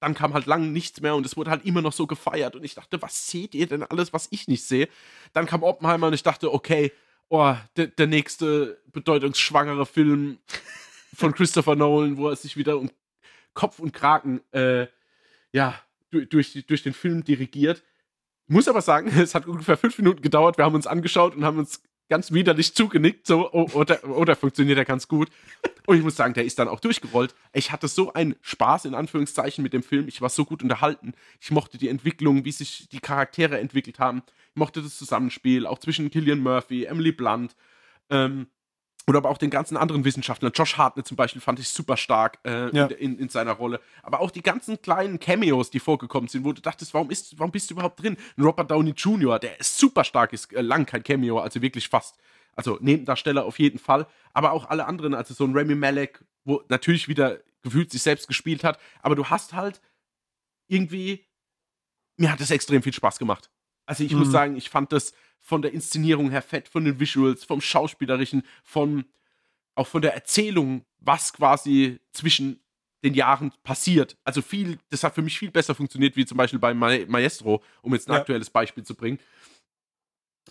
dann 0.00 0.14
kam 0.14 0.34
halt 0.34 0.46
lang 0.46 0.72
nichts 0.72 1.00
mehr 1.00 1.14
und 1.14 1.24
es 1.24 1.36
wurde 1.36 1.50
halt 1.50 1.64
immer 1.64 1.82
noch 1.82 1.92
so 1.92 2.06
gefeiert. 2.06 2.54
Und 2.54 2.64
ich 2.64 2.74
dachte, 2.74 3.00
was 3.00 3.28
seht 3.28 3.54
ihr 3.54 3.66
denn 3.66 3.82
alles, 3.82 4.12
was 4.12 4.28
ich 4.30 4.48
nicht 4.48 4.64
sehe? 4.64 4.88
Dann 5.32 5.46
kam 5.46 5.62
Oppenheimer 5.62 6.08
und 6.08 6.12
ich 6.14 6.22
dachte, 6.22 6.52
okay, 6.52 6.92
oh, 7.28 7.54
der, 7.76 7.88
der 7.88 8.06
nächste 8.06 8.80
bedeutungsschwangere 8.92 9.86
Film 9.86 10.38
von 11.14 11.32
Christopher 11.34 11.76
Nolan, 11.76 12.16
wo 12.16 12.28
er 12.28 12.36
sich 12.36 12.56
wieder 12.56 12.78
um 12.78 12.90
Kopf 13.54 13.78
und 13.78 13.92
Kragen 13.92 14.40
äh, 14.52 14.86
ja, 15.52 15.80
durch, 16.10 16.64
durch 16.66 16.82
den 16.82 16.92
Film 16.92 17.24
dirigiert. 17.24 17.82
Muss 18.46 18.68
aber 18.68 18.82
sagen, 18.82 19.08
es 19.18 19.34
hat 19.34 19.46
ungefähr 19.46 19.76
fünf 19.76 19.98
Minuten 19.98 20.22
gedauert. 20.22 20.58
Wir 20.58 20.64
haben 20.64 20.74
uns 20.74 20.86
angeschaut 20.86 21.34
und 21.34 21.44
haben 21.44 21.58
uns 21.58 21.82
ganz 22.08 22.32
widerlich 22.32 22.74
zugenickt. 22.74 23.26
So, 23.26 23.50
oh, 23.52 23.68
oder, 23.72 24.04
oder 24.04 24.36
funktioniert 24.36 24.78
er 24.78 24.84
ganz 24.84 25.08
gut. 25.08 25.30
Und 25.86 25.96
ich 25.96 26.02
muss 26.02 26.16
sagen, 26.16 26.34
der 26.34 26.44
ist 26.44 26.58
dann 26.58 26.68
auch 26.68 26.80
durchgerollt. 26.80 27.34
Ich 27.52 27.72
hatte 27.72 27.88
so 27.88 28.12
einen 28.12 28.36
Spaß, 28.40 28.86
in 28.86 28.94
Anführungszeichen, 28.94 29.62
mit 29.62 29.72
dem 29.72 29.82
Film. 29.82 30.08
Ich 30.08 30.20
war 30.20 30.28
so 30.28 30.44
gut 30.44 30.62
unterhalten. 30.62 31.12
Ich 31.40 31.50
mochte 31.50 31.78
die 31.78 31.88
Entwicklung, 31.88 32.44
wie 32.44 32.52
sich 32.52 32.88
die 32.90 33.00
Charaktere 33.00 33.58
entwickelt 33.58 33.98
haben. 33.98 34.22
Ich 34.50 34.56
mochte 34.56 34.82
das 34.82 34.96
Zusammenspiel, 34.96 35.66
auch 35.66 35.78
zwischen 35.78 36.10
Killian 36.10 36.40
Murphy, 36.40 36.84
Emily 36.84 37.12
Blunt. 37.12 37.54
Ähm, 38.10 38.46
oder 39.06 39.18
aber 39.18 39.30
auch 39.30 39.38
den 39.38 39.50
ganzen 39.50 39.76
anderen 39.76 40.04
Wissenschaftlern. 40.04 40.52
Josh 40.54 40.78
Hartnett 40.78 41.06
zum 41.06 41.16
Beispiel 41.16 41.40
fand 41.42 41.58
ich 41.58 41.68
super 41.68 41.96
stark 41.96 42.38
äh, 42.44 42.74
ja. 42.74 42.86
in, 42.86 42.96
in, 42.96 43.18
in, 43.18 43.28
seiner 43.28 43.52
Rolle. 43.52 43.80
Aber 44.02 44.20
auch 44.20 44.30
die 44.30 44.42
ganzen 44.42 44.80
kleinen 44.80 45.20
Cameos, 45.20 45.70
die 45.70 45.80
vorgekommen 45.80 46.28
sind, 46.28 46.44
wo 46.44 46.52
du 46.52 46.62
dachtest, 46.62 46.94
warum, 46.94 47.10
ist, 47.10 47.38
warum 47.38 47.52
bist 47.52 47.70
du 47.70 47.74
überhaupt 47.74 48.02
drin? 48.02 48.16
Ein 48.36 48.44
Robert 48.44 48.70
Downey 48.70 48.92
Jr., 48.92 49.38
der 49.38 49.60
ist 49.60 49.76
super 49.78 50.04
stark, 50.04 50.32
ist 50.32 50.52
äh, 50.54 50.62
lang 50.62 50.86
kein 50.86 51.02
Cameo, 51.02 51.38
also 51.38 51.60
wirklich 51.60 51.88
fast. 51.88 52.16
Also 52.56 52.78
Nebendarsteller 52.80 53.44
auf 53.44 53.58
jeden 53.58 53.78
Fall. 53.78 54.06
Aber 54.32 54.52
auch 54.52 54.70
alle 54.70 54.86
anderen, 54.86 55.14
also 55.14 55.34
so 55.34 55.44
ein 55.44 55.52
Remy 55.52 55.74
Malek, 55.74 56.24
wo 56.44 56.62
natürlich 56.68 57.08
wieder 57.08 57.40
gefühlt 57.62 57.90
sich 57.90 58.02
selbst 58.02 58.26
gespielt 58.26 58.64
hat. 58.64 58.78
Aber 59.02 59.16
du 59.16 59.26
hast 59.26 59.52
halt 59.52 59.82
irgendwie, 60.66 61.26
mir 62.16 62.32
hat 62.32 62.40
das 62.40 62.50
extrem 62.50 62.82
viel 62.82 62.92
Spaß 62.92 63.18
gemacht. 63.18 63.50
Also 63.86 64.02
ich 64.02 64.12
mhm. 64.12 64.20
muss 64.20 64.30
sagen, 64.30 64.56
ich 64.56 64.70
fand 64.70 64.92
das 64.92 65.12
von 65.44 65.60
der 65.60 65.74
Inszenierung 65.74 66.30
her 66.30 66.40
fett, 66.40 66.68
von 66.68 66.86
den 66.86 66.98
Visuals, 66.98 67.44
vom 67.44 67.60
Schauspielerischen, 67.60 68.42
von 68.62 69.04
auch 69.74 69.86
von 69.86 70.00
der 70.00 70.14
Erzählung, 70.14 70.86
was 71.00 71.34
quasi 71.34 72.00
zwischen 72.12 72.60
den 73.04 73.12
Jahren 73.12 73.52
passiert. 73.62 74.16
Also 74.24 74.40
viel, 74.40 74.78
das 74.88 75.04
hat 75.04 75.14
für 75.14 75.20
mich 75.20 75.38
viel 75.38 75.50
besser 75.50 75.74
funktioniert, 75.74 76.16
wie 76.16 76.24
zum 76.24 76.38
Beispiel 76.38 76.58
bei 76.58 76.72
Ma 76.72 76.96
Maestro, 77.06 77.62
um 77.82 77.92
jetzt 77.92 78.08
ein 78.08 78.14
ja. 78.14 78.20
aktuelles 78.20 78.48
Beispiel 78.48 78.84
zu 78.84 78.94
bringen. 78.94 79.18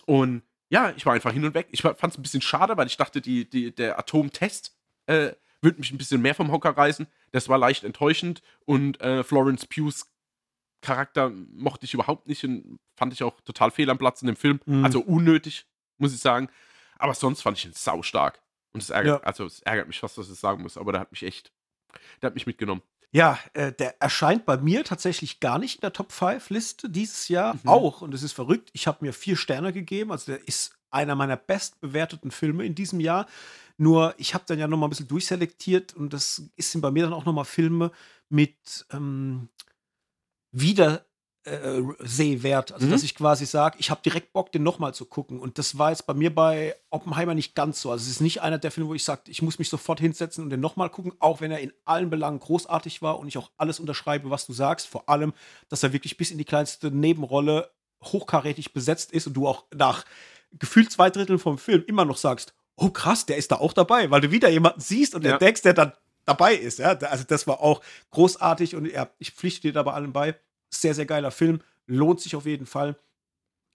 Und 0.06 0.42
ja, 0.70 0.92
ich 0.96 1.04
war 1.04 1.14
einfach 1.14 1.32
hin 1.32 1.44
und 1.44 1.54
weg. 1.54 1.66
Ich 1.72 1.82
fand 1.82 2.04
es 2.04 2.16
ein 2.16 2.22
bisschen 2.22 2.40
schade, 2.40 2.76
weil 2.76 2.86
ich 2.86 2.96
dachte, 2.96 3.20
die, 3.20 3.50
die, 3.50 3.74
der 3.74 3.98
Atomtest 3.98 4.76
äh, 5.06 5.32
würde 5.60 5.78
mich 5.80 5.90
ein 5.90 5.98
bisschen 5.98 6.22
mehr 6.22 6.36
vom 6.36 6.52
Hocker 6.52 6.70
reißen. 6.70 7.08
Das 7.32 7.48
war 7.48 7.58
leicht 7.58 7.82
enttäuschend 7.82 8.42
und 8.64 9.00
äh, 9.00 9.24
Florence 9.24 9.66
Pughs 9.66 10.13
Charakter 10.84 11.30
mochte 11.30 11.86
ich 11.86 11.94
überhaupt 11.94 12.28
nicht 12.28 12.44
und 12.44 12.78
fand 12.96 13.12
ich 13.12 13.22
auch 13.22 13.40
total 13.40 13.70
fehl 13.70 13.90
am 13.90 13.98
Platz 13.98 14.22
in 14.22 14.26
dem 14.26 14.36
Film. 14.36 14.60
Mhm. 14.66 14.84
Also 14.84 15.00
unnötig, 15.00 15.66
muss 15.98 16.14
ich 16.14 16.20
sagen. 16.20 16.48
Aber 16.98 17.14
sonst 17.14 17.42
fand 17.42 17.58
ich 17.58 17.64
ihn 17.64 17.72
sau 17.74 18.02
stark. 18.02 18.40
Und 18.72 18.82
es 18.82 18.90
ärgert, 18.90 19.22
ja. 19.22 19.26
also 19.26 19.46
es 19.46 19.60
ärgert 19.62 19.86
mich 19.86 20.00
fast, 20.00 20.18
dass 20.18 20.26
ich 20.26 20.32
es 20.32 20.40
sagen 20.40 20.62
muss, 20.62 20.76
aber 20.76 20.92
der 20.92 21.00
hat 21.00 21.12
mich 21.12 21.22
echt, 21.22 21.52
der 22.20 22.28
hat 22.28 22.34
mich 22.34 22.46
mitgenommen. 22.46 22.82
Ja, 23.12 23.38
äh, 23.52 23.72
der 23.72 24.02
erscheint 24.02 24.44
bei 24.44 24.56
mir 24.56 24.82
tatsächlich 24.82 25.38
gar 25.38 25.60
nicht 25.60 25.76
in 25.76 25.80
der 25.82 25.92
Top 25.92 26.10
5 26.10 26.50
Liste 26.50 26.90
dieses 26.90 27.28
Jahr. 27.28 27.54
Mhm. 27.54 27.60
Auch, 27.68 28.02
und 28.02 28.12
es 28.12 28.24
ist 28.24 28.32
verrückt, 28.32 28.70
ich 28.72 28.88
habe 28.88 29.04
mir 29.04 29.12
vier 29.12 29.36
Sterne 29.36 29.72
gegeben. 29.72 30.10
Also 30.10 30.32
der 30.32 30.48
ist 30.48 30.76
einer 30.90 31.14
meiner 31.14 31.36
bestbewerteten 31.36 32.32
Filme 32.32 32.64
in 32.64 32.74
diesem 32.74 32.98
Jahr. 32.98 33.26
Nur 33.76 34.14
ich 34.18 34.34
habe 34.34 34.44
dann 34.48 34.58
ja 34.58 34.66
noch 34.66 34.78
mal 34.78 34.86
ein 34.86 34.90
bisschen 34.90 35.08
durchselektiert 35.08 35.94
und 35.94 36.12
das 36.12 36.42
sind 36.56 36.80
bei 36.80 36.90
mir 36.90 37.04
dann 37.04 37.12
auch 37.12 37.24
noch 37.24 37.32
mal 37.32 37.44
Filme 37.44 37.92
mit 38.28 38.86
ähm, 38.92 39.48
wieder 40.54 41.04
äh, 41.44 41.82
Sehwert. 41.98 42.72
Also, 42.72 42.86
mhm. 42.86 42.90
dass 42.90 43.02
ich 43.02 43.14
quasi 43.14 43.44
sage, 43.44 43.76
ich 43.78 43.90
habe 43.90 44.00
direkt 44.02 44.32
Bock, 44.32 44.50
den 44.52 44.62
nochmal 44.62 44.94
zu 44.94 45.04
gucken. 45.04 45.38
Und 45.38 45.58
das 45.58 45.76
war 45.76 45.90
jetzt 45.90 46.06
bei 46.06 46.14
mir 46.14 46.34
bei 46.34 46.74
Oppenheimer 46.90 47.34
nicht 47.34 47.54
ganz 47.54 47.80
so. 47.80 47.90
Also, 47.90 48.04
es 48.04 48.10
ist 48.10 48.20
nicht 48.20 48.40
einer 48.40 48.58
der 48.58 48.70
Filme, 48.70 48.88
wo 48.88 48.94
ich 48.94 49.04
sage, 49.04 49.22
ich 49.26 49.42
muss 49.42 49.58
mich 49.58 49.68
sofort 49.68 50.00
hinsetzen 50.00 50.42
und 50.42 50.50
den 50.50 50.60
nochmal 50.60 50.88
gucken, 50.88 51.12
auch 51.18 51.40
wenn 51.40 51.50
er 51.50 51.60
in 51.60 51.72
allen 51.84 52.08
Belangen 52.08 52.40
großartig 52.40 53.02
war 53.02 53.18
und 53.18 53.28
ich 53.28 53.36
auch 53.36 53.50
alles 53.58 53.80
unterschreibe, 53.80 54.30
was 54.30 54.46
du 54.46 54.52
sagst. 54.52 54.86
Vor 54.86 55.08
allem, 55.08 55.34
dass 55.68 55.82
er 55.82 55.92
wirklich 55.92 56.16
bis 56.16 56.30
in 56.30 56.38
die 56.38 56.44
kleinste 56.44 56.90
Nebenrolle 56.90 57.70
hochkarätig 58.02 58.72
besetzt 58.72 59.12
ist 59.12 59.26
und 59.26 59.34
du 59.34 59.48
auch 59.48 59.64
nach 59.74 60.04
gefühlt 60.52 60.92
zwei 60.92 61.10
Drittel 61.10 61.38
vom 61.38 61.58
Film 61.58 61.84
immer 61.86 62.04
noch 62.04 62.16
sagst, 62.16 62.54
oh 62.76 62.90
krass, 62.90 63.26
der 63.26 63.36
ist 63.36 63.50
da 63.50 63.56
auch 63.56 63.72
dabei, 63.72 64.10
weil 64.10 64.20
du 64.20 64.30
wieder 64.30 64.48
jemanden 64.48 64.80
siehst 64.80 65.14
und 65.14 65.24
ja. 65.24 65.32
entdeckst, 65.32 65.64
der 65.64 65.74
dann 65.74 65.92
dabei 66.24 66.54
ist. 66.54 66.78
Ja? 66.78 66.90
Also 66.90 67.24
das 67.24 67.46
war 67.46 67.60
auch 67.60 67.82
großartig 68.10 68.76
und 68.76 68.86
ja, 68.86 69.10
ich 69.18 69.32
pflichte 69.32 69.68
dir 69.68 69.72
da 69.72 69.82
bei 69.82 69.92
allem 69.92 70.12
bei. 70.12 70.36
Sehr, 70.74 70.94
sehr 70.94 71.06
geiler 71.06 71.30
Film. 71.30 71.60
Lohnt 71.86 72.20
sich 72.20 72.36
auf 72.36 72.46
jeden 72.46 72.66
Fall. 72.66 72.96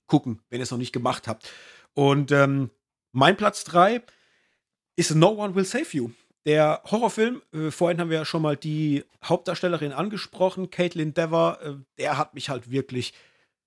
Gucken, 0.08 0.42
wenn 0.50 0.60
ihr 0.60 0.64
es 0.64 0.72
noch 0.72 0.78
nicht 0.78 0.94
gemacht 0.94 1.28
habt. 1.28 1.52
Und 1.94 2.32
ähm, 2.32 2.72
mein 3.12 3.38
Platz 3.38 3.64
3 3.66 4.02
ist 4.96 5.16
No 5.16 5.30
One 5.30 5.56
Will 5.56 5.66
Save 5.66 5.88
You. 5.92 6.12
Der 6.46 6.82
Horrorfilm, 6.86 7.42
äh, 7.54 7.70
vorhin 7.72 8.00
haben 8.00 8.10
wir 8.10 8.20
ja 8.20 8.26
schon 8.26 8.42
mal 8.42 8.58
die 8.58 9.04
Hauptdarstellerin 9.24 9.92
angesprochen, 9.92 10.72
Caitlin 10.72 11.14
Dever, 11.14 11.60
äh, 11.62 11.74
der 11.98 12.18
hat 12.18 12.34
mich 12.34 12.50
halt 12.50 12.72
wirklich 12.72 13.14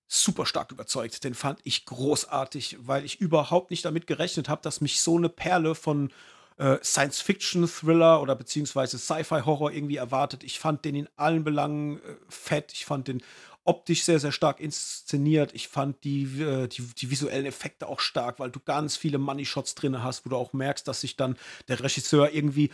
super 0.09 0.47
stark 0.47 0.73
überzeugt. 0.73 1.25
Den 1.25 1.35
fand 1.35 1.61
ich 1.65 1.85
großartig, 1.87 2.79
weil 2.81 3.05
ich 3.05 3.21
überhaupt 3.21 3.71
nicht 3.71 3.85
damit 3.85 4.07
gerechnet 4.07 4.49
habe, 4.49 4.63
dass 4.63 4.81
mich 4.81 5.01
so 5.01 5.17
eine 5.17 5.29
Perle 5.29 5.75
von 5.75 6.13
äh, 6.59 6.79
Science-Fiction-Thriller 6.83 8.21
oder 8.21 8.35
beziehungsweise 8.35 8.99
Sci-Fi-Horror 8.99 9.73
irgendwie 9.73 9.97
erwartet. 9.97 10.45
Ich 10.45 10.59
fand 10.59 10.85
den 10.85 10.95
in 10.95 11.09
allen 11.17 11.45
Belangen 11.45 11.99
äh, 11.99 12.17
fett. 12.29 12.73
Ich 12.73 12.85
fand 12.85 13.09
den 13.09 13.23
optisch 13.65 14.03
sehr, 14.03 14.19
sehr 14.19 14.33
stark 14.33 14.61
inszeniert. 14.61 15.55
Ich 15.55 15.69
fand 15.69 16.03
die, 16.05 16.25
äh, 16.41 16.67
die, 16.69 16.83
die, 16.83 17.11
visuellen 17.11 17.47
Effekte 17.47 17.89
auch 17.89 18.01
stark, 18.01 18.41
weil 18.41 18.51
du 18.51 18.61
ganz 18.61 18.97
viele 18.97 19.19
Money-Shots 19.19 19.75
drin 19.75 20.03
hast, 20.03 20.27
wo 20.27 20.31
du 20.31 20.37
auch 20.37 20.53
merkst, 20.53 20.87
dass 20.89 21.01
sich 21.01 21.17
dann 21.17 21.37
der 21.69 21.81
Regisseur 21.81 22.33
irgendwie 22.33 22.71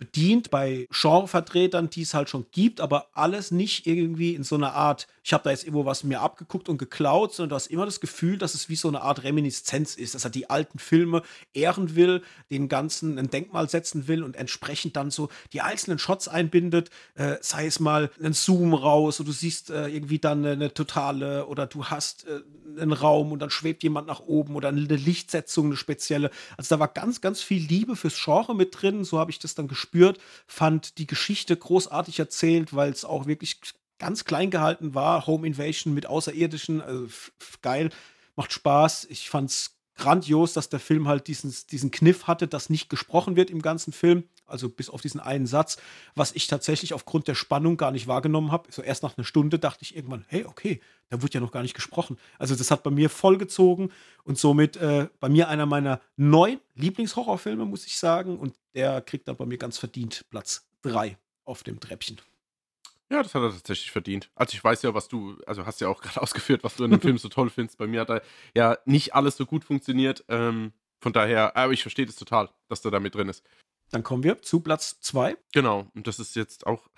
bedient 0.00 0.50
bei 0.50 0.88
Genrevertretern, 0.90 1.90
die 1.90 2.02
es 2.02 2.14
halt 2.14 2.30
schon 2.30 2.46
gibt, 2.50 2.80
aber 2.80 3.08
alles 3.12 3.50
nicht 3.50 3.86
irgendwie 3.86 4.34
in 4.34 4.44
so 4.44 4.56
einer 4.56 4.72
Art, 4.72 5.06
ich 5.22 5.34
habe 5.34 5.44
da 5.44 5.50
jetzt 5.50 5.64
irgendwo 5.64 5.84
was 5.84 6.04
mir 6.04 6.22
abgeguckt 6.22 6.70
und 6.70 6.78
geklaut, 6.78 7.34
sondern 7.34 7.50
du 7.50 7.56
hast 7.56 7.66
immer 7.66 7.84
das 7.84 8.00
Gefühl, 8.00 8.38
dass 8.38 8.54
es 8.54 8.70
wie 8.70 8.76
so 8.76 8.88
eine 8.88 9.02
Art 9.02 9.22
Reminiszenz 9.24 9.96
ist, 9.96 10.14
dass 10.14 10.24
er 10.24 10.30
die 10.30 10.48
alten 10.48 10.78
Filme 10.78 11.22
ehren 11.52 11.96
will, 11.96 12.22
den 12.50 12.68
ganzen 12.68 13.18
ein 13.18 13.28
Denkmal 13.28 13.68
setzen 13.68 14.08
will 14.08 14.24
und 14.24 14.36
entsprechend 14.36 14.96
dann 14.96 15.10
so 15.10 15.28
die 15.52 15.60
einzelnen 15.60 15.98
Shots 15.98 16.28
einbindet, 16.28 16.88
äh, 17.14 17.36
sei 17.42 17.66
es 17.66 17.78
mal 17.78 18.10
ein 18.22 18.32
Zoom 18.32 18.72
raus 18.72 19.20
und 19.20 19.28
du 19.28 19.32
siehst 19.32 19.68
äh, 19.68 19.88
irgendwie 19.88 20.18
dann 20.18 20.46
eine, 20.46 20.72
totale 20.72 21.46
oder 21.46 21.66
du 21.66 21.84
hast 21.84 22.26
äh, 22.26 22.40
einen 22.80 22.92
Raum 22.92 23.32
und 23.32 23.40
dann 23.40 23.50
schwebt 23.50 23.82
jemand 23.82 24.06
nach 24.06 24.20
oben 24.20 24.54
oder 24.56 24.68
eine 24.68 24.80
Lichtsetzung, 24.80 25.66
eine 25.66 25.76
spezielle. 25.76 26.30
Also 26.56 26.74
da 26.74 26.80
war 26.80 26.88
ganz, 26.88 27.20
ganz 27.20 27.42
viel 27.42 27.62
Liebe 27.62 27.96
fürs 27.96 28.18
Genre 28.18 28.54
mit 28.54 28.80
drin, 28.80 29.04
so 29.04 29.18
habe 29.18 29.30
ich 29.30 29.38
das 29.38 29.54
dann 29.54 29.68
gespürt 29.68 29.89
gespürt, 29.90 30.18
fand 30.46 30.98
die 30.98 31.06
Geschichte 31.06 31.56
großartig 31.56 32.18
erzählt, 32.18 32.74
weil 32.74 32.90
es 32.90 33.04
auch 33.04 33.26
wirklich 33.26 33.60
ganz 33.98 34.24
klein 34.24 34.50
gehalten 34.50 34.94
war. 34.94 35.26
Home 35.26 35.46
Invasion 35.46 35.94
mit 35.94 36.06
Außerirdischen, 36.06 36.80
also 36.80 37.08
geil, 37.62 37.90
macht 38.36 38.52
Spaß. 38.52 39.06
Ich 39.10 39.28
fand 39.28 39.50
es 39.50 39.76
grandios, 40.00 40.54
dass 40.54 40.68
der 40.68 40.80
Film 40.80 41.06
halt 41.06 41.28
diesen, 41.28 41.54
diesen 41.70 41.90
Kniff 41.92 42.26
hatte, 42.26 42.48
dass 42.48 42.70
nicht 42.70 42.88
gesprochen 42.88 43.36
wird 43.36 43.50
im 43.50 43.62
ganzen 43.62 43.92
Film. 43.92 44.24
Also 44.46 44.68
bis 44.68 44.90
auf 44.90 45.00
diesen 45.00 45.20
einen 45.20 45.46
Satz, 45.46 45.76
was 46.16 46.32
ich 46.32 46.48
tatsächlich 46.48 46.92
aufgrund 46.92 47.28
der 47.28 47.36
Spannung 47.36 47.76
gar 47.76 47.92
nicht 47.92 48.08
wahrgenommen 48.08 48.50
habe. 48.50 48.72
So 48.72 48.82
erst 48.82 49.04
nach 49.04 49.16
einer 49.16 49.24
Stunde 49.24 49.60
dachte 49.60 49.84
ich 49.84 49.94
irgendwann, 49.94 50.24
hey, 50.26 50.44
okay, 50.44 50.80
da 51.08 51.22
wird 51.22 51.34
ja 51.34 51.40
noch 51.40 51.52
gar 51.52 51.62
nicht 51.62 51.74
gesprochen. 51.74 52.16
Also 52.38 52.56
das 52.56 52.70
hat 52.72 52.82
bei 52.82 52.90
mir 52.90 53.10
vollgezogen 53.10 53.92
und 54.24 54.38
somit 54.38 54.76
äh, 54.76 55.08
bei 55.20 55.28
mir 55.28 55.48
einer 55.48 55.66
meiner 55.66 56.00
neun 56.16 56.58
Lieblingshorrorfilme, 56.74 57.64
muss 57.64 57.86
ich 57.86 57.98
sagen. 57.98 58.38
Und 58.38 58.56
der 58.74 59.00
kriegt 59.02 59.28
dann 59.28 59.36
bei 59.36 59.46
mir 59.46 59.58
ganz 59.58 59.78
verdient 59.78 60.24
Platz 60.30 60.66
drei 60.82 61.16
auf 61.44 61.62
dem 61.62 61.78
Treppchen. 61.78 62.18
Ja, 63.10 63.24
das 63.24 63.34
hat 63.34 63.42
er 63.42 63.50
tatsächlich 63.50 63.90
verdient. 63.90 64.30
Also 64.36 64.54
ich 64.54 64.62
weiß 64.62 64.82
ja, 64.82 64.94
was 64.94 65.08
du, 65.08 65.36
also 65.44 65.66
hast 65.66 65.80
ja 65.80 65.88
auch 65.88 66.00
gerade 66.02 66.22
ausgeführt, 66.22 66.62
was 66.62 66.76
du 66.76 66.84
in 66.84 66.92
dem 66.92 67.00
Film 67.00 67.18
so 67.18 67.28
toll 67.28 67.50
findest. 67.50 67.78
Bei 67.78 67.86
mir 67.86 68.00
hat 68.00 68.10
er 68.10 68.22
ja 68.54 68.78
nicht 68.84 69.14
alles 69.14 69.36
so 69.36 69.46
gut 69.46 69.64
funktioniert. 69.64 70.24
Ähm, 70.28 70.72
von 71.00 71.12
daher, 71.12 71.56
aber 71.56 71.72
ich 71.72 71.82
verstehe 71.82 72.06
das 72.06 72.16
total, 72.16 72.50
dass 72.68 72.82
der 72.82 72.90
da 72.90 73.00
mit 73.00 73.14
drin 73.14 73.28
ist. 73.28 73.44
Dann 73.90 74.04
kommen 74.04 74.22
wir 74.22 74.40
zu 74.42 74.60
Platz 74.60 75.00
2. 75.00 75.36
Genau, 75.52 75.90
und 75.94 76.06
das 76.06 76.20
ist 76.20 76.36
jetzt 76.36 76.66
auch, 76.66 76.88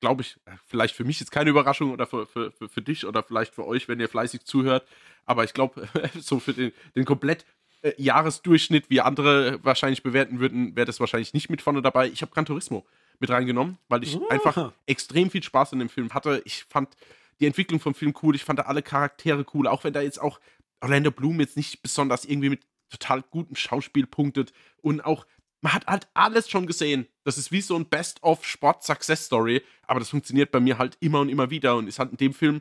glaube 0.00 0.22
ich, 0.22 0.36
äh, 0.46 0.52
vielleicht 0.66 0.96
für 0.96 1.04
mich 1.04 1.20
jetzt 1.20 1.30
keine 1.30 1.50
Überraschung 1.50 1.92
oder 1.92 2.06
für, 2.06 2.26
für, 2.26 2.50
für, 2.50 2.68
für 2.68 2.82
dich 2.82 3.06
oder 3.06 3.22
vielleicht 3.22 3.54
für 3.54 3.66
euch, 3.66 3.86
wenn 3.86 4.00
ihr 4.00 4.08
fleißig 4.08 4.44
zuhört. 4.44 4.88
Aber 5.24 5.44
ich 5.44 5.52
glaube, 5.52 5.88
so 6.20 6.40
für 6.40 6.54
den, 6.54 6.72
den 6.96 7.04
komplett 7.04 7.44
äh, 7.82 7.92
Jahresdurchschnitt, 7.96 8.90
wie 8.90 9.02
andere 9.02 9.62
wahrscheinlich 9.62 10.02
bewerten 10.02 10.40
würden, 10.40 10.74
wäre 10.74 10.86
das 10.86 10.98
wahrscheinlich 10.98 11.32
nicht 11.32 11.48
mit 11.48 11.62
vorne 11.62 11.80
dabei. 11.80 12.08
Ich 12.08 12.22
habe 12.22 12.32
Gran 12.32 12.46
Turismo 12.46 12.84
mit 13.20 13.30
reingenommen, 13.30 13.78
weil 13.88 14.02
ich 14.02 14.16
oh. 14.16 14.28
einfach 14.28 14.72
extrem 14.86 15.30
viel 15.30 15.42
Spaß 15.42 15.72
in 15.72 15.78
dem 15.78 15.88
Film 15.88 16.12
hatte. 16.12 16.42
Ich 16.44 16.64
fand 16.64 16.96
die 17.40 17.46
Entwicklung 17.46 17.80
vom 17.80 17.94
Film 17.94 18.14
cool, 18.22 18.34
ich 18.34 18.44
fand 18.44 18.58
da 18.58 18.64
alle 18.64 18.82
Charaktere 18.82 19.44
cool, 19.54 19.66
auch 19.66 19.84
wenn 19.84 19.92
da 19.92 20.00
jetzt 20.00 20.20
auch 20.20 20.40
Orlando 20.80 21.10
Bloom 21.10 21.40
jetzt 21.40 21.56
nicht 21.56 21.82
besonders 21.82 22.24
irgendwie 22.24 22.50
mit 22.50 22.66
total 22.90 23.22
gutem 23.22 23.56
Schauspiel 23.56 24.06
punktet 24.06 24.52
und 24.82 25.00
auch 25.00 25.26
man 25.60 25.72
hat 25.72 25.86
halt 25.86 26.08
alles 26.12 26.50
schon 26.50 26.66
gesehen. 26.66 27.06
Das 27.24 27.38
ist 27.38 27.50
wie 27.50 27.62
so 27.62 27.74
ein 27.74 27.86
Best-of-Sport-Success-Story, 27.86 29.62
aber 29.86 29.98
das 29.98 30.10
funktioniert 30.10 30.52
bei 30.52 30.60
mir 30.60 30.76
halt 30.76 30.98
immer 31.00 31.20
und 31.20 31.30
immer 31.30 31.48
wieder 31.48 31.76
und 31.76 31.88
ist 31.88 31.98
halt 31.98 32.10
in 32.10 32.18
dem 32.18 32.34
Film 32.34 32.60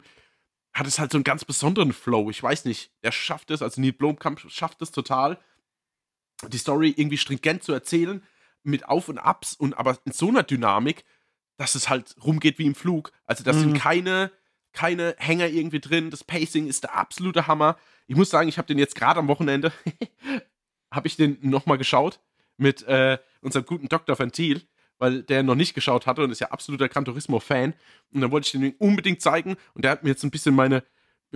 hat 0.74 0.88
es 0.88 1.00
halt 1.00 1.12
so 1.12 1.18
einen 1.18 1.26
ganz 1.26 1.46
besonderen 1.46 1.94
Flow. 1.94 2.30
Ich 2.30 2.42
weiß 2.42 2.66
nicht, 2.66 2.92
der 3.04 3.12
schafft 3.12 3.52
es, 3.52 3.62
also 3.62 3.80
Neil 3.80 3.92
Blomkamp 3.92 4.40
schafft 4.50 4.82
es 4.82 4.92
total, 4.92 5.38
die 6.48 6.58
Story 6.58 6.94
irgendwie 6.96 7.18
stringent 7.18 7.64
zu 7.64 7.74
erzählen, 7.74 8.24
mit 8.64 8.88
Auf 8.88 9.10
und 9.10 9.18
Abs 9.18 9.56
und 9.56 9.78
aber 9.78 9.98
in 10.06 10.12
so 10.12 10.30
einer 10.30 10.44
Dynamik, 10.44 11.04
dass 11.58 11.76
es 11.76 11.90
halt 11.90 12.16
rumgeht 12.24 12.60
wie 12.60 12.66
im 12.66 12.76
Flug. 12.76 13.12
Also 13.26 13.44
da 13.44 13.54
mhm. 13.54 13.60
sind 13.60 13.74
keine, 13.80 14.32
keine 14.72 15.16
Hänger 15.18 15.48
irgendwie 15.48 15.80
drin. 15.80 16.10
Das 16.10 16.24
Pacing 16.24 16.68
ist 16.68 16.84
der 16.84 16.96
absolute 16.96 17.48
Hammer. 17.48 17.78
Ich 18.08 18.16
muss 18.16 18.30
sagen, 18.30 18.50
ich 18.50 18.58
habe 18.58 18.68
den 18.68 18.80
jetzt 18.80 18.96
gerade 18.96 19.20
am 19.20 19.28
Wochenende, 19.28 19.72
habe 20.92 21.08
ich 21.08 21.16
den 21.16 21.38
nochmal 21.42 21.78
geschaut 21.78 22.20
mit 22.58 22.84
äh, 22.84 23.18
unserem 23.42 23.66
guten 23.66 23.90
Dr. 23.90 24.18
Ventil, 24.18 24.62
weil 24.98 25.24
der 25.24 25.44
noch 25.44 25.56
nicht 25.56 25.74
geschaut 25.74 26.06
hatte 26.06 26.24
und 26.24 26.32
ist 26.32 26.40
ja 26.40 26.52
absoluter 26.52 26.90
Gran 26.90 27.06
Turismo-Fan. 27.06 27.74
Und 28.12 28.22
dann 28.22 28.32
wollte 28.32 28.46
ich 28.46 28.52
den 28.52 28.76
unbedingt 28.78 29.22
zeigen 29.22 29.56
und 29.74 29.84
der 29.84 29.92
hat 29.92 30.04
mir 30.04 30.10
jetzt 30.10 30.24
ein 30.24 30.32
bisschen 30.32 30.56
meine, 30.56 30.84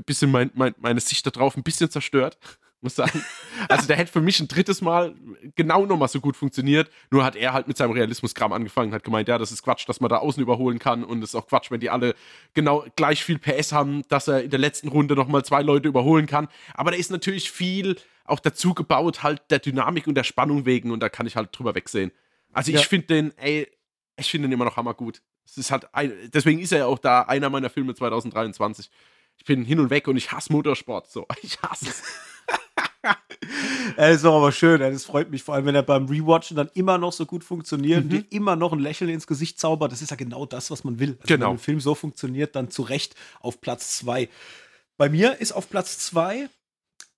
bisschen 0.06 0.32
mein, 0.32 0.52
mein, 0.54 0.76
meine 0.78 1.00
Sicht 1.00 1.26
darauf 1.26 1.58
ein 1.58 1.64
bisschen 1.64 1.90
zerstört 1.90 2.38
muss 2.82 2.96
sagen. 2.96 3.24
Also 3.70 3.88
der 3.88 3.98
hätte 3.98 4.12
für 4.12 4.22
mich 4.22 4.40
ein 4.40 4.48
drittes 4.48 4.82
Mal 4.82 5.16
genau 5.56 5.86
nochmal 5.86 6.08
so 6.08 6.22
gut 6.22 6.38
funktioniert. 6.38 6.90
Nur 7.10 7.24
hat 7.24 7.36
er 7.36 7.54
halt 7.54 7.68
mit 7.68 7.78
seinem 7.78 7.92
Realismuskram 7.92 8.54
angefangen, 8.54 8.94
hat 8.94 9.04
gemeint, 9.04 9.28
ja, 9.28 9.38
das 9.38 9.52
ist 9.52 9.64
Quatsch, 9.64 9.88
dass 9.90 10.00
man 10.00 10.10
da 10.10 10.18
außen 10.18 10.42
überholen 10.42 10.80
kann 10.80 11.04
und 11.04 11.24
es 11.24 11.30
ist 11.30 11.36
auch 11.36 11.48
Quatsch, 11.48 11.72
wenn 11.72 11.80
die 11.80 11.90
alle 11.90 12.16
genau 12.54 12.86
gleich 12.96 13.24
viel 13.24 13.40
PS 13.40 13.72
haben, 13.72 14.04
dass 14.10 14.28
er 14.28 14.44
in 14.44 14.50
der 14.50 14.60
letzten 14.60 14.90
Runde 14.90 15.16
nochmal 15.16 15.44
zwei 15.44 15.62
Leute 15.62 15.88
überholen 15.88 16.28
kann. 16.28 16.48
Aber 16.74 16.92
da 16.92 16.98
ist 16.98 17.12
natürlich 17.12 17.52
viel 17.52 17.98
auch 18.26 18.40
dazu 18.40 18.74
gebaut, 18.74 19.24
halt 19.24 19.42
der 19.50 19.60
Dynamik 19.60 20.06
und 20.06 20.16
der 20.16 20.24
Spannung 20.24 20.66
wegen 20.66 20.92
und 20.92 21.00
da 21.00 21.10
kann 21.10 21.26
ich 21.26 21.36
halt 21.36 21.50
drüber 21.58 21.74
wegsehen. 21.74 22.12
Also 22.52 22.72
ja. 22.72 22.80
ich 22.80 22.88
finde 22.88 23.08
den, 23.08 23.38
ey, 23.38 23.68
ich 24.18 24.30
finde 24.30 24.48
den 24.48 24.54
immer 24.54 24.66
noch 24.66 24.78
hammergut. 24.78 25.22
Es 25.46 25.58
ist 25.58 25.72
halt, 25.72 25.94
ein, 25.94 26.12
deswegen 26.34 26.60
ist 26.60 26.72
er 26.72 26.80
ja 26.80 26.86
auch 26.86 27.00
da 27.00 27.22
einer 27.22 27.50
meiner 27.50 27.70
Filme 27.70 27.96
2023. 27.96 28.90
Ich 29.38 29.46
bin 29.46 29.64
hin 29.64 29.80
und 29.80 29.90
weg 29.90 30.08
und 30.08 30.18
ich 30.18 30.32
hasse 30.32 30.52
Motorsport 30.52 31.10
so. 31.10 31.26
Ich 31.42 31.62
hasse 31.62 31.90
es. 31.90 32.04
Er 33.96 34.12
ist 34.12 34.24
doch 34.24 34.36
aber 34.36 34.52
schön, 34.52 34.80
das 34.80 35.06
freut 35.06 35.32
mich, 35.32 35.44
vor 35.44 35.56
allem 35.56 35.66
wenn 35.66 35.76
er 35.76 35.84
beim 35.84 36.08
Rewatchen 36.08 36.58
dann 36.58 36.70
immer 36.74 36.98
noch 36.98 37.14
so 37.14 37.26
gut 37.26 37.44
funktioniert 37.44 38.06
mhm. 38.06 38.12
und 38.12 38.32
immer 38.32 38.56
noch 38.56 38.74
ein 38.74 38.80
Lächeln 38.80 39.10
ins 39.10 39.28
Gesicht 39.28 39.60
zaubert. 39.60 39.92
Das 39.92 40.02
ist 40.02 40.12
ja 40.12 40.18
genau 40.18 40.46
das, 40.46 40.70
was 40.72 40.84
man 40.84 41.00
will. 41.00 41.12
Also 41.12 41.28
genau. 41.28 41.48
Wenn 41.48 41.56
ein 41.56 41.60
Film 41.60 41.80
so 41.80 41.96
funktioniert, 41.96 42.56
dann 42.56 42.70
zu 42.70 42.82
Recht 42.82 43.16
auf 43.40 43.62
Platz 43.62 43.98
2. 43.98 44.30
Bei 44.98 45.10
mir 45.10 45.40
ist 45.40 45.52
auf 45.52 45.70
Platz 45.70 46.00
2 46.00 46.50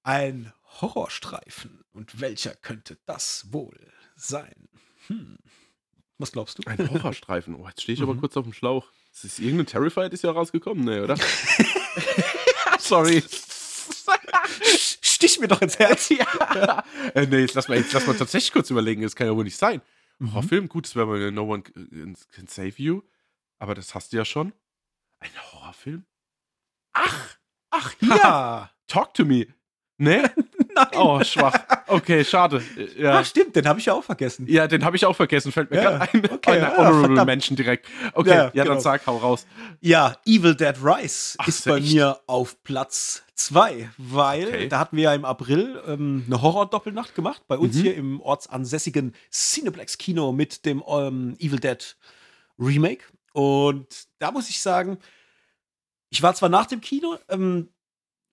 ein 0.04 0.54
Horrorstreifen. 0.82 1.84
Und 1.92 2.22
welcher 2.22 2.56
könnte 2.56 2.98
das 3.06 3.48
wohl 3.52 3.80
sein? 4.16 4.70
Hm. 5.08 5.38
Was 6.18 6.32
glaubst 6.32 6.60
du? 6.60 6.64
Ein 6.70 6.90
Horrorstreifen. 6.90 7.56
Oh, 7.56 7.68
jetzt 7.68 7.82
stehe 7.82 7.94
ich 7.94 8.02
mhm. 8.02 8.10
aber 8.10 8.20
kurz 8.20 8.38
auf 8.38 8.44
dem 8.44 8.54
Schlauch. 8.54 8.86
Ist 9.14 9.24
das 9.24 9.40
irgendein 9.40 9.66
Terrified 9.66 10.14
ist 10.14 10.24
ja 10.24 10.32
rausgekommen, 10.32 10.84
ne, 10.84 11.04
oder? 11.04 11.18
Sorry. 12.80 13.24
Stich 15.20 15.38
mir 15.42 15.50
doch 15.50 15.62
ins 15.62 15.78
Herz. 15.78 16.08
ja. 16.18 16.82
äh, 17.14 17.26
nee, 17.26 17.40
jetzt 17.40 17.54
lass, 17.54 17.68
mal, 17.68 17.78
jetzt 17.78 17.92
lass 17.92 18.08
mal 18.08 18.16
tatsächlich 18.16 18.54
kurz 18.54 18.70
überlegen. 18.70 19.02
Das 19.02 19.18
kann 19.18 19.28
ja 19.28 19.36
wohl 19.36 19.44
nicht 19.44 19.58
sein. 19.58 19.82
Mhm. 20.20 20.32
Horrorfilm, 20.32 20.70
gut, 20.70 20.86
das 20.86 20.96
wäre 20.96 21.08
mal 21.08 21.30
No 21.30 21.44
One 21.44 21.62
Can 21.62 22.48
Save 22.48 22.74
You. 22.78 23.02
Aber 23.58 23.76
das 23.76 23.94
hast 23.94 24.14
du 24.14 24.18
ja 24.18 24.24
schon. 24.24 24.54
Ein 25.20 25.32
Horrorfilm? 25.52 26.06
Ach, 26.94 27.36
ach, 27.70 27.94
ja. 28.00 28.72
Talk 28.88 29.14
to 29.14 29.26
me. 29.26 29.48
Nee? 29.98 30.22
Nein. 30.74 30.88
Oh, 30.94 31.22
schwach. 31.26 31.54
Okay, 31.90 32.24
schade. 32.24 32.64
Ja. 32.98 33.20
Ach, 33.20 33.26
stimmt, 33.26 33.56
den 33.56 33.68
habe 33.68 33.80
ich 33.80 33.86
ja 33.86 33.94
auch 33.94 34.04
vergessen. 34.04 34.46
Ja, 34.48 34.68
den 34.68 34.86
habe 34.86 34.96
ich 34.96 35.06
auch 35.06 35.16
vergessen. 35.16 35.52
Fällt 35.52 35.72
mir 35.72 35.78
ja, 35.78 35.98
gerade 35.98 36.14
ein. 36.14 36.32
Okay, 36.32 36.52
eine 36.52 36.62
ja, 36.62 36.78
Honorable 36.78 37.06
verdammt. 37.08 37.26
Mention 37.28 37.56
direkt. 37.56 37.88
Okay, 38.14 38.30
ja, 38.30 38.36
ja 38.36 38.64
genau. 38.64 38.76
dann 38.76 38.80
sag, 38.82 39.06
hau 39.08 39.18
raus. 39.18 39.48
Ja, 39.82 40.18
Evil 40.26 40.56
Dead 40.56 40.76
Rise 40.84 41.36
Ach, 41.38 41.48
ist 41.48 41.66
bei 41.66 41.78
echt? 41.78 41.94
mir 41.94 42.20
auf 42.28 42.62
Platz 42.64 43.24
2, 43.36 43.90
weil 43.98 44.48
okay. 44.48 44.68
da 44.68 44.80
hatten 44.80 44.98
wir 44.98 45.04
ja 45.04 45.14
im 45.14 45.26
April 45.26 45.82
ähm, 45.88 46.24
eine 46.28 46.42
Horror-Doppelnacht 46.42 47.16
gemacht, 47.16 47.44
bei 47.48 47.58
uns 47.58 47.76
mhm. 47.76 47.82
hier 47.82 47.96
im 47.96 48.22
ortsansässigen 48.22 49.16
Cineplex-Kino 49.32 50.32
mit 50.32 50.66
dem 50.66 50.84
ähm, 50.88 51.36
Evil 51.40 51.60
Dead 51.60 51.98
Remake. 52.60 53.06
Und 53.34 54.08
da 54.20 54.32
muss 54.32 54.50
ich 54.50 54.60
sagen, 54.60 55.00
ich 56.10 56.22
war 56.22 56.36
zwar 56.36 56.50
nach 56.50 56.66
dem 56.66 56.82
Kino 56.82 57.18
ähm, 57.30 57.70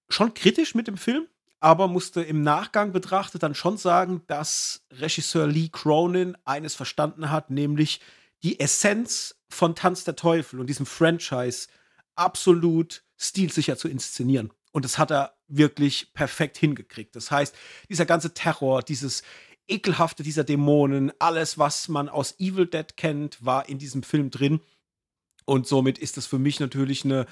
schon 0.08 0.34
kritisch 0.34 0.74
mit 0.74 0.88
dem 0.88 0.96
Film, 0.96 1.26
aber 1.66 1.88
musste 1.88 2.22
im 2.22 2.42
Nachgang 2.42 2.92
betrachtet 2.92 3.42
dann 3.42 3.56
schon 3.56 3.76
sagen, 3.76 4.22
dass 4.28 4.86
Regisseur 4.92 5.48
Lee 5.48 5.68
Cronin 5.68 6.36
eines 6.44 6.76
verstanden 6.76 7.32
hat, 7.32 7.50
nämlich 7.50 8.00
die 8.44 8.60
Essenz 8.60 9.34
von 9.48 9.74
Tanz 9.74 10.04
der 10.04 10.14
Teufel 10.14 10.60
und 10.60 10.68
diesem 10.68 10.86
Franchise 10.86 11.66
absolut 12.14 13.02
stilsicher 13.16 13.76
zu 13.76 13.88
inszenieren. 13.88 14.52
Und 14.70 14.84
das 14.84 14.96
hat 14.96 15.10
er 15.10 15.34
wirklich 15.48 16.12
perfekt 16.14 16.56
hingekriegt. 16.56 17.16
Das 17.16 17.32
heißt, 17.32 17.52
dieser 17.88 18.06
ganze 18.06 18.32
Terror, 18.32 18.84
dieses 18.84 19.24
ekelhafte 19.66 20.22
dieser 20.22 20.44
Dämonen, 20.44 21.10
alles, 21.18 21.58
was 21.58 21.88
man 21.88 22.08
aus 22.08 22.38
Evil 22.38 22.68
Dead 22.68 22.96
kennt, 22.96 23.44
war 23.44 23.68
in 23.68 23.78
diesem 23.78 24.04
Film 24.04 24.30
drin. 24.30 24.60
Und 25.46 25.66
somit 25.66 25.98
ist 25.98 26.16
es 26.16 26.26
für 26.26 26.38
mich 26.38 26.60
natürlich 26.60 27.04
eine 27.04 27.26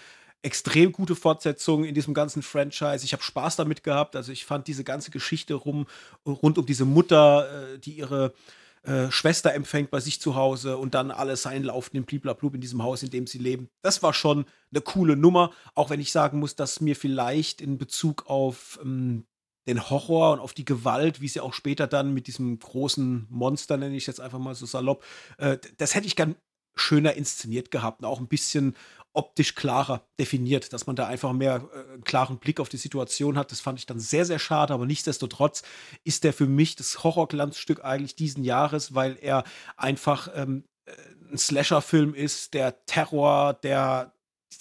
extrem 0.45 0.93
gute 0.93 1.17
Fortsetzung 1.17 1.85
in 1.85 1.95
diesem 1.95 2.15
ganzen 2.15 2.43
Franchise. 2.43 3.05
Ich 3.05 3.13
habe 3.13 3.23
Spaß 3.23 3.57
damit 3.57 3.83
gehabt. 3.83 4.15
Also 4.15 4.31
ich 4.31 4.45
fand 4.45 4.69
diese 4.69 4.85
ganze 4.85 5.11
Geschichte 5.11 5.55
rum, 5.55 5.87
rund 6.27 6.59
um 6.59 6.67
diese 6.67 6.85
Mutter, 6.85 7.75
äh, 7.75 7.79
die 7.79 7.93
ihre 7.93 8.35
äh, 8.83 9.11
Schwester 9.11 9.55
empfängt 9.55 9.91
bei 9.91 10.01
sich 10.01 10.21
zu 10.21 10.35
Hause 10.35 10.77
und 10.77 10.95
dann 10.95 11.11
alles 11.11 11.43
seinen 11.43 11.65
Lauf 11.65 11.93
nimmt, 11.95 12.07
bliblablub 12.07 12.55
in 12.55 12.61
diesem 12.61 12.83
Haus, 12.83 13.03
in 13.03 13.09
dem 13.09 13.27
sie 13.27 13.39
leben. 13.39 13.71
Das 13.83 14.03
war 14.03 14.13
schon 14.13 14.45
eine 14.71 14.83
coole 14.83 15.17
Nummer, 15.17 15.53
auch 15.75 15.89
wenn 15.89 16.01
ich 16.01 16.13
sagen 16.13 16.39
muss, 16.39 16.55
dass 16.55 16.83
mir 16.83 16.95
vielleicht 16.95 17.63
in 17.63 17.79
Bezug 17.79 18.27
auf 18.27 18.79
ähm, 18.83 19.25
den 19.67 19.89
Horror 19.89 20.35
und 20.35 20.41
auf 20.41 20.53
die 20.53 20.67
Gewalt, 20.67 21.23
wie 21.23 21.29
sie 21.29 21.41
auch 21.41 21.55
später 21.55 21.87
dann 21.87 22.13
mit 22.13 22.27
diesem 22.27 22.59
großen 22.59 23.27
Monster, 23.31 23.79
nenne 23.79 23.97
ich 23.97 24.07
jetzt 24.07 24.21
einfach 24.21 24.39
mal 24.39 24.55
so 24.55 24.67
salopp, 24.67 25.03
äh, 25.39 25.57
das 25.79 25.95
hätte 25.95 26.07
ich 26.07 26.17
gern 26.17 26.37
schöner 26.75 27.15
inszeniert 27.15 27.71
gehabt 27.71 28.01
und 28.01 28.07
auch 28.07 28.21
ein 28.21 28.29
bisschen 28.29 28.77
optisch 29.15 29.55
klarer 29.55 30.05
definiert, 30.19 30.73
dass 30.73 30.87
man 30.87 30.97
da 30.97 31.07
einfach 31.07 31.33
mehr 31.33 31.69
äh, 31.73 31.93
einen 31.95 32.05
klaren 32.05 32.39
Blick 32.39 32.61
auf 32.61 32.69
die 32.69 32.77
Situation 32.77 33.39
hat. 33.39 33.53
Das 33.53 33.61
fand 33.61 33.79
ich 33.79 33.87
dann 33.87 34.01
sehr, 34.01 34.27
sehr 34.27 34.39
schade, 34.39 34.75
aber 34.75 34.87
nichtsdestotrotz 34.87 35.63
ist 36.03 36.25
der 36.25 36.33
für 36.33 36.47
mich 36.47 36.77
das 36.77 37.05
Horrorglanzstück 37.05 37.85
eigentlich 37.85 38.17
diesen 38.17 38.45
Jahres, 38.45 38.95
weil 38.95 39.17
er 39.21 39.45
einfach 39.77 40.29
ähm, 40.35 40.65
äh, 40.85 40.93
ein 41.31 41.39
Slasher-Film 41.39 42.15
ist, 42.15 42.55
der 42.55 42.85
Terror, 42.87 43.55
der 43.55 44.13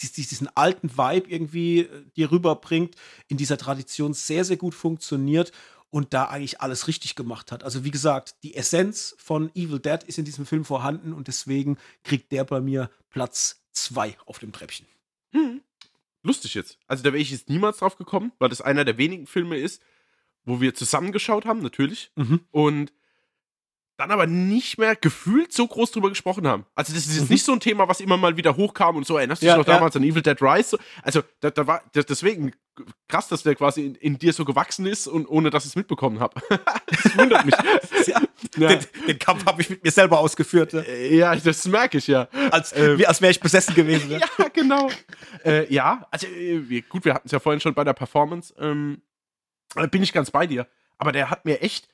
diesen 0.02 0.50
alten 0.56 0.98
Vibe 0.98 1.30
irgendwie 1.30 1.80
äh, 1.82 2.06
dir 2.16 2.32
rüberbringt, 2.32 2.96
in 3.28 3.38
dieser 3.38 3.58
Tradition 3.58 4.14
sehr, 4.14 4.46
sehr 4.46 4.58
gut 4.58 4.76
funktioniert 4.76 5.52
und 5.94 6.12
da 6.12 6.26
eigentlich 6.26 6.60
alles 6.60 6.88
richtig 6.88 7.14
gemacht 7.14 7.52
hat. 7.52 7.64
Also 7.64 7.84
wie 7.84 7.92
gesagt, 7.92 8.38
die 8.42 8.56
Essenz 8.56 9.16
von 9.20 9.52
Evil 9.54 9.78
Dead 9.78 10.02
ist 10.02 10.18
in 10.18 10.26
diesem 10.26 10.48
Film 10.48 10.66
vorhanden 10.66 11.14
und 11.14 11.28
deswegen 11.28 11.78
kriegt 12.04 12.32
der 12.32 12.46
bei 12.46 12.62
mir 12.62 12.90
Platz 13.12 13.64
zwei 13.74 14.18
auf 14.26 14.40
dem 14.40 14.52
Treppchen. 14.52 14.88
Hm. 15.34 15.62
Lustig 16.24 16.56
jetzt. 16.56 16.80
Also 16.88 17.04
da 17.04 17.14
wäre 17.14 17.22
ich 17.22 17.30
jetzt 17.30 17.48
niemals 17.48 17.78
drauf 17.78 17.96
gekommen, 17.96 18.32
weil 18.40 18.50
das 18.50 18.60
einer 18.60 18.86
der 18.86 18.98
wenigen 18.98 19.28
Filme 19.28 19.58
ist, 19.58 19.84
wo 20.46 20.60
wir 20.60 20.74
zusammengeschaut 20.74 21.46
haben, 21.46 21.62
natürlich. 21.62 22.12
Mhm. 22.16 22.40
Und 22.50 22.92
dann 24.04 24.12
aber 24.12 24.28
nicht 24.28 24.78
mehr 24.78 24.96
gefühlt 24.96 25.54
so 25.54 25.68
groß 25.68 25.92
drüber 25.92 26.10
gesprochen 26.10 26.48
haben. 26.48 26.66
Also 26.76 26.94
das 26.94 27.06
ist 27.06 27.16
jetzt 27.16 27.30
mhm. 27.30 27.34
nicht 27.34 27.46
so 27.46 27.54
ein 27.54 27.60
Thema, 27.60 27.88
was 27.88 28.00
immer 28.00 28.18
mal 28.18 28.38
wieder 28.38 28.56
hochkam 28.56 28.98
und 28.98 29.08
so, 29.08 29.18
erinnerst 29.18 29.42
du 29.42 29.48
dich 29.48 29.56
noch 29.56 29.66
ja. 29.66 29.74
damals 29.74 29.96
an 29.96 30.04
Evil 30.04 30.22
Dead 30.22 30.40
Rise? 30.42 30.78
Also 31.02 31.22
da, 31.40 31.50
da 31.50 31.66
war 31.66 31.82
deswegen 31.94 32.52
krass, 33.08 33.28
dass 33.28 33.44
der 33.44 33.56
quasi 33.56 33.86
in, 33.86 33.96
in, 33.96 34.18
dir 34.18 34.34
so 34.34 34.46
gewachsen 34.46 34.86
ist 34.86 35.08
und 35.08 35.28
ohne 35.28 35.52
dass 35.52 35.64
ich 35.64 35.72
es 35.72 35.76
mitbekommen 35.76 36.20
habe. 36.20 36.42
das 36.88 37.18
wundert 37.18 37.46
mich. 37.46 37.56
ja, 38.08 38.20
den, 38.58 38.80
den, 39.08 39.20
Kampf 39.20 39.46
habe 39.46 39.62
ich 39.62 39.70
mit 39.70 39.84
mir 39.84 39.92
selber 39.92 40.20
ausgeführt. 40.20 40.74
Ne? 40.74 40.86
Ja, 41.10 41.36
das 41.36 41.66
merke 41.68 42.00
ich 42.00 42.08
ja. 42.08 42.28
Als, 42.52 42.74
äh, 42.74 42.98
als 43.06 43.22
wäre 43.22 43.32
ich 43.32 43.40
besessen 43.40 43.74
gewesen. 43.74 44.10
Ne? 44.10 44.20
ja, 44.38 44.48
genau. 44.50 44.90
äh, 45.46 45.72
ja, 45.74 46.06
also 46.12 46.28
äh, 46.28 46.82
gut, 46.82 47.06
wir 47.06 47.14
hatten 47.14 47.28
es 47.28 47.32
ja 47.32 47.40
vorhin 47.40 47.62
schon 47.62 47.74
bei 47.74 47.84
der 47.84 47.94
Performance. 47.94 48.54
Ähm, 48.60 49.02
bin 49.92 50.04
ich 50.04 50.12
ganz 50.12 50.30
bei 50.30 50.46
dir. 50.46 50.68
Aber 50.98 51.12
der 51.12 51.30
hat 51.30 51.46
mir 51.46 51.62
echt 51.62 51.88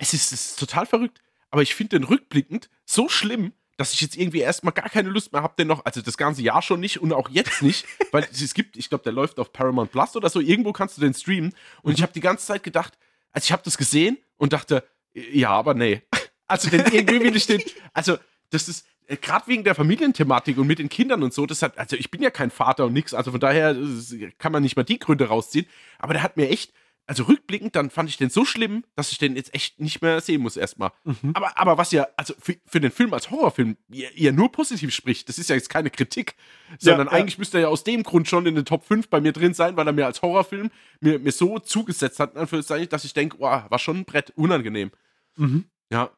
es 0.00 0.14
ist, 0.14 0.32
es 0.32 0.50
ist 0.50 0.58
total 0.58 0.86
verrückt, 0.86 1.20
aber 1.50 1.62
ich 1.62 1.74
finde 1.74 1.98
den 1.98 2.04
rückblickend 2.04 2.70
so 2.84 3.08
schlimm, 3.08 3.52
dass 3.76 3.94
ich 3.94 4.02
jetzt 4.02 4.16
irgendwie 4.16 4.40
erstmal 4.40 4.74
gar 4.74 4.90
keine 4.90 5.08
Lust 5.08 5.32
mehr 5.32 5.42
habe, 5.42 5.54
den 5.58 5.68
noch, 5.68 5.84
also 5.86 6.02
das 6.02 6.18
ganze 6.18 6.42
Jahr 6.42 6.60
schon 6.60 6.80
nicht 6.80 7.00
und 7.00 7.12
auch 7.12 7.30
jetzt 7.30 7.62
nicht, 7.62 7.86
weil 8.12 8.28
es 8.30 8.52
gibt, 8.54 8.76
ich 8.76 8.88
glaube, 8.90 9.04
der 9.04 9.12
läuft 9.12 9.38
auf 9.38 9.52
Paramount 9.52 9.90
Plus 9.90 10.14
oder 10.16 10.28
so, 10.28 10.40
irgendwo 10.40 10.72
kannst 10.72 10.96
du 10.96 11.00
den 11.00 11.14
streamen 11.14 11.54
und 11.82 11.94
ich 11.94 12.02
habe 12.02 12.12
die 12.12 12.20
ganze 12.20 12.46
Zeit 12.46 12.62
gedacht, 12.62 12.98
also 13.32 13.46
ich 13.46 13.52
habe 13.52 13.62
das 13.64 13.78
gesehen 13.78 14.18
und 14.36 14.52
dachte, 14.52 14.84
ja, 15.14 15.50
aber 15.50 15.74
nee. 15.74 16.02
Also 16.46 16.68
den, 16.68 16.80
irgendwie 16.80 17.22
will 17.22 17.36
ich 17.36 17.46
den, 17.46 17.62
also 17.92 18.18
das 18.50 18.66
ist, 18.66 18.84
äh, 19.06 19.16
gerade 19.16 19.46
wegen 19.46 19.64
der 19.64 19.76
Familienthematik 19.76 20.58
und 20.58 20.66
mit 20.66 20.80
den 20.80 20.88
Kindern 20.88 21.22
und 21.22 21.32
so, 21.32 21.46
das 21.46 21.62
hat, 21.62 21.78
also 21.78 21.94
ich 21.94 22.10
bin 22.10 22.22
ja 22.22 22.30
kein 22.30 22.50
Vater 22.50 22.86
und 22.86 22.92
nix, 22.92 23.14
also 23.14 23.30
von 23.30 23.38
daher 23.38 23.76
kann 24.38 24.50
man 24.50 24.62
nicht 24.62 24.76
mal 24.76 24.82
die 24.82 24.98
Gründe 24.98 25.28
rausziehen, 25.28 25.66
aber 25.98 26.12
der 26.12 26.24
hat 26.24 26.36
mir 26.36 26.48
echt, 26.48 26.72
also 27.10 27.24
rückblickend, 27.24 27.74
dann 27.74 27.90
fand 27.90 28.08
ich 28.08 28.18
den 28.18 28.30
so 28.30 28.44
schlimm, 28.44 28.84
dass 28.94 29.10
ich 29.10 29.18
den 29.18 29.34
jetzt 29.34 29.52
echt 29.52 29.80
nicht 29.80 30.00
mehr 30.00 30.20
sehen 30.20 30.42
muss 30.42 30.56
erstmal. 30.56 30.92
Mhm. 31.02 31.32
Aber, 31.34 31.58
aber 31.58 31.76
was 31.76 31.90
ja, 31.90 32.06
also 32.16 32.34
für, 32.38 32.54
für 32.64 32.78
den 32.78 32.92
Film 32.92 33.12
als 33.12 33.32
Horrorfilm 33.32 33.76
ja 33.88 34.30
nur 34.30 34.52
positiv 34.52 34.94
spricht, 34.94 35.28
das 35.28 35.36
ist 35.36 35.50
ja 35.50 35.56
jetzt 35.56 35.68
keine 35.68 35.90
Kritik, 35.90 36.36
sondern 36.78 37.08
ja, 37.08 37.12
ja. 37.12 37.18
eigentlich 37.18 37.36
müsste 37.36 37.58
er 37.58 37.62
ja 37.62 37.66
aus 37.66 37.82
dem 37.82 38.04
Grund 38.04 38.28
schon 38.28 38.46
in 38.46 38.54
den 38.54 38.64
Top 38.64 38.84
5 38.84 39.08
bei 39.08 39.20
mir 39.20 39.32
drin 39.32 39.54
sein, 39.54 39.76
weil 39.76 39.88
er 39.88 39.92
mir 39.92 40.06
als 40.06 40.22
Horrorfilm 40.22 40.70
mir, 41.00 41.18
mir 41.18 41.32
so 41.32 41.58
zugesetzt 41.58 42.20
hat, 42.20 42.36
dass 42.36 43.04
ich 43.04 43.12
denke, 43.12 43.40
wow, 43.40 43.68
war 43.68 43.78
schon 43.80 43.96
ein 43.96 44.04
Brett, 44.04 44.32
unangenehm. 44.36 44.92
Mhm. 45.34 45.64
Ja. 45.90 46.12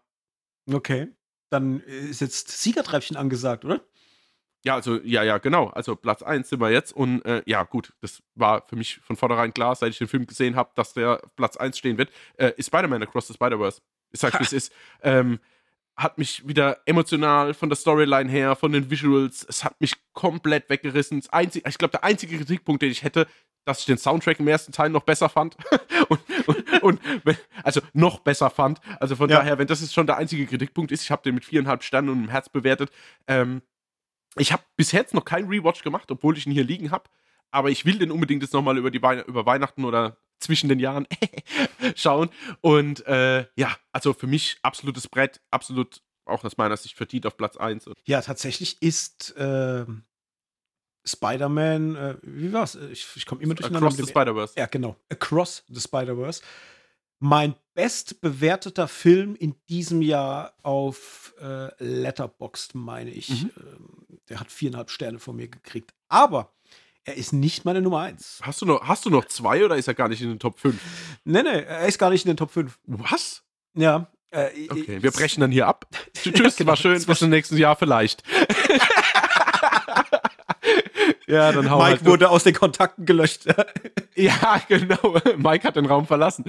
Okay. 0.71 1.09
Dann 1.49 1.81
ist 1.81 2.21
jetzt 2.21 2.51
Siegertreppchen 2.51 3.17
angesagt, 3.17 3.65
oder? 3.65 3.81
Ja, 4.65 4.75
also, 4.77 5.01
ja, 5.03 5.23
ja, 5.23 5.39
genau. 5.39 5.69
Also 5.69 5.97
Platz 5.97 6.23
1 6.23 6.49
sind 6.49 6.61
wir 6.61 6.71
jetzt. 6.71 6.93
Und 6.93 7.25
äh, 7.25 7.43
ja, 7.47 7.65
gut, 7.65 7.93
das 8.01 8.23
war 8.35 8.65
für 8.67 8.77
mich 8.77 8.99
von 8.99 9.17
vornherein 9.17 9.53
klar, 9.53 9.75
seit 9.75 9.91
ich 9.91 9.99
den 9.99 10.09
Film 10.09 10.27
gesehen 10.27 10.55
habe, 10.55 10.71
dass 10.75 10.95
der 10.95 11.21
Platz 11.37 11.57
1 11.57 11.77
stehen 11.77 11.99
wird. 11.99 12.11
Äh, 12.37 12.53
ist 12.57 12.67
Spider-Man 12.67 13.03
Across 13.03 13.29
the 13.29 13.35
Spider-Verse. 13.35 13.81
Ich 14.13 14.21
sag, 14.21 14.39
wie 14.39 14.45
es 14.45 14.53
ist. 14.53 14.73
Ähm, 15.03 15.41
hat 15.97 16.17
mich 16.17 16.47
wieder 16.47 16.79
emotional 16.87 17.55
von 17.55 17.69
der 17.69 17.77
Storyline 17.77 18.31
her, 18.31 18.57
von 18.57 18.73
den 18.73 18.91
Visuals, 18.91 19.45
es 19.47 19.63
hat 19.63 19.79
mich 19.81 19.95
komplett 20.15 20.71
weggerissen. 20.71 21.23
Einzig, 21.31 21.67
ich 21.67 21.79
glaube, 21.79 21.93
der 21.93 22.05
einzige 22.05 22.39
Kritikpunkt, 22.39 22.83
den 22.83 22.91
ich 22.91 23.03
hätte, 23.03 23.27
dass 23.65 23.81
ich 23.81 23.87
den 23.87 23.99
Soundtrack 23.99 24.41
im 24.41 24.49
ersten 24.49 24.73
Teil 24.73 24.91
noch 24.91 25.03
besser 25.03 25.29
fand. 25.29 25.57
und, 26.09 26.21
und, 26.83 26.83
und, 26.83 27.39
also 27.63 27.81
noch 27.93 28.21
besser 28.21 28.51
fand. 28.51 28.81
Also 29.01 29.17
von 29.17 29.29
ja. 29.29 29.39
daher, 29.39 29.59
wenn 29.59 29.67
das 29.67 29.81
jetzt 29.81 29.95
schon 29.95 30.07
der 30.07 30.17
einzige 30.17 30.47
Kritikpunkt 30.47 30.91
ist, 30.93 31.03
ich 31.03 31.11
habe 31.11 31.23
den 31.23 31.35
mit 31.35 31.45
viereinhalb 31.45 31.83
Sternen 31.85 32.09
und 32.09 32.19
einem 32.19 32.29
Herz 32.29 32.49
bewertet, 32.49 32.91
ähm, 33.27 33.63
ich 34.37 34.53
habe 34.53 34.63
bis 34.77 34.93
jetzt 34.93 35.15
noch 35.15 35.25
keinen 35.25 35.49
Rewatch 35.49 35.83
gemacht, 35.83 36.11
obwohl 36.11 36.37
ich 36.37 36.47
ihn 36.47 36.53
hier 36.53 36.65
liegen 36.65 36.91
habe. 36.91 37.05
Aber 37.51 37.71
ich 37.71 37.85
will 37.85 37.99
den 37.99 38.11
unbedingt 38.11 38.43
jetzt 38.43 38.55
nochmal 38.55 38.79
über, 38.79 38.91
über 39.27 39.47
Weihnachten 39.47 39.85
oder 39.85 40.17
zwischen 40.39 40.69
den 40.69 40.79
Jahren 40.79 41.07
schauen. 41.95 42.31
Und 42.61 43.07
äh, 43.07 43.47
ja, 43.57 43.77
also 43.93 44.13
für 44.15 44.27
mich 44.27 44.59
absolutes 44.63 45.07
Brett, 45.09 45.41
absolut 45.51 46.03
auch 46.25 46.45
aus 46.45 46.57
meiner 46.57 46.77
Sicht 46.77 46.97
verdient 46.97 47.27
auf 47.27 47.37
Platz 47.37 47.57
1. 47.57 47.91
Ja, 48.05 48.23
tatsächlich 48.23 48.81
ist 48.81 49.37
äh, 49.37 49.85
Spider-Man, 51.05 51.97
äh, 51.97 52.17
wie 52.23 52.53
war's? 52.53 52.77
Ich, 52.77 53.07
ich 53.17 53.27
komme 53.27 53.43
immer 53.43 53.55
durcheinander. 53.55 53.89
Across 53.89 53.99
the 53.99 54.11
Spider-Verse. 54.11 54.55
Ja, 54.57 54.67
genau. 54.67 54.97
Across 55.11 55.65
the 55.69 55.81
Spider-Verse 55.81 56.43
mein 57.23 57.55
bestbewerteter 57.75 58.89
Film 58.89 59.37
in 59.37 59.55
diesem 59.69 60.03
Jahr 60.03 60.55
auf 60.63 61.33
äh, 61.41 61.69
Letterboxd, 61.79 62.75
meine 62.75 63.11
ich. 63.11 63.31
Mhm. 63.31 63.51
Ähm, 63.57 64.19
der 64.29 64.41
hat 64.41 64.51
viereinhalb 64.51 64.91
Sterne 64.91 65.21
von 65.21 65.37
mir 65.37 65.47
gekriegt. 65.47 65.95
Aber 66.09 66.53
er 67.05 67.17
ist 67.17 67.33
nicht 67.33 67.65
meine 67.65 67.81
Nummer 67.81 68.01
eins. 68.01 68.41
Hast 68.43 68.61
du 68.61 68.67
noch, 68.67 68.83
hast 68.89 69.07
du 69.07 69.11
noch 69.11 69.25
zwei 69.27 69.65
oder 69.65 69.77
ist 69.77 69.87
er 69.87 69.95
gar 69.95 70.09
nicht 70.09 70.21
in 70.21 70.31
den 70.31 70.41
Top 70.41 70.59
5? 70.59 70.77
Nee, 71.25 71.45
nee, 71.45 71.63
er 71.63 71.87
ist 71.87 71.99
gar 71.99 72.11
nicht 72.11 72.25
in 72.25 72.33
den 72.33 72.37
Top 72.37 72.51
5. 72.51 72.79
Was? 72.87 73.45
Ja. 73.75 74.11
Äh, 74.31 74.69
okay, 74.69 75.03
wir 75.03 75.13
brechen 75.13 75.41
dann 75.41 75.53
hier 75.53 75.69
ab. 75.69 75.87
Tschüss, 76.15 76.57
genau. 76.57 76.71
war 76.71 76.77
schön, 76.77 77.01
bis 77.05 77.19
zum 77.19 77.31
nächsten 77.31 77.57
Jahr 77.57 77.77
vielleicht. 77.77 78.25
Ja, 81.27 81.53
dann 81.53 81.71
hau 81.71 81.79
Mike 81.79 81.91
halt 81.91 82.05
wurde 82.05 82.31
aus 82.31 82.45
den 82.45 82.55
Kontakten 82.55 83.07
gelöscht. 83.07 83.47
ja, 84.15 84.61
genau. 84.69 85.17
Mike 85.37 85.67
hat 85.67 85.77
den 85.77 85.87
Raum 85.87 86.07
verlassen. 86.07 86.45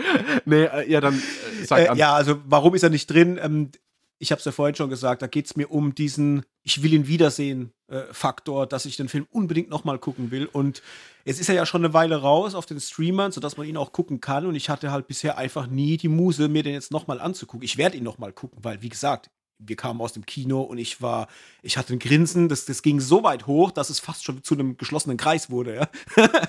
Nee, 0.46 0.64
äh, 0.64 0.90
ja, 0.90 1.02
dann 1.02 1.16
äh, 1.16 1.66
sag 1.66 1.80
äh, 1.80 1.88
an. 1.90 1.98
Ja, 1.98 2.14
also 2.14 2.38
warum 2.46 2.74
ist 2.76 2.84
er 2.84 2.90
nicht 2.90 3.08
drin? 3.08 3.40
Ähm, 3.42 3.72
ich 4.20 4.32
habe 4.32 4.40
es 4.40 4.46
ja 4.46 4.52
vorhin 4.52 4.76
schon 4.76 4.90
gesagt, 4.90 5.22
da 5.22 5.28
geht 5.28 5.48
es 5.48 5.56
mir 5.56 5.70
um 5.70 5.94
diesen 5.96 6.46
Ich 6.64 6.82
will 6.82 6.94
ihn 6.94 7.08
wiedersehen 7.08 7.74
äh, 7.88 8.04
Faktor, 8.12 8.66
dass 8.68 8.86
ich 8.86 8.96
den 8.96 9.10
Film 9.10 9.28
unbedingt 9.32 9.70
nochmal 9.70 10.00
gucken 10.00 10.32
will. 10.32 10.46
Und 10.46 10.82
jetzt 11.26 11.42
ist 11.42 11.50
er 11.50 11.56
ja 11.56 11.66
schon 11.66 11.84
eine 11.84 11.94
Weile 11.94 12.16
raus 12.22 12.56
auf 12.56 12.66
den 12.66 12.80
Streamern, 12.80 13.32
sodass 13.32 13.58
man 13.58 13.68
ihn 13.68 13.78
auch 13.78 13.92
gucken 13.92 14.22
kann. 14.22 14.46
Und 14.46 14.56
ich 14.56 14.70
hatte 14.70 14.92
halt 14.92 15.08
bisher 15.08 15.38
einfach 15.38 15.68
nie 15.68 15.98
die 15.98 16.08
Muse, 16.08 16.48
mir 16.48 16.64
den 16.64 16.74
jetzt 16.74 16.92
nochmal 16.92 17.20
anzugucken. 17.20 17.66
Ich 17.66 17.78
werde 17.78 17.98
ihn 17.98 18.04
nochmal 18.04 18.32
gucken, 18.32 18.60
weil, 18.64 18.82
wie 18.82 18.90
gesagt, 18.90 19.30
wir 19.60 19.76
kamen 19.76 20.02
aus 20.02 20.14
dem 20.14 20.26
Kino 20.26 20.62
und 20.62 20.78
ich 20.78 21.02
war, 21.02 21.28
ich 21.62 21.78
hatte 21.78 21.94
ein 21.94 22.00
Grinsen, 22.00 22.50
das, 22.50 22.66
das 22.66 22.82
ging 22.82 23.00
so 23.00 23.24
weit 23.24 23.48
hoch, 23.48 23.72
dass 23.72 23.90
es 23.90 24.00
fast 24.00 24.24
schon 24.24 24.44
zu 24.44 24.54
einem 24.54 24.78
geschlossenen 24.78 25.18
Kreis 25.18 25.50
wurde, 25.50 25.76
ja. 25.76 25.90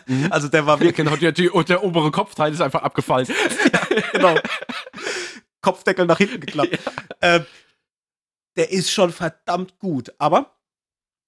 Mhm. 0.06 0.28
Also 0.30 0.48
der 0.48 0.66
war 0.66 0.80
wirklich. 0.80 0.96
Genau, 0.96 1.16
die, 1.16 1.48
und 1.50 1.68
der 1.68 1.84
obere 1.84 2.10
Kopfteil 2.10 2.52
ist 2.52 2.60
einfach 2.60 2.82
abgefallen. 2.82 3.26
ja, 3.72 4.00
genau. 4.12 4.34
Kopfdeckel 5.60 6.06
nach 6.06 6.18
hinten 6.18 6.40
geklappt. 6.40 6.72
Ja. 6.72 7.36
Ähm, 7.36 7.46
der 8.56 8.70
ist 8.70 8.90
schon 8.90 9.12
verdammt 9.12 9.78
gut, 9.78 10.12
aber 10.18 10.54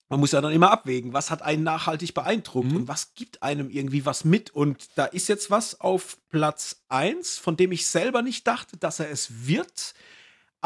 man 0.09 0.21
muss 0.21 0.33
ja 0.33 0.41
dann 0.41 0.53
immer 0.53 0.71
abwägen, 0.71 1.13
was 1.13 1.31
hat 1.31 1.43
einen 1.43 1.65
nachhaltig 1.65 2.15
beeindruckt 2.15 2.71
mhm. 2.71 2.77
und 2.77 2.89
was 2.89 3.15
gibt 3.15 3.43
einem 3.43 3.71
irgendwie 3.71 4.07
was 4.07 4.25
mit. 4.25 4.51
Und 4.51 4.97
da 4.97 5.07
ist 5.07 5.29
jetzt 5.29 5.51
was 5.51 5.81
auf 5.81 6.19
Platz 6.29 6.85
1, 6.89 7.39
von 7.39 7.57
dem 7.57 7.73
ich 7.73 7.87
selber 7.87 8.23
nicht 8.23 8.47
dachte, 8.47 8.77
dass 8.77 9.01
er 9.01 9.11
es 9.11 9.47
wird, 9.47 9.95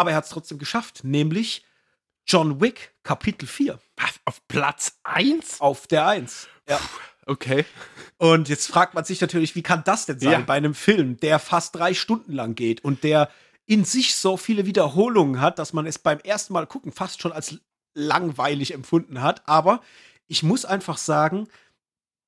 aber 0.01 0.11
er 0.11 0.17
hat 0.17 0.25
es 0.25 0.31
trotzdem 0.31 0.59
geschafft, 0.59 1.05
nämlich 1.05 1.65
John 2.27 2.61
Wick, 2.61 2.95
Kapitel 3.03 3.47
4. 3.47 3.79
Was? 3.97 4.21
Auf 4.25 4.47
Platz 4.49 4.99
1? 5.05 5.61
Auf 5.61 5.87
der 5.87 6.07
1. 6.07 6.49
Ja. 6.69 6.81
Okay. 7.27 7.65
Und 8.19 8.49
jetzt 8.49 8.67
fragt 8.67 8.95
man 8.95 9.05
sich 9.05 9.21
natürlich, 9.21 9.55
wie 9.55 9.63
kann 9.63 9.85
das 9.85 10.07
denn 10.07 10.19
sein 10.19 10.33
ja. 10.33 10.41
bei 10.41 10.55
einem 10.55 10.75
Film, 10.75 11.19
der 11.19 11.39
fast 11.39 11.77
drei 11.77 11.95
Stunden 11.95 12.33
lang 12.33 12.55
geht 12.55 12.83
und 12.83 13.05
der 13.05 13.31
in 13.67 13.85
sich 13.85 14.17
so 14.17 14.37
viele 14.37 14.67
Wiederholungen 14.67 15.41
hat, 15.41 15.59
dass 15.59 15.73
man 15.73 15.87
es 15.87 15.99
beim 15.99 16.19
ersten 16.19 16.55
Mal 16.55 16.67
gucken 16.67 16.93
fast 16.93 17.23
schon 17.23 17.33
als 17.33 17.59
langweilig 17.95 18.75
empfunden 18.75 19.23
hat. 19.23 19.47
Aber 19.47 19.81
ich 20.27 20.43
muss 20.43 20.65
einfach 20.65 20.99
sagen, 20.99 21.47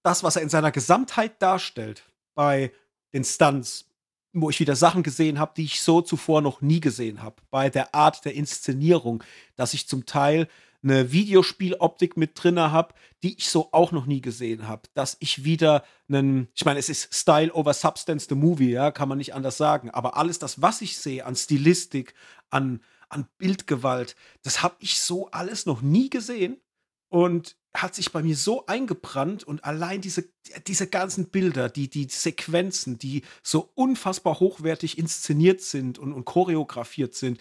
das, 0.02 0.22
was 0.22 0.36
er 0.36 0.42
in 0.42 0.50
seiner 0.50 0.72
Gesamtheit 0.72 1.40
darstellt, 1.40 2.04
bei 2.34 2.72
den 3.12 3.24
Stunts, 3.24 3.86
wo 4.32 4.50
ich 4.50 4.60
wieder 4.60 4.76
Sachen 4.76 5.02
gesehen 5.02 5.38
habe, 5.38 5.52
die 5.56 5.64
ich 5.64 5.80
so 5.80 6.00
zuvor 6.00 6.40
noch 6.40 6.60
nie 6.60 6.80
gesehen 6.80 7.22
habe, 7.22 7.36
bei 7.50 7.70
der 7.70 7.94
Art 7.94 8.24
der 8.24 8.34
Inszenierung, 8.34 9.22
dass 9.56 9.74
ich 9.74 9.88
zum 9.88 10.06
Teil 10.06 10.48
eine 10.82 11.12
Videospieloptik 11.12 12.16
mit 12.16 12.32
drin 12.34 12.58
habe, 12.58 12.94
die 13.22 13.36
ich 13.38 13.48
so 13.48 13.68
auch 13.72 13.92
noch 13.92 14.06
nie 14.06 14.20
gesehen 14.20 14.66
habe. 14.66 14.82
Dass 14.94 15.16
ich 15.20 15.44
wieder 15.44 15.84
einen, 16.08 16.48
ich 16.54 16.64
meine, 16.64 16.80
es 16.80 16.88
ist 16.88 17.14
Style 17.14 17.52
over 17.52 17.72
Substance, 17.72 18.26
the 18.28 18.34
Movie, 18.34 18.70
ja, 18.70 18.90
kann 18.90 19.08
man 19.08 19.18
nicht 19.18 19.34
anders 19.34 19.56
sagen. 19.56 19.90
Aber 19.90 20.16
alles 20.16 20.40
das, 20.40 20.60
was 20.60 20.80
ich 20.80 20.98
sehe 20.98 21.24
an 21.24 21.36
Stilistik, 21.36 22.14
an 22.50 22.80
an 23.12 23.28
Bildgewalt. 23.38 24.16
Das 24.42 24.62
habe 24.62 24.76
ich 24.78 24.98
so 24.98 25.30
alles 25.30 25.66
noch 25.66 25.82
nie 25.82 26.10
gesehen 26.10 26.60
und 27.08 27.56
hat 27.74 27.94
sich 27.94 28.12
bei 28.12 28.22
mir 28.22 28.36
so 28.36 28.66
eingebrannt 28.66 29.44
und 29.44 29.64
allein 29.64 30.00
diese, 30.00 30.28
diese 30.66 30.86
ganzen 30.86 31.30
Bilder, 31.30 31.68
die, 31.68 31.88
die 31.88 32.06
Sequenzen, 32.08 32.98
die 32.98 33.22
so 33.42 33.70
unfassbar 33.74 34.40
hochwertig 34.40 34.98
inszeniert 34.98 35.62
sind 35.62 35.98
und, 35.98 36.12
und 36.12 36.24
choreografiert 36.24 37.14
sind, 37.14 37.40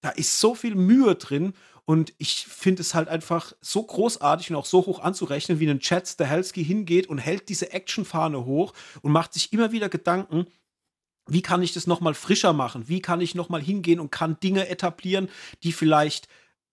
da 0.00 0.10
ist 0.10 0.38
so 0.38 0.54
viel 0.54 0.74
Mühe 0.74 1.14
drin 1.16 1.54
und 1.84 2.14
ich 2.18 2.46
finde 2.46 2.82
es 2.82 2.94
halt 2.94 3.08
einfach 3.08 3.54
so 3.60 3.82
großartig 3.82 4.50
und 4.50 4.56
auch 4.56 4.66
so 4.66 4.86
hoch 4.86 5.00
anzurechnen, 5.00 5.58
wie 5.58 5.68
ein 5.68 5.80
Chad 5.80 6.06
Stahelski 6.06 6.64
hingeht 6.64 7.08
und 7.08 7.18
hält 7.18 7.48
diese 7.48 7.72
Actionfahne 7.72 8.44
hoch 8.44 8.72
und 9.02 9.10
macht 9.10 9.34
sich 9.34 9.52
immer 9.52 9.72
wieder 9.72 9.88
Gedanken, 9.88 10.46
wie 11.26 11.42
kann 11.42 11.62
ich 11.62 11.72
das 11.72 11.86
nochmal 11.86 12.14
frischer 12.14 12.52
machen? 12.52 12.88
Wie 12.88 13.00
kann 13.00 13.20
ich 13.20 13.34
nochmal 13.34 13.62
hingehen 13.62 14.00
und 14.00 14.10
kann 14.10 14.38
Dinge 14.40 14.68
etablieren, 14.68 15.28
die 15.62 15.72
vielleicht 15.72 16.28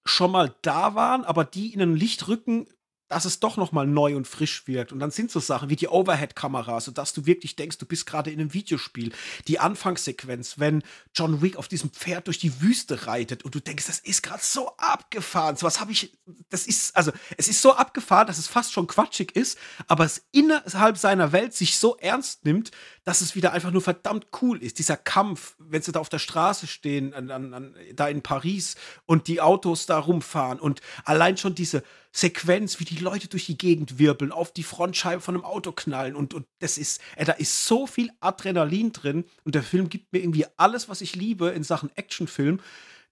schon 0.06 0.32
mal 0.32 0.56
da 0.62 0.96
waren, 0.96 1.24
aber 1.24 1.46
die 1.46 1.74
in 1.74 1.82
ein 1.82 1.96
Licht 1.96 2.28
rücken, 2.28 2.68
dass 3.10 3.26
es 3.26 3.40
doch 3.40 3.58
noch 3.58 3.72
mal 3.72 3.88
neu 3.88 4.16
und 4.16 4.28
frisch 4.28 4.68
wirkt. 4.68 4.92
Und 4.92 5.00
dann 5.00 5.12
sind 5.12 5.32
so 5.32 5.40
Sachen 5.40 5.70
wie 5.70 5.76
die 5.76 5.88
Overhead-Kamera, 5.88 6.80
sodass 6.80 7.14
du 7.14 7.26
wirklich 7.26 7.56
denkst, 7.56 7.80
du 7.80 7.86
bist 7.86 8.06
gerade 8.06 8.32
in 8.32 8.40
einem 8.40 8.54
Videospiel. 8.54 9.12
Die 9.48 9.60
Anfangssequenz, 9.60 10.60
wenn 10.60 10.84
John 11.16 11.42
Wick 11.42 11.58
auf 11.58 11.68
diesem 11.68 11.90
Pferd 11.90 12.28
durch 12.28 12.38
die 12.38 12.62
Wüste 12.62 13.08
reitet 13.08 13.44
und 13.44 13.56
du 13.56 13.60
denkst, 13.60 13.88
das 13.88 14.00
ist 14.00 14.22
gerade 14.22 14.44
so 14.44 14.70
abgefahren. 14.78 15.58
So 15.58 15.66
was 15.66 15.80
habe 15.80 15.92
ich, 15.92 16.18
das 16.50 16.68
ist, 16.68 16.96
also 16.96 17.12
es 17.36 17.48
ist 17.48 17.62
so 17.62 17.74
abgefahren, 17.74 18.28
dass 18.28 18.38
es 18.38 18.48
fast 18.48 18.72
schon 18.72 18.88
quatschig 18.88 19.36
ist, 19.36 19.58
aber 19.88 20.06
es 20.06 20.24
innerhalb 20.32 20.98
seiner 20.98 21.32
Welt 21.32 21.54
sich 21.54 21.78
so 21.78 21.98
ernst 21.98 22.46
nimmt, 22.46 22.72
dass 23.06 23.22
es 23.22 23.34
wieder 23.34 23.54
einfach 23.54 23.72
nur 23.72 23.82
verdammt 23.82 24.28
cool 24.42 24.62
ist. 24.62 24.78
Dieser 24.78 24.98
Kampf, 24.98 25.56
wenn 25.58 25.82
sie 25.82 25.92
da 25.92 26.00
auf 26.00 26.10
der 26.10 26.20
Straße 26.20 26.68
stehen, 26.68 27.16
an, 27.16 27.32
an, 27.32 27.54
an, 27.56 27.76
da 27.94 28.08
in 28.08 28.22
Paris 28.22 28.76
und 29.08 29.28
die 29.28 29.42
Autos 29.42 29.88
da 29.88 29.98
rumfahren 29.98 30.60
und 30.60 30.82
allein 31.06 31.36
schon 31.36 31.56
diese 31.56 31.82
Sequenz, 32.12 32.80
wie 32.80 32.86
die 32.86 32.98
Leute 32.98 33.28
durch 33.28 33.46
die 33.46 33.58
Gegend 33.58 34.00
wirbeln, 34.00 34.32
auf 34.32 34.52
die 34.52 34.64
Frontscheibe 34.64 35.22
von 35.22 35.36
einem 35.36 35.46
Auto 35.46 35.72
knallen 35.72 36.16
und, 36.16 36.34
und 36.34 36.48
das 36.60 36.78
ist, 36.78 37.02
äh, 37.16 37.26
da 37.26 37.34
ist 37.34 37.66
so 37.66 37.86
viel 37.86 38.10
Adrenalin 38.20 38.92
drin 38.92 39.26
und 39.44 39.56
der 39.56 39.64
Film 39.64 39.90
gibt 39.90 40.12
mir 40.12 40.20
irgendwie 40.20 40.46
alles, 40.58 40.90
was 40.90 41.02
ich 41.02 41.16
liebe 41.16 41.50
in 41.50 41.64
Sachen 41.64 41.96
Actionfilm, 41.96 42.60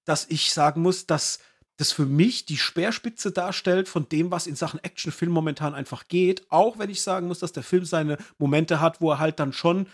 dass 0.04 0.26
ich 0.30 0.52
sagen 0.52 0.82
muss, 0.82 1.06
dass 1.06 1.40
das 1.78 1.92
für 1.92 2.08
mich 2.08 2.46
die 2.46 2.58
Speerspitze 2.58 3.32
darstellt 3.32 3.88
von 3.88 4.10
dem, 4.10 4.32
was 4.32 4.48
in 4.48 4.56
Sachen 4.56 4.84
Actionfilm 4.84 5.32
momentan 5.32 5.76
einfach 5.76 6.08
geht. 6.08 6.52
Auch 6.52 6.80
wenn 6.80 6.90
ich 6.90 7.04
sagen 7.04 7.28
muss, 7.28 7.38
dass 7.38 7.52
der 7.52 7.62
Film 7.62 7.86
seine 7.86 8.18
Momente 8.40 8.82
hat, 8.82 9.00
wo 9.00 9.12
er 9.12 9.20
halt 9.20 9.40
dann 9.40 9.54
schon 9.54 9.86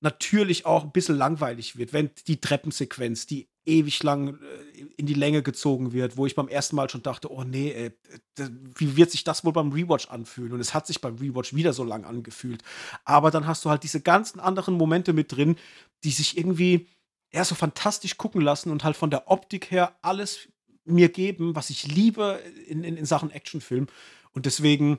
natürlich 0.00 0.66
auch 0.66 0.84
ein 0.84 0.92
bisschen 0.92 1.16
langweilig 1.16 1.76
wird, 1.76 1.92
wenn 1.92 2.10
die 2.26 2.40
Treppensequenz, 2.40 3.26
die 3.26 3.48
ewig 3.66 4.02
lang 4.02 4.38
äh, 4.38 4.80
in 4.96 5.06
die 5.06 5.14
Länge 5.14 5.42
gezogen 5.42 5.92
wird, 5.92 6.16
wo 6.16 6.26
ich 6.26 6.34
beim 6.34 6.48
ersten 6.48 6.76
Mal 6.76 6.88
schon 6.88 7.02
dachte, 7.02 7.30
oh 7.30 7.44
nee, 7.44 7.72
ey, 7.72 7.92
wie 8.76 8.96
wird 8.96 9.10
sich 9.10 9.24
das 9.24 9.44
wohl 9.44 9.52
beim 9.52 9.72
Rewatch 9.72 10.08
anfühlen? 10.08 10.52
Und 10.52 10.60
es 10.60 10.74
hat 10.74 10.86
sich 10.86 11.00
beim 11.00 11.16
Rewatch 11.16 11.54
wieder 11.54 11.72
so 11.72 11.84
lang 11.84 12.04
angefühlt. 12.04 12.62
Aber 13.04 13.30
dann 13.30 13.46
hast 13.46 13.64
du 13.64 13.70
halt 13.70 13.82
diese 13.82 14.00
ganzen 14.00 14.40
anderen 14.40 14.74
Momente 14.74 15.12
mit 15.12 15.32
drin, 15.32 15.56
die 16.04 16.10
sich 16.10 16.38
irgendwie 16.38 16.88
eher 17.30 17.44
so 17.44 17.54
fantastisch 17.54 18.16
gucken 18.16 18.40
lassen 18.40 18.70
und 18.70 18.82
halt 18.82 18.96
von 18.96 19.10
der 19.10 19.30
Optik 19.30 19.70
her 19.70 19.94
alles 20.02 20.48
mir 20.84 21.10
geben, 21.10 21.54
was 21.54 21.70
ich 21.70 21.86
liebe 21.86 22.40
in, 22.66 22.82
in, 22.82 22.96
in 22.96 23.04
Sachen 23.04 23.30
Actionfilm. 23.30 23.86
Und 24.32 24.46
deswegen 24.46 24.98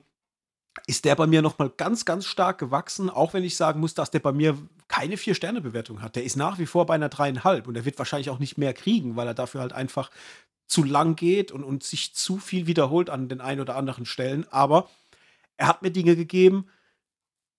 ist 0.87 1.05
der 1.05 1.15
bei 1.15 1.27
mir 1.27 1.41
noch 1.41 1.57
mal 1.59 1.69
ganz, 1.69 2.05
ganz 2.05 2.25
stark 2.25 2.57
gewachsen, 2.57 3.09
auch 3.09 3.33
wenn 3.33 3.43
ich 3.43 3.57
sagen 3.57 3.79
muss, 3.79 3.93
dass 3.93 4.11
der 4.11 4.19
bei 4.19 4.31
mir 4.31 4.57
keine 5.01 5.17
Vier-Sterne-Bewertung 5.17 6.03
hat. 6.03 6.15
Der 6.15 6.23
ist 6.23 6.35
nach 6.35 6.59
wie 6.59 6.67
vor 6.67 6.85
bei 6.85 6.93
einer 6.93 7.09
dreieinhalb 7.09 7.67
und 7.67 7.75
er 7.75 7.85
wird 7.85 7.97
wahrscheinlich 7.97 8.29
auch 8.29 8.37
nicht 8.37 8.59
mehr 8.59 8.71
kriegen, 8.71 9.15
weil 9.15 9.25
er 9.25 9.33
dafür 9.33 9.61
halt 9.61 9.73
einfach 9.73 10.11
zu 10.67 10.83
lang 10.83 11.15
geht 11.15 11.51
und, 11.51 11.63
und 11.63 11.83
sich 11.83 12.13
zu 12.13 12.37
viel 12.37 12.67
wiederholt 12.67 13.09
an 13.09 13.27
den 13.27 13.41
ein 13.41 13.59
oder 13.59 13.75
anderen 13.75 14.05
Stellen. 14.05 14.45
Aber 14.51 14.87
er 15.57 15.67
hat 15.67 15.81
mir 15.81 15.89
Dinge 15.89 16.15
gegeben, 16.15 16.67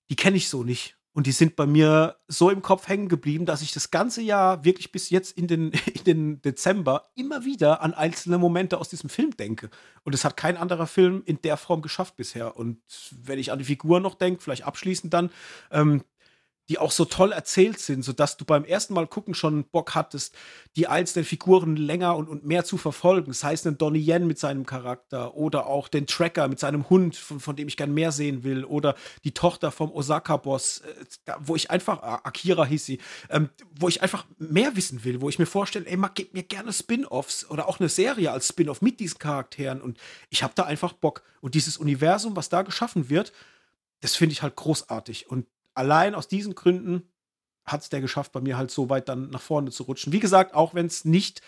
die 0.09 0.15
kenne 0.15 0.37
ich 0.37 0.49
so 0.49 0.63
nicht. 0.63 0.97
Und 1.15 1.27
die 1.27 1.33
sind 1.33 1.57
bei 1.57 1.67
mir 1.67 2.17
so 2.27 2.49
im 2.49 2.63
Kopf 2.63 2.89
hängen 2.89 3.09
geblieben, 3.09 3.45
dass 3.45 3.61
ich 3.61 3.73
das 3.73 3.91
ganze 3.91 4.23
Jahr 4.23 4.65
wirklich 4.65 4.93
bis 4.93 5.11
jetzt 5.11 5.37
in 5.37 5.49
den, 5.49 5.73
in 5.95 6.05
den 6.05 6.43
Dezember 6.43 7.11
immer 7.17 7.45
wieder 7.45 7.83
an 7.83 7.93
einzelne 7.93 8.39
Momente 8.39 8.79
aus 8.79 8.89
diesem 8.89 9.11
Film 9.11 9.37
denke. 9.37 9.69
Und 10.05 10.15
es 10.15 10.25
hat 10.25 10.37
kein 10.37 10.57
anderer 10.57 10.87
Film 10.87 11.23
in 11.27 11.43
der 11.43 11.57
Form 11.57 11.83
geschafft 11.83 12.17
bisher. 12.17 12.57
Und 12.57 12.79
wenn 13.11 13.41
ich 13.41 13.51
an 13.51 13.59
die 13.59 13.65
Figur 13.65 13.99
noch 13.99 14.15
denke, 14.15 14.41
vielleicht 14.41 14.65
abschließend 14.65 15.13
dann, 15.13 15.31
ähm, 15.73 16.03
die 16.69 16.79
auch 16.79 16.93
so 16.93 17.05
toll 17.05 17.33
erzählt 17.33 17.81
sind, 17.81 18.05
sodass 18.05 18.37
du 18.37 18.45
beim 18.45 18.65
ersten 18.65 18.95
Mal 18.95 19.07
gucken 19.07 19.35
schon 19.35 19.65
Bock 19.65 19.95
hattest, 19.95 20.35
die 20.77 20.87
einzelnen 20.87 21.25
Figuren 21.25 21.77
länger 21.77 22.17
und, 22.17 22.29
und 22.29 22.45
mehr 22.45 22.65
zu 22.65 22.77
verfolgen. 22.77 23.29
Das 23.29 23.43
heißt, 23.43 23.67
einen 23.67 23.79
Donnie 23.79 24.01
Yen 24.01 24.27
mit 24.27 24.39
seinem 24.39 24.65
Charakter 24.65 25.35
oder 25.35 25.67
auch 25.67 25.89
den 25.89 26.07
Tracker 26.07 26.47
mit 26.49 26.61
seinem 26.61 26.89
Hund, 26.89 27.17
von, 27.17 27.41
von 27.41 27.57
dem 27.57 27.69
ich 27.69 27.77
gern 27.77 27.93
mehr 27.93 28.13
sehen 28.13 28.45
will, 28.45 28.65
oder 28.65 28.95
die 29.25 29.35
Tochter 29.35 29.73
vom 29.73 29.91
Osaka-Boss, 29.91 30.83
äh, 31.27 31.33
wo 31.41 31.57
ich 31.57 31.71
einfach, 31.71 32.03
Akira 32.03 32.65
hieß 32.65 32.87
sie, 32.87 32.99
ähm, 33.29 33.49
wo 33.79 33.89
ich 33.89 34.03
einfach 34.03 34.25
mehr 34.39 34.77
wissen 34.77 35.05
will, 35.05 35.21
wo 35.21 35.29
ich 35.29 35.39
mir 35.39 35.47
vorstelle, 35.47 35.87
ey, 35.87 35.97
mag, 35.97 36.15
gib 36.15 36.33
mir 36.33 36.45
gerne 36.45 36.73
Spin-Offs 36.73 37.51
oder 37.51 37.69
auch 37.69 37.81
eine 37.81 37.89
Serie 37.89 38.31
als 38.31 38.49
Spin-Off 38.49 38.83
mit 38.83 39.01
diesen 39.01 39.19
Charakteren 39.19 39.81
und 39.81 39.99
ich 40.31 40.43
habe 40.43 40.53
da 40.55 40.63
einfach 40.63 40.93
Bock. 40.93 41.23
Und 41.41 41.55
dieses 41.57 41.77
Universum, 41.77 42.37
was 42.37 42.49
da 42.49 42.63
geschaffen 42.63 43.11
wird, 43.11 43.33
das 44.01 44.15
finde 44.15 44.33
ich 44.33 44.43
halt 44.43 44.57
großartig. 44.57 45.29
Und 45.29 45.47
allein 45.75 46.15
aus 46.15 46.29
diesen 46.29 46.55
Gründen 46.55 47.13
hat 47.65 47.83
es 47.83 47.89
der 47.89 48.01
geschafft, 48.01 48.33
bei 48.33 48.41
mir 48.41 48.57
halt 48.57 48.71
so 48.71 48.91
weit 48.91 49.09
dann 49.09 49.31
nach 49.31 49.41
vorne 49.41 49.71
zu 49.71 49.85
rutschen. 49.85 50.13
Wie 50.13 50.21
gesagt, 50.21 50.55
auch 50.55 50.75
wenn 50.75 50.87
es 50.87 51.05
nicht 51.05 51.43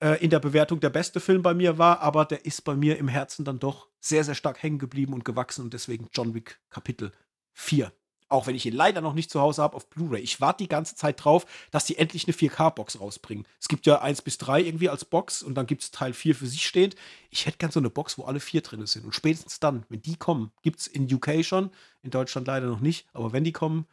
äh, 0.00 0.22
in 0.22 0.30
der 0.30 0.40
Bewertung 0.40 0.80
der 0.80 0.90
beste 0.90 1.20
Film 1.20 1.42
bei 1.42 1.54
mir 1.54 1.78
war, 1.78 2.00
aber 2.00 2.24
der 2.24 2.44
ist 2.46 2.62
bei 2.62 2.74
mir 2.74 2.98
im 2.98 3.08
Herzen 3.08 3.44
dann 3.44 3.58
doch 3.58 3.88
sehr, 4.00 4.24
sehr 4.24 4.34
stark 4.34 4.62
hängen 4.62 4.78
geblieben 4.78 5.12
und 5.12 5.24
gewachsen 5.24 5.62
und 5.62 5.74
deswegen 5.74 6.08
John 6.12 6.34
Wick 6.34 6.60
Kapitel 6.70 7.12
4. 7.52 7.92
Auch 8.32 8.46
wenn 8.46 8.56
ich 8.56 8.64
ihn 8.64 8.72
leider 8.72 9.02
noch 9.02 9.12
nicht 9.12 9.30
zu 9.30 9.40
Hause 9.40 9.62
habe 9.62 9.76
auf 9.76 9.88
Blu-ray. 9.90 10.22
Ich 10.22 10.40
warte 10.40 10.64
die 10.64 10.68
ganze 10.68 10.96
Zeit 10.96 11.22
drauf, 11.22 11.44
dass 11.70 11.84
die 11.84 11.98
endlich 11.98 12.26
eine 12.26 12.34
4K-Box 12.34 12.98
rausbringen. 12.98 13.46
Es 13.60 13.68
gibt 13.68 13.84
ja 13.84 14.00
1 14.00 14.22
bis 14.22 14.38
3 14.38 14.62
irgendwie 14.62 14.88
als 14.88 15.04
Box 15.04 15.42
und 15.42 15.54
dann 15.54 15.66
gibt 15.66 15.82
es 15.82 15.90
Teil 15.90 16.14
4 16.14 16.34
für 16.34 16.46
sich 16.46 16.66
stehend. 16.66 16.96
Ich 17.30 17.44
hätte 17.44 17.58
gern 17.58 17.70
so 17.70 17.78
eine 17.78 17.90
Box, 17.90 18.16
wo 18.16 18.24
alle 18.24 18.40
vier 18.40 18.62
drin 18.62 18.86
sind. 18.86 19.04
Und 19.04 19.14
spätestens 19.14 19.60
dann, 19.60 19.84
wenn 19.90 20.00
die 20.00 20.16
kommen, 20.16 20.50
gibt 20.62 20.80
es 20.80 20.86
in 20.86 21.12
UK 21.12 21.44
schon, 21.44 21.70
in 22.02 22.10
Deutschland 22.10 22.46
leider 22.46 22.66
noch 22.66 22.80
nicht. 22.80 23.06
Aber 23.12 23.32
wenn 23.32 23.44
die 23.44 23.52
kommen, 23.52 23.86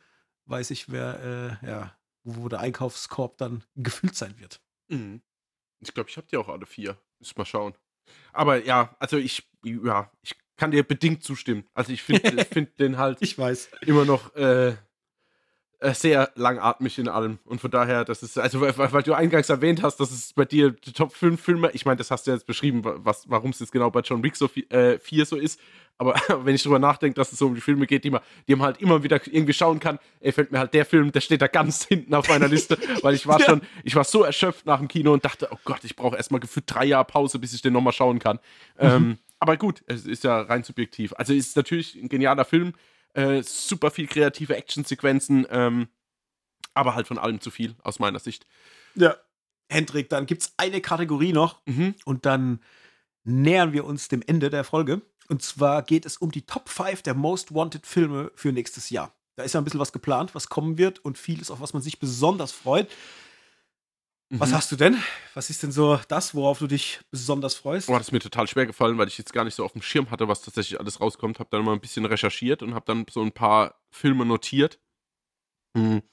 weiß 0.45 0.71
ich, 0.71 0.89
wer, 0.89 1.59
äh, 1.61 1.67
ja, 1.67 1.95
wo 2.23 2.47
der 2.47 2.61
Einkaufskorb 2.61 3.37
dann 3.37 3.65
gefüllt 3.75 4.15
sein 4.15 4.39
wird. 4.39 4.61
Mhm. 4.87 5.21
Ich 5.81 5.93
glaube, 5.93 6.09
ich 6.09 6.15
habe 6.15 6.27
die 6.31 6.37
auch 6.37 6.47
alle 6.47 6.65
vier. 6.65 6.97
Muss 7.19 7.35
mal 7.35 7.45
schauen. 7.45 7.73
Aber 8.31 8.63
ja, 8.63 8.95
also 8.99 9.17
ich, 9.17 9.49
ja, 9.63 10.09
ich 10.21 10.35
kann 10.59 10.71
dir 10.71 10.83
bedingt 10.83 11.23
zustimmen. 11.23 11.65
Also 11.73 11.91
ich 11.91 12.03
finde 12.03 12.45
find 12.51 12.79
den 12.79 12.97
halt 12.97 13.17
ich 13.21 13.37
weiß. 13.37 13.69
immer 13.85 14.05
noch 14.05 14.35
äh, 14.35 14.73
äh, 15.81 15.93
sehr 15.93 16.29
langatmig 16.35 16.99
in 16.99 17.07
allem. 17.07 17.39
Und 17.45 17.61
von 17.61 17.71
daher, 17.71 18.03
das 18.03 18.21
ist, 18.21 18.37
also 18.37 18.59
weil, 18.59 18.75
weil, 18.77 19.03
du 19.03 19.13
eingangs 19.13 19.47
erwähnt 19.47 19.81
hast, 19.81 19.97
dass 20.01 20.11
es 20.11 20.33
bei 20.33 20.43
dir 20.43 20.71
die 20.71 20.91
Top 20.91 21.13
5 21.13 21.41
Filme, 21.41 21.71
ich 21.71 21.85
meine, 21.85 21.95
das 21.95 22.11
hast 22.11 22.27
du 22.27 22.31
jetzt 22.31 22.45
beschrieben, 22.45 22.83
warum 22.83 23.51
es 23.51 23.59
jetzt 23.59 23.71
genau 23.71 23.89
bei 23.89 24.01
John 24.01 24.21
Wick 24.21 24.35
so 24.35 24.49
äh, 24.69 24.99
4 24.99 25.25
so 25.25 25.37
ist. 25.37 25.59
Aber 25.97 26.15
wenn 26.43 26.53
ich 26.53 26.63
drüber 26.63 26.79
nachdenke, 26.79 27.15
dass 27.15 27.31
es 27.31 27.39
so 27.39 27.47
um 27.47 27.55
die 27.55 27.61
Filme 27.61 27.87
geht, 27.87 28.03
die 28.03 28.09
man, 28.09 28.21
die 28.47 28.55
man 28.55 28.65
halt 28.65 28.81
immer 28.81 29.03
wieder 29.03 29.21
irgendwie 29.25 29.53
schauen 29.53 29.79
kann, 29.79 29.99
ey, 30.19 30.33
fällt 30.33 30.51
mir 30.51 30.59
halt 30.59 30.73
der 30.73 30.85
Film, 30.85 31.13
der 31.13 31.21
steht 31.21 31.41
da 31.41 31.47
ganz 31.47 31.85
hinten 31.87 32.13
auf 32.13 32.27
meiner 32.27 32.49
Liste, 32.49 32.77
weil 33.01 33.15
ich 33.15 33.25
war 33.25 33.39
ja. 33.39 33.45
schon, 33.45 33.61
ich 33.85 33.95
war 33.95 34.03
so 34.03 34.23
erschöpft 34.23 34.65
nach 34.65 34.79
dem 34.79 34.89
Kino 34.89 35.13
und 35.13 35.23
dachte, 35.23 35.47
oh 35.51 35.59
Gott, 35.63 35.83
ich 35.83 35.95
brauche 35.95 36.17
erstmal 36.17 36.41
gefühlt 36.41 36.65
drei 36.67 36.85
Jahre 36.85 37.05
Pause, 37.05 37.39
bis 37.39 37.53
ich 37.53 37.61
den 37.61 37.71
nochmal 37.71 37.93
schauen 37.93 38.19
kann. 38.19 38.39
Mhm. 38.77 38.87
Ähm, 38.87 39.17
aber 39.39 39.57
gut, 39.57 39.83
es 39.87 40.05
ist 40.05 40.23
ja 40.23 40.41
rein 40.41 40.63
subjektiv. 40.63 41.13
Also 41.13 41.33
ist 41.33 41.55
natürlich 41.55 41.95
ein 41.95 42.09
genialer 42.09 42.45
Film, 42.45 42.73
äh, 43.13 43.41
super 43.43 43.91
viel 43.91 44.07
kreative 44.07 44.55
Actionsequenzen, 44.55 45.47
ähm, 45.49 45.87
aber 46.73 46.95
halt 46.95 47.07
von 47.07 47.17
allem 47.17 47.41
zu 47.41 47.51
viel, 47.51 47.75
aus 47.83 47.99
meiner 47.99 48.19
Sicht. 48.19 48.45
Ja. 48.95 49.15
Hendrik, 49.71 50.09
dann 50.09 50.25
gibt 50.25 50.41
es 50.41 50.53
eine 50.57 50.81
Kategorie 50.81 51.31
noch 51.31 51.61
mhm. 51.67 51.93
und 52.03 52.25
dann 52.25 52.59
nähern 53.23 53.71
wir 53.71 53.85
uns 53.85 54.07
dem 54.07 54.23
Ende 54.25 54.49
der 54.49 54.63
Folge. 54.63 55.01
Und 55.27 55.43
zwar 55.43 55.83
geht 55.83 56.07
es 56.07 56.17
um 56.17 56.31
die 56.31 56.41
Top 56.47 56.69
5 56.69 57.03
der 57.03 57.13
Most 57.13 57.53
Wanted 57.53 57.85
Filme 57.85 58.31
für 58.33 58.51
nächstes 58.51 58.89
Jahr. 58.89 59.13
Da 59.35 59.43
ist 59.43 59.53
ja 59.53 59.61
ein 59.61 59.63
bisschen 59.63 59.79
was 59.79 59.93
geplant, 59.93 60.33
was 60.33 60.49
kommen 60.49 60.79
wird 60.79 60.99
und 60.99 61.19
vieles, 61.19 61.51
auf 61.51 61.61
was 61.61 61.73
man 61.73 61.83
sich 61.83 61.99
besonders 61.99 62.51
freut. 62.51 62.89
Was 64.31 64.51
mhm. 64.51 64.55
hast 64.55 64.71
du 64.71 64.75
denn? 64.75 65.01
Was 65.33 65.49
ist 65.49 65.63
denn 65.63 65.71
so 65.71 65.99
das, 66.07 66.35
worauf 66.35 66.59
du 66.59 66.67
dich 66.67 66.99
besonders 67.09 67.55
freust? 67.55 67.89
Oh, 67.89 67.97
das 67.97 68.07
ist 68.07 68.11
mir 68.11 68.19
total 68.19 68.47
schwer 68.47 68.67
gefallen, 68.67 68.97
weil 68.99 69.07
ich 69.07 69.17
jetzt 69.17 69.33
gar 69.33 69.43
nicht 69.43 69.55
so 69.55 69.65
auf 69.65 69.73
dem 69.73 69.81
Schirm 69.81 70.11
hatte, 70.11 70.27
was 70.27 70.41
tatsächlich 70.41 70.79
alles 70.79 71.01
rauskommt. 71.01 71.39
Habe 71.39 71.49
dann 71.51 71.65
mal 71.65 71.73
ein 71.73 71.79
bisschen 71.79 72.05
recherchiert 72.05 72.61
und 72.61 72.75
habe 72.75 72.85
dann 72.85 73.05
so 73.09 73.21
ein 73.23 73.31
paar 73.31 73.81
Filme 73.89 74.25
notiert. 74.25 74.79
Mhm. 75.73 76.03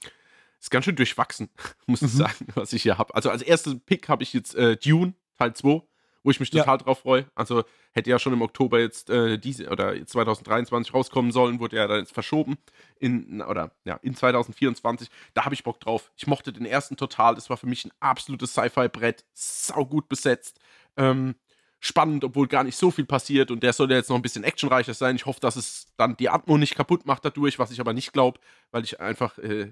Ist 0.59 0.71
ganz 0.71 0.85
schön 0.85 0.95
durchwachsen, 0.95 1.49
muss 1.85 2.01
ich 2.01 2.13
mhm. 2.13 2.17
sagen, 2.17 2.47
was 2.55 2.73
ich 2.73 2.81
hier 2.81 2.97
habe. 2.97 3.13
Also 3.13 3.29
als 3.29 3.43
ersten 3.43 3.81
Pick 3.81 4.09
habe 4.09 4.23
ich 4.23 4.33
jetzt 4.33 4.55
äh, 4.55 4.77
Dune, 4.77 5.13
Teil 5.37 5.53
2 5.53 5.83
wo 6.27 6.31
ich 6.31 6.41
mich 6.41 6.49
total 6.49 6.73
ja. 6.75 6.77
drauf 6.77 6.99
freue. 6.99 7.25
Also 7.35 7.63
hätte 7.93 8.09
ja 8.09 8.19
schon 8.19 8.33
im 8.33 8.41
Oktober 8.41 8.81
jetzt 8.81 9.09
äh, 9.09 9.37
diese 9.37 9.69
oder 9.69 9.93
2023 10.05 10.93
rauskommen 10.93 11.31
sollen, 11.31 11.61
wurde 11.61 11.77
ja 11.77 11.87
dann 11.87 11.99
jetzt 11.99 12.11
verschoben 12.11 12.57
in 12.99 13.41
oder 13.41 13.71
ja 13.85 13.97
in 14.01 14.13
2024. 14.13 15.07
Da 15.33 15.45
habe 15.45 15.55
ich 15.55 15.63
Bock 15.63 15.79
drauf. 15.79 16.11
Ich 16.17 16.27
mochte 16.27 16.51
den 16.51 16.65
ersten 16.65 16.97
total. 16.97 17.35
Das 17.35 17.49
war 17.49 17.55
für 17.55 17.67
mich 17.67 17.85
ein 17.85 17.93
absolutes 18.01 18.51
Sci-Fi-Brett, 18.51 19.23
sau 19.31 19.85
gut 19.85 20.09
besetzt. 20.09 20.59
Ähm, 20.97 21.35
spannend, 21.79 22.25
obwohl 22.25 22.49
gar 22.49 22.65
nicht 22.65 22.75
so 22.75 22.91
viel 22.91 23.05
passiert 23.05 23.49
und 23.49 23.63
der 23.63 23.71
soll 23.71 23.89
ja 23.89 23.95
jetzt 23.95 24.09
noch 24.09 24.17
ein 24.17 24.21
bisschen 24.21 24.43
actionreicher 24.43 24.95
sein. 24.95 25.15
Ich 25.15 25.25
hoffe, 25.25 25.39
dass 25.39 25.55
es 25.55 25.93
dann 25.95 26.17
die 26.17 26.27
Atmo 26.27 26.57
nicht 26.57 26.75
kaputt 26.75 27.05
macht 27.05 27.23
dadurch, 27.23 27.57
was 27.57 27.71
ich 27.71 27.79
aber 27.79 27.93
nicht 27.93 28.11
glaube, 28.11 28.41
weil 28.71 28.83
ich 28.83 28.99
einfach 28.99 29.37
äh, 29.37 29.71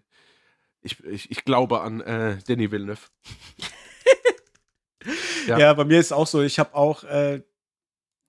ich, 0.81 1.03
ich, 1.03 1.31
ich, 1.31 1.43
glaube 1.43 1.81
an 1.81 1.99
äh, 1.99 2.37
Danny 2.47 2.71
Villeneuve. 2.71 3.01
Ja. 5.47 5.57
ja, 5.57 5.73
bei 5.73 5.85
mir 5.85 5.99
ist 5.99 6.07
es 6.07 6.11
auch 6.11 6.27
so. 6.27 6.41
Ich 6.41 6.59
habe 6.59 6.75
auch, 6.75 7.03
äh, 7.03 7.41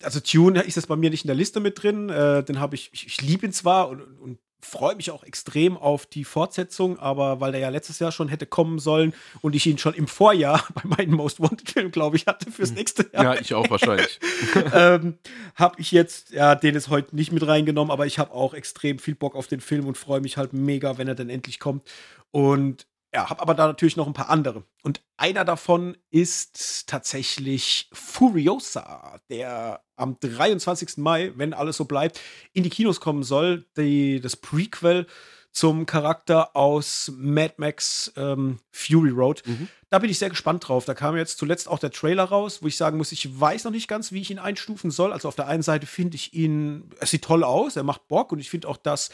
also 0.02 0.20
Tune 0.20 0.60
ist 0.62 0.76
jetzt 0.76 0.88
bei 0.88 0.96
mir 0.96 1.10
nicht 1.10 1.24
in 1.24 1.28
der 1.28 1.36
Liste 1.36 1.60
mit 1.60 1.82
drin. 1.82 2.08
Äh, 2.08 2.44
den 2.44 2.60
habe 2.60 2.74
ich, 2.74 2.90
ich, 2.92 3.06
ich 3.06 3.22
liebe 3.22 3.46
ihn 3.46 3.52
zwar 3.52 3.88
und, 3.88 4.02
und 4.18 4.38
freue 4.60 4.96
mich 4.96 5.10
auch 5.10 5.22
extrem 5.22 5.76
auf 5.76 6.06
die 6.06 6.24
Fortsetzung, 6.24 6.98
aber 6.98 7.40
weil 7.40 7.52
der 7.52 7.60
ja 7.60 7.68
letztes 7.68 7.98
Jahr 7.98 8.10
schon 8.10 8.28
hätte 8.28 8.46
kommen 8.46 8.78
sollen 8.78 9.14
und 9.40 9.54
ich 9.54 9.66
ihn 9.66 9.78
schon 9.78 9.94
im 9.94 10.08
Vorjahr 10.08 10.66
bei 10.74 10.82
meinem 10.84 11.14
Most 11.14 11.40
Wanted 11.40 11.70
Film, 11.70 11.90
glaube 11.90 12.16
ich, 12.16 12.26
hatte 12.26 12.50
fürs 12.50 12.70
hm. 12.70 12.76
nächste 12.76 13.08
Jahr. 13.12 13.24
Ja, 13.24 13.40
ich 13.40 13.54
auch 13.54 13.68
wahrscheinlich. 13.70 14.18
ähm, 14.74 15.18
habe 15.54 15.80
ich 15.80 15.92
jetzt, 15.92 16.30
ja, 16.30 16.54
den 16.54 16.74
ist 16.74 16.88
heute 16.88 17.14
nicht 17.14 17.32
mit 17.32 17.46
reingenommen, 17.46 17.90
aber 17.90 18.06
ich 18.06 18.18
habe 18.18 18.32
auch 18.32 18.54
extrem 18.54 18.98
viel 18.98 19.14
Bock 19.14 19.34
auf 19.36 19.46
den 19.46 19.60
Film 19.60 19.86
und 19.86 19.98
freue 19.98 20.20
mich 20.20 20.36
halt 20.36 20.52
mega, 20.52 20.98
wenn 20.98 21.08
er 21.08 21.14
dann 21.14 21.30
endlich 21.30 21.60
kommt. 21.60 21.84
Und 22.30 22.86
ja, 23.14 23.30
habe 23.30 23.40
aber 23.40 23.54
da 23.54 23.66
natürlich 23.66 23.96
noch 23.96 24.06
ein 24.06 24.12
paar 24.12 24.30
andere. 24.30 24.64
Und 24.82 25.02
einer 25.16 25.44
davon 25.44 25.96
ist 26.10 26.86
tatsächlich 26.86 27.88
Furiosa, 27.92 29.20
der 29.30 29.82
am 29.96 30.18
23. 30.20 30.98
Mai, 30.98 31.32
wenn 31.36 31.54
alles 31.54 31.76
so 31.76 31.84
bleibt, 31.84 32.20
in 32.52 32.62
die 32.62 32.70
Kinos 32.70 33.00
kommen 33.00 33.22
soll. 33.22 33.66
Die, 33.76 34.20
das 34.20 34.36
Prequel 34.36 35.06
zum 35.52 35.86
Charakter 35.86 36.54
aus 36.54 37.10
Mad 37.16 37.54
Max 37.56 38.12
ähm, 38.16 38.58
Fury 38.70 39.10
Road. 39.10 39.42
Mhm. 39.46 39.68
Da 39.88 40.00
bin 40.00 40.10
ich 40.10 40.18
sehr 40.18 40.30
gespannt 40.30 40.66
drauf. 40.66 40.84
Da 40.84 40.94
kam 40.94 41.16
jetzt 41.16 41.38
zuletzt 41.38 41.68
auch 41.68 41.78
der 41.78 41.92
Trailer 41.92 42.24
raus, 42.24 42.60
wo 42.60 42.66
ich 42.66 42.76
sagen 42.76 42.98
muss, 42.98 43.12
ich 43.12 43.40
weiß 43.40 43.64
noch 43.64 43.70
nicht 43.70 43.86
ganz, 43.86 44.10
wie 44.10 44.20
ich 44.20 44.30
ihn 44.30 44.40
einstufen 44.40 44.90
soll. 44.90 45.12
Also 45.12 45.28
auf 45.28 45.36
der 45.36 45.46
einen 45.46 45.62
Seite 45.62 45.86
finde 45.86 46.16
ich 46.16 46.34
ihn, 46.34 46.90
es 46.98 47.10
sieht 47.10 47.22
toll 47.22 47.44
aus, 47.44 47.76
er 47.76 47.84
macht 47.84 48.08
Bock 48.08 48.32
und 48.32 48.40
ich 48.40 48.50
finde 48.50 48.66
auch, 48.68 48.78
dass 48.78 49.10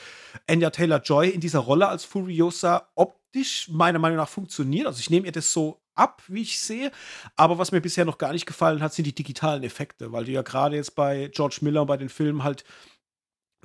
Anya 0.49 0.71
Taylor 0.71 1.01
Joy 1.03 1.29
in 1.29 1.41
dieser 1.41 1.59
Rolle 1.59 1.89
als 1.89 2.05
Furiosa 2.05 2.89
optisch 2.95 3.69
meiner 3.71 3.99
Meinung 3.99 4.17
nach 4.17 4.29
funktioniert. 4.29 4.87
Also 4.87 5.01
ich 5.01 5.11
nehme 5.11 5.27
ihr 5.27 5.33
das 5.33 5.53
so 5.53 5.83
ab, 5.95 6.23
wie 6.29 6.43
ich 6.43 6.61
sehe. 6.61 6.91
Aber 7.37 7.59
was 7.59 7.73
mir 7.73 7.81
bisher 7.81 8.05
noch 8.05 8.19
gar 8.19 8.33
nicht 8.33 8.47
gefallen 8.47 8.83
hat, 8.83 8.95
sind 8.95 9.07
die 9.07 9.15
digitalen 9.15 9.63
Effekte, 9.63 10.13
weil 10.13 10.25
du 10.25 10.33
ja 10.33 10.43
gerade 10.43 10.77
jetzt 10.77 10.95
bei 10.95 11.31
George 11.33 11.59
Miller 11.61 11.83
und 11.83 11.87
bei 11.87 11.97
den 11.97 12.09
Filmen 12.09 12.45
halt 12.45 12.65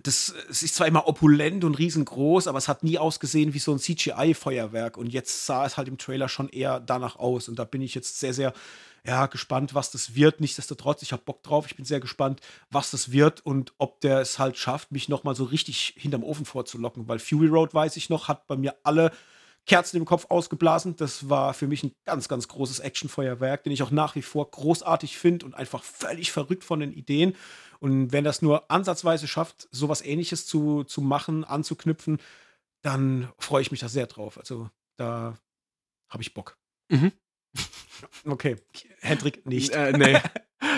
das, 0.03 0.33
es 0.49 0.61
ist 0.61 0.75
zwar 0.75 0.87
immer 0.87 1.07
opulent 1.07 1.63
und 1.63 1.77
riesengroß, 1.77 2.47
aber 2.47 2.59
es 2.59 2.67
hat 2.67 2.83
nie 2.83 2.99
ausgesehen 2.99 3.53
wie 3.53 3.59
so 3.59 3.71
ein 3.71 3.79
CGI-Feuerwerk. 3.79 4.95
Und 4.97 5.07
jetzt 5.07 5.45
sah 5.45 5.65
es 5.65 5.77
halt 5.77 5.87
im 5.87 5.97
Trailer 5.97 6.29
schon 6.29 6.49
eher 6.49 6.79
danach 6.79 7.17
aus. 7.17 7.49
Und 7.49 7.57
da 7.57 7.63
bin 7.63 7.81
ich 7.81 7.95
jetzt 7.95 8.19
sehr, 8.19 8.33
sehr 8.33 8.53
ja, 9.05 9.25
gespannt, 9.25 9.73
was 9.73 9.89
das 9.89 10.15
wird. 10.15 10.39
Nichtsdestotrotz, 10.39 11.01
ich 11.01 11.13
habe 11.13 11.23
Bock 11.25 11.41
drauf. 11.41 11.65
Ich 11.67 11.75
bin 11.75 11.85
sehr 11.85 11.99
gespannt, 11.99 12.41
was 12.69 12.91
das 12.91 13.11
wird 13.11 13.43
und 13.45 13.73
ob 13.79 13.99
der 14.01 14.19
es 14.19 14.37
halt 14.37 14.57
schafft, 14.57 14.91
mich 14.91 15.09
nochmal 15.09 15.35
so 15.35 15.45
richtig 15.45 15.95
hinterm 15.97 16.23
Ofen 16.23 16.45
vorzulocken. 16.45 17.07
Weil 17.07 17.19
Fury 17.19 17.47
Road, 17.47 17.73
weiß 17.73 17.97
ich 17.97 18.09
noch, 18.09 18.27
hat 18.27 18.45
bei 18.47 18.55
mir 18.55 18.75
alle 18.83 19.11
Kerzen 19.65 19.97
im 19.97 20.05
Kopf 20.05 20.27
ausgeblasen. 20.29 20.95
Das 20.95 21.29
war 21.29 21.53
für 21.53 21.67
mich 21.67 21.83
ein 21.83 21.93
ganz, 22.05 22.27
ganz 22.27 22.47
großes 22.47 22.79
Actionfeuerwerk, 22.79 23.63
den 23.63 23.73
ich 23.73 23.83
auch 23.83 23.91
nach 23.91 24.15
wie 24.15 24.21
vor 24.21 24.49
großartig 24.49 25.17
finde 25.17 25.45
und 25.45 25.55
einfach 25.55 25.83
völlig 25.83 26.31
verrückt 26.31 26.63
von 26.63 26.79
den 26.79 26.93
Ideen. 26.93 27.35
Und 27.79 28.11
wenn 28.11 28.23
das 28.23 28.41
nur 28.41 28.69
ansatzweise 28.71 29.27
schafft, 29.27 29.67
sowas 29.71 30.01
ähnliches 30.01 30.45
zu, 30.45 30.83
zu 30.83 31.01
machen, 31.01 31.43
anzuknüpfen, 31.43 32.19
dann 32.81 33.31
freue 33.37 33.61
ich 33.61 33.71
mich 33.71 33.79
da 33.79 33.89
sehr 33.89 34.07
drauf. 34.07 34.37
Also 34.37 34.69
da 34.97 35.37
habe 36.09 36.23
ich 36.23 36.33
Bock. 36.33 36.57
Mhm. 36.89 37.11
Okay, 38.25 38.57
Hendrik 38.99 39.47
nicht. 39.47 39.71
Äh, 39.71 39.93
nee. 39.97 40.19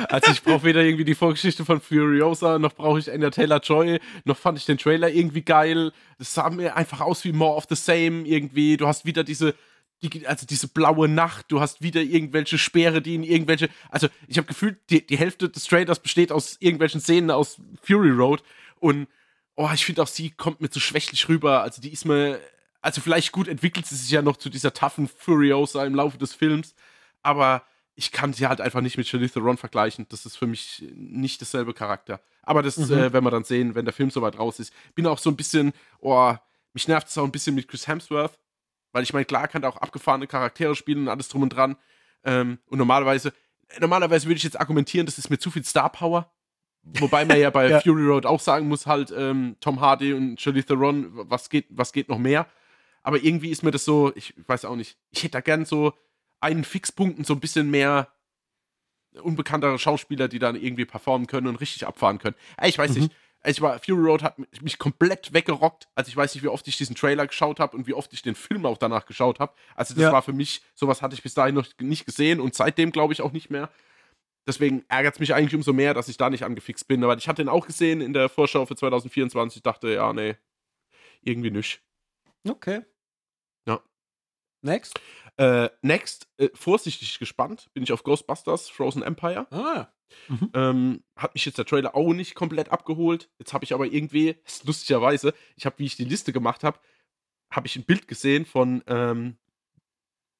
Also 0.09 0.31
ich 0.31 0.43
brauche 0.43 0.63
weder 0.63 0.81
irgendwie 0.81 1.05
die 1.05 1.15
Vorgeschichte 1.15 1.63
von 1.63 1.79
Furiosa, 1.79 2.59
noch 2.59 2.73
brauche 2.73 2.99
ich 2.99 3.09
Anya 3.11 3.29
Taylor-Joy, 3.29 3.99
noch 4.25 4.37
fand 4.37 4.57
ich 4.57 4.65
den 4.65 4.77
Trailer 4.77 5.09
irgendwie 5.09 5.41
geil. 5.41 5.93
Das 6.17 6.33
sah 6.33 6.49
mir 6.49 6.75
einfach 6.75 6.99
aus 6.99 7.23
wie 7.23 7.31
More 7.31 7.55
of 7.55 7.65
the 7.69 7.75
Same 7.75 8.27
irgendwie. 8.27 8.75
Du 8.75 8.87
hast 8.87 9.05
wieder 9.05 9.23
diese 9.23 9.55
die, 10.01 10.27
also 10.27 10.45
diese 10.45 10.67
blaue 10.67 11.07
Nacht, 11.07 11.47
du 11.49 11.59
hast 11.59 11.81
wieder 11.81 12.01
irgendwelche 12.01 12.57
Speere, 12.57 13.01
die 13.01 13.15
in 13.15 13.23
irgendwelche, 13.23 13.69
also 13.89 14.07
ich 14.27 14.37
habe 14.37 14.47
gefühlt, 14.47 14.77
die, 14.89 15.05
die 15.05 15.17
Hälfte 15.17 15.49
des 15.49 15.65
Trailers 15.65 15.99
besteht 15.99 16.31
aus 16.31 16.57
irgendwelchen 16.59 17.01
Szenen 17.01 17.31
aus 17.31 17.59
Fury 17.81 18.11
Road 18.11 18.43
und 18.79 19.07
oh, 19.55 19.69
ich 19.73 19.85
finde 19.85 20.01
auch 20.01 20.07
sie 20.07 20.29
kommt 20.29 20.61
mir 20.61 20.69
zu 20.69 20.79
schwächlich 20.79 21.27
rüber, 21.27 21.61
also 21.63 21.81
die 21.81 21.91
ist 21.91 22.05
mir, 22.05 22.39
also 22.81 23.01
vielleicht 23.01 23.31
gut 23.31 23.47
entwickelt 23.47 23.85
sie 23.85 23.95
sich 23.95 24.09
ja 24.09 24.21
noch 24.21 24.37
zu 24.37 24.49
dieser 24.49 24.73
toughen 24.73 25.07
Furiosa 25.09 25.85
im 25.85 25.95
Laufe 25.95 26.17
des 26.17 26.33
Films, 26.33 26.75
aber 27.21 27.63
ich 27.95 28.13
kann 28.13 28.31
sie 28.31 28.47
halt 28.47 28.61
einfach 28.61 28.79
nicht 28.79 28.97
mit 28.97 29.07
Charlize 29.07 29.33
Theron 29.33 29.57
vergleichen, 29.57 30.05
das 30.07 30.25
ist 30.25 30.37
für 30.37 30.47
mich 30.47 30.83
nicht 30.95 31.41
dasselbe 31.41 31.73
Charakter, 31.73 32.21
aber 32.43 32.63
das 32.63 32.77
mhm. 32.77 32.93
äh, 32.93 33.13
werden 33.13 33.25
wir 33.25 33.31
dann 33.31 33.43
sehen, 33.43 33.75
wenn 33.75 33.83
der 33.83 33.93
Film 33.93 34.11
soweit 34.11 34.39
raus 34.39 34.59
ist. 34.59 34.73
Bin 34.95 35.05
auch 35.05 35.19
so 35.19 35.29
ein 35.29 35.35
bisschen, 35.35 35.73
oh, 35.99 36.33
mich 36.73 36.87
nervt 36.87 37.09
es 37.09 37.17
auch 37.17 37.25
ein 37.25 37.31
bisschen 37.31 37.55
mit 37.55 37.67
Chris 37.67 37.87
Hemsworth, 37.87 38.39
weil 38.91 39.03
ich 39.03 39.13
meine, 39.13 39.25
klar 39.25 39.47
kann 39.47 39.63
er 39.63 39.69
auch 39.69 39.77
abgefahrene 39.77 40.27
Charaktere 40.27 40.75
spielen 40.75 40.99
und 40.99 41.07
alles 41.09 41.29
drum 41.29 41.43
und 41.43 41.49
dran. 41.49 41.77
Ähm, 42.23 42.59
und 42.67 42.77
normalerweise, 42.77 43.33
normalerweise 43.79 44.27
würde 44.27 44.37
ich 44.37 44.43
jetzt 44.43 44.59
argumentieren, 44.59 45.05
das 45.05 45.17
ist 45.17 45.29
mir 45.29 45.39
zu 45.39 45.51
viel 45.51 45.63
Star 45.63 45.89
Power. 45.89 46.31
Wobei 46.83 47.25
man 47.25 47.39
ja 47.39 47.49
bei 47.49 47.67
ja. 47.69 47.81
Fury 47.81 48.05
Road 48.05 48.25
auch 48.25 48.39
sagen 48.39 48.67
muss, 48.67 48.87
halt, 48.87 49.13
ähm, 49.15 49.57
Tom 49.59 49.81
Hardy 49.81 50.13
und 50.13 50.39
Charlize 50.39 50.67
Theron, 50.67 51.09
was 51.11 51.49
geht, 51.49 51.65
was 51.69 51.93
geht 51.93 52.09
noch 52.09 52.17
mehr? 52.17 52.47
Aber 53.03 53.21
irgendwie 53.23 53.49
ist 53.49 53.63
mir 53.63 53.71
das 53.71 53.85
so, 53.85 54.11
ich 54.15 54.33
weiß 54.47 54.65
auch 54.65 54.75
nicht, 54.75 54.97
ich 55.11 55.23
hätte 55.23 55.33
da 55.33 55.41
gern 55.41 55.65
so 55.65 55.93
einen 56.39 56.63
Fixpunkt 56.63 57.17
und 57.17 57.27
so 57.27 57.33
ein 57.33 57.39
bisschen 57.39 57.69
mehr 57.69 58.09
unbekanntere 59.21 59.79
Schauspieler, 59.79 60.27
die 60.27 60.39
dann 60.39 60.55
irgendwie 60.55 60.85
performen 60.85 61.27
können 61.27 61.47
und 61.47 61.55
richtig 61.57 61.87
abfahren 61.87 62.19
können. 62.19 62.35
Ich 62.63 62.77
weiß 62.77 62.93
mhm. 62.95 63.03
nicht, 63.03 63.15
ich 63.45 63.61
war, 63.61 63.79
Fury 63.79 64.05
Road 64.05 64.23
hat 64.23 64.37
mich 64.61 64.77
komplett 64.77 65.33
weggerockt. 65.33 65.87
Also 65.95 66.09
ich 66.09 66.17
weiß 66.17 66.35
nicht, 66.35 66.43
wie 66.43 66.49
oft 66.49 66.67
ich 66.67 66.77
diesen 66.77 66.95
Trailer 66.95 67.25
geschaut 67.25 67.59
habe 67.59 67.77
und 67.77 67.87
wie 67.87 67.93
oft 67.93 68.11
ich 68.11 68.21
den 68.21 68.35
Film 68.35 68.65
auch 68.65 68.77
danach 68.77 69.05
geschaut 69.05 69.39
habe. 69.39 69.53
Also 69.75 69.93
das 69.93 70.03
ja. 70.03 70.11
war 70.11 70.21
für 70.21 70.33
mich, 70.33 70.61
sowas 70.75 71.01
hatte 71.01 71.15
ich 71.15 71.23
bis 71.23 71.33
dahin 71.33 71.55
noch 71.55 71.67
nicht 71.79 72.05
gesehen 72.05 72.41
und 72.41 72.53
seitdem 72.53 72.91
glaube 72.91 73.13
ich 73.13 73.21
auch 73.21 73.31
nicht 73.31 73.49
mehr. 73.49 73.69
Deswegen 74.45 74.83
ärgert 74.89 75.13
es 75.13 75.19
mich 75.19 75.33
eigentlich 75.33 75.55
umso 75.55 75.73
mehr, 75.73 75.93
dass 75.93 76.09
ich 76.09 76.17
da 76.17 76.29
nicht 76.29 76.43
angefixt 76.43 76.87
bin. 76.87 77.03
Aber 77.03 77.15
ich 77.15 77.27
hatte 77.27 77.43
den 77.43 77.49
auch 77.49 77.67
gesehen 77.67 78.01
in 78.01 78.13
der 78.13 78.29
Vorschau 78.29 78.65
für 78.65 78.75
2024. 78.75 79.57
Ich 79.57 79.63
dachte, 79.63 79.89
ja, 79.89 80.11
nee, 80.11 80.35
irgendwie 81.21 81.51
nicht. 81.51 81.81
Okay. 82.47 82.81
Ja. 83.67 83.81
Next? 84.61 84.99
Äh, 85.39 85.69
next, 85.81 86.27
äh, 86.35 86.49
vorsichtig 86.53 87.17
gespannt, 87.17 87.69
bin 87.73 87.81
ich 87.81 87.93
auf 87.93 88.03
Ghostbusters 88.03 88.67
Frozen 88.67 89.03
Empire. 89.03 89.47
Ah. 89.51 89.87
Mhm. 90.27 90.51
Ähm, 90.53 91.03
hat 91.15 91.33
mich 91.33 91.45
jetzt 91.45 91.57
der 91.57 91.65
Trailer 91.65 91.95
auch 91.95 92.11
nicht 92.11 92.35
komplett 92.35 92.73
abgeholt. 92.73 93.29
Jetzt 93.39 93.53
habe 93.53 93.63
ich 93.63 93.73
aber 93.73 93.85
irgendwie, 93.85 94.35
lustigerweise, 94.65 95.33
ich 95.55 95.65
habe, 95.65 95.79
wie 95.79 95.85
ich 95.85 95.95
die 95.95 96.03
Liste 96.03 96.33
gemacht 96.33 96.65
habe, 96.65 96.77
habe 97.51 97.67
ich 97.67 97.77
ein 97.77 97.85
Bild 97.85 98.09
gesehen 98.09 98.45
von, 98.45 98.83
ähm, 98.87 99.37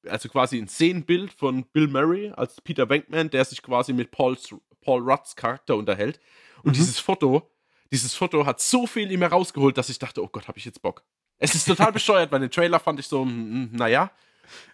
also 0.06 0.28
quasi 0.28 0.58
ein 0.58 0.68
Szenenbild 0.68 1.32
von 1.32 1.64
Bill 1.64 1.88
Murray 1.88 2.30
als 2.36 2.60
Peter 2.60 2.90
Venkman, 2.90 3.30
der 3.30 3.46
sich 3.46 3.62
quasi 3.62 3.94
mit 3.94 4.10
Paul's, 4.10 4.54
Paul 4.82 5.00
Rudds 5.00 5.34
Charakter 5.34 5.76
unterhält. 5.76 6.20
Und 6.62 6.72
mhm. 6.72 6.74
dieses 6.74 6.98
Foto, 6.98 7.50
dieses 7.90 8.14
Foto 8.14 8.44
hat 8.44 8.60
so 8.60 8.86
viel 8.86 9.10
in 9.10 9.18
mir 9.18 9.28
rausgeholt, 9.28 9.78
dass 9.78 9.88
ich 9.88 9.98
dachte, 9.98 10.22
oh 10.22 10.28
Gott, 10.28 10.46
habe 10.46 10.58
ich 10.58 10.66
jetzt 10.66 10.82
Bock. 10.82 11.04
Es 11.38 11.54
ist 11.54 11.64
total 11.64 11.90
bescheuert, 11.92 12.30
weil 12.30 12.40
den 12.40 12.50
Trailer 12.50 12.80
fand 12.80 13.00
ich 13.00 13.06
so, 13.06 13.22
hm, 13.22 13.30
hm, 13.30 13.70
naja. 13.72 14.10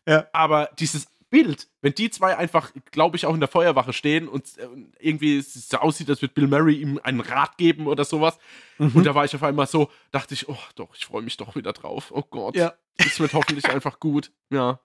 Ja. 0.07 0.27
Aber 0.32 0.70
dieses 0.78 1.07
Bild, 1.28 1.69
wenn 1.82 1.94
die 1.94 2.11
zwei 2.11 2.36
einfach, 2.36 2.73
glaube 2.93 3.16
ich, 3.16 3.27
auch 3.27 3.35
in 3.35 3.40
der 3.40 3.48
Feuerwache 3.48 3.93
stehen 3.93 4.28
und 4.28 4.47
äh, 4.59 4.69
irgendwie 4.98 5.39
es 5.39 5.69
so 5.69 5.78
aussieht, 5.78 6.09
als 6.09 6.23
würde 6.23 6.35
Bill 6.35 6.47
Murray 6.47 6.77
ihm 6.77 7.01
einen 7.03 7.20
Rat 7.20 7.59
geben 7.59 7.86
oder 7.86 8.05
sowas. 8.05 8.39
Mhm. 8.78 8.93
Und 8.94 9.05
da 9.05 9.15
war 9.15 9.24
ich 9.24 9.35
auf 9.35 9.43
einmal 9.43 9.66
so, 9.66 9.90
dachte 10.12 10.35
ich, 10.35 10.48
oh 10.48 10.59
doch, 10.77 10.94
ich 10.94 11.05
freue 11.05 11.23
mich 11.23 11.36
doch 11.36 11.57
wieder 11.57 11.73
drauf. 11.73 12.12
Oh 12.15 12.23
Gott. 12.23 12.57
Ja. 12.57 12.74
Das 12.98 13.19
wird 13.20 13.35
hoffentlich 13.35 13.69
einfach 13.69 14.01
gut. 14.01 14.31
Ja. 14.51 14.81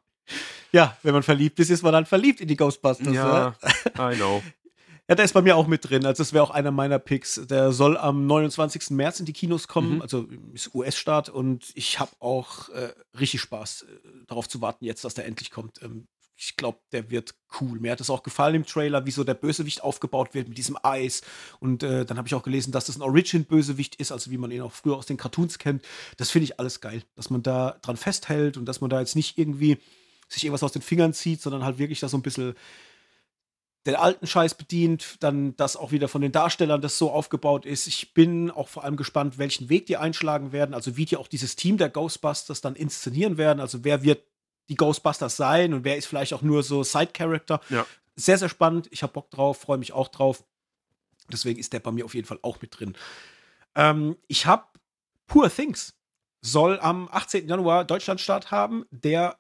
Ja, 0.72 0.98
wenn 1.04 1.14
man 1.14 1.24
verliebt 1.24 1.60
ist, 1.60 1.70
ist 1.70 1.84
man 1.84 1.94
dann 1.94 2.06
verliebt 2.06 2.42
in 2.42 2.48
die 2.48 2.56
Ghostbusters. 2.56 3.14
Ja, 3.14 3.56
I 3.98 4.16
know. 4.16 4.42
Ja, 5.12 5.16
der 5.16 5.26
ist 5.26 5.34
bei 5.34 5.42
mir 5.42 5.58
auch 5.58 5.68
mit 5.68 5.90
drin. 5.90 6.06
Also, 6.06 6.24
das 6.24 6.32
wäre 6.32 6.42
auch 6.42 6.52
einer 6.52 6.72
meiner 6.72 6.98
Picks. 6.98 7.42
Der 7.50 7.74
soll 7.74 7.98
am 7.98 8.28
29. 8.28 8.92
März 8.92 9.20
in 9.20 9.26
die 9.26 9.34
Kinos 9.34 9.68
kommen, 9.68 9.96
mhm. 9.96 10.02
also 10.02 10.26
ist 10.54 10.74
US-Start. 10.74 11.28
Und 11.28 11.70
ich 11.76 12.00
habe 12.00 12.12
auch 12.22 12.70
äh, 12.70 12.94
richtig 13.20 13.42
Spaß 13.42 13.82
äh, 13.82 13.88
darauf 14.28 14.48
zu 14.48 14.62
warten, 14.62 14.86
jetzt, 14.86 15.04
dass 15.04 15.14
der 15.14 15.26
endlich 15.26 15.52
kommt. 15.52 15.82
Ähm, 15.82 16.08
ich 16.38 16.56
glaube, 16.56 16.80
der 16.94 17.12
wird 17.12 17.36
cool. 17.60 17.82
Mir 17.82 17.92
hat 17.92 18.00
es 18.00 18.10
auch 18.10 18.24
gefallen 18.24 18.56
im 18.56 18.66
Trailer, 18.66 19.06
wie 19.06 19.12
so 19.12 19.26
der 19.26 19.34
Bösewicht 19.34 19.84
aufgebaut 19.84 20.34
wird 20.34 20.48
mit 20.48 20.58
diesem 20.58 20.78
Eis. 20.82 21.24
Und 21.60 21.84
äh, 21.84 22.06
dann 22.06 22.18
habe 22.18 22.30
ich 22.30 22.34
auch 22.34 22.44
gelesen, 22.44 22.72
dass 22.72 22.86
das 22.86 22.96
ein 22.96 23.02
Origin-Bösewicht 23.02 23.96
ist, 23.96 24.14
also 24.14 24.32
wie 24.32 24.38
man 24.38 24.50
ihn 24.52 24.62
auch 24.62 24.72
früher 24.72 24.96
aus 24.96 25.08
den 25.08 25.18
Cartoons 25.18 25.60
kennt. 25.60 25.84
Das 26.16 26.32
finde 26.32 26.46
ich 26.46 26.58
alles 26.58 26.80
geil, 26.80 27.04
dass 27.18 27.30
man 27.30 27.44
da 27.44 27.78
dran 27.82 27.98
festhält 27.98 28.56
und 28.56 28.64
dass 28.64 28.80
man 28.80 28.90
da 28.90 29.02
jetzt 29.02 29.18
nicht 29.18 29.38
irgendwie 29.38 29.78
sich 30.30 30.46
irgendwas 30.46 30.64
aus 30.64 30.72
den 30.72 30.82
Fingern 30.82 31.14
zieht, 31.14 31.42
sondern 31.42 31.66
halt 31.66 31.80
wirklich 31.80 32.00
da 32.00 32.08
so 32.08 32.16
ein 32.16 32.22
bisschen 32.22 32.56
den 33.86 33.96
alten 33.96 34.28
Scheiß 34.28 34.56
bedient, 34.56 35.18
dann 35.22 35.56
das 35.56 35.76
auch 35.76 35.92
wieder 35.92 36.08
von 36.08 36.22
den 36.22 36.32
Darstellern 36.32 36.82
das 36.82 36.98
so 36.98 37.12
aufgebaut 37.12 37.66
ist. 37.66 37.88
Ich 37.88 38.14
bin 38.14 38.52
auch 38.52 38.68
vor 38.68 38.84
allem 38.84 38.96
gespannt, 38.96 39.38
welchen 39.38 39.70
Weg 39.70 39.88
die 39.88 39.98
einschlagen 39.98 40.52
werden, 40.52 40.76
also 40.76 40.98
wie 40.98 41.06
die 41.06 41.18
auch 41.18 41.28
dieses 41.28 41.56
Team 41.56 41.78
der 41.78 41.90
Ghostbusters 41.90 42.62
dann 42.62 42.76
inszenieren 42.76 43.38
werden, 43.38 43.60
also 43.60 43.84
wer 43.84 44.04
wird 44.04 44.24
die 44.70 44.76
Ghostbusters 44.76 45.36
sein 45.36 45.74
und 45.74 45.84
wer 45.84 45.98
ist 45.98 46.06
vielleicht 46.06 46.34
auch 46.34 46.44
nur 46.44 46.64
so 46.64 46.84
Side-Character. 46.84 47.60
Ja. 47.70 47.86
Sehr, 48.16 48.38
sehr 48.38 48.50
spannend. 48.50 48.88
Ich 48.92 49.04
habe 49.04 49.14
Bock 49.14 49.32
drauf, 49.32 49.58
freue 49.58 49.78
mich 49.78 49.94
auch 49.94 50.08
drauf. 50.08 50.44
Deswegen 51.32 51.60
ist 51.60 51.74
der 51.74 51.80
bei 51.80 51.92
mir 51.92 52.06
auf 52.06 52.14
jeden 52.14 52.28
Fall 52.28 52.40
auch 52.42 52.62
mit 52.62 52.80
drin. 52.80 52.96
Ähm, 53.76 54.18
ich 54.28 54.46
habe 54.46 54.66
Poor 55.28 55.50
Things 55.50 55.94
soll 56.42 56.80
am 56.80 57.08
18. 57.12 57.48
Januar 57.48 57.86
Deutschlandstart 57.86 58.52
haben. 58.52 58.86
Der 58.92 59.38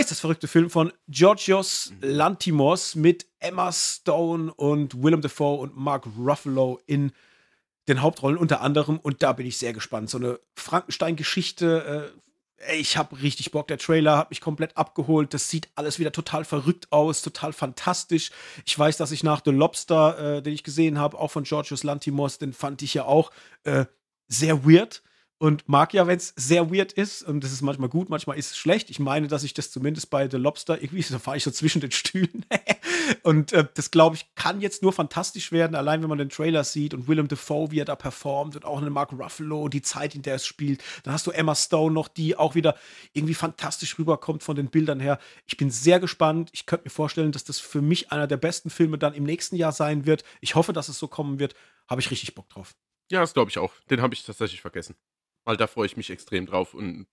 ist 0.00 0.10
das 0.10 0.20
verrückte 0.20 0.48
Film 0.48 0.70
von 0.70 0.92
Georgios 1.08 1.92
Lantimos 2.00 2.94
mit 2.94 3.26
Emma 3.40 3.70
Stone 3.72 4.52
und 4.54 5.02
Willem 5.02 5.20
Dafoe 5.20 5.60
und 5.60 5.76
Mark 5.76 6.06
Ruffalo 6.18 6.80
in 6.86 7.12
den 7.88 8.00
Hauptrollen 8.00 8.38
unter 8.38 8.62
anderem. 8.62 8.98
Und 8.98 9.22
da 9.22 9.32
bin 9.32 9.46
ich 9.46 9.58
sehr 9.58 9.72
gespannt. 9.72 10.08
So 10.08 10.18
eine 10.18 10.40
Frankenstein-Geschichte. 10.56 12.12
Äh, 12.66 12.74
ich 12.78 12.96
habe 12.96 13.20
richtig 13.20 13.50
Bock. 13.50 13.68
Der 13.68 13.76
Trailer 13.76 14.16
hat 14.16 14.30
mich 14.30 14.40
komplett 14.40 14.76
abgeholt. 14.78 15.34
Das 15.34 15.50
sieht 15.50 15.68
alles 15.74 15.98
wieder 15.98 16.12
total 16.12 16.44
verrückt 16.44 16.90
aus, 16.90 17.20
total 17.20 17.52
fantastisch. 17.52 18.30
Ich 18.64 18.78
weiß, 18.78 18.96
dass 18.96 19.12
ich 19.12 19.22
nach 19.22 19.42
The 19.44 19.50
Lobster, 19.50 20.36
äh, 20.36 20.42
den 20.42 20.54
ich 20.54 20.64
gesehen 20.64 20.98
habe, 20.98 21.18
auch 21.18 21.30
von 21.30 21.44
Georgios 21.44 21.82
Lantimos, 21.82 22.38
den 22.38 22.52
fand 22.54 22.80
ich 22.82 22.94
ja 22.94 23.04
auch 23.04 23.30
äh, 23.64 23.84
sehr 24.28 24.64
weird 24.64 25.02
und 25.42 25.68
mag 25.68 25.92
ja, 25.92 26.06
wenn 26.06 26.18
es 26.18 26.32
sehr 26.36 26.72
weird 26.72 26.92
ist. 26.92 27.24
Und 27.24 27.42
das 27.42 27.50
ist 27.50 27.62
manchmal 27.62 27.88
gut, 27.88 28.08
manchmal 28.08 28.38
ist 28.38 28.52
es 28.52 28.56
schlecht. 28.56 28.90
Ich 28.90 29.00
meine, 29.00 29.26
dass 29.26 29.42
ich 29.42 29.52
das 29.52 29.72
zumindest 29.72 30.08
bei 30.08 30.30
The 30.30 30.36
Lobster 30.36 30.80
irgendwie, 30.80 31.02
da 31.10 31.18
fahre 31.18 31.36
ich 31.36 31.42
so 31.42 31.50
zwischen 31.50 31.80
den 31.80 31.90
Stühlen. 31.90 32.46
und 33.24 33.52
äh, 33.52 33.66
das, 33.74 33.90
glaube 33.90 34.14
ich, 34.14 34.32
kann 34.36 34.60
jetzt 34.60 34.84
nur 34.84 34.92
fantastisch 34.92 35.50
werden, 35.50 35.74
allein 35.74 36.00
wenn 36.00 36.08
man 36.08 36.18
den 36.18 36.28
Trailer 36.28 36.62
sieht 36.62 36.94
und 36.94 37.08
Willem 37.08 37.26
Dafoe, 37.26 37.72
wie 37.72 37.80
er 37.80 37.84
da 37.84 37.96
performt 37.96 38.54
und 38.54 38.64
auch 38.64 38.80
eine 38.80 38.90
Mark 38.90 39.10
Ruffalo, 39.10 39.68
die 39.68 39.82
Zeit, 39.82 40.14
in 40.14 40.22
der 40.22 40.36
es 40.36 40.46
spielt. 40.46 40.80
Dann 41.02 41.12
hast 41.12 41.26
du 41.26 41.32
Emma 41.32 41.56
Stone 41.56 41.92
noch, 41.92 42.06
die 42.06 42.36
auch 42.36 42.54
wieder 42.54 42.76
irgendwie 43.12 43.34
fantastisch 43.34 43.98
rüberkommt 43.98 44.44
von 44.44 44.54
den 44.54 44.70
Bildern 44.70 45.00
her. 45.00 45.18
Ich 45.46 45.56
bin 45.56 45.72
sehr 45.72 45.98
gespannt. 45.98 46.50
Ich 46.52 46.66
könnte 46.66 46.84
mir 46.84 46.90
vorstellen, 46.90 47.32
dass 47.32 47.42
das 47.42 47.58
für 47.58 47.82
mich 47.82 48.12
einer 48.12 48.28
der 48.28 48.36
besten 48.36 48.70
Filme 48.70 48.96
dann 48.96 49.12
im 49.12 49.24
nächsten 49.24 49.56
Jahr 49.56 49.72
sein 49.72 50.06
wird. 50.06 50.22
Ich 50.40 50.54
hoffe, 50.54 50.72
dass 50.72 50.88
es 50.88 51.00
so 51.00 51.08
kommen 51.08 51.40
wird. 51.40 51.56
Habe 51.88 52.00
ich 52.00 52.12
richtig 52.12 52.36
Bock 52.36 52.48
drauf. 52.48 52.76
Ja, 53.10 53.18
das 53.18 53.34
glaube 53.34 53.50
ich 53.50 53.58
auch. 53.58 53.72
Den 53.90 54.00
habe 54.00 54.14
ich 54.14 54.22
tatsächlich 54.22 54.60
vergessen. 54.60 54.94
Weil 55.44 55.56
da 55.56 55.66
freue 55.66 55.86
ich 55.86 55.96
mich 55.96 56.10
extrem 56.10 56.46
drauf 56.46 56.74
und 56.74 57.06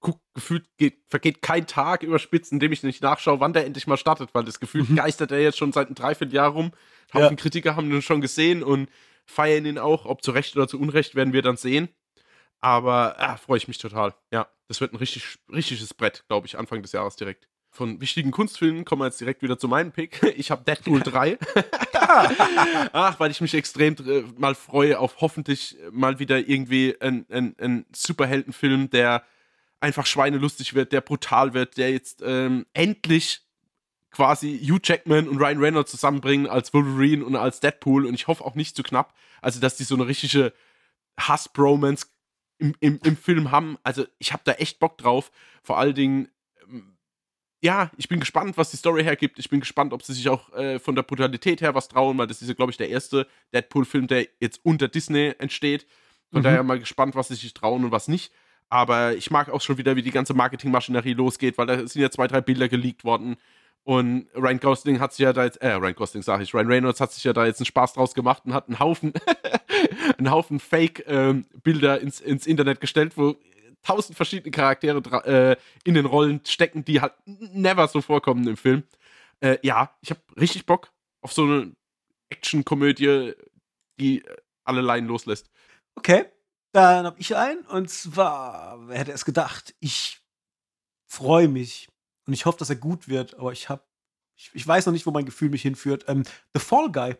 guck, 0.00 0.20
gefühlt 0.34 0.66
geht, 0.78 0.98
vergeht 1.08 1.42
kein 1.42 1.66
Tag 1.66 2.02
überspitzt, 2.02 2.52
in 2.52 2.60
dem 2.60 2.72
ich 2.72 2.82
nicht 2.82 3.02
nachschaue, 3.02 3.40
wann 3.40 3.52
der 3.52 3.66
endlich 3.66 3.86
mal 3.86 3.96
startet, 3.96 4.30
weil 4.32 4.44
das 4.44 4.60
Gefühl 4.60 4.84
mhm. 4.88 4.96
geistert 4.96 5.32
er 5.32 5.40
jetzt 5.40 5.58
schon 5.58 5.72
seit 5.72 5.88
einem 5.88 5.94
Dreivierteljahr 5.94 6.50
rum. 6.50 6.72
Haufen 7.12 7.36
ja. 7.36 7.42
Kritiker 7.42 7.76
haben 7.76 7.90
ihn 7.90 8.02
schon 8.02 8.20
gesehen 8.20 8.62
und 8.62 8.88
feiern 9.26 9.66
ihn 9.66 9.78
auch. 9.78 10.06
Ob 10.06 10.22
zu 10.22 10.30
Recht 10.30 10.56
oder 10.56 10.68
zu 10.68 10.80
Unrecht 10.80 11.14
werden 11.14 11.32
wir 11.32 11.42
dann 11.42 11.56
sehen. 11.56 11.88
Aber 12.60 13.16
ah, 13.18 13.36
freue 13.36 13.58
ich 13.58 13.68
mich 13.68 13.78
total. 13.78 14.14
Ja, 14.32 14.48
das 14.68 14.80
wird 14.80 14.92
ein 14.92 14.96
richtig, 14.96 15.38
richtiges 15.52 15.92
Brett, 15.92 16.24
glaube 16.28 16.46
ich, 16.46 16.58
Anfang 16.58 16.82
des 16.82 16.92
Jahres 16.92 17.16
direkt 17.16 17.48
von 17.76 18.00
wichtigen 18.00 18.30
Kunstfilmen 18.30 18.84
kommen 18.84 19.02
wir 19.02 19.06
jetzt 19.06 19.20
direkt 19.20 19.42
wieder 19.42 19.58
zu 19.58 19.68
meinem 19.68 19.92
Pick. 19.92 20.20
Ich 20.36 20.50
habe 20.50 20.64
Deadpool 20.64 21.00
3. 21.00 21.38
Ach, 22.92 23.20
weil 23.20 23.30
ich 23.30 23.40
mich 23.40 23.54
extrem 23.54 23.94
äh, 24.06 24.24
mal 24.36 24.54
freue 24.54 24.98
auf 24.98 25.20
hoffentlich 25.20 25.76
mal 25.92 26.18
wieder 26.18 26.38
irgendwie 26.38 26.96
ein, 27.00 27.26
ein, 27.30 27.54
ein 27.58 27.86
Superheldenfilm, 27.94 28.90
der 28.90 29.24
einfach 29.80 30.06
schweinelustig 30.06 30.74
wird, 30.74 30.92
der 30.92 31.00
brutal 31.00 31.54
wird, 31.54 31.76
der 31.76 31.90
jetzt 31.90 32.22
ähm, 32.24 32.66
endlich 32.72 33.42
quasi 34.10 34.58
Hugh 34.58 34.80
Jackman 34.82 35.28
und 35.28 35.38
Ryan 35.38 35.58
Reynolds 35.58 35.90
zusammenbringen 35.90 36.46
als 36.46 36.72
Wolverine 36.72 37.24
und 37.24 37.36
als 37.36 37.60
Deadpool 37.60 38.06
und 38.06 38.14
ich 38.14 38.26
hoffe 38.26 38.44
auch 38.44 38.54
nicht 38.54 38.74
zu 38.74 38.82
knapp. 38.82 39.14
Also, 39.42 39.60
dass 39.60 39.76
die 39.76 39.84
so 39.84 39.94
eine 39.94 40.06
richtige 40.06 40.52
Hass-Bromance 41.20 42.06
im, 42.58 42.74
im, 42.80 42.98
im 43.04 43.16
Film 43.16 43.50
haben. 43.50 43.76
Also, 43.82 44.06
ich 44.18 44.32
habe 44.32 44.42
da 44.46 44.52
echt 44.52 44.78
Bock 44.78 44.96
drauf. 44.96 45.30
Vor 45.62 45.78
allen 45.78 45.94
Dingen 45.94 46.28
ja, 47.62 47.90
ich 47.96 48.08
bin 48.08 48.20
gespannt, 48.20 48.56
was 48.56 48.70
die 48.70 48.76
Story 48.76 49.02
hergibt. 49.02 49.38
Ich 49.38 49.48
bin 49.48 49.60
gespannt, 49.60 49.92
ob 49.92 50.02
sie 50.02 50.12
sich 50.12 50.28
auch 50.28 50.52
äh, 50.54 50.78
von 50.78 50.94
der 50.94 51.02
Brutalität 51.02 51.60
her 51.60 51.74
was 51.74 51.88
trauen, 51.88 52.18
weil 52.18 52.26
das 52.26 52.42
ist 52.42 52.48
ja, 52.48 52.54
glaube 52.54 52.70
ich, 52.70 52.76
der 52.76 52.90
erste 52.90 53.26
Deadpool-Film, 53.54 54.06
der 54.06 54.26
jetzt 54.40 54.60
unter 54.62 54.88
Disney 54.88 55.34
entsteht. 55.38 55.86
Von 56.30 56.40
mhm. 56.40 56.44
daher 56.44 56.62
mal 56.62 56.78
gespannt, 56.78 57.14
was 57.14 57.28
sie 57.28 57.34
sich 57.34 57.54
trauen 57.54 57.84
und 57.84 57.90
was 57.90 58.08
nicht. 58.08 58.32
Aber 58.68 59.14
ich 59.14 59.30
mag 59.30 59.48
auch 59.48 59.60
schon 59.60 59.78
wieder, 59.78 59.96
wie 59.96 60.02
die 60.02 60.10
ganze 60.10 60.34
Marketingmaschinerie 60.34 61.14
losgeht, 61.14 61.56
weil 61.56 61.66
da 61.66 61.86
sind 61.86 62.02
ja 62.02 62.10
zwei, 62.10 62.26
drei 62.26 62.40
Bilder 62.40 62.68
geleakt 62.68 63.04
worden. 63.04 63.36
Und 63.84 64.26
Ryan 64.34 64.58
Gosling 64.58 64.98
hat 64.98 65.12
sich 65.12 65.22
ja 65.22 65.32
da 65.32 65.44
jetzt, 65.44 65.62
äh, 65.62 65.72
Ryan 65.72 65.94
Gosling 65.94 66.22
sage 66.22 66.42
ich, 66.42 66.52
Ryan 66.52 66.66
Reynolds 66.66 67.00
hat 67.00 67.12
sich 67.12 67.22
ja 67.22 67.32
da 67.32 67.46
jetzt 67.46 67.60
einen 67.60 67.66
Spaß 67.66 67.92
draus 67.92 68.14
gemacht 68.14 68.42
und 68.44 68.52
hat 68.52 68.66
einen 68.66 68.80
Haufen, 68.80 69.12
einen 70.18 70.30
Haufen 70.32 70.58
Fake-Bilder 70.58 72.00
ähm, 72.00 72.02
ins, 72.02 72.20
ins 72.20 72.48
Internet 72.48 72.80
gestellt, 72.80 73.12
wo 73.16 73.36
tausend 73.82 74.16
verschiedene 74.16 74.50
Charaktere 74.50 74.98
äh, 75.24 75.56
in 75.84 75.94
den 75.94 76.06
Rollen 76.06 76.40
stecken, 76.44 76.84
die 76.84 77.00
halt 77.00 77.14
never 77.24 77.88
so 77.88 78.00
vorkommen 78.00 78.46
im 78.46 78.56
Film. 78.56 78.84
Äh, 79.40 79.58
ja, 79.62 79.96
ich 80.00 80.10
habe 80.10 80.20
richtig 80.38 80.66
Bock 80.66 80.92
auf 81.20 81.32
so 81.32 81.44
eine 81.44 81.76
Action-Komödie, 82.30 83.34
die 83.98 84.24
alle 84.64 84.80
Leinen 84.80 85.08
loslässt. 85.08 85.50
Okay, 85.94 86.26
dann 86.72 87.06
habe 87.06 87.18
ich 87.20 87.36
einen 87.36 87.64
und 87.66 87.90
zwar, 87.90 88.88
wer 88.88 88.98
hätte 88.98 89.12
es 89.12 89.24
gedacht? 89.24 89.74
Ich 89.80 90.20
freue 91.06 91.48
mich 91.48 91.88
und 92.26 92.32
ich 92.32 92.44
hoffe, 92.44 92.58
dass 92.58 92.70
er 92.70 92.76
gut 92.76 93.08
wird, 93.08 93.38
aber 93.38 93.52
ich 93.52 93.68
habe, 93.68 93.82
ich, 94.36 94.50
ich, 94.52 94.66
weiß 94.66 94.86
noch 94.86 94.92
nicht, 94.92 95.06
wo 95.06 95.10
mein 95.10 95.24
Gefühl 95.24 95.48
mich 95.48 95.62
hinführt. 95.62 96.04
Ähm, 96.08 96.24
The 96.54 96.60
Fall 96.60 96.90
Guy, 96.90 97.16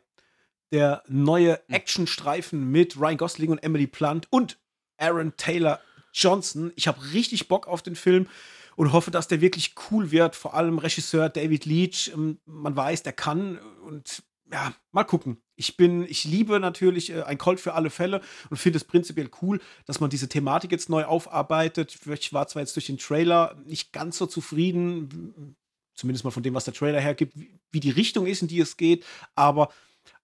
der 0.72 1.02
neue 1.06 1.54
hm. 1.54 1.74
Actionstreifen 1.74 2.70
mit 2.70 2.98
Ryan 3.00 3.16
Gosling 3.16 3.50
und 3.50 3.62
Emily 3.62 3.86
Plant 3.86 4.26
und 4.30 4.58
Aaron 4.98 5.36
Taylor 5.36 5.80
Johnson. 6.16 6.72
Ich 6.76 6.88
habe 6.88 7.12
richtig 7.12 7.48
Bock 7.48 7.68
auf 7.68 7.82
den 7.82 7.94
Film 7.94 8.26
und 8.74 8.92
hoffe, 8.92 9.10
dass 9.10 9.28
der 9.28 9.40
wirklich 9.40 9.74
cool 9.90 10.10
wird. 10.10 10.34
Vor 10.34 10.54
allem 10.54 10.78
Regisseur 10.78 11.28
David 11.28 11.64
Leach. 11.64 12.10
Ähm, 12.14 12.38
man 12.46 12.74
weiß, 12.74 13.02
der 13.02 13.12
kann 13.12 13.58
und 13.84 14.22
ja, 14.50 14.74
mal 14.92 15.04
gucken. 15.04 15.38
Ich 15.56 15.76
bin, 15.76 16.04
ich 16.04 16.24
liebe 16.24 16.60
natürlich 16.60 17.10
äh, 17.10 17.22
ein 17.22 17.38
Colt 17.38 17.60
für 17.60 17.74
alle 17.74 17.90
Fälle 17.90 18.20
und 18.50 18.56
finde 18.56 18.76
es 18.76 18.84
prinzipiell 18.84 19.30
cool, 19.42 19.60
dass 19.86 20.00
man 20.00 20.10
diese 20.10 20.28
Thematik 20.28 20.70
jetzt 20.72 20.88
neu 20.88 21.04
aufarbeitet. 21.04 21.98
Ich 22.06 22.32
war 22.32 22.46
zwar 22.46 22.62
jetzt 22.62 22.76
durch 22.76 22.86
den 22.86 22.98
Trailer 22.98 23.56
nicht 23.64 23.92
ganz 23.92 24.18
so 24.18 24.26
zufrieden, 24.26 25.56
zumindest 25.94 26.24
mal 26.24 26.30
von 26.30 26.42
dem, 26.42 26.54
was 26.54 26.64
der 26.64 26.74
Trailer 26.74 27.00
hergibt, 27.00 27.36
wie, 27.36 27.58
wie 27.72 27.80
die 27.80 27.90
Richtung 27.90 28.26
ist, 28.26 28.42
in 28.42 28.48
die 28.48 28.60
es 28.60 28.76
geht, 28.76 29.04
aber 29.34 29.70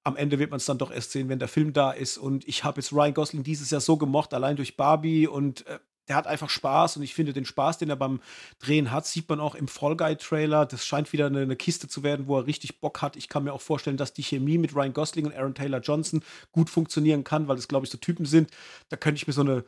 am 0.04 0.16
Ende 0.16 0.38
wird 0.38 0.50
man 0.50 0.58
es 0.58 0.66
dann 0.66 0.78
doch 0.78 0.90
erst 0.90 1.12
sehen, 1.12 1.28
wenn 1.28 1.38
der 1.38 1.48
Film 1.48 1.72
da 1.72 1.92
ist. 1.92 2.18
Und 2.18 2.46
ich 2.48 2.64
habe 2.64 2.80
jetzt 2.80 2.92
Ryan 2.92 3.14
Gosling 3.14 3.42
dieses 3.42 3.70
Jahr 3.70 3.80
so 3.80 3.96
gemocht, 3.96 4.34
allein 4.34 4.56
durch 4.56 4.76
Barbie 4.76 5.26
und 5.26 5.66
äh, 5.66 5.78
der 6.08 6.16
hat 6.16 6.26
einfach 6.26 6.50
Spaß 6.50 6.96
und 6.96 7.02
ich 7.02 7.14
finde 7.14 7.32
den 7.32 7.44
Spaß, 7.44 7.78
den 7.78 7.88
er 7.88 7.96
beim 7.96 8.20
Drehen 8.58 8.90
hat, 8.90 9.06
sieht 9.06 9.28
man 9.28 9.38
auch 9.38 9.54
im 9.54 9.68
Fall 9.68 9.96
Guy 9.96 10.16
Trailer. 10.16 10.66
Das 10.66 10.84
scheint 10.84 11.12
wieder 11.12 11.26
eine, 11.26 11.42
eine, 11.42 11.56
Kiste 11.56 11.86
zu 11.86 12.02
werden, 12.02 12.26
wo 12.26 12.38
er 12.38 12.46
richtig 12.46 12.80
Bock 12.80 13.02
hat. 13.02 13.16
Ich 13.16 13.28
kann 13.28 13.44
mir 13.44 13.52
auch 13.52 13.60
vorstellen, 13.60 13.96
dass 13.96 14.12
die 14.12 14.24
Chemie 14.24 14.58
mit 14.58 14.74
Ryan 14.74 14.92
Gosling 14.92 15.26
und 15.26 15.34
Aaron 15.34 15.54
Taylor 15.54 15.80
Johnson 15.80 16.22
gut 16.50 16.70
funktionieren 16.70 17.22
kann, 17.22 17.46
weil 17.46 17.56
das, 17.56 17.68
glaube 17.68 17.86
ich, 17.86 17.92
so 17.92 17.98
Typen 17.98 18.26
sind. 18.26 18.50
Da 18.88 18.96
könnte 18.96 19.16
ich 19.16 19.26
mir 19.28 19.32
so 19.32 19.42
eine, 19.42 19.64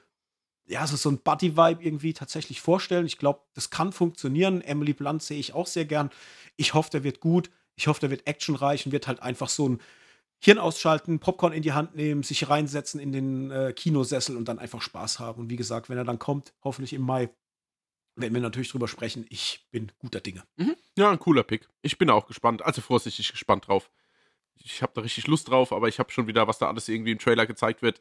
ja, 0.66 0.86
so, 0.86 0.96
so 0.96 1.10
ein 1.10 1.18
Buddy-Vibe 1.18 1.84
irgendwie 1.84 2.14
tatsächlich 2.14 2.60
vorstellen. 2.60 3.06
Ich 3.06 3.18
glaube, 3.18 3.40
das 3.54 3.70
kann 3.70 3.92
funktionieren. 3.92 4.60
Emily 4.60 4.92
Blunt 4.92 5.22
sehe 5.22 5.38
ich 5.38 5.52
auch 5.54 5.68
sehr 5.68 5.84
gern. 5.84 6.10
Ich 6.56 6.74
hoffe, 6.74 6.90
der 6.90 7.04
wird 7.04 7.20
gut. 7.20 7.50
Ich 7.76 7.86
hoffe, 7.86 8.00
der 8.00 8.10
wird 8.10 8.26
actionreich 8.26 8.86
und 8.86 8.92
wird 8.92 9.06
halt 9.06 9.22
einfach 9.22 9.48
so 9.48 9.68
ein 9.68 9.80
Hirn 10.44 10.58
ausschalten, 10.58 11.20
Popcorn 11.20 11.54
in 11.54 11.62
die 11.62 11.72
Hand 11.72 11.96
nehmen, 11.96 12.22
sich 12.22 12.48
reinsetzen 12.50 13.00
in 13.00 13.12
den 13.12 13.50
äh, 13.50 13.72
Kinosessel 13.72 14.36
und 14.36 14.46
dann 14.46 14.58
einfach 14.58 14.82
Spaß 14.82 15.18
haben. 15.18 15.40
Und 15.40 15.50
wie 15.50 15.56
gesagt, 15.56 15.88
wenn 15.88 15.96
er 15.96 16.04
dann 16.04 16.18
kommt, 16.18 16.52
hoffentlich 16.62 16.92
im 16.92 17.02
Mai, 17.02 17.30
werden 18.16 18.34
wir 18.34 18.42
natürlich 18.42 18.70
drüber 18.70 18.86
sprechen. 18.86 19.24
Ich 19.30 19.66
bin 19.70 19.90
guter 19.98 20.20
Dinge. 20.20 20.44
Mhm. 20.56 20.76
Ja, 20.96 21.10
ein 21.10 21.18
cooler 21.18 21.44
Pick. 21.44 21.68
Ich 21.80 21.96
bin 21.96 22.10
auch 22.10 22.26
gespannt, 22.26 22.62
also 22.62 22.82
vorsichtig 22.82 23.32
gespannt 23.32 23.68
drauf. 23.68 23.90
Ich 24.56 24.82
habe 24.82 24.92
da 24.94 25.00
richtig 25.00 25.26
Lust 25.26 25.48
drauf, 25.48 25.72
aber 25.72 25.88
ich 25.88 25.98
habe 25.98 26.12
schon 26.12 26.26
wieder, 26.26 26.46
was 26.46 26.58
da 26.58 26.68
alles 26.68 26.88
irgendwie 26.88 27.12
im 27.12 27.18
Trailer 27.18 27.46
gezeigt 27.46 27.82
wird. 27.82 27.98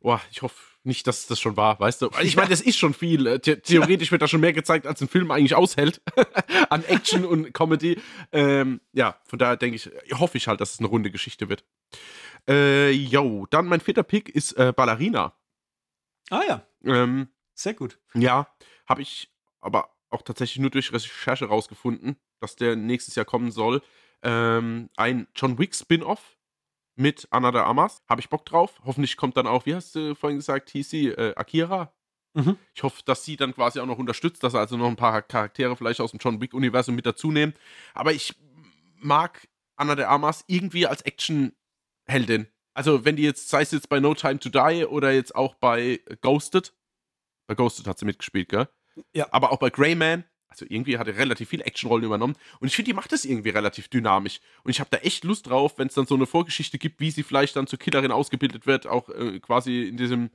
Boah, 0.00 0.20
ich 0.30 0.42
hoffe 0.42 0.56
nicht, 0.84 1.06
dass 1.06 1.26
das 1.26 1.40
schon 1.40 1.56
war, 1.56 1.80
weißt 1.80 2.02
du? 2.02 2.10
Ich 2.22 2.36
meine, 2.36 2.50
das 2.50 2.60
ist 2.60 2.78
schon 2.78 2.94
viel. 2.94 3.26
Äh, 3.26 3.40
The 3.42 3.56
theoretisch 3.56 4.12
wird 4.12 4.22
da 4.22 4.28
schon 4.28 4.40
mehr 4.40 4.52
gezeigt, 4.52 4.86
als 4.86 5.00
ein 5.00 5.08
Film 5.08 5.30
eigentlich 5.30 5.54
aushält. 5.54 6.00
An 6.70 6.84
Action 6.84 7.24
und 7.24 7.52
Comedy. 7.52 7.98
Ähm, 8.32 8.80
ja, 8.92 9.18
von 9.24 9.38
daher 9.38 9.56
denke 9.56 9.76
ich, 9.76 9.90
hoffe 10.18 10.36
ich 10.36 10.46
halt, 10.46 10.60
dass 10.60 10.74
es 10.74 10.78
eine 10.78 10.88
runde 10.88 11.10
Geschichte 11.10 11.48
wird. 11.48 11.64
Äh, 12.48 12.90
yo, 12.90 13.46
dann 13.50 13.66
mein 13.66 13.80
vierter 13.80 14.02
Pick 14.02 14.28
ist 14.28 14.52
äh, 14.52 14.72
Ballerina. 14.74 15.34
Ah 16.30 16.42
ja. 16.46 16.66
Ähm, 16.84 17.28
Sehr 17.54 17.74
gut. 17.74 17.98
ja, 18.14 18.48
habe 18.86 19.02
ich 19.02 19.32
aber 19.60 19.90
auch 20.10 20.22
tatsächlich 20.22 20.58
nur 20.60 20.70
durch 20.70 20.92
Recherche 20.92 21.46
rausgefunden, 21.46 22.16
dass 22.40 22.56
der 22.56 22.76
nächstes 22.76 23.14
Jahr 23.16 23.24
kommen 23.24 23.50
soll. 23.50 23.82
Ähm, 24.22 24.90
ein 24.96 25.26
John 25.34 25.58
Wick 25.58 25.74
Spin-off 25.74 26.36
mit 26.94 27.28
Anna 27.30 27.50
de 27.52 27.60
Amas. 27.62 28.02
Habe 28.08 28.20
ich 28.20 28.28
Bock 28.28 28.46
drauf. 28.46 28.80
Hoffentlich 28.84 29.16
kommt 29.16 29.36
dann 29.36 29.46
auch, 29.46 29.66
wie 29.66 29.74
hast 29.74 29.94
du 29.94 30.14
vorhin 30.14 30.38
gesagt, 30.38 30.70
TC, 30.70 31.16
äh, 31.16 31.34
Akira. 31.36 31.92
Mhm. 32.34 32.56
Ich 32.74 32.82
hoffe, 32.82 33.02
dass 33.04 33.24
sie 33.24 33.36
dann 33.36 33.54
quasi 33.54 33.80
auch 33.80 33.86
noch 33.86 33.98
unterstützt, 33.98 34.42
dass 34.44 34.54
er 34.54 34.60
also 34.60 34.76
noch 34.76 34.88
ein 34.88 34.96
paar 34.96 35.22
Charaktere 35.22 35.76
vielleicht 35.76 36.00
aus 36.00 36.10
dem 36.10 36.20
John 36.20 36.40
Wick-Universum 36.40 36.94
mit 36.94 37.06
dazu 37.06 37.32
nehmen. 37.32 37.54
Aber 37.94 38.12
ich 38.12 38.34
mag 38.96 39.48
Anna 39.76 39.94
de 39.94 40.04
Amas 40.04 40.44
irgendwie 40.46 40.86
als 40.86 41.02
Action-Heldin. 42.06 42.48
Also, 42.74 43.04
wenn 43.04 43.16
die 43.16 43.22
jetzt, 43.22 43.48
sei 43.48 43.62
es 43.62 43.70
jetzt 43.70 43.88
bei 43.88 44.00
No 44.00 44.14
Time 44.14 44.38
to 44.38 44.48
Die 44.50 44.84
oder 44.84 45.12
jetzt 45.12 45.34
auch 45.34 45.54
bei 45.54 46.00
Ghosted. 46.20 46.74
Bei 47.46 47.54
Ghosted 47.54 47.86
hat 47.86 47.98
sie 47.98 48.04
mitgespielt, 48.04 48.48
gell? 48.48 48.68
Ja. 49.14 49.28
Aber 49.32 49.52
auch 49.52 49.58
bei 49.58 49.70
Greyman. 49.70 50.24
Also 50.48 50.64
irgendwie 50.68 50.96
hat 50.96 51.06
er 51.08 51.16
relativ 51.16 51.48
viele 51.48 51.64
Actionrollen 51.64 52.04
übernommen. 52.04 52.34
Und 52.60 52.68
ich 52.68 52.76
finde, 52.76 52.90
die 52.90 52.94
macht 52.94 53.12
das 53.12 53.24
irgendwie 53.24 53.50
relativ 53.50 53.88
dynamisch. 53.88 54.40
Und 54.62 54.70
ich 54.70 54.80
habe 54.80 54.88
da 54.90 54.98
echt 54.98 55.24
Lust 55.24 55.48
drauf, 55.48 55.76
wenn 55.76 55.88
es 55.88 55.94
dann 55.94 56.06
so 56.06 56.14
eine 56.14 56.24
Vorgeschichte 56.26 56.78
gibt, 56.78 57.00
wie 57.00 57.10
sie 57.10 57.24
vielleicht 57.24 57.56
dann 57.56 57.66
zur 57.66 57.78
Killerin 57.78 58.12
ausgebildet 58.12 58.66
wird, 58.66 58.86
auch 58.86 59.08
äh, 59.10 59.38
quasi 59.40 59.82
in 59.82 59.96
diesem 59.96 60.30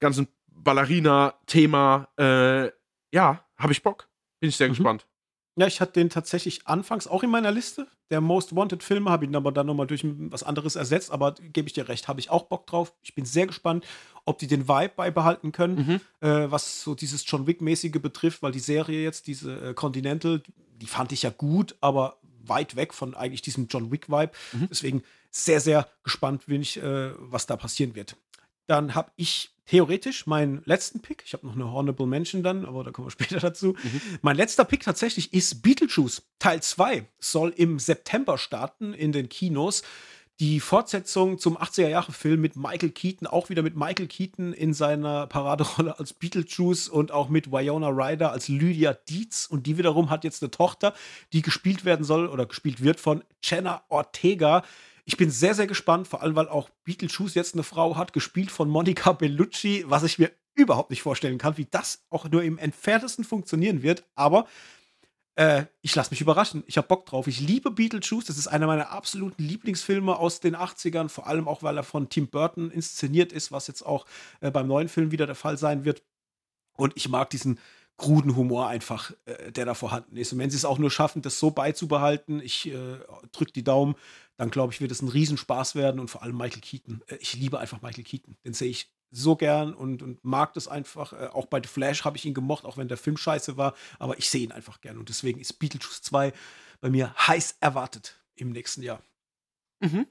ganzen 0.00 0.28
Ballerina-Thema. 0.48 2.08
Äh, 2.18 2.70
ja, 3.12 3.44
habe 3.56 3.72
ich 3.72 3.82
Bock. 3.82 4.08
Bin 4.38 4.50
ich 4.50 4.56
sehr 4.56 4.68
Mhm. 4.68 4.72
gespannt. 4.72 5.06
Ja, 5.56 5.66
ich 5.66 5.80
hatte 5.80 5.94
den 5.94 6.10
tatsächlich 6.10 6.66
anfangs 6.66 7.06
auch 7.06 7.22
in 7.22 7.30
meiner 7.30 7.50
Liste. 7.50 7.86
Der 8.10 8.20
Most 8.20 8.54
Wanted 8.54 8.82
Filme 8.82 9.10
habe 9.10 9.24
ihn 9.24 9.34
aber 9.36 9.52
dann 9.52 9.66
nochmal 9.66 9.86
durch 9.86 10.02
was 10.04 10.42
anderes 10.42 10.76
ersetzt. 10.76 11.10
Aber 11.10 11.34
gebe 11.34 11.66
ich 11.66 11.72
dir 11.74 11.88
recht, 11.88 12.08
habe 12.08 12.20
ich 12.20 12.30
auch 12.30 12.44
Bock 12.44 12.66
drauf. 12.66 12.92
Ich 13.02 13.14
bin 13.14 13.24
sehr 13.24 13.46
gespannt, 13.46 13.84
ob 14.24 14.38
die 14.38 14.46
den 14.46 14.68
Vibe 14.68 14.92
beibehalten 14.96 15.52
können, 15.52 16.00
Mhm. 16.20 16.26
äh, 16.28 16.50
was 16.50 16.82
so 16.82 16.94
dieses 16.94 17.24
John 17.26 17.46
Wick-mäßige 17.46 18.00
betrifft, 18.00 18.42
weil 18.42 18.52
die 18.52 18.58
Serie 18.60 19.02
jetzt, 19.02 19.26
diese 19.26 19.70
äh, 19.70 19.74
Continental, 19.74 20.42
die 20.80 20.86
fand 20.86 21.12
ich 21.12 21.22
ja 21.22 21.30
gut, 21.30 21.76
aber 21.80 22.16
weit 22.46 22.74
weg 22.76 22.94
von 22.94 23.14
eigentlich 23.14 23.42
diesem 23.42 23.66
John 23.68 23.90
Wick-Vibe. 23.90 24.32
Mhm. 24.52 24.68
Deswegen 24.70 25.02
sehr, 25.30 25.60
sehr 25.60 25.88
gespannt 26.04 26.46
bin 26.46 26.62
ich, 26.62 26.76
äh, 26.82 27.10
was 27.18 27.46
da 27.46 27.56
passieren 27.56 27.94
wird. 27.94 28.16
Dann 28.70 28.94
habe 28.94 29.10
ich 29.16 29.50
theoretisch 29.66 30.28
meinen 30.28 30.62
letzten 30.64 31.00
Pick. 31.00 31.24
Ich 31.26 31.32
habe 31.32 31.44
noch 31.44 31.56
eine 31.56 31.72
Honorable 31.72 32.06
Mention 32.06 32.44
dann, 32.44 32.64
aber 32.64 32.84
da 32.84 32.92
kommen 32.92 33.08
wir 33.08 33.10
später 33.20 33.40
dazu. 33.40 33.74
Mein 34.22 34.36
letzter 34.36 34.64
Pick 34.64 34.84
tatsächlich 34.84 35.32
ist 35.32 35.60
Beetlejuice. 35.60 36.22
Teil 36.38 36.62
2 36.62 37.04
soll 37.18 37.52
im 37.56 37.80
September 37.80 38.38
starten 38.38 38.94
in 38.94 39.10
den 39.10 39.28
Kinos. 39.28 39.82
Die 40.38 40.60
Fortsetzung 40.60 41.38
zum 41.38 41.58
80er-Jahre-Film 41.58 42.40
mit 42.40 42.54
Michael 42.54 42.90
Keaton, 42.90 43.26
auch 43.26 43.50
wieder 43.50 43.62
mit 43.62 43.74
Michael 43.74 44.06
Keaton 44.06 44.52
in 44.52 44.72
seiner 44.72 45.26
Paraderolle 45.26 45.98
als 45.98 46.12
Beetlejuice 46.12 46.88
und 46.88 47.10
auch 47.10 47.28
mit 47.28 47.50
Wyona 47.50 47.88
Ryder 47.88 48.30
als 48.30 48.46
Lydia 48.46 48.94
Dietz. 48.94 49.46
Und 49.46 49.66
die 49.66 49.78
wiederum 49.78 50.10
hat 50.10 50.22
jetzt 50.22 50.44
eine 50.44 50.52
Tochter, 50.52 50.94
die 51.32 51.42
gespielt 51.42 51.84
werden 51.84 52.04
soll 52.04 52.28
oder 52.28 52.46
gespielt 52.46 52.84
wird 52.84 53.00
von 53.00 53.24
Jenna 53.42 53.82
Ortega. 53.88 54.62
Ich 55.04 55.16
bin 55.16 55.30
sehr, 55.30 55.54
sehr 55.54 55.66
gespannt, 55.66 56.08
vor 56.08 56.22
allem 56.22 56.36
weil 56.36 56.48
auch 56.48 56.70
Beetlejuice 56.84 57.34
jetzt 57.34 57.54
eine 57.54 57.62
Frau 57.62 57.96
hat, 57.96 58.12
gespielt 58.12 58.50
von 58.50 58.68
Monica 58.68 59.12
Bellucci, 59.20 59.84
was 59.86 60.02
ich 60.02 60.18
mir 60.18 60.30
überhaupt 60.54 60.90
nicht 60.90 61.02
vorstellen 61.02 61.38
kann, 61.38 61.56
wie 61.56 61.66
das 61.66 62.04
auch 62.10 62.28
nur 62.28 62.42
im 62.42 62.58
entferntesten 62.58 63.24
funktionieren 63.24 63.82
wird. 63.82 64.04
Aber 64.14 64.46
äh, 65.36 65.64
ich 65.80 65.94
lasse 65.94 66.10
mich 66.10 66.20
überraschen. 66.20 66.64
Ich 66.66 66.76
habe 66.76 66.88
Bock 66.88 67.06
drauf. 67.06 67.26
Ich 67.26 67.40
liebe 67.40 67.70
Beetlejuice. 67.70 68.26
Das 68.26 68.36
ist 68.36 68.48
einer 68.48 68.66
meiner 68.66 68.90
absoluten 68.90 69.42
Lieblingsfilme 69.42 70.16
aus 70.16 70.40
den 70.40 70.56
80ern. 70.56 71.08
Vor 71.08 71.26
allem 71.26 71.48
auch, 71.48 71.62
weil 71.62 71.76
er 71.76 71.82
von 71.82 72.08
Tim 72.08 72.28
Burton 72.28 72.70
inszeniert 72.70 73.32
ist, 73.32 73.50
was 73.52 73.66
jetzt 73.66 73.82
auch 73.82 74.06
äh, 74.40 74.50
beim 74.50 74.66
neuen 74.66 74.88
Film 74.88 75.12
wieder 75.12 75.26
der 75.26 75.34
Fall 75.34 75.56
sein 75.56 75.84
wird. 75.84 76.02
Und 76.76 76.92
ich 76.96 77.08
mag 77.08 77.30
diesen 77.30 77.58
kruden 78.00 78.34
Humor 78.34 78.66
einfach, 78.68 79.12
äh, 79.26 79.52
der 79.52 79.66
da 79.66 79.74
vorhanden 79.74 80.16
ist. 80.16 80.32
Und 80.32 80.38
wenn 80.38 80.50
sie 80.50 80.56
es 80.56 80.64
auch 80.64 80.78
nur 80.78 80.90
schaffen, 80.90 81.22
das 81.22 81.38
so 81.38 81.50
beizubehalten, 81.50 82.40
ich 82.40 82.66
äh, 82.66 82.98
drücke 83.32 83.52
die 83.52 83.62
Daumen, 83.62 83.94
dann 84.36 84.50
glaube 84.50 84.72
ich, 84.72 84.80
wird 84.80 84.90
es 84.90 85.02
ein 85.02 85.08
Riesenspaß 85.08 85.74
werden. 85.74 86.00
Und 86.00 86.08
vor 86.08 86.22
allem 86.22 86.36
Michael 86.36 86.62
Keaton. 86.62 87.02
Äh, 87.06 87.16
ich 87.16 87.34
liebe 87.34 87.58
einfach 87.58 87.82
Michael 87.82 88.04
Keaton. 88.04 88.36
Den 88.44 88.54
sehe 88.54 88.70
ich 88.70 88.90
so 89.10 89.36
gern 89.36 89.74
und, 89.74 90.02
und 90.02 90.24
mag 90.24 90.54
das 90.54 90.66
einfach. 90.66 91.12
Äh, 91.12 91.26
auch 91.26 91.46
bei 91.46 91.60
The 91.62 91.68
Flash 91.68 92.04
habe 92.04 92.16
ich 92.16 92.24
ihn 92.24 92.34
gemocht, 92.34 92.64
auch 92.64 92.78
wenn 92.78 92.88
der 92.88 92.96
Film 92.96 93.16
scheiße 93.16 93.56
war. 93.56 93.74
Aber 93.98 94.18
ich 94.18 94.30
sehe 94.30 94.42
ihn 94.42 94.52
einfach 94.52 94.80
gern. 94.80 94.96
Und 94.96 95.10
deswegen 95.10 95.38
ist 95.38 95.58
Beetlejuice 95.58 96.02
2 96.02 96.32
bei 96.80 96.88
mir 96.88 97.14
heiß 97.14 97.56
erwartet 97.60 98.16
im 98.34 98.50
nächsten 98.50 98.82
Jahr. 98.82 99.02
Mhm. 99.80 100.06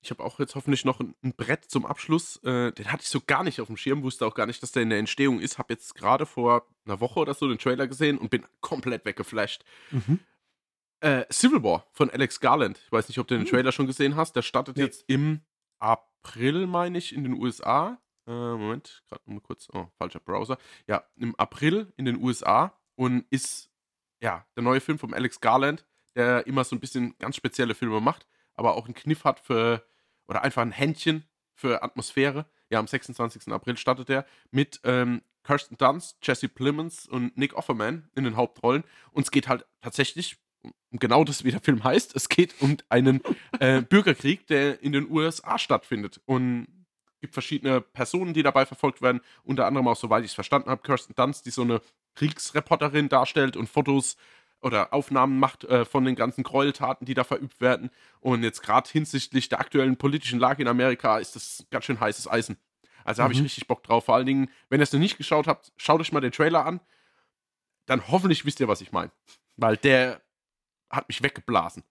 Ich 0.00 0.10
habe 0.10 0.22
auch 0.22 0.38
jetzt 0.38 0.54
hoffentlich 0.54 0.84
noch 0.84 1.00
ein, 1.00 1.14
ein 1.22 1.34
Brett 1.34 1.64
zum 1.64 1.84
Abschluss. 1.84 2.36
Äh, 2.44 2.72
den 2.72 2.92
hatte 2.92 3.02
ich 3.02 3.08
so 3.08 3.20
gar 3.20 3.42
nicht 3.42 3.60
auf 3.60 3.66
dem 3.66 3.76
Schirm, 3.76 4.02
wusste 4.04 4.26
auch 4.26 4.34
gar 4.34 4.46
nicht, 4.46 4.62
dass 4.62 4.70
der 4.72 4.82
in 4.84 4.90
der 4.90 4.98
Entstehung 5.00 5.40
ist. 5.40 5.58
Habe 5.58 5.72
jetzt 5.74 5.94
gerade 5.96 6.24
vor 6.24 6.66
einer 6.84 7.00
Woche 7.00 7.18
oder 7.20 7.34
so 7.34 7.48
den 7.48 7.58
Trailer 7.58 7.86
gesehen 7.88 8.16
und 8.18 8.30
bin 8.30 8.46
komplett 8.60 9.04
weggeflasht. 9.04 9.64
Äh, 11.00 11.24
Civil 11.32 11.62
War 11.62 11.86
von 11.92 12.10
Alex 12.10 12.40
Garland. 12.40 12.80
Ich 12.84 12.92
weiß 12.92 13.08
nicht, 13.08 13.18
ob 13.18 13.26
du 13.28 13.34
den 13.36 13.42
Hm. 13.44 13.50
Trailer 13.50 13.72
schon 13.72 13.86
gesehen 13.86 14.16
hast. 14.16 14.34
Der 14.34 14.42
startet 14.42 14.76
Nee. 14.76 14.84
jetzt 14.84 15.04
im 15.08 15.40
April, 15.78 16.66
meine 16.66 16.98
ich, 16.98 17.14
in 17.14 17.22
den 17.24 17.34
USA. 17.34 18.00
Äh, 18.26 18.30
Moment, 18.30 19.02
gerade 19.08 19.22
mal 19.26 19.40
kurz. 19.40 19.68
Oh, 19.72 19.86
falscher 19.96 20.20
Browser. 20.20 20.58
Ja, 20.86 21.04
im 21.16 21.34
April 21.36 21.92
in 21.96 22.04
den 22.04 22.22
USA 22.22 22.76
und 22.96 23.24
ist 23.30 23.70
ja 24.20 24.44
der 24.56 24.62
neue 24.64 24.80
Film 24.80 24.98
von 24.98 25.14
Alex 25.14 25.40
Garland, 25.40 25.86
der 26.16 26.46
immer 26.46 26.64
so 26.64 26.74
ein 26.74 26.80
bisschen 26.80 27.16
ganz 27.18 27.36
spezielle 27.36 27.74
Filme 27.74 28.00
macht, 28.00 28.26
aber 28.58 28.76
auch 28.76 28.84
einen 28.84 28.94
Kniff 28.94 29.24
hat 29.24 29.40
für 29.40 29.84
oder 30.26 30.42
einfach 30.42 30.62
ein 30.62 30.72
Händchen 30.72 31.24
für 31.54 31.82
Atmosphäre. 31.82 32.46
Ja, 32.70 32.78
am 32.78 32.86
26. 32.86 33.50
April 33.52 33.76
startet 33.76 34.10
er 34.10 34.26
mit 34.50 34.80
ähm, 34.84 35.22
Kirsten 35.42 35.78
Dunst, 35.78 36.18
Jesse 36.22 36.48
Plemons 36.48 37.06
und 37.06 37.36
Nick 37.38 37.54
Offerman 37.54 38.10
in 38.14 38.24
den 38.24 38.36
Hauptrollen. 38.36 38.84
Und 39.12 39.22
es 39.22 39.30
geht 39.30 39.48
halt 39.48 39.64
tatsächlich 39.80 40.36
um 40.62 40.98
genau 40.98 41.24
das, 41.24 41.44
wie 41.44 41.50
der 41.50 41.60
Film 41.60 41.82
heißt. 41.84 42.14
Es 42.14 42.28
geht 42.28 42.60
um 42.60 42.76
einen 42.88 43.22
äh, 43.60 43.80
Bürgerkrieg, 43.80 44.46
der 44.48 44.82
in 44.82 44.92
den 44.92 45.10
USA 45.10 45.58
stattfindet. 45.58 46.20
Und 46.26 46.66
es 47.14 47.20
gibt 47.20 47.34
verschiedene 47.34 47.80
Personen, 47.80 48.34
die 48.34 48.42
dabei 48.42 48.66
verfolgt 48.66 49.00
werden. 49.00 49.20
Unter 49.42 49.66
anderem 49.66 49.88
auch, 49.88 49.96
soweit 49.96 50.24
ich 50.24 50.30
es 50.30 50.34
verstanden 50.34 50.68
habe, 50.68 50.82
Kirsten 50.82 51.14
Dunst, 51.14 51.46
die 51.46 51.50
so 51.50 51.62
eine 51.62 51.80
Kriegsreporterin 52.14 53.08
darstellt 53.08 53.56
und 53.56 53.68
Fotos 53.68 54.16
oder 54.60 54.92
Aufnahmen 54.92 55.38
macht 55.38 55.64
äh, 55.64 55.84
von 55.84 56.04
den 56.04 56.14
ganzen 56.16 56.42
Gräueltaten, 56.42 57.04
die 57.06 57.14
da 57.14 57.24
verübt 57.24 57.60
werden. 57.60 57.90
Und 58.20 58.42
jetzt 58.42 58.62
gerade 58.62 58.88
hinsichtlich 58.90 59.48
der 59.48 59.60
aktuellen 59.60 59.96
politischen 59.96 60.38
Lage 60.40 60.62
in 60.62 60.68
Amerika 60.68 61.18
ist 61.18 61.36
das 61.36 61.64
ganz 61.70 61.84
schön 61.84 62.00
heißes 62.00 62.28
Eisen. 62.28 62.56
Also 63.04 63.22
habe 63.22 63.32
ich 63.32 63.38
Mhm. 63.38 63.44
richtig 63.44 63.66
Bock 63.68 63.82
drauf. 63.84 64.04
Vor 64.06 64.16
allen 64.16 64.26
Dingen, 64.26 64.50
wenn 64.68 64.80
ihr 64.80 64.84
es 64.84 64.92
noch 64.92 65.00
nicht 65.00 65.16
geschaut 65.16 65.46
habt, 65.46 65.72
schaut 65.76 66.00
euch 66.00 66.12
mal 66.12 66.20
den 66.20 66.32
Trailer 66.32 66.66
an. 66.66 66.80
Dann 67.86 68.06
hoffentlich 68.08 68.44
wisst 68.44 68.60
ihr, 68.60 68.68
was 68.68 68.80
ich 68.80 68.92
meine. 68.92 69.10
Weil 69.56 69.76
der 69.76 70.20
hat 70.90 71.08
mich 71.08 71.22
weggeblasen. 71.22 71.84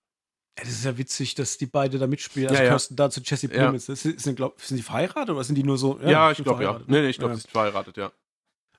Ja, 0.58 0.64
das 0.64 0.74
ist 0.74 0.86
ja 0.86 0.98
witzig, 0.98 1.36
dass 1.36 1.58
die 1.58 1.66
beide 1.68 1.98
da 2.00 2.08
mitspielen. 2.08 2.48
Ja, 2.50 2.52
Also 2.52 2.64
ja. 2.64 2.70
Kirsten 2.70 2.96
Dunst 2.96 3.18
und 3.18 3.30
Jesse 3.30 3.48
Ja. 3.48 3.54
Plemons. 3.54 3.86
Das 3.88 4.02
sind, 4.02 4.20
sind, 4.20 4.36
glaub, 4.36 4.60
sind 4.62 4.78
die 4.78 4.84
verheiratet 4.84 5.30
oder 5.32 5.44
sind 5.44 5.56
die 5.56 5.64
nur 5.64 5.78
so? 5.78 6.00
Ja, 6.02 6.32
ich 6.32 6.38
sind 6.38 6.46
glaube 6.46 6.64
ja. 6.64 6.74
ne? 6.74 6.84
Nee, 6.88 7.02
nee, 7.02 7.10
ich 7.10 7.18
glaube, 7.18 7.32
Ja. 7.32 7.36
die 7.36 7.42
sind 7.42 7.52
verheiratet, 7.52 7.98
ja. 7.98 8.12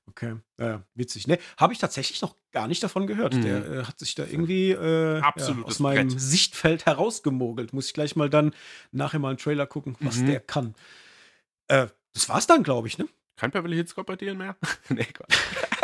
Okay, 0.09 0.37
ja, 0.59 0.83
witzig. 0.95 1.27
Ne, 1.27 1.39
habe 1.59 1.73
ich 1.73 1.79
tatsächlich 1.79 2.21
noch 2.23 2.35
gar 2.51 2.67
nicht 2.67 2.83
davon 2.83 3.07
gehört. 3.07 3.35
Mhm. 3.35 3.43
Der 3.43 3.67
äh, 3.67 3.85
hat 3.85 3.99
sich 3.99 4.15
da 4.15 4.25
irgendwie 4.25 4.71
äh, 4.73 5.19
ja, 5.21 5.33
aus 5.65 5.79
meinem 5.81 6.09
Brett. 6.09 6.21
Sichtfeld 6.21 6.87
herausgemogelt. 6.87 7.73
Muss 7.73 7.87
ich 7.89 7.95
gleich 7.95 8.17
mal 8.17 8.31
dann 8.31 8.55
nachher 8.91 9.19
mal 9.19 9.29
einen 9.29 9.39
Trailer 9.39 9.67
gucken, 9.67 9.97
was 10.01 10.17
Mhm. 10.19 10.27
der 10.27 10.41
kann. 10.41 10.75
Äh, 11.69 11.89
das 12.15 12.29
war's 12.29 12.47
dann, 12.47 12.63
glaube 12.63 12.89
ich, 12.89 12.99
ne? 12.99 13.07
Kein 13.37 13.51
Beverly 13.51 13.77
Hills 13.77 13.95
Cop 13.95 14.07
bei 14.07 14.17
dir 14.17 14.35
mehr? 14.35 14.57
nee, 14.89 15.05
Quatsch. 15.05 15.37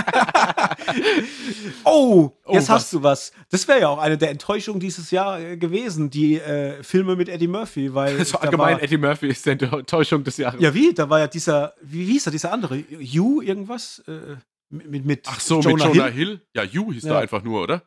Oh, 1.84 2.32
Oh, 2.44 2.52
jetzt 2.54 2.64
was? 2.68 2.68
hast 2.68 2.92
du 2.92 3.02
was. 3.02 3.32
Das 3.50 3.66
wäre 3.68 3.80
ja 3.80 3.88
auch 3.88 3.98
eine 3.98 4.18
der 4.18 4.30
Enttäuschungen 4.30 4.80
dieses 4.80 5.10
Jahr 5.10 5.40
äh, 5.40 5.56
gewesen, 5.56 6.10
die 6.10 6.36
äh, 6.38 6.82
Filme 6.82 7.14
mit 7.16 7.28
Eddie 7.28 7.46
Murphy, 7.48 7.94
weil 7.94 8.24
So 8.24 8.38
allgemein, 8.38 8.74
war, 8.76 8.82
Eddie 8.82 8.96
Murphy 8.98 9.28
ist 9.28 9.46
die 9.46 9.50
Enttäuschung 9.50 10.24
des 10.24 10.36
Jahres. 10.36 10.60
ja 10.60 10.74
wie, 10.74 10.92
da 10.92 11.08
war 11.08 11.20
ja 11.20 11.26
dieser, 11.28 11.74
wie 11.82 12.04
hieß 12.06 12.26
er, 12.26 12.32
dieser 12.32 12.52
andere, 12.52 12.76
You 12.98 13.40
irgendwas 13.40 14.02
äh, 14.08 14.36
mit, 14.70 15.04
mit 15.04 15.26
Ach 15.28 15.40
so, 15.40 15.60
Jonah 15.60 15.86
mit 15.86 15.94
Jonah 15.96 16.08
Hill? 16.08 16.26
Hill? 16.26 16.40
Ja, 16.54 16.64
You 16.64 16.92
hieß 16.92 17.04
Ja. 17.04 17.14
da 17.14 17.18
einfach 17.20 17.42
nur, 17.42 17.62
oder? 17.62 17.82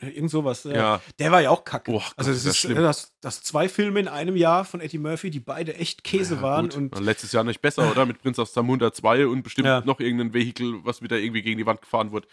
Irgend 0.00 0.30
sowas. 0.30 0.64
Ja. 0.64 1.00
Der 1.18 1.30
war 1.32 1.40
ja 1.40 1.50
auch 1.50 1.64
kacke. 1.64 1.92
Oh, 1.92 1.94
also 1.94 2.10
Gott, 2.16 2.18
das 2.28 2.28
ist 2.36 2.44
das 2.46 2.52
ist 2.54 2.58
schlimm. 2.58 2.78
äh, 2.78 2.82
das, 2.82 3.12
das 3.20 3.42
zwei 3.42 3.68
Filme 3.68 4.00
in 4.00 4.08
einem 4.08 4.36
Jahr 4.36 4.64
von 4.64 4.80
Eddie 4.80 4.98
Murphy, 4.98 5.30
die 5.30 5.40
beide 5.40 5.74
echt 5.76 6.02
Käse 6.04 6.36
Ja, 6.36 6.42
waren. 6.42 6.68
gut. 6.68 6.76
Und 6.96 7.04
letztes 7.04 7.32
Jahr 7.32 7.44
nicht 7.44 7.60
besser, 7.60 7.90
oder? 7.90 8.04
Mit 8.04 8.20
Prinz 8.20 8.38
aus 8.38 8.52
Zamunda 8.52 8.92
2 8.92 9.26
und 9.28 9.42
bestimmt 9.42 9.66
Ja. 9.66 9.82
noch 9.82 10.00
irgendein 10.00 10.34
Vehikel, 10.34 10.84
was 10.84 11.00
wieder 11.02 11.18
irgendwie 11.18 11.42
gegen 11.42 11.58
die 11.58 11.66
Wand 11.66 11.80
gefahren 11.80 12.10
wurde. 12.12 12.26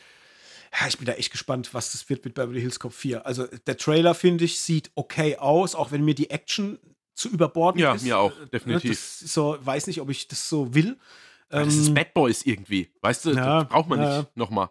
ja, 0.80 0.88
ich 0.88 0.98
bin 0.98 1.06
da 1.06 1.14
echt 1.14 1.32
gespannt, 1.32 1.74
was 1.74 1.92
das 1.92 2.10
wird 2.10 2.26
mit 2.26 2.34
Beverly 2.34 2.62
Hills 2.62 2.80
Cop 2.80 2.94
4. 2.94 3.26
Also 3.26 3.46
der 3.68 3.78
Trailer, 3.78 4.16
finde 4.16 4.46
ich, 4.46 4.60
sieht 4.60 4.90
okay 4.96 5.38
aus, 5.38 5.76
auch 5.76 5.92
wenn 5.92 6.04
mir 6.04 6.16
die 6.16 6.30
Action 6.30 6.80
zu 7.14 7.30
überborden 7.30 7.80
Ja, 7.80 7.94
ist. 7.94 8.04
mir 8.04 8.18
auch, 8.18 8.32
Äh, 8.32 8.48
definitiv. 8.48 8.90
Das 8.92 9.22
ist 9.22 9.34
so, 9.34 9.58
weiß 9.62 9.88
nicht, 9.88 10.02
ob 10.02 10.10
ich 10.10 10.28
das 10.28 10.50
so 10.50 10.74
will. 10.74 10.98
Ja, 11.52 11.64
das 11.66 11.76
ist 11.76 11.90
Ähm, 11.90 11.94
Bad 11.94 12.14
Boys 12.14 12.42
irgendwie. 12.44 12.90
Weißt 13.02 13.26
du, 13.26 13.32
ja, 13.34 13.60
das 13.64 13.70
braucht 13.70 13.90
man 13.90 14.02
ja, 14.02 14.20
nicht 14.20 14.38
nochmal. 14.38 14.70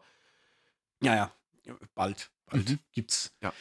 Ja, 1.02 1.14
ja. 1.14 1.30
Bald. 1.94 2.30
Bald 2.50 2.68
Mhm. 2.68 2.78
gibt's 2.92 3.32
Ja. 3.42 3.52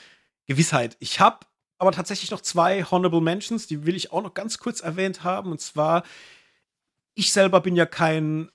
Gewissheit. 0.47 0.97
Ich 0.99 1.19
habe 1.19 1.45
aber 1.77 1.91
tatsächlich 1.91 2.31
noch 2.31 2.41
zwei 2.41 2.83
Honorable 2.83 3.21
Mentions, 3.21 3.67
die 3.67 3.85
will 3.85 3.95
ich 3.95 4.11
auch 4.11 4.21
noch 4.21 4.33
ganz 4.33 4.57
kurz 4.57 4.81
erwähnt 4.81 5.23
haben. 5.23 5.51
Und 5.51 5.61
zwar, 5.61 6.03
ich 7.13 7.31
selber 7.31 7.61
bin 7.61 7.75
ja 7.75 7.85
kein 7.85 8.49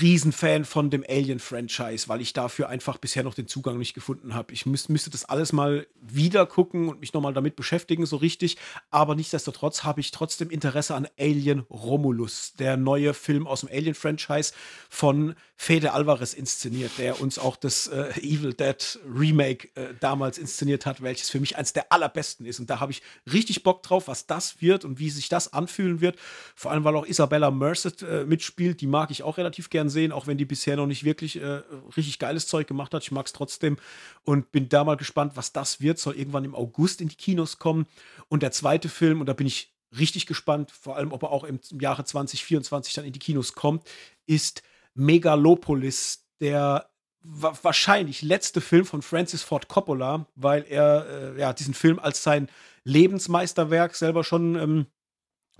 Riesenfan 0.00 0.64
von 0.64 0.88
dem 0.88 1.04
Alien-Franchise, 1.06 2.08
weil 2.08 2.22
ich 2.22 2.32
dafür 2.32 2.70
einfach 2.70 2.96
bisher 2.96 3.22
noch 3.22 3.34
den 3.34 3.46
Zugang 3.46 3.76
nicht 3.76 3.92
gefunden 3.92 4.34
habe. 4.34 4.54
Ich 4.54 4.64
müß, 4.64 4.88
müsste 4.88 5.10
das 5.10 5.26
alles 5.26 5.52
mal 5.52 5.86
wieder 6.00 6.46
gucken 6.46 6.88
und 6.88 7.00
mich 7.00 7.12
nochmal 7.12 7.34
damit 7.34 7.56
beschäftigen, 7.56 8.06
so 8.06 8.16
richtig. 8.16 8.56
Aber 8.90 9.14
nichtsdestotrotz 9.14 9.84
habe 9.84 10.00
ich 10.00 10.10
trotzdem 10.10 10.48
Interesse 10.48 10.94
an 10.94 11.08
Alien 11.18 11.60
Romulus, 11.68 12.54
der 12.54 12.78
neue 12.78 13.12
Film 13.12 13.46
aus 13.46 13.60
dem 13.60 13.68
Alien-Franchise 13.70 14.54
von 14.88 15.34
Fede 15.56 15.92
Alvarez 15.92 16.32
inszeniert, 16.32 16.92
der 16.98 17.20
uns 17.20 17.38
auch 17.38 17.56
das 17.56 17.86
äh, 17.86 18.12
Evil 18.20 18.54
Dead 18.54 18.98
Remake 19.06 19.68
äh, 19.74 19.94
damals 20.00 20.38
inszeniert 20.38 20.86
hat, 20.86 21.02
welches 21.02 21.30
für 21.30 21.38
mich 21.38 21.56
eins 21.56 21.72
der 21.72 21.92
allerbesten 21.92 22.46
ist. 22.46 22.58
Und 22.58 22.68
da 22.70 22.80
habe 22.80 22.92
ich 22.92 23.02
richtig 23.32 23.62
Bock 23.62 23.82
drauf, 23.82 24.08
was 24.08 24.26
das 24.26 24.60
wird 24.60 24.84
und 24.84 24.98
wie 24.98 25.10
sich 25.10 25.28
das 25.28 25.52
anfühlen 25.52 26.00
wird. 26.00 26.18
Vor 26.56 26.72
allem, 26.72 26.82
weil 26.82 26.96
auch 26.96 27.06
Isabella 27.06 27.50
Merced 27.50 28.02
äh, 28.02 28.24
mitspielt, 28.24 28.80
die 28.80 28.86
mag 28.86 29.10
ich 29.10 29.22
auch 29.22 29.36
relativ 29.36 29.70
gern 29.82 29.90
sehen, 29.90 30.12
auch 30.12 30.26
wenn 30.26 30.38
die 30.38 30.44
bisher 30.44 30.76
noch 30.76 30.86
nicht 30.86 31.04
wirklich 31.04 31.40
äh, 31.40 31.62
richtig 31.96 32.18
geiles 32.18 32.46
Zeug 32.46 32.66
gemacht 32.66 32.94
hat. 32.94 33.02
Ich 33.02 33.10
mag 33.10 33.26
es 33.26 33.32
trotzdem 33.32 33.76
und 34.24 34.52
bin 34.52 34.68
da 34.68 34.84
mal 34.84 34.96
gespannt, 34.96 35.32
was 35.34 35.52
das 35.52 35.80
wird. 35.80 35.98
Soll 35.98 36.16
irgendwann 36.16 36.44
im 36.44 36.54
August 36.54 37.00
in 37.00 37.08
die 37.08 37.16
Kinos 37.16 37.58
kommen. 37.58 37.86
Und 38.28 38.42
der 38.42 38.52
zweite 38.52 38.88
Film, 38.88 39.20
und 39.20 39.26
da 39.26 39.32
bin 39.32 39.46
ich 39.46 39.72
richtig 39.98 40.26
gespannt, 40.26 40.70
vor 40.70 40.96
allem, 40.96 41.12
ob 41.12 41.24
er 41.24 41.30
auch 41.30 41.44
im, 41.44 41.58
Jahre 41.80 42.04
2024 42.04 42.94
dann 42.94 43.04
in 43.04 43.12
die 43.12 43.18
Kinos 43.18 43.54
kommt, 43.54 43.86
ist 44.26 44.62
Megalopolis, 44.94 46.24
der 46.40 46.88
wa 47.24 47.52
wahrscheinlich 47.62 48.22
letzte 48.22 48.60
Film 48.60 48.84
von 48.84 49.02
Francis 49.02 49.42
Ford 49.42 49.68
Coppola, 49.68 50.26
weil 50.34 50.64
er 50.68 51.34
äh, 51.36 51.40
ja 51.40 51.52
diesen 51.52 51.74
Film 51.74 51.98
als 51.98 52.22
sein 52.22 52.48
Lebensmeisterwerk 52.84 53.94
selber 53.94 54.24
schon 54.24 54.56
ähm, 54.56 54.86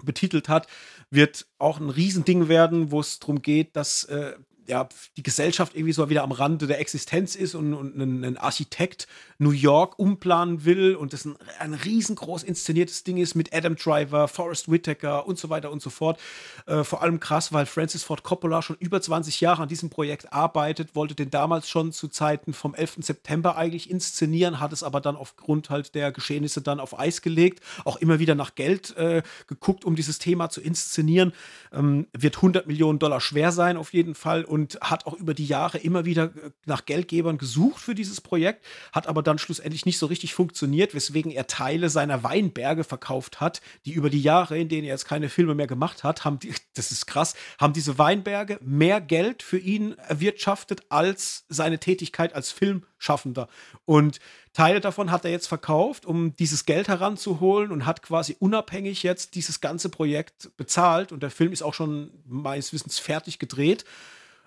betitelt 0.03 0.49
hat, 0.49 0.67
wird 1.13 1.47
auch 1.59 1.79
ein 1.79 1.91
Riesending 1.91 2.49
werden, 2.49 2.91
wo 2.91 3.01
es 3.01 3.19
darum 3.19 3.43
geht, 3.43 3.77
dass 3.77 4.05
äh, 4.05 4.33
ja, 4.67 4.89
die 5.17 5.23
Gesellschaft 5.23 5.75
irgendwie 5.75 5.93
so 5.93 6.09
wieder 6.09 6.23
am 6.23 6.33
Rande 6.33 6.67
der 6.67 6.81
Existenz 6.81 7.35
ist 7.35 7.55
und, 7.55 7.75
und 7.75 7.97
ein, 7.97 8.37
Architekt 8.37 9.07
New 9.39 9.51
York 9.51 9.99
umplanen 9.99 10.65
will 10.65 10.95
und 10.95 11.13
das 11.13 11.25
ein, 11.25 11.37
ein 11.59 11.75
riesengroß 11.75 12.43
inszeniertes 12.43 13.05
Ding 13.05 13.17
ist 13.17 13.35
mit 13.35 13.55
Adam 13.55 13.77
Driver, 13.77 14.29
Forrest 14.29 14.71
Whitaker 14.71 15.27
und 15.27 15.39
so 15.39 15.51
weiter 15.51 15.71
und 15.71 15.83
so 15.83 15.91
fort. 15.91 16.21
Äh, 16.67 16.85
vor 16.85 17.03
allem 17.03 17.21
krass, 17.21 17.53
weil 17.53 17.67
Francis 17.67 18.05
Ford 18.05 18.23
Coppola 18.23 18.63
schon 18.63 18.77
über 18.79 19.01
20 19.01 19.41
Jahre 19.41 19.63
an 19.63 19.69
diesem 19.69 19.91
Projekt 19.91 20.33
arbeitet, 20.33 20.95
wollte 20.95 21.15
den 21.15 21.31
damals 21.31 21.69
schon 21.69 21.93
zu 21.93 22.09
Zeiten 22.09 22.53
vom 22.53 22.75
11. 22.75 22.99
September 23.01 23.57
eigentlich 23.57 23.91
inszenieren, 23.91 24.61
hat 24.61 24.73
es 24.73 24.83
aber 24.83 25.01
dann 25.01 25.17
aufgrund 25.17 25.71
halt 25.71 25.95
der 25.95 26.13
Geschehnisse 26.13 26.63
dann 26.63 26.81
auf 26.81 26.99
Eis 26.99 27.23
gelegt, 27.23 27.61
auch 27.85 27.97
immer 27.97 28.19
wieder 28.19 28.35
nach 28.35 28.55
Geld 28.55 28.97
äh, 28.97 29.23
geguckt, 29.47 29.85
um 29.85 29.97
dieses 29.97 30.19
Thema 30.19 30.51
zu 30.51 30.61
inszenieren. 30.61 31.33
Ähm, 31.73 32.07
wird 32.13 32.37
100 32.37 32.67
Millionen 32.67 32.99
Dollar 32.99 33.21
schwer 33.21 33.53
sein 33.53 33.77
auf 33.77 33.93
jeden 33.93 34.15
Fall 34.15 34.45
und 34.53 34.79
hat 34.83 35.07
auch 35.07 35.15
über 35.15 35.33
die 35.33 35.47
Jahre 35.47 35.79
immer 35.79 36.05
wieder 36.05 36.25
äh, 36.25 36.51
nach 36.67 36.85
Geldgebern 36.85 37.39
gesucht 37.39 37.81
für 37.81 37.95
dieses 37.95 38.21
Projekt, 38.21 38.63
hat 38.93 39.07
aber 39.07 39.23
dann 39.23 39.39
schlussendlich 39.39 39.87
nicht 39.87 39.97
so 39.97 40.05
richtig 40.05 40.35
funktioniert, 40.35 40.95
weswegen 40.95 41.33
er 41.33 41.47
Teile 41.47 41.89
seiner 41.89 42.23
Weinberge 42.23 42.85
verkauft 42.85 43.41
hat, 43.41 43.63
die 43.87 43.93
über 43.93 44.11
die 44.11 44.21
Jahre, 44.21 44.59
in 44.59 44.69
denen 44.69 44.85
er 44.85 44.93
jetzt 44.93 45.07
keine 45.07 45.31
Filme 45.31 45.55
mehr 45.55 45.69
gemacht 45.69 46.05
hat, 46.05 46.27
haben 46.27 46.39
die, 46.39 46.53
das 46.75 46.93
ist 46.93 47.07
krass, 47.07 47.33
haben 47.59 47.73
diese 47.73 47.97
Weinberge 47.97 48.59
mehr 48.61 49.01
Geld 49.01 49.43
für 49.43 49.57
ihn 49.57 49.97
erwirtschaftet 49.97 50.83
als 50.91 51.47
seine 51.49 51.79
Tätigkeit 51.79 52.35
als 52.35 52.53
Filmschaffender. 52.53 53.49
Und 53.87 54.21
Teile 54.53 54.81
davon 54.81 55.11
hat 55.11 55.25
er 55.25 55.31
jetzt 55.31 55.47
verkauft, 55.47 56.05
um 56.05 56.37
dieses 56.37 56.67
Geld 56.67 56.89
heranzuholen 56.89 57.73
und 57.73 57.87
hat 57.87 58.03
quasi 58.03 58.37
unabhängig 58.39 59.03
jetzt 59.03 59.35
dieses 59.35 59.63
ganze 59.63 59.89
Projekt 59.89 60.55
bezahlt. 60.59 61.11
Und 61.11 61.23
der 61.23 61.31
Film 61.31 61.53
ist 61.53 61.63
auch 61.63 61.73
schon 61.73 62.11
meines 62.27 62.75
Wissens 62.75 62.99
fertig 62.99 63.39
gedreht. 63.39 63.87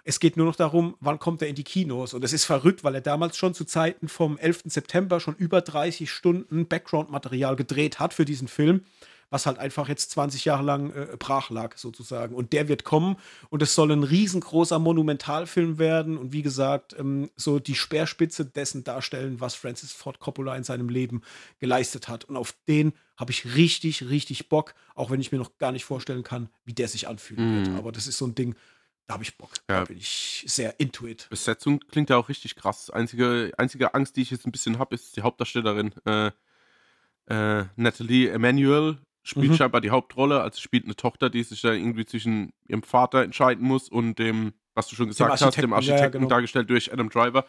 Es 0.08 0.20
geht 0.20 0.38
nur 0.38 0.46
noch 0.46 0.56
darum, 0.56 0.96
wann 1.00 1.18
kommt 1.18 1.42
er 1.42 1.48
in 1.48 1.56
die 1.56 1.64
Kinos. 1.64 2.14
Und 2.14 2.24
das 2.24 2.32
ist 2.32 2.46
verrückt, 2.46 2.84
weil 2.84 2.94
er 2.94 3.02
damals 3.02 3.38
schon 3.38 3.56
zu 3.56 3.66
Zeiten 3.66 4.08
vom 4.08 4.38
11. 4.38 4.62
September 4.66 5.20
schon 5.20 5.36
über 5.36 5.62
30 5.62 6.12
Stunden 6.12 6.68
Background-Material 6.68 7.56
gedreht 7.56 8.00
hat 8.00 8.14
für 8.14 8.24
diesen 8.24 8.48
Film, 8.48 8.82
was 9.32 9.48
halt 9.48 9.58
einfach 9.58 9.90
jetzt 9.90 10.12
20 10.12 10.46
Jahre 10.46 10.62
lang 10.62 10.92
äh, 10.92 11.08
brach 11.18 11.50
lag, 11.50 11.76
sozusagen. 11.78 12.36
Und 12.36 12.54
der 12.54 12.68
wird 12.68 12.84
kommen 12.84 13.16
und 13.50 13.64
es 13.64 13.74
soll 13.74 13.92
ein 13.92 14.04
riesengroßer 14.04 14.78
Monumentalfilm 14.78 15.80
werden 15.80 16.20
und 16.20 16.32
wie 16.34 16.44
gesagt, 16.44 16.96
ähm, 17.00 17.32
so 17.36 17.58
die 17.58 17.74
Speerspitze 17.74 18.46
dessen 18.46 18.84
darstellen, 18.84 19.40
was 19.42 19.56
Francis 19.56 19.92
Ford 19.92 20.20
Coppola 20.20 20.56
in 20.56 20.64
seinem 20.64 20.88
Leben 20.90 21.24
geleistet 21.60 22.08
hat. 22.08 22.26
Und 22.26 22.38
auf 22.38 22.54
den 22.68 22.94
habe 23.18 23.32
ich 23.32 23.56
richtig, 23.56 24.08
richtig 24.10 24.50
Bock, 24.50 24.76
auch 24.94 25.10
wenn 25.10 25.20
ich 25.20 25.32
mir 25.32 25.40
noch 25.40 25.58
gar 25.58 25.72
nicht 25.72 25.86
vorstellen 25.86 26.22
kann, 26.24 26.50
wie 26.64 26.74
der 26.74 26.88
sich 26.88 27.08
anfühlen 27.08 27.50
Mhm. 27.50 27.66
wird. 27.66 27.78
Aber 27.80 27.92
das 27.92 28.06
ist 28.06 28.20
so 28.20 28.28
ein 28.28 28.36
Ding, 28.36 28.56
da 29.08 29.14
habe 29.16 29.24
ich 29.24 29.38
Bock. 29.38 29.52
Ja. 29.70 29.80
Da 29.80 29.84
bin 29.86 29.98
ich 29.98 30.44
sehr 30.48 30.80
into 30.80 31.06
it. 31.08 31.28
Besetzung 31.30 31.80
klingt 31.92 32.10
ja 32.10 32.18
auch 32.18 32.30
richtig 32.30 32.56
krass. 32.56 32.90
Einzige, 32.90 33.52
einzige 33.58 33.94
Angst, 33.94 34.16
die 34.16 34.22
ich 34.22 34.32
jetzt 34.32 34.46
ein 34.48 34.52
bisschen 34.52 34.80
habe, 34.80 34.96
ist 34.96 35.16
die 35.16 35.22
Hauptdarstellerin. 35.22 35.94
Äh, 36.06 36.32
äh, 37.28 37.66
Natalie 37.76 38.30
Emanuel 38.30 38.98
spielt 39.24 39.52
Mhm. 39.52 39.56
scheinbar 39.56 39.82
die 39.82 39.90
Hauptrolle, 39.90 40.42
also 40.42 40.60
spielt 40.62 40.86
eine 40.86 40.96
Tochter, 40.96 41.30
die 41.30 41.44
sich 41.44 41.62
da 41.62 41.72
irgendwie 41.74 42.06
zwischen 42.06 42.54
ihrem 42.68 42.84
Vater 42.84 43.24
entscheiden 43.24 43.66
muss 43.66 43.90
und 43.90 44.20
dem, 44.20 44.54
was 44.76 44.88
du 44.88 44.96
schon 44.96 45.08
gesagt 45.08 45.42
hast, 45.42 45.58
dem 45.58 45.74
Architekten, 45.74 45.98
ja, 46.00 46.04
ja, 46.06 46.10
genau. 46.10 46.28
dargestellt 46.28 46.70
durch 46.70 46.94
Adam 46.94 47.10
Driver. 47.10 47.46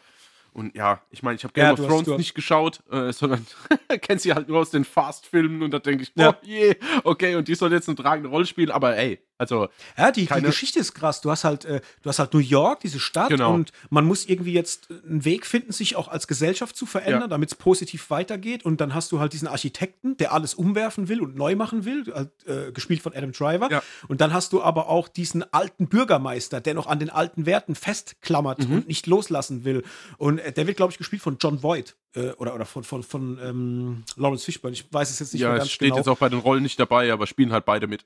Und 0.52 0.74
ja, 0.74 1.02
ich 1.10 1.22
meine, 1.22 1.36
ich 1.36 1.44
habe 1.44 1.52
Game 1.52 1.64
Ja, 1.66 1.72
of 1.74 1.80
Thrones 1.86 2.08
hast- 2.08 2.16
nicht 2.16 2.34
geschaut, 2.34 2.80
äh, 2.90 3.12
sondern 3.12 3.46
kennt 4.00 4.22
sie 4.22 4.32
halt 4.32 4.48
nur 4.48 4.60
aus 4.60 4.70
den 4.70 4.86
Fast-Filmen 4.86 5.62
und 5.62 5.70
da 5.70 5.78
denke 5.80 6.04
ich, 6.04 6.12
oh 6.16 6.32
je, 6.42 6.76
okay, 7.04 7.34
und 7.36 7.46
die 7.48 7.54
soll 7.54 7.70
jetzt 7.72 7.88
eine 7.90 7.96
tragende 7.96 8.30
Rolle 8.30 8.46
spielen, 8.46 8.70
aber 8.70 8.96
ey, 8.96 9.20
also 9.38 9.68
Ja, 9.96 10.10
die, 10.12 10.26
die 10.26 10.42
Geschichte 10.42 10.78
ist 10.78 10.94
krass. 10.94 11.20
Du 11.20 11.30
hast 11.30 11.44
halt, 11.44 11.64
äh, 11.64 11.80
du 12.02 12.08
hast 12.08 12.18
halt 12.18 12.32
New 12.34 12.40
York, 12.40 12.80
diese 12.80 13.00
Stadt, 13.00 13.28
Genau. 13.30 13.52
und 13.54 13.72
man 13.90 14.04
muss 14.04 14.26
irgendwie 14.26 14.52
jetzt 14.52 14.88
einen 14.90 15.24
Weg 15.24 15.46
finden, 15.46 15.72
sich 15.72 15.96
auch 15.96 16.08
als 16.08 16.26
Gesellschaft 16.26 16.76
zu 16.76 16.86
verändern, 16.86 17.22
Ja. 17.22 17.28
damit 17.28 17.50
es 17.50 17.54
positiv 17.54 18.10
weitergeht. 18.10 18.64
Und 18.64 18.80
dann 18.80 18.94
hast 18.94 19.12
du 19.12 19.20
halt 19.20 19.32
diesen 19.32 19.48
Architekten, 19.48 20.16
der 20.16 20.32
alles 20.32 20.54
umwerfen 20.54 21.08
will 21.08 21.20
und 21.20 21.36
neu 21.36 21.56
machen 21.56 21.84
will, 21.84 22.04
halt, 22.14 22.30
äh, 22.46 22.72
gespielt 22.72 23.02
von 23.02 23.12
Adam 23.14 23.32
Driver. 23.32 23.70
Ja. 23.70 23.82
Und 24.08 24.20
dann 24.20 24.32
hast 24.32 24.52
du 24.52 24.62
aber 24.62 24.88
auch 24.88 25.08
diesen 25.08 25.44
alten 25.52 25.88
Bürgermeister, 25.88 26.60
der 26.60 26.74
noch 26.74 26.86
an 26.86 26.98
den 26.98 27.10
alten 27.10 27.46
Werten 27.46 27.74
festklammert 27.74 28.66
Mhm. 28.68 28.74
und 28.76 28.88
nicht 28.88 29.06
loslassen 29.06 29.64
will. 29.64 29.82
Und 30.18 30.38
äh, 30.38 30.52
der 30.52 30.66
wird, 30.66 30.76
glaube 30.76 30.92
ich, 30.92 30.98
gespielt 30.98 31.22
von 31.22 31.36
John 31.40 31.62
Voight 31.62 31.96
äh, 32.14 32.30
oder, 32.32 32.54
oder 32.54 32.64
von, 32.64 32.84
von, 32.84 33.02
von 33.02 33.38
ähm, 33.42 34.04
Lawrence 34.16 34.44
Fishburne. 34.44 34.74
Ich 34.74 34.92
weiß 34.92 35.10
es 35.10 35.18
jetzt 35.18 35.32
nicht 35.32 35.42
ja, 35.42 35.48
mehr 35.48 35.56
es 35.56 35.60
ganz 35.64 35.70
steht 35.72 35.86
genau. 35.88 35.96
jetzt 35.98 36.08
auch 36.08 36.18
bei 36.18 36.28
den 36.28 36.38
Rollen 36.40 36.62
nicht 36.62 36.78
dabei, 36.80 37.12
aber 37.12 37.26
spielen 37.26 37.52
halt 37.52 37.64
beide 37.64 37.86
mit. 37.86 38.04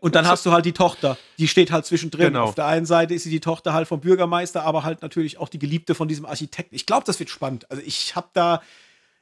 Und 0.00 0.14
dann 0.14 0.26
hast 0.28 0.44
du 0.46 0.47
halt 0.52 0.64
die 0.64 0.72
Tochter, 0.72 1.16
die 1.38 1.48
steht 1.48 1.70
halt 1.70 1.86
zwischendrin. 1.86 2.28
Genau. 2.28 2.44
Auf 2.44 2.54
der 2.54 2.66
einen 2.66 2.86
Seite 2.86 3.14
ist 3.14 3.24
sie 3.24 3.30
die 3.30 3.40
Tochter 3.40 3.72
halt 3.72 3.88
vom 3.88 4.00
Bürgermeister, 4.00 4.62
aber 4.64 4.84
halt 4.84 5.02
natürlich 5.02 5.38
auch 5.38 5.48
die 5.48 5.58
Geliebte 5.58 5.94
von 5.94 6.08
diesem 6.08 6.26
Architekten. 6.26 6.74
Ich 6.74 6.86
glaube, 6.86 7.04
das 7.04 7.18
wird 7.18 7.30
spannend. 7.30 7.70
Also 7.70 7.82
ich 7.84 8.16
habe 8.16 8.28
da, 8.32 8.62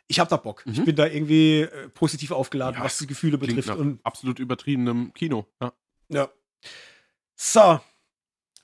ich 0.09 0.21
habe 0.21 0.31
da 0.31 0.37
Bock. 0.37 0.63
Ich 0.67 0.85
bin 0.85 0.97
da 0.97 1.07
irgendwie 1.07 1.63
äh, 1.63 1.89
positiv 1.89 2.31
aufgeladen, 2.31 2.79
Ja, 2.79 2.85
was 2.85 2.99
die 2.99 3.07
Gefühle 3.07 3.39
betrifft. 3.39 3.71
Und 3.71 4.01
absolut 4.05 4.39
übertriebenem 4.39 5.13
Kino. 5.15 5.47
Ja. 5.61 5.73
ja. 6.09 6.29
So. 7.35 7.81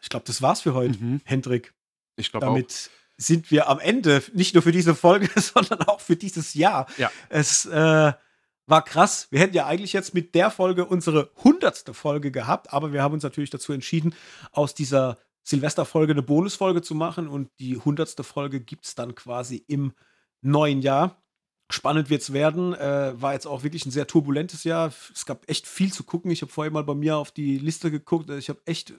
Ich 0.00 0.08
glaube, 0.08 0.24
das 0.26 0.42
war's 0.42 0.60
für 0.62 0.74
heute, 0.74 0.98
Mhm. 0.98 1.20
Hendrik. 1.24 1.72
Ich 2.16 2.30
glaube 2.30 2.46
auch. 2.46 2.50
Damit 2.50 2.90
sind 3.16 3.50
wir 3.50 3.68
am 3.68 3.78
Ende, 3.78 4.22
nicht 4.32 4.54
nur 4.54 4.62
für 4.62 4.72
diese 4.72 4.94
Folge, 4.94 5.28
sondern 5.40 5.82
auch 5.82 6.00
für 6.00 6.16
dieses 6.16 6.54
Jahr. 6.54 6.86
Ja. 6.98 7.10
Es 7.28 7.64
äh, 7.66 8.12
war 8.66 8.84
krass. 8.84 9.28
Wir 9.30 9.40
hätten 9.40 9.54
ja 9.54 9.66
eigentlich 9.66 9.92
jetzt 9.92 10.14
mit 10.14 10.34
der 10.34 10.50
Folge 10.50 10.84
unsere 10.84 11.30
hundertste 11.42 11.94
Folge 11.94 12.30
gehabt, 12.30 12.72
aber 12.72 12.92
wir 12.92 13.02
haben 13.02 13.14
uns 13.14 13.22
natürlich 13.22 13.50
dazu 13.50 13.72
entschieden, 13.72 14.14
aus 14.52 14.74
dieser 14.74 15.18
Silvesterfolge 15.42 16.12
eine 16.12 16.22
Bonusfolge 16.22 16.82
zu 16.82 16.94
machen 16.94 17.28
und 17.28 17.50
die 17.58 17.76
hundertste 17.76 18.22
Folge 18.22 18.60
gibt 18.60 18.86
es 18.86 18.94
dann 18.94 19.14
quasi 19.14 19.64
im 19.66 19.92
neuen 20.40 20.80
Jahr. 20.80 21.22
Spannend 21.70 22.10
wird 22.10 22.22
es 22.22 22.32
werden. 22.32 22.74
Äh, 22.74 23.20
war 23.20 23.32
jetzt 23.32 23.46
auch 23.46 23.62
wirklich 23.62 23.86
ein 23.86 23.90
sehr 23.90 24.06
turbulentes 24.06 24.62
Jahr. 24.62 24.92
Es 25.12 25.24
gab 25.24 25.48
echt 25.48 25.66
viel 25.66 25.92
zu 25.92 26.04
gucken. 26.04 26.30
Ich 26.30 26.42
habe 26.42 26.52
vorher 26.52 26.72
mal 26.72 26.84
bei 26.84 26.94
mir 26.94 27.16
auf 27.16 27.30
die 27.30 27.58
Liste 27.58 27.90
geguckt. 27.90 28.28
Ich 28.30 28.48
habe 28.48 28.60
echt 28.66 28.90
äh, 28.90 28.94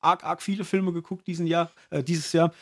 arg, 0.00 0.24
arg 0.24 0.40
viele 0.40 0.64
Filme 0.64 0.92
geguckt 0.92 1.26
diesen 1.26 1.46
Jahr, 1.46 1.70
äh, 1.90 2.02
dieses 2.02 2.32
Jahr. 2.32 2.52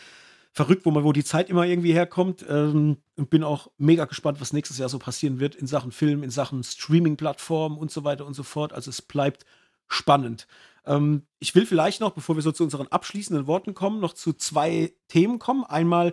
Verrückt, 0.53 0.85
wo 0.85 0.91
man, 0.91 1.05
wo 1.05 1.13
die 1.13 1.25
Zeit 1.25 1.49
immer 1.51 1.65
irgendwie 1.65 1.93
herkommt. 1.93 2.45
Ähm, 2.49 2.99
und 3.17 3.31
bin 3.31 3.43
auch 3.43 3.71
mega 3.79 4.05
gespannt, 4.05 4.41
was 4.41 4.53
nächstes 4.53 4.79
Jahr 4.79 4.89
so 4.89 4.99
passieren 4.99 5.41
wird 5.41 5.55
in 5.55 5.67
Sachen 5.67 5.93
Film, 5.93 6.23
in 6.23 6.31
Sachen 6.31 6.63
Streaming-Plattformen 6.63 7.79
und 7.79 7.91
so 7.91 8.05
weiter 8.05 8.27
und 8.27 8.35
so 8.35 8.43
fort. 8.43 8.73
Also 8.73 8.91
es 8.91 9.03
bleibt 9.03 9.45
spannend. 9.89 10.47
Ähm, 10.87 11.27
ich 11.39 11.55
will 11.55 11.67
vielleicht 11.67 12.01
noch, 12.01 12.13
bevor 12.13 12.37
wir 12.37 12.43
so 12.43 12.53
zu 12.53 12.65
unseren 12.65 12.89
abschließenden 12.89 13.47
Worten 13.47 13.75
kommen, 13.75 14.01
noch 14.01 14.13
zu 14.13 14.33
zwei 14.33 14.93
Themen 15.09 15.39
kommen. 15.39 15.65
Einmal 15.65 16.13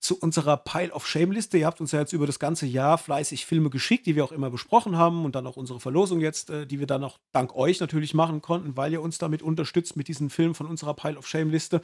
zu 0.00 0.18
unserer 0.18 0.56
Pile 0.56 0.92
of 0.92 1.06
Shame-Liste. 1.06 1.58
Ihr 1.58 1.66
habt 1.66 1.80
uns 1.80 1.92
ja 1.92 2.00
jetzt 2.00 2.14
über 2.14 2.26
das 2.26 2.38
ganze 2.38 2.66
Jahr 2.66 2.96
fleißig 2.98 3.44
Filme 3.44 3.68
geschickt, 3.68 4.06
die 4.06 4.16
wir 4.16 4.24
auch 4.24 4.32
immer 4.32 4.50
besprochen 4.50 4.96
haben 4.96 5.24
und 5.24 5.34
dann 5.34 5.46
auch 5.46 5.56
unsere 5.56 5.78
Verlosung 5.78 6.20
jetzt, 6.20 6.50
äh, 6.50 6.66
die 6.66 6.80
wir 6.80 6.86
dann 6.86 7.04
auch 7.04 7.18
dank 7.32 7.54
euch 7.54 7.80
natürlich 7.80 8.14
machen 8.14 8.40
konnten, 8.40 8.76
weil 8.76 8.92
ihr 8.92 9.02
uns 9.02 9.18
damit 9.18 9.42
unterstützt 9.42 9.96
mit 9.96 10.08
diesen 10.08 10.30
Filmen 10.30 10.54
von 10.54 10.66
unserer 10.66 10.94
Pile 10.94 11.18
of 11.18 11.28
Shame-Liste. 11.28 11.82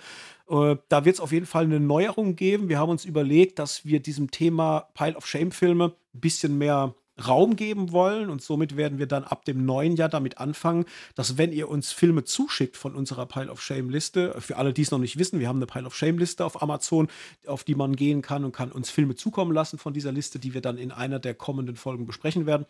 Äh, 0.48 0.76
da 0.88 1.04
wird 1.04 1.16
es 1.16 1.20
auf 1.20 1.32
jeden 1.32 1.46
Fall 1.46 1.64
eine 1.64 1.78
Neuerung 1.78 2.36
geben. 2.36 2.68
Wir 2.68 2.78
haben 2.78 2.90
uns 2.90 3.04
überlegt, 3.04 3.58
dass 3.58 3.84
wir 3.84 4.00
diesem 4.00 4.30
Thema 4.30 4.88
Pile 4.94 5.16
of 5.16 5.26
Shame-Filme 5.26 5.92
ein 6.14 6.20
bisschen 6.20 6.56
mehr 6.56 6.94
Raum 7.24 7.56
geben 7.56 7.92
wollen. 7.92 8.30
Und 8.30 8.42
somit 8.42 8.76
werden 8.76 8.98
wir 8.98 9.06
dann 9.06 9.24
ab 9.24 9.44
dem 9.44 9.64
neuen 9.64 9.96
Jahr 9.96 10.08
damit 10.08 10.38
anfangen, 10.38 10.84
dass 11.14 11.38
wenn 11.38 11.52
ihr 11.52 11.68
uns 11.68 11.92
Filme 11.92 12.24
zuschickt 12.24 12.76
von 12.76 12.94
unserer 12.94 13.26
Pile 13.26 13.50
of 13.50 13.62
Shame-Liste, 13.62 14.40
für 14.40 14.56
alle, 14.56 14.72
die 14.72 14.82
es 14.82 14.90
noch 14.90 14.98
nicht 14.98 15.18
wissen, 15.18 15.40
wir 15.40 15.48
haben 15.48 15.58
eine 15.58 15.66
Pile 15.66 15.86
of 15.86 15.94
Shame-Liste 15.94 16.44
auf 16.44 16.62
Amazon, 16.62 17.08
auf 17.46 17.64
die 17.64 17.74
man 17.74 17.96
gehen 17.96 18.22
kann 18.22 18.44
und 18.44 18.52
kann 18.52 18.72
uns 18.72 18.90
Filme 18.90 19.14
zukommen 19.14 19.52
lassen 19.52 19.78
von 19.78 19.92
dieser 19.92 20.12
Liste, 20.12 20.38
die 20.38 20.54
wir 20.54 20.60
dann 20.60 20.78
in 20.78 20.92
einer 20.92 21.18
der 21.18 21.34
kommenden 21.34 21.76
Folgen 21.76 22.06
besprechen 22.06 22.46
werden. 22.46 22.66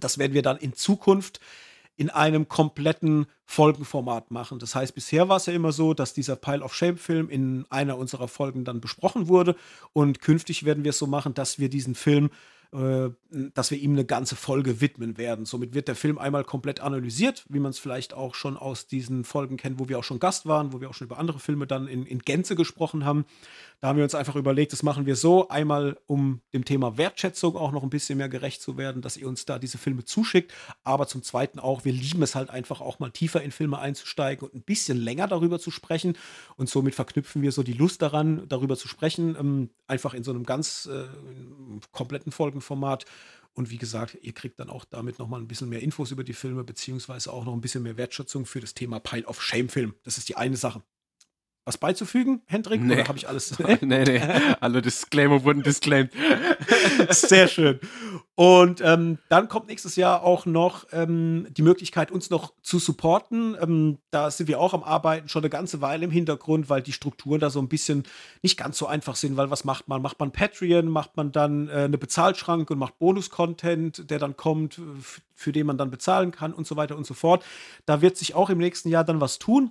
Das 0.00 0.18
werden 0.18 0.32
wir 0.32 0.42
dann 0.42 0.56
in 0.56 0.72
Zukunft 0.72 1.40
in 1.96 2.08
einem 2.10 2.48
kompletten 2.48 3.26
Folgenformat 3.44 4.30
machen. 4.30 4.58
Das 4.58 4.74
heißt, 4.74 4.94
bisher 4.94 5.28
war 5.28 5.36
es 5.36 5.46
ja 5.46 5.52
immer 5.52 5.72
so, 5.72 5.92
dass 5.92 6.14
dieser 6.14 6.36
Pile 6.36 6.62
of 6.62 6.74
Shame-Film 6.74 7.28
in 7.28 7.66
einer 7.70 7.98
unserer 7.98 8.28
Folgen 8.28 8.64
dann 8.64 8.80
besprochen 8.80 9.28
wurde. 9.28 9.56
Und 9.92 10.20
künftig 10.20 10.64
werden 10.64 10.84
wir 10.84 10.90
es 10.90 10.98
so 10.98 11.06
machen, 11.06 11.34
dass 11.34 11.58
wir 11.58 11.68
diesen 11.68 11.94
Film 11.94 12.30
äh, 12.72 13.10
dass 13.54 13.70
wir 13.70 13.78
ihm 13.78 13.92
eine 13.92 14.04
ganze 14.04 14.36
Folge 14.36 14.80
widmen 14.80 15.18
werden. 15.18 15.44
Somit 15.44 15.74
wird 15.74 15.88
der 15.88 15.94
Film 15.94 16.18
einmal 16.18 16.44
komplett 16.44 16.80
analysiert, 16.80 17.44
wie 17.48 17.58
man 17.58 17.70
es 17.70 17.78
vielleicht 17.78 18.14
auch 18.14 18.34
schon 18.34 18.56
aus 18.56 18.86
diesen 18.86 19.24
Folgen 19.24 19.56
kennt, 19.56 19.78
wo 19.78 19.88
wir 19.88 19.98
auch 19.98 20.04
schon 20.04 20.18
Gast 20.18 20.46
waren, 20.46 20.72
wo 20.72 20.80
wir 20.80 20.88
auch 20.88 20.94
schon 20.94 21.06
über 21.06 21.18
andere 21.18 21.38
Filme 21.38 21.66
dann 21.66 21.86
in, 21.86 22.06
in 22.06 22.20
Gänze 22.20 22.56
gesprochen 22.56 23.04
haben. 23.04 23.24
Da 23.80 23.88
haben 23.88 23.96
wir 23.96 24.04
uns 24.04 24.14
einfach 24.14 24.36
überlegt, 24.36 24.72
das 24.72 24.82
machen 24.82 25.06
wir 25.06 25.16
so, 25.16 25.48
einmal 25.48 25.98
um 26.06 26.40
dem 26.52 26.64
Thema 26.64 26.96
Wertschätzung 26.96 27.56
auch 27.56 27.72
noch 27.72 27.82
ein 27.82 27.90
bisschen 27.90 28.16
mehr 28.16 28.28
gerecht 28.28 28.62
zu 28.62 28.76
werden, 28.76 29.02
dass 29.02 29.16
ihr 29.16 29.26
uns 29.26 29.44
da 29.44 29.58
diese 29.58 29.76
Filme 29.76 30.04
zuschickt, 30.04 30.52
aber 30.84 31.08
zum 31.08 31.22
Zweiten 31.22 31.58
auch, 31.58 31.84
wir 31.84 31.92
lieben 31.92 32.22
es 32.22 32.34
halt 32.34 32.48
einfach 32.48 32.80
auch 32.80 33.00
mal 33.00 33.10
tiefer 33.10 33.42
in 33.42 33.50
Filme 33.50 33.78
einzusteigen 33.80 34.46
und 34.46 34.54
ein 34.54 34.62
bisschen 34.62 34.98
länger 34.98 35.26
darüber 35.26 35.58
zu 35.58 35.70
sprechen 35.70 36.16
und 36.56 36.68
somit 36.68 36.94
verknüpfen 36.94 37.42
wir 37.42 37.52
so 37.52 37.62
die 37.62 37.72
Lust 37.72 38.02
daran, 38.02 38.44
darüber 38.48 38.76
zu 38.76 38.88
sprechen, 38.88 39.36
ähm, 39.38 39.70
einfach 39.88 40.14
in 40.14 40.22
so 40.22 40.30
einem 40.30 40.44
ganz 40.44 40.88
äh, 40.90 41.04
kompletten 41.90 42.30
Folgenformat 42.62 43.04
und 43.54 43.70
wie 43.70 43.78
gesagt, 43.78 44.16
ihr 44.22 44.32
kriegt 44.32 44.58
dann 44.58 44.70
auch 44.70 44.84
damit 44.84 45.18
nochmal 45.18 45.40
ein 45.40 45.48
bisschen 45.48 45.68
mehr 45.68 45.82
Infos 45.82 46.10
über 46.10 46.24
die 46.24 46.32
Filme, 46.32 46.64
beziehungsweise 46.64 47.32
auch 47.32 47.44
noch 47.44 47.52
ein 47.52 47.60
bisschen 47.60 47.82
mehr 47.82 47.98
Wertschätzung 47.98 48.46
für 48.46 48.60
das 48.60 48.74
Thema 48.74 48.98
Pile 48.98 49.26
of 49.26 49.42
Shame 49.42 49.68
Film. 49.68 49.94
Das 50.04 50.16
ist 50.16 50.28
die 50.28 50.36
eine 50.36 50.56
Sache 50.56 50.82
was 51.64 51.78
beizufügen, 51.78 52.42
Hendrik? 52.46 52.82
Nee. 52.82 52.94
Oder 52.94 53.08
habe 53.08 53.18
ich 53.18 53.28
alles? 53.28 53.56
nee, 53.80 54.04
nee. 54.04 54.20
Alle 54.60 54.82
Disclaimer 54.82 55.44
wurden 55.44 55.62
disclaimed. 55.62 56.10
Sehr 57.10 57.46
schön. 57.46 57.78
Und 58.34 58.80
ähm, 58.80 59.18
dann 59.28 59.48
kommt 59.48 59.68
nächstes 59.68 59.94
Jahr 59.94 60.24
auch 60.24 60.44
noch 60.44 60.86
ähm, 60.90 61.46
die 61.50 61.62
Möglichkeit, 61.62 62.10
uns 62.10 62.30
noch 62.30 62.52
zu 62.62 62.80
supporten. 62.80 63.56
Ähm, 63.60 63.98
da 64.10 64.30
sind 64.32 64.48
wir 64.48 64.58
auch 64.58 64.74
am 64.74 64.82
Arbeiten 64.82 65.28
schon 65.28 65.42
eine 65.42 65.50
ganze 65.50 65.80
Weile 65.80 66.04
im 66.04 66.10
Hintergrund, 66.10 66.68
weil 66.68 66.82
die 66.82 66.92
Strukturen 66.92 67.38
da 67.38 67.50
so 67.50 67.60
ein 67.60 67.68
bisschen 67.68 68.02
nicht 68.42 68.58
ganz 68.58 68.78
so 68.78 68.86
einfach 68.86 69.14
sind. 69.14 69.36
Weil 69.36 69.50
was 69.50 69.64
macht 69.64 69.86
man? 69.86 70.02
Macht 70.02 70.18
man 70.18 70.32
Patreon? 70.32 70.88
Macht 70.88 71.16
man 71.16 71.30
dann 71.30 71.68
äh, 71.68 71.72
eine 71.72 71.98
Bezahlschranke 71.98 72.72
und 72.72 72.80
macht 72.80 72.98
Bonus-Content, 72.98 74.10
der 74.10 74.18
dann 74.18 74.36
kommt, 74.36 74.80
für 75.34 75.52
den 75.52 75.66
man 75.66 75.78
dann 75.78 75.90
bezahlen 75.90 76.32
kann 76.32 76.52
und 76.52 76.66
so 76.66 76.74
weiter 76.76 76.96
und 76.96 77.06
so 77.06 77.14
fort. 77.14 77.44
Da 77.86 78.00
wird 78.00 78.16
sich 78.16 78.34
auch 78.34 78.50
im 78.50 78.58
nächsten 78.58 78.88
Jahr 78.88 79.04
dann 79.04 79.20
was 79.20 79.38
tun. 79.38 79.70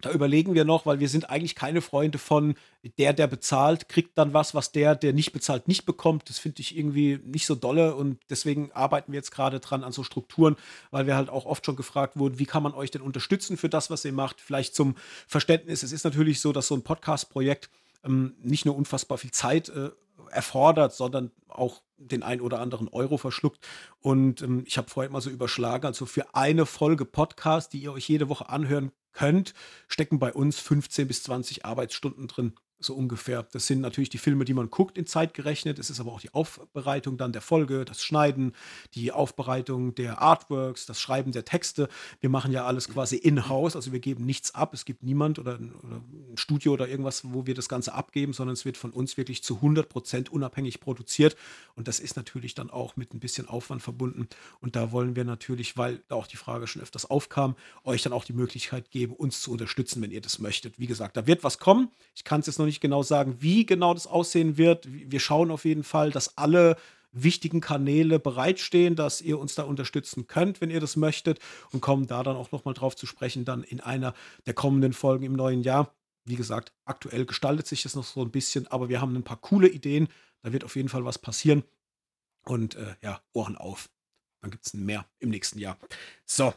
Da 0.00 0.10
überlegen 0.12 0.54
wir 0.54 0.64
noch, 0.64 0.86
weil 0.86 1.00
wir 1.00 1.08
sind 1.08 1.30
eigentlich 1.30 1.54
keine 1.54 1.80
Freunde 1.80 2.18
von 2.18 2.54
der, 2.98 3.12
der 3.12 3.26
bezahlt, 3.26 3.88
kriegt 3.88 4.16
dann 4.16 4.32
was, 4.32 4.54
was 4.54 4.72
der, 4.72 4.94
der 4.94 5.12
nicht 5.12 5.32
bezahlt, 5.32 5.68
nicht 5.68 5.84
bekommt. 5.86 6.28
Das 6.28 6.38
finde 6.38 6.60
ich 6.60 6.76
irgendwie 6.76 7.20
nicht 7.24 7.46
so 7.46 7.54
dolle 7.54 7.94
und 7.94 8.18
deswegen 8.30 8.72
arbeiten 8.72 9.12
wir 9.12 9.18
jetzt 9.18 9.30
gerade 9.30 9.60
dran 9.60 9.84
an 9.84 9.92
so 9.92 10.02
Strukturen, 10.02 10.56
weil 10.90 11.06
wir 11.06 11.16
halt 11.16 11.28
auch 11.28 11.46
oft 11.46 11.64
schon 11.66 11.76
gefragt 11.76 12.18
wurden, 12.18 12.38
wie 12.38 12.46
kann 12.46 12.62
man 12.62 12.74
euch 12.74 12.90
denn 12.90 13.02
unterstützen 13.02 13.56
für 13.56 13.68
das, 13.68 13.90
was 13.90 14.04
ihr 14.04 14.12
macht? 14.12 14.40
Vielleicht 14.40 14.74
zum 14.74 14.94
Verständnis. 15.26 15.82
Es 15.82 15.92
ist 15.92 16.04
natürlich 16.04 16.40
so, 16.40 16.52
dass 16.52 16.68
so 16.68 16.74
ein 16.74 16.82
Podcast-Projekt 16.82 17.70
ähm, 18.04 18.34
nicht 18.42 18.64
nur 18.64 18.76
unfassbar 18.76 19.18
viel 19.18 19.30
Zeit 19.30 19.68
äh, 19.68 19.90
erfordert, 20.30 20.94
sondern 20.94 21.30
auch 21.48 21.82
den 21.96 22.22
ein 22.22 22.40
oder 22.40 22.60
anderen 22.60 22.88
Euro 22.88 23.18
verschluckt. 23.18 23.66
Und 24.00 24.42
ähm, 24.42 24.64
ich 24.66 24.78
habe 24.78 24.88
vorher 24.88 25.10
mal 25.10 25.20
so 25.20 25.30
überschlagen, 25.30 25.86
also 25.86 26.06
für 26.06 26.34
eine 26.34 26.66
Folge 26.66 27.04
Podcast, 27.04 27.72
die 27.72 27.82
ihr 27.82 27.92
euch 27.92 28.08
jede 28.08 28.28
Woche 28.28 28.48
anhören 28.48 28.92
könnt, 29.12 29.54
stecken 29.88 30.18
bei 30.18 30.32
uns 30.32 30.58
15 30.60 31.08
bis 31.08 31.22
20 31.24 31.64
Arbeitsstunden 31.64 32.28
drin 32.28 32.54
so 32.80 32.94
ungefähr. 32.94 33.46
Das 33.52 33.66
sind 33.66 33.80
natürlich 33.80 34.08
die 34.08 34.18
Filme, 34.18 34.44
die 34.44 34.54
man 34.54 34.70
guckt, 34.70 34.96
in 34.98 35.06
Zeit 35.06 35.34
gerechnet. 35.34 35.78
Es 35.78 35.90
ist 35.90 36.00
aber 36.00 36.12
auch 36.12 36.20
die 36.20 36.32
Aufbereitung 36.32 37.16
dann 37.18 37.32
der 37.32 37.42
Folge, 37.42 37.84
das 37.84 38.02
Schneiden, 38.02 38.54
die 38.94 39.12
Aufbereitung 39.12 39.94
der 39.94 40.20
Artworks, 40.20 40.86
das 40.86 41.00
Schreiben 41.00 41.32
der 41.32 41.44
Texte. 41.44 41.88
Wir 42.20 42.30
machen 42.30 42.52
ja 42.52 42.64
alles 42.64 42.88
quasi 42.88 43.16
in-house, 43.16 43.76
also 43.76 43.92
wir 43.92 44.00
geben 44.00 44.24
nichts 44.24 44.54
ab. 44.54 44.74
Es 44.74 44.84
gibt 44.84 45.02
niemand 45.02 45.38
oder 45.38 45.56
ein, 45.56 45.74
oder 45.74 45.96
ein 45.96 46.36
Studio 46.36 46.72
oder 46.72 46.88
irgendwas, 46.88 47.22
wo 47.32 47.46
wir 47.46 47.54
das 47.54 47.68
Ganze 47.68 47.92
abgeben, 47.92 48.32
sondern 48.32 48.54
es 48.54 48.64
wird 48.64 48.76
von 48.76 48.90
uns 48.90 49.16
wirklich 49.16 49.44
zu 49.44 49.56
100 49.56 49.88
Prozent 49.88 50.32
unabhängig 50.32 50.80
produziert. 50.80 51.36
Und 51.74 51.86
das 51.86 52.00
ist 52.00 52.16
natürlich 52.16 52.54
dann 52.54 52.70
auch 52.70 52.96
mit 52.96 53.12
ein 53.12 53.20
bisschen 53.20 53.46
Aufwand 53.46 53.82
verbunden. 53.82 54.28
Und 54.60 54.74
da 54.74 54.90
wollen 54.92 55.16
wir 55.16 55.24
natürlich, 55.24 55.76
weil 55.76 56.02
da 56.08 56.14
auch 56.14 56.26
die 56.26 56.36
Frage 56.36 56.66
schon 56.66 56.82
öfters 56.82 57.10
aufkam, 57.10 57.56
euch 57.84 58.02
dann 58.02 58.12
auch 58.12 58.24
die 58.24 58.32
Möglichkeit 58.32 58.90
geben, 58.90 59.14
uns 59.14 59.42
zu 59.42 59.52
unterstützen, 59.52 60.00
wenn 60.02 60.10
ihr 60.10 60.20
das 60.20 60.38
möchtet. 60.38 60.78
Wie 60.78 60.86
gesagt, 60.86 61.16
da 61.16 61.26
wird 61.26 61.44
was 61.44 61.58
kommen. 61.58 61.90
Ich 62.14 62.24
kann 62.24 62.40
es 62.40 62.46
jetzt 62.46 62.58
noch 62.58 62.66
nicht 62.66 62.69
genau 62.78 63.02
sagen, 63.02 63.38
wie 63.40 63.66
genau 63.66 63.94
das 63.94 64.06
aussehen 64.06 64.56
wird. 64.56 64.86
Wir 64.88 65.18
schauen 65.18 65.50
auf 65.50 65.64
jeden 65.64 65.82
Fall, 65.82 66.12
dass 66.12 66.38
alle 66.38 66.76
wichtigen 67.12 67.60
Kanäle 67.60 68.20
bereitstehen, 68.20 68.94
dass 68.94 69.20
ihr 69.20 69.38
uns 69.38 69.54
da 69.54 69.64
unterstützen 69.64 70.26
könnt, 70.26 70.60
wenn 70.60 70.70
ihr 70.70 70.80
das 70.80 70.94
möchtet 70.96 71.40
und 71.72 71.80
kommen 71.80 72.06
da 72.06 72.22
dann 72.22 72.36
auch 72.36 72.52
noch 72.52 72.64
mal 72.64 72.74
drauf 72.74 72.94
zu 72.94 73.06
sprechen, 73.06 73.44
dann 73.44 73.64
in 73.64 73.80
einer 73.80 74.14
der 74.46 74.54
kommenden 74.54 74.92
Folgen 74.92 75.24
im 75.24 75.32
neuen 75.32 75.62
Jahr. 75.62 75.92
Wie 76.24 76.36
gesagt, 76.36 76.72
aktuell 76.84 77.26
gestaltet 77.26 77.66
sich 77.66 77.82
das 77.82 77.96
noch 77.96 78.04
so 78.04 78.22
ein 78.22 78.30
bisschen, 78.30 78.66
aber 78.68 78.88
wir 78.88 79.00
haben 79.00 79.16
ein 79.16 79.24
paar 79.24 79.40
coole 79.40 79.68
Ideen. 79.68 80.08
Da 80.42 80.52
wird 80.52 80.64
auf 80.64 80.76
jeden 80.76 80.88
Fall 80.88 81.04
was 81.04 81.18
passieren. 81.18 81.64
Und 82.44 82.76
äh, 82.76 82.94
ja, 83.02 83.20
Ohren 83.32 83.56
auf. 83.56 83.90
Dann 84.40 84.50
gibt 84.50 84.66
es 84.66 84.74
mehr 84.74 85.04
im 85.18 85.30
nächsten 85.30 85.58
Jahr. 85.58 85.76
So, 86.24 86.54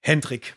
Hendrik, 0.00 0.56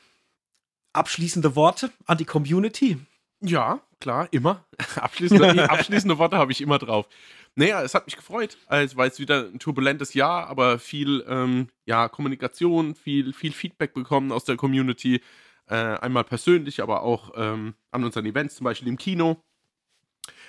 abschließende 0.94 1.56
Worte 1.56 1.92
an 2.06 2.18
die 2.18 2.26
Community. 2.26 2.98
Ja, 3.46 3.82
klar, 4.00 4.28
immer. 4.32 4.66
Abschließende, 4.96 5.70
abschließende 5.70 6.18
Worte 6.18 6.38
habe 6.38 6.52
ich 6.52 6.62
immer 6.62 6.80
drauf. 6.80 7.08
Naja, 7.56 7.82
es 7.84 7.94
hat 7.94 8.06
mich 8.06 8.16
gefreut. 8.18 8.58
Es 8.70 8.98
war 8.98 9.06
jetzt 9.06 9.20
wieder 9.20 9.46
ein 9.46 9.60
turbulentes 9.60 10.14
Jahr, 10.14 10.48
aber 10.48 10.78
viel 10.80 11.24
ähm, 11.28 11.70
ja, 11.86 12.10
Kommunikation, 12.10 12.96
viel, 12.96 13.34
viel 13.34 13.54
Feedback 13.54 13.94
bekommen 13.94 14.32
aus 14.32 14.44
der 14.44 14.58
Community. 14.58 15.22
Äh, 15.68 15.76
einmal 15.76 16.26
persönlich, 16.26 16.82
aber 16.82 17.04
auch 17.04 17.32
ähm, 17.36 17.76
an 17.92 18.04
unseren 18.04 18.26
Events, 18.26 18.56
zum 18.56 18.66
Beispiel 18.66 18.88
im 18.90 18.98
Kino. 18.98 19.42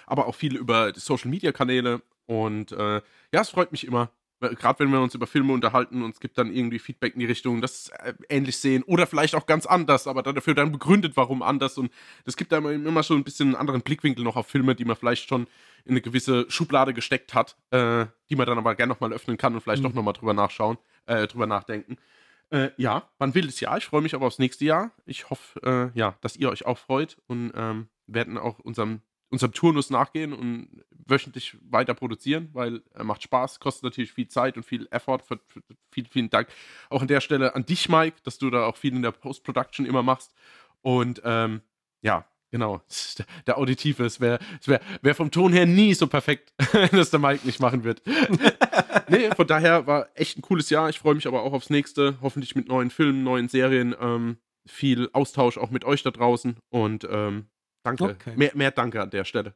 Aber 0.06 0.26
auch 0.26 0.34
viel 0.34 0.56
über 0.56 0.92
die 0.92 1.00
Social 1.00 1.30
Media 1.30 1.52
Kanäle. 1.52 2.02
Und 2.26 2.72
äh, 2.72 2.96
ja, 3.32 3.40
es 3.40 3.50
freut 3.50 3.72
mich 3.72 3.86
immer, 3.86 4.10
gerade 4.40 4.78
wenn 4.80 4.90
wir 4.90 5.00
uns 5.00 5.14
über 5.14 5.26
Filme 5.26 5.52
unterhalten 5.52 6.02
und 6.02 6.10
es 6.14 6.20
gibt 6.20 6.38
dann 6.38 6.52
irgendwie 6.52 6.78
Feedback 6.78 7.14
in 7.14 7.20
die 7.20 7.26
Richtung, 7.26 7.60
das 7.60 7.88
äh, 7.88 8.14
ähnlich 8.28 8.58
sehen 8.58 8.82
oder 8.82 9.06
vielleicht 9.06 9.34
auch 9.34 9.46
ganz 9.46 9.66
anders, 9.66 10.06
aber 10.06 10.22
dafür 10.22 10.54
dann 10.54 10.72
begründet, 10.72 11.16
warum 11.16 11.42
anders 11.42 11.78
und 11.78 11.90
das 12.24 12.36
gibt 12.36 12.52
einem 12.52 12.86
immer 12.86 13.02
schon 13.02 13.18
ein 13.18 13.24
bisschen 13.24 13.48
einen 13.48 13.56
anderen 13.56 13.82
Blickwinkel 13.82 14.24
noch 14.24 14.36
auf 14.36 14.46
Filme, 14.46 14.74
die 14.74 14.84
man 14.84 14.96
vielleicht 14.96 15.28
schon 15.28 15.46
in 15.84 15.92
eine 15.92 16.00
gewisse 16.00 16.46
Schublade 16.50 16.92
gesteckt 16.92 17.34
hat, 17.34 17.56
äh, 17.70 18.06
die 18.28 18.36
man 18.36 18.46
dann 18.46 18.58
aber 18.58 18.74
gerne 18.74 18.92
nochmal 18.92 19.12
öffnen 19.12 19.38
kann 19.38 19.54
und 19.54 19.60
vielleicht 19.60 19.82
mhm. 19.82 19.88
doch 19.88 19.94
nochmal 19.94 20.14
drüber 20.14 20.34
nachschauen, 20.34 20.78
äh, 21.06 21.26
drüber 21.26 21.46
nachdenken. 21.46 21.96
Äh, 22.50 22.70
ja, 22.76 23.08
man 23.18 23.34
will 23.34 23.46
das 23.46 23.60
Jahr. 23.60 23.76
Ich 23.78 23.86
freue 23.86 24.02
mich 24.02 24.14
aber 24.14 24.26
aufs 24.26 24.38
nächste 24.38 24.64
Jahr. 24.64 24.92
Ich 25.04 25.30
hoffe, 25.30 25.92
äh, 25.94 25.98
ja, 25.98 26.16
dass 26.20 26.36
ihr 26.36 26.50
euch 26.50 26.66
auch 26.66 26.78
freut 26.78 27.16
und 27.26 27.52
ähm, 27.54 27.88
werden 28.06 28.38
auch 28.38 28.58
unserem 28.58 29.00
unserem 29.30 29.52
Turnus 29.52 29.90
nachgehen 29.90 30.32
und 30.32 30.84
wöchentlich 30.90 31.56
weiter 31.60 31.94
produzieren, 31.94 32.48
weil 32.52 32.82
er 32.92 33.04
macht 33.04 33.22
Spaß, 33.22 33.60
kostet 33.60 33.84
natürlich 33.84 34.12
viel 34.12 34.28
Zeit 34.28 34.56
und 34.56 34.64
viel 34.64 34.86
Effort. 34.90 35.20
Für, 35.26 35.38
für, 35.46 35.62
vielen, 35.90 36.06
vielen 36.06 36.30
Dank 36.30 36.48
auch 36.90 37.02
an 37.02 37.08
der 37.08 37.20
Stelle 37.20 37.54
an 37.54 37.64
dich, 37.64 37.88
Mike, 37.88 38.18
dass 38.22 38.38
du 38.38 38.50
da 38.50 38.66
auch 38.66 38.76
viel 38.76 38.94
in 38.94 39.02
der 39.02 39.12
Post-Production 39.12 39.86
immer 39.86 40.02
machst. 40.02 40.32
Und 40.82 41.22
ähm, 41.24 41.62
ja, 42.02 42.24
genau, 42.50 42.82
der 43.46 43.58
Auditive 43.58 44.04
ist, 44.04 44.20
wäre 44.20 44.38
wär, 44.64 44.80
wär 45.02 45.14
vom 45.14 45.30
Ton 45.30 45.52
her 45.52 45.66
nie 45.66 45.94
so 45.94 46.06
perfekt, 46.06 46.52
dass 46.92 47.10
der 47.10 47.20
Mike 47.20 47.46
nicht 47.46 47.60
machen 47.60 47.84
wird. 47.84 48.02
nee, 49.08 49.30
von 49.34 49.46
daher 49.46 49.86
war 49.86 50.08
echt 50.14 50.38
ein 50.38 50.42
cooles 50.42 50.70
Jahr. 50.70 50.88
Ich 50.88 50.98
freue 50.98 51.14
mich 51.14 51.26
aber 51.26 51.42
auch 51.42 51.52
aufs 51.52 51.70
nächste, 51.70 52.18
hoffentlich 52.22 52.54
mit 52.54 52.68
neuen 52.68 52.90
Filmen, 52.90 53.24
neuen 53.24 53.48
Serien, 53.48 53.94
ähm, 54.00 54.38
viel 54.66 55.08
Austausch 55.12 55.58
auch 55.58 55.70
mit 55.70 55.84
euch 55.84 56.02
da 56.02 56.10
draußen 56.10 56.56
und 56.70 57.06
ähm, 57.08 57.46
Danke. 57.86 58.04
Okay. 58.04 58.32
Mehr, 58.34 58.50
mehr 58.54 58.72
Danke 58.72 59.00
an 59.00 59.10
der 59.10 59.24
Stelle. 59.24 59.54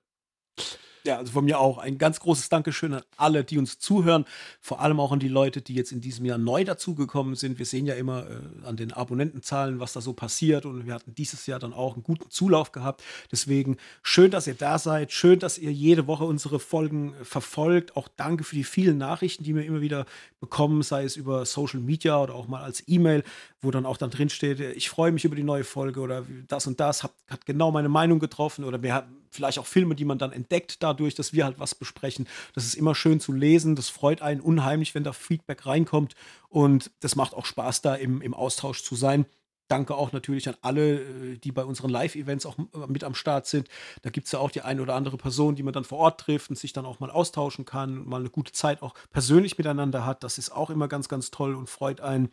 Ja, 1.04 1.16
also 1.16 1.32
von 1.32 1.44
mir 1.44 1.58
auch 1.58 1.78
ein 1.78 1.96
ganz 1.96 2.20
großes 2.20 2.48
Dankeschön 2.50 2.92
an 2.92 3.02
alle, 3.16 3.42
die 3.42 3.58
uns 3.58 3.78
zuhören. 3.78 4.26
Vor 4.60 4.80
allem 4.80 5.00
auch 5.00 5.12
an 5.12 5.18
die 5.18 5.28
Leute, 5.28 5.62
die 5.62 5.74
jetzt 5.74 5.92
in 5.92 6.00
diesem 6.00 6.26
Jahr 6.26 6.36
neu 6.36 6.64
dazugekommen 6.64 7.36
sind. 7.36 7.58
Wir 7.58 7.66
sehen 7.66 7.86
ja 7.86 7.94
immer 7.94 8.26
äh, 8.28 8.66
an 8.66 8.76
den 8.76 8.92
Abonnentenzahlen, 8.92 9.80
was 9.80 9.94
da 9.94 10.00
so 10.00 10.12
passiert. 10.12 10.66
Und 10.66 10.86
wir 10.86 10.94
hatten 10.94 11.14
dieses 11.14 11.46
Jahr 11.46 11.58
dann 11.58 11.72
auch 11.72 11.94
einen 11.94 12.02
guten 12.02 12.30
Zulauf 12.30 12.72
gehabt. 12.72 13.02
Deswegen 13.32 13.78
schön, 14.02 14.30
dass 14.30 14.46
ihr 14.46 14.54
da 14.54 14.78
seid. 14.78 15.12
Schön, 15.12 15.38
dass 15.38 15.56
ihr 15.56 15.72
jede 15.72 16.06
Woche 16.06 16.24
unsere 16.24 16.60
Folgen 16.60 17.14
äh, 17.14 17.24
verfolgt. 17.24 17.96
Auch 17.96 18.08
danke 18.08 18.44
für 18.44 18.56
die 18.56 18.64
vielen 18.64 18.98
Nachrichten, 18.98 19.44
die 19.44 19.54
wir 19.54 19.64
immer 19.64 19.80
wieder 19.80 20.04
bekommen, 20.38 20.82
sei 20.82 21.04
es 21.04 21.16
über 21.16 21.46
Social 21.46 21.80
Media 21.80 22.20
oder 22.20 22.34
auch 22.34 22.46
mal 22.46 22.62
als 22.62 22.84
E-Mail, 22.86 23.24
wo 23.62 23.70
dann 23.70 23.86
auch 23.86 23.96
dann 23.96 24.10
drin 24.10 24.30
steht, 24.30 24.60
ich 24.60 24.88
freue 24.88 25.12
mich 25.12 25.24
über 25.24 25.36
die 25.36 25.42
neue 25.42 25.64
Folge 25.64 26.00
oder 26.00 26.24
das 26.48 26.66
und 26.66 26.80
das 26.80 27.02
hat, 27.02 27.12
hat 27.28 27.46
genau 27.46 27.70
meine 27.70 27.88
Meinung 27.88 28.18
getroffen 28.18 28.64
oder 28.64 28.82
wir 28.82 28.94
haben 28.94 29.19
vielleicht 29.30 29.58
auch 29.58 29.66
Filme, 29.66 29.94
die 29.94 30.04
man 30.04 30.18
dann 30.18 30.32
entdeckt 30.32 30.82
dadurch, 30.82 31.14
dass 31.14 31.32
wir 31.32 31.44
halt 31.44 31.58
was 31.58 31.74
besprechen. 31.74 32.28
Das 32.54 32.64
ist 32.64 32.74
immer 32.74 32.94
schön 32.94 33.20
zu 33.20 33.32
lesen. 33.32 33.76
Das 33.76 33.88
freut 33.88 34.22
einen 34.22 34.40
unheimlich, 34.40 34.94
wenn 34.94 35.04
da 35.04 35.12
Feedback 35.12 35.66
reinkommt. 35.66 36.14
Und 36.48 36.90
das 37.00 37.16
macht 37.16 37.34
auch 37.34 37.46
Spaß, 37.46 37.82
da 37.82 37.94
im, 37.94 38.20
im 38.22 38.34
Austausch 38.34 38.82
zu 38.82 38.96
sein. 38.96 39.26
Danke 39.68 39.94
auch 39.94 40.10
natürlich 40.10 40.48
an 40.48 40.56
alle, 40.62 41.00
äh, 41.00 41.38
die 41.38 41.52
bei 41.52 41.64
unseren 41.64 41.90
Live-Events 41.90 42.44
auch 42.44 42.58
äh, 42.58 42.86
mit 42.88 43.04
am 43.04 43.14
Start 43.14 43.46
sind. 43.46 43.68
Da 44.02 44.10
gibt 44.10 44.26
es 44.26 44.32
ja 44.32 44.40
auch 44.40 44.50
die 44.50 44.62
eine 44.62 44.82
oder 44.82 44.96
andere 44.96 45.16
Person, 45.16 45.54
die 45.54 45.62
man 45.62 45.72
dann 45.72 45.84
vor 45.84 45.98
Ort 45.98 46.20
trifft 46.20 46.50
und 46.50 46.56
sich 46.56 46.72
dann 46.72 46.84
auch 46.84 46.98
mal 46.98 47.10
austauschen 47.10 47.64
kann, 47.64 48.04
mal 48.04 48.20
eine 48.20 48.30
gute 48.30 48.50
Zeit 48.50 48.82
auch 48.82 48.94
persönlich 49.12 49.56
miteinander 49.58 50.04
hat. 50.04 50.24
Das 50.24 50.38
ist 50.38 50.50
auch 50.50 50.70
immer 50.70 50.88
ganz, 50.88 51.08
ganz 51.08 51.30
toll 51.30 51.54
und 51.54 51.70
freut 51.70 52.00
einen. 52.00 52.30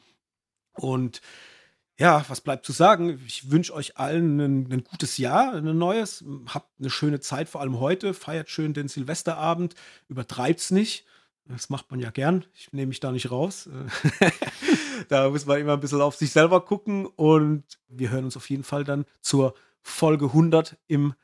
Und 0.74 1.22
ja, 1.99 2.24
was 2.28 2.41
bleibt 2.41 2.65
zu 2.65 2.72
sagen? 2.72 3.19
Ich 3.26 3.49
wünsche 3.49 3.74
euch 3.74 3.98
allen 3.98 4.40
ein, 4.40 4.72
ein 4.72 4.84
gutes 4.84 5.18
Jahr, 5.18 5.53
ein 5.53 5.78
neues. 5.78 6.24
Habt 6.48 6.69
eine 6.80 6.91
schöne 6.91 7.19
Zeit, 7.19 7.49
vor 7.49 7.61
allem 7.61 7.80
heute. 7.80 8.14
Feiert 8.14 8.49
schön 8.49 8.74
den 8.74 8.88
Silvesterabend. 8.88 9.74
Übertreibt's 10.07 10.69
nicht. 10.69 11.06
Das 11.45 11.69
macht 11.69 11.90
man 11.90 11.99
ja 11.99 12.11
gern. 12.11 12.45
Ich 12.53 12.72
nehme 12.72 12.88
mich 12.88 12.99
da 12.99 13.11
nicht 13.11 13.32
raus. 13.32 13.69
da 15.07 15.30
muss 15.30 15.45
man 15.45 15.60
immer 15.60 15.74
ein 15.74 15.80
bisschen 15.80 16.02
auf 16.02 16.15
sich 16.15 16.32
selber 16.32 16.64
gucken. 16.64 17.07
Und 17.07 17.64
wir 17.88 18.11
hören 18.11 18.26
uns 18.26 18.38
auf 18.38 18.49
jeden 18.49 18.64
Fall 18.64 18.84
dann 18.84 19.06
zur 19.22 19.56
Folge 19.82 20.26
100 20.26 20.78
im 20.88 21.15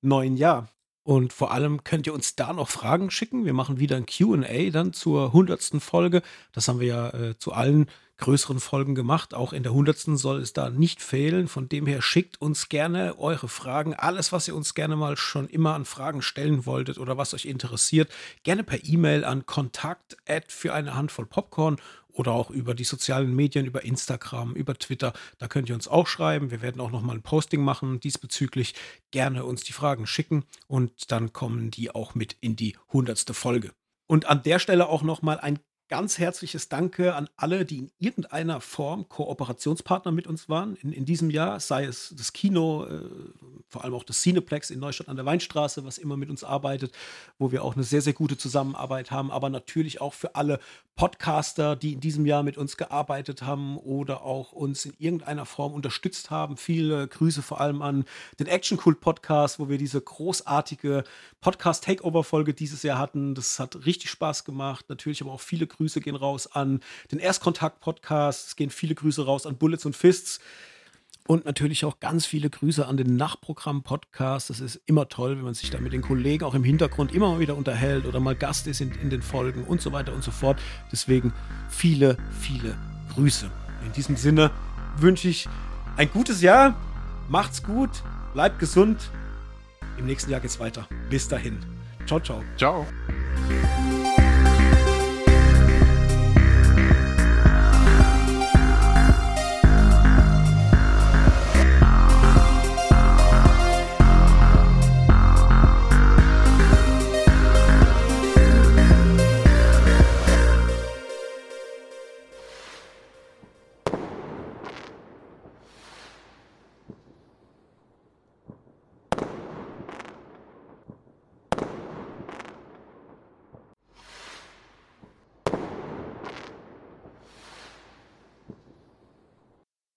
neuen 0.00 0.36
Jahr. 0.36 0.68
Und 1.04 1.32
vor 1.32 1.50
allem 1.50 1.82
könnt 1.82 2.06
ihr 2.06 2.14
uns 2.14 2.36
da 2.36 2.52
noch 2.52 2.68
Fragen 2.68 3.10
schicken. 3.10 3.44
Wir 3.44 3.54
machen 3.54 3.80
wieder 3.80 3.96
ein 3.96 4.06
QA 4.06 4.70
dann 4.70 4.92
zur 4.92 5.26
100. 5.26 5.80
Folge. 5.80 6.22
Das 6.52 6.68
haben 6.68 6.78
wir 6.78 6.86
ja 6.86 7.08
äh, 7.10 7.38
zu 7.38 7.52
allen 7.52 7.86
größeren 8.18 8.60
Folgen 8.60 8.94
gemacht. 8.94 9.34
Auch 9.34 9.52
in 9.52 9.64
der 9.64 9.72
100. 9.72 9.98
soll 9.98 10.40
es 10.40 10.52
da 10.52 10.70
nicht 10.70 11.02
fehlen. 11.02 11.48
Von 11.48 11.68
dem 11.68 11.86
her 11.86 12.02
schickt 12.02 12.40
uns 12.40 12.68
gerne 12.68 13.18
eure 13.18 13.48
Fragen. 13.48 13.94
Alles, 13.94 14.30
was 14.30 14.46
ihr 14.46 14.54
uns 14.54 14.74
gerne 14.74 14.94
mal 14.94 15.16
schon 15.16 15.48
immer 15.48 15.74
an 15.74 15.84
Fragen 15.84 16.22
stellen 16.22 16.64
wolltet 16.64 16.98
oder 16.98 17.18
was 17.18 17.34
euch 17.34 17.46
interessiert, 17.46 18.10
gerne 18.44 18.62
per 18.62 18.84
E-Mail 18.84 19.24
an 19.24 19.44
kontakt 19.44 20.16
für 20.48 20.72
eine 20.72 20.94
Handvoll 20.94 21.26
Popcorn 21.26 21.78
oder 22.12 22.32
auch 22.32 22.50
über 22.50 22.74
die 22.74 22.84
sozialen 22.84 23.34
Medien, 23.34 23.66
über 23.66 23.84
Instagram, 23.84 24.54
über 24.54 24.74
Twitter. 24.74 25.12
Da 25.38 25.48
könnt 25.48 25.68
ihr 25.68 25.74
uns 25.74 25.88
auch 25.88 26.06
schreiben. 26.06 26.50
Wir 26.50 26.62
werden 26.62 26.80
auch 26.80 26.90
noch 26.90 27.02
mal 27.02 27.14
ein 27.14 27.22
Posting 27.22 27.62
machen 27.62 28.00
diesbezüglich. 28.00 28.74
Gerne 29.10 29.44
uns 29.44 29.64
die 29.64 29.72
Fragen 29.72 30.06
schicken 30.06 30.44
und 30.66 31.10
dann 31.10 31.32
kommen 31.32 31.70
die 31.70 31.94
auch 31.94 32.14
mit 32.14 32.36
in 32.40 32.56
die 32.56 32.76
hundertste 32.92 33.34
Folge. 33.34 33.72
Und 34.06 34.26
an 34.26 34.42
der 34.42 34.58
Stelle 34.58 34.88
auch 34.88 35.02
noch 35.02 35.22
mal 35.22 35.40
ein 35.40 35.58
ganz 35.88 36.18
herzliches 36.18 36.70
Danke 36.70 37.14
an 37.14 37.28
alle, 37.36 37.66
die 37.66 37.78
in 37.78 37.90
irgendeiner 37.98 38.62
Form 38.62 39.08
Kooperationspartner 39.08 40.10
mit 40.10 40.26
uns 40.26 40.48
waren 40.48 40.74
in, 40.76 40.90
in 40.90 41.04
diesem 41.04 41.28
Jahr, 41.28 41.60
sei 41.60 41.84
es 41.84 42.14
das 42.16 42.32
Kino, 42.32 42.86
äh, 42.86 43.00
vor 43.68 43.84
allem 43.84 43.92
auch 43.92 44.04
das 44.04 44.22
Cineplex 44.22 44.70
in 44.70 44.78
Neustadt 44.78 45.08
an 45.08 45.16
der 45.16 45.26
Weinstraße, 45.26 45.84
was 45.84 45.98
immer 45.98 46.16
mit 46.16 46.30
uns 46.30 46.44
arbeitet, 46.44 46.92
wo 47.38 47.52
wir 47.52 47.62
auch 47.62 47.74
eine 47.74 47.84
sehr, 47.84 48.00
sehr 48.00 48.14
gute 48.14 48.38
Zusammenarbeit 48.38 49.10
haben, 49.10 49.30
aber 49.30 49.50
natürlich 49.50 50.00
auch 50.00 50.14
für 50.14 50.34
alle 50.34 50.60
Podcaster, 50.96 51.76
die 51.76 51.92
in 51.94 52.00
diesem 52.00 52.26
Jahr 52.26 52.42
mit 52.42 52.56
uns 52.58 52.76
gearbeitet 52.76 53.42
haben 53.42 53.76
oder 53.78 54.22
auch 54.22 54.52
uns 54.52 54.84
in 54.84 54.94
irgendeiner 54.98 55.46
Form 55.46 55.72
unterstützt 55.72 56.30
haben. 56.30 56.56
Viele 56.56 57.08
Grüße 57.08 57.42
vor 57.42 57.60
allem 57.60 57.80
an 57.80 58.04
den 58.38 58.46
Action 58.46 58.76
Cult 58.76 59.00
Podcast, 59.00 59.58
wo 59.58 59.68
wir 59.70 59.78
diese 59.78 60.00
großartige 60.00 61.04
Podcast 61.40 61.84
Takeover 61.84 62.24
Folge 62.24 62.52
dieses 62.52 62.82
Jahr 62.82 62.98
hatten. 62.98 63.34
Das 63.34 63.58
hat 63.58 63.86
richtig 63.86 64.10
Spaß 64.10 64.44
gemacht. 64.44 64.84
Natürlich 64.90 65.22
aber 65.22 65.32
auch 65.32 65.40
viele 65.40 65.66
Grüße 65.66 65.81
Grüße 65.82 66.00
gehen 66.00 66.14
raus 66.14 66.46
an 66.46 66.80
den 67.10 67.18
Erstkontakt-Podcast. 67.18 68.48
Es 68.48 68.56
gehen 68.56 68.70
viele 68.70 68.94
Grüße 68.94 69.24
raus 69.24 69.46
an 69.46 69.56
Bullets 69.56 69.84
und 69.84 69.96
Fists. 69.96 70.38
Und 71.26 71.44
natürlich 71.44 71.84
auch 71.84 71.98
ganz 71.98 72.24
viele 72.24 72.50
Grüße 72.50 72.86
an 72.86 72.96
den 72.96 73.16
Nachprogramm-Podcast. 73.16 74.50
Das 74.50 74.60
ist 74.60 74.80
immer 74.86 75.08
toll, 75.08 75.36
wenn 75.36 75.44
man 75.44 75.54
sich 75.54 75.70
da 75.70 75.80
mit 75.80 75.92
den 75.92 76.02
Kollegen 76.02 76.44
auch 76.44 76.54
im 76.54 76.62
Hintergrund 76.64 77.12
immer 77.12 77.32
mal 77.32 77.40
wieder 77.40 77.56
unterhält 77.56 78.06
oder 78.06 78.20
mal 78.20 78.36
Gast 78.36 78.66
ist 78.68 78.80
in, 78.80 78.92
in 79.00 79.10
den 79.10 79.22
Folgen 79.22 79.64
und 79.64 79.80
so 79.80 79.92
weiter 79.92 80.12
und 80.12 80.22
so 80.22 80.30
fort. 80.30 80.60
Deswegen 80.92 81.32
viele, 81.68 82.16
viele 82.40 82.76
Grüße. 83.14 83.50
In 83.84 83.92
diesem 83.92 84.16
Sinne 84.16 84.50
wünsche 84.98 85.28
ich 85.28 85.48
ein 85.96 86.10
gutes 86.10 86.42
Jahr. 86.42 86.76
Macht's 87.28 87.62
gut, 87.62 87.90
bleibt 88.34 88.58
gesund. 88.58 89.10
Im 89.98 90.06
nächsten 90.06 90.30
Jahr 90.30 90.40
geht's 90.40 90.60
weiter. 90.60 90.88
Bis 91.10 91.28
dahin. 91.28 91.58
Ciao, 92.06 92.20
ciao. 92.20 92.42
Ciao. 92.56 92.86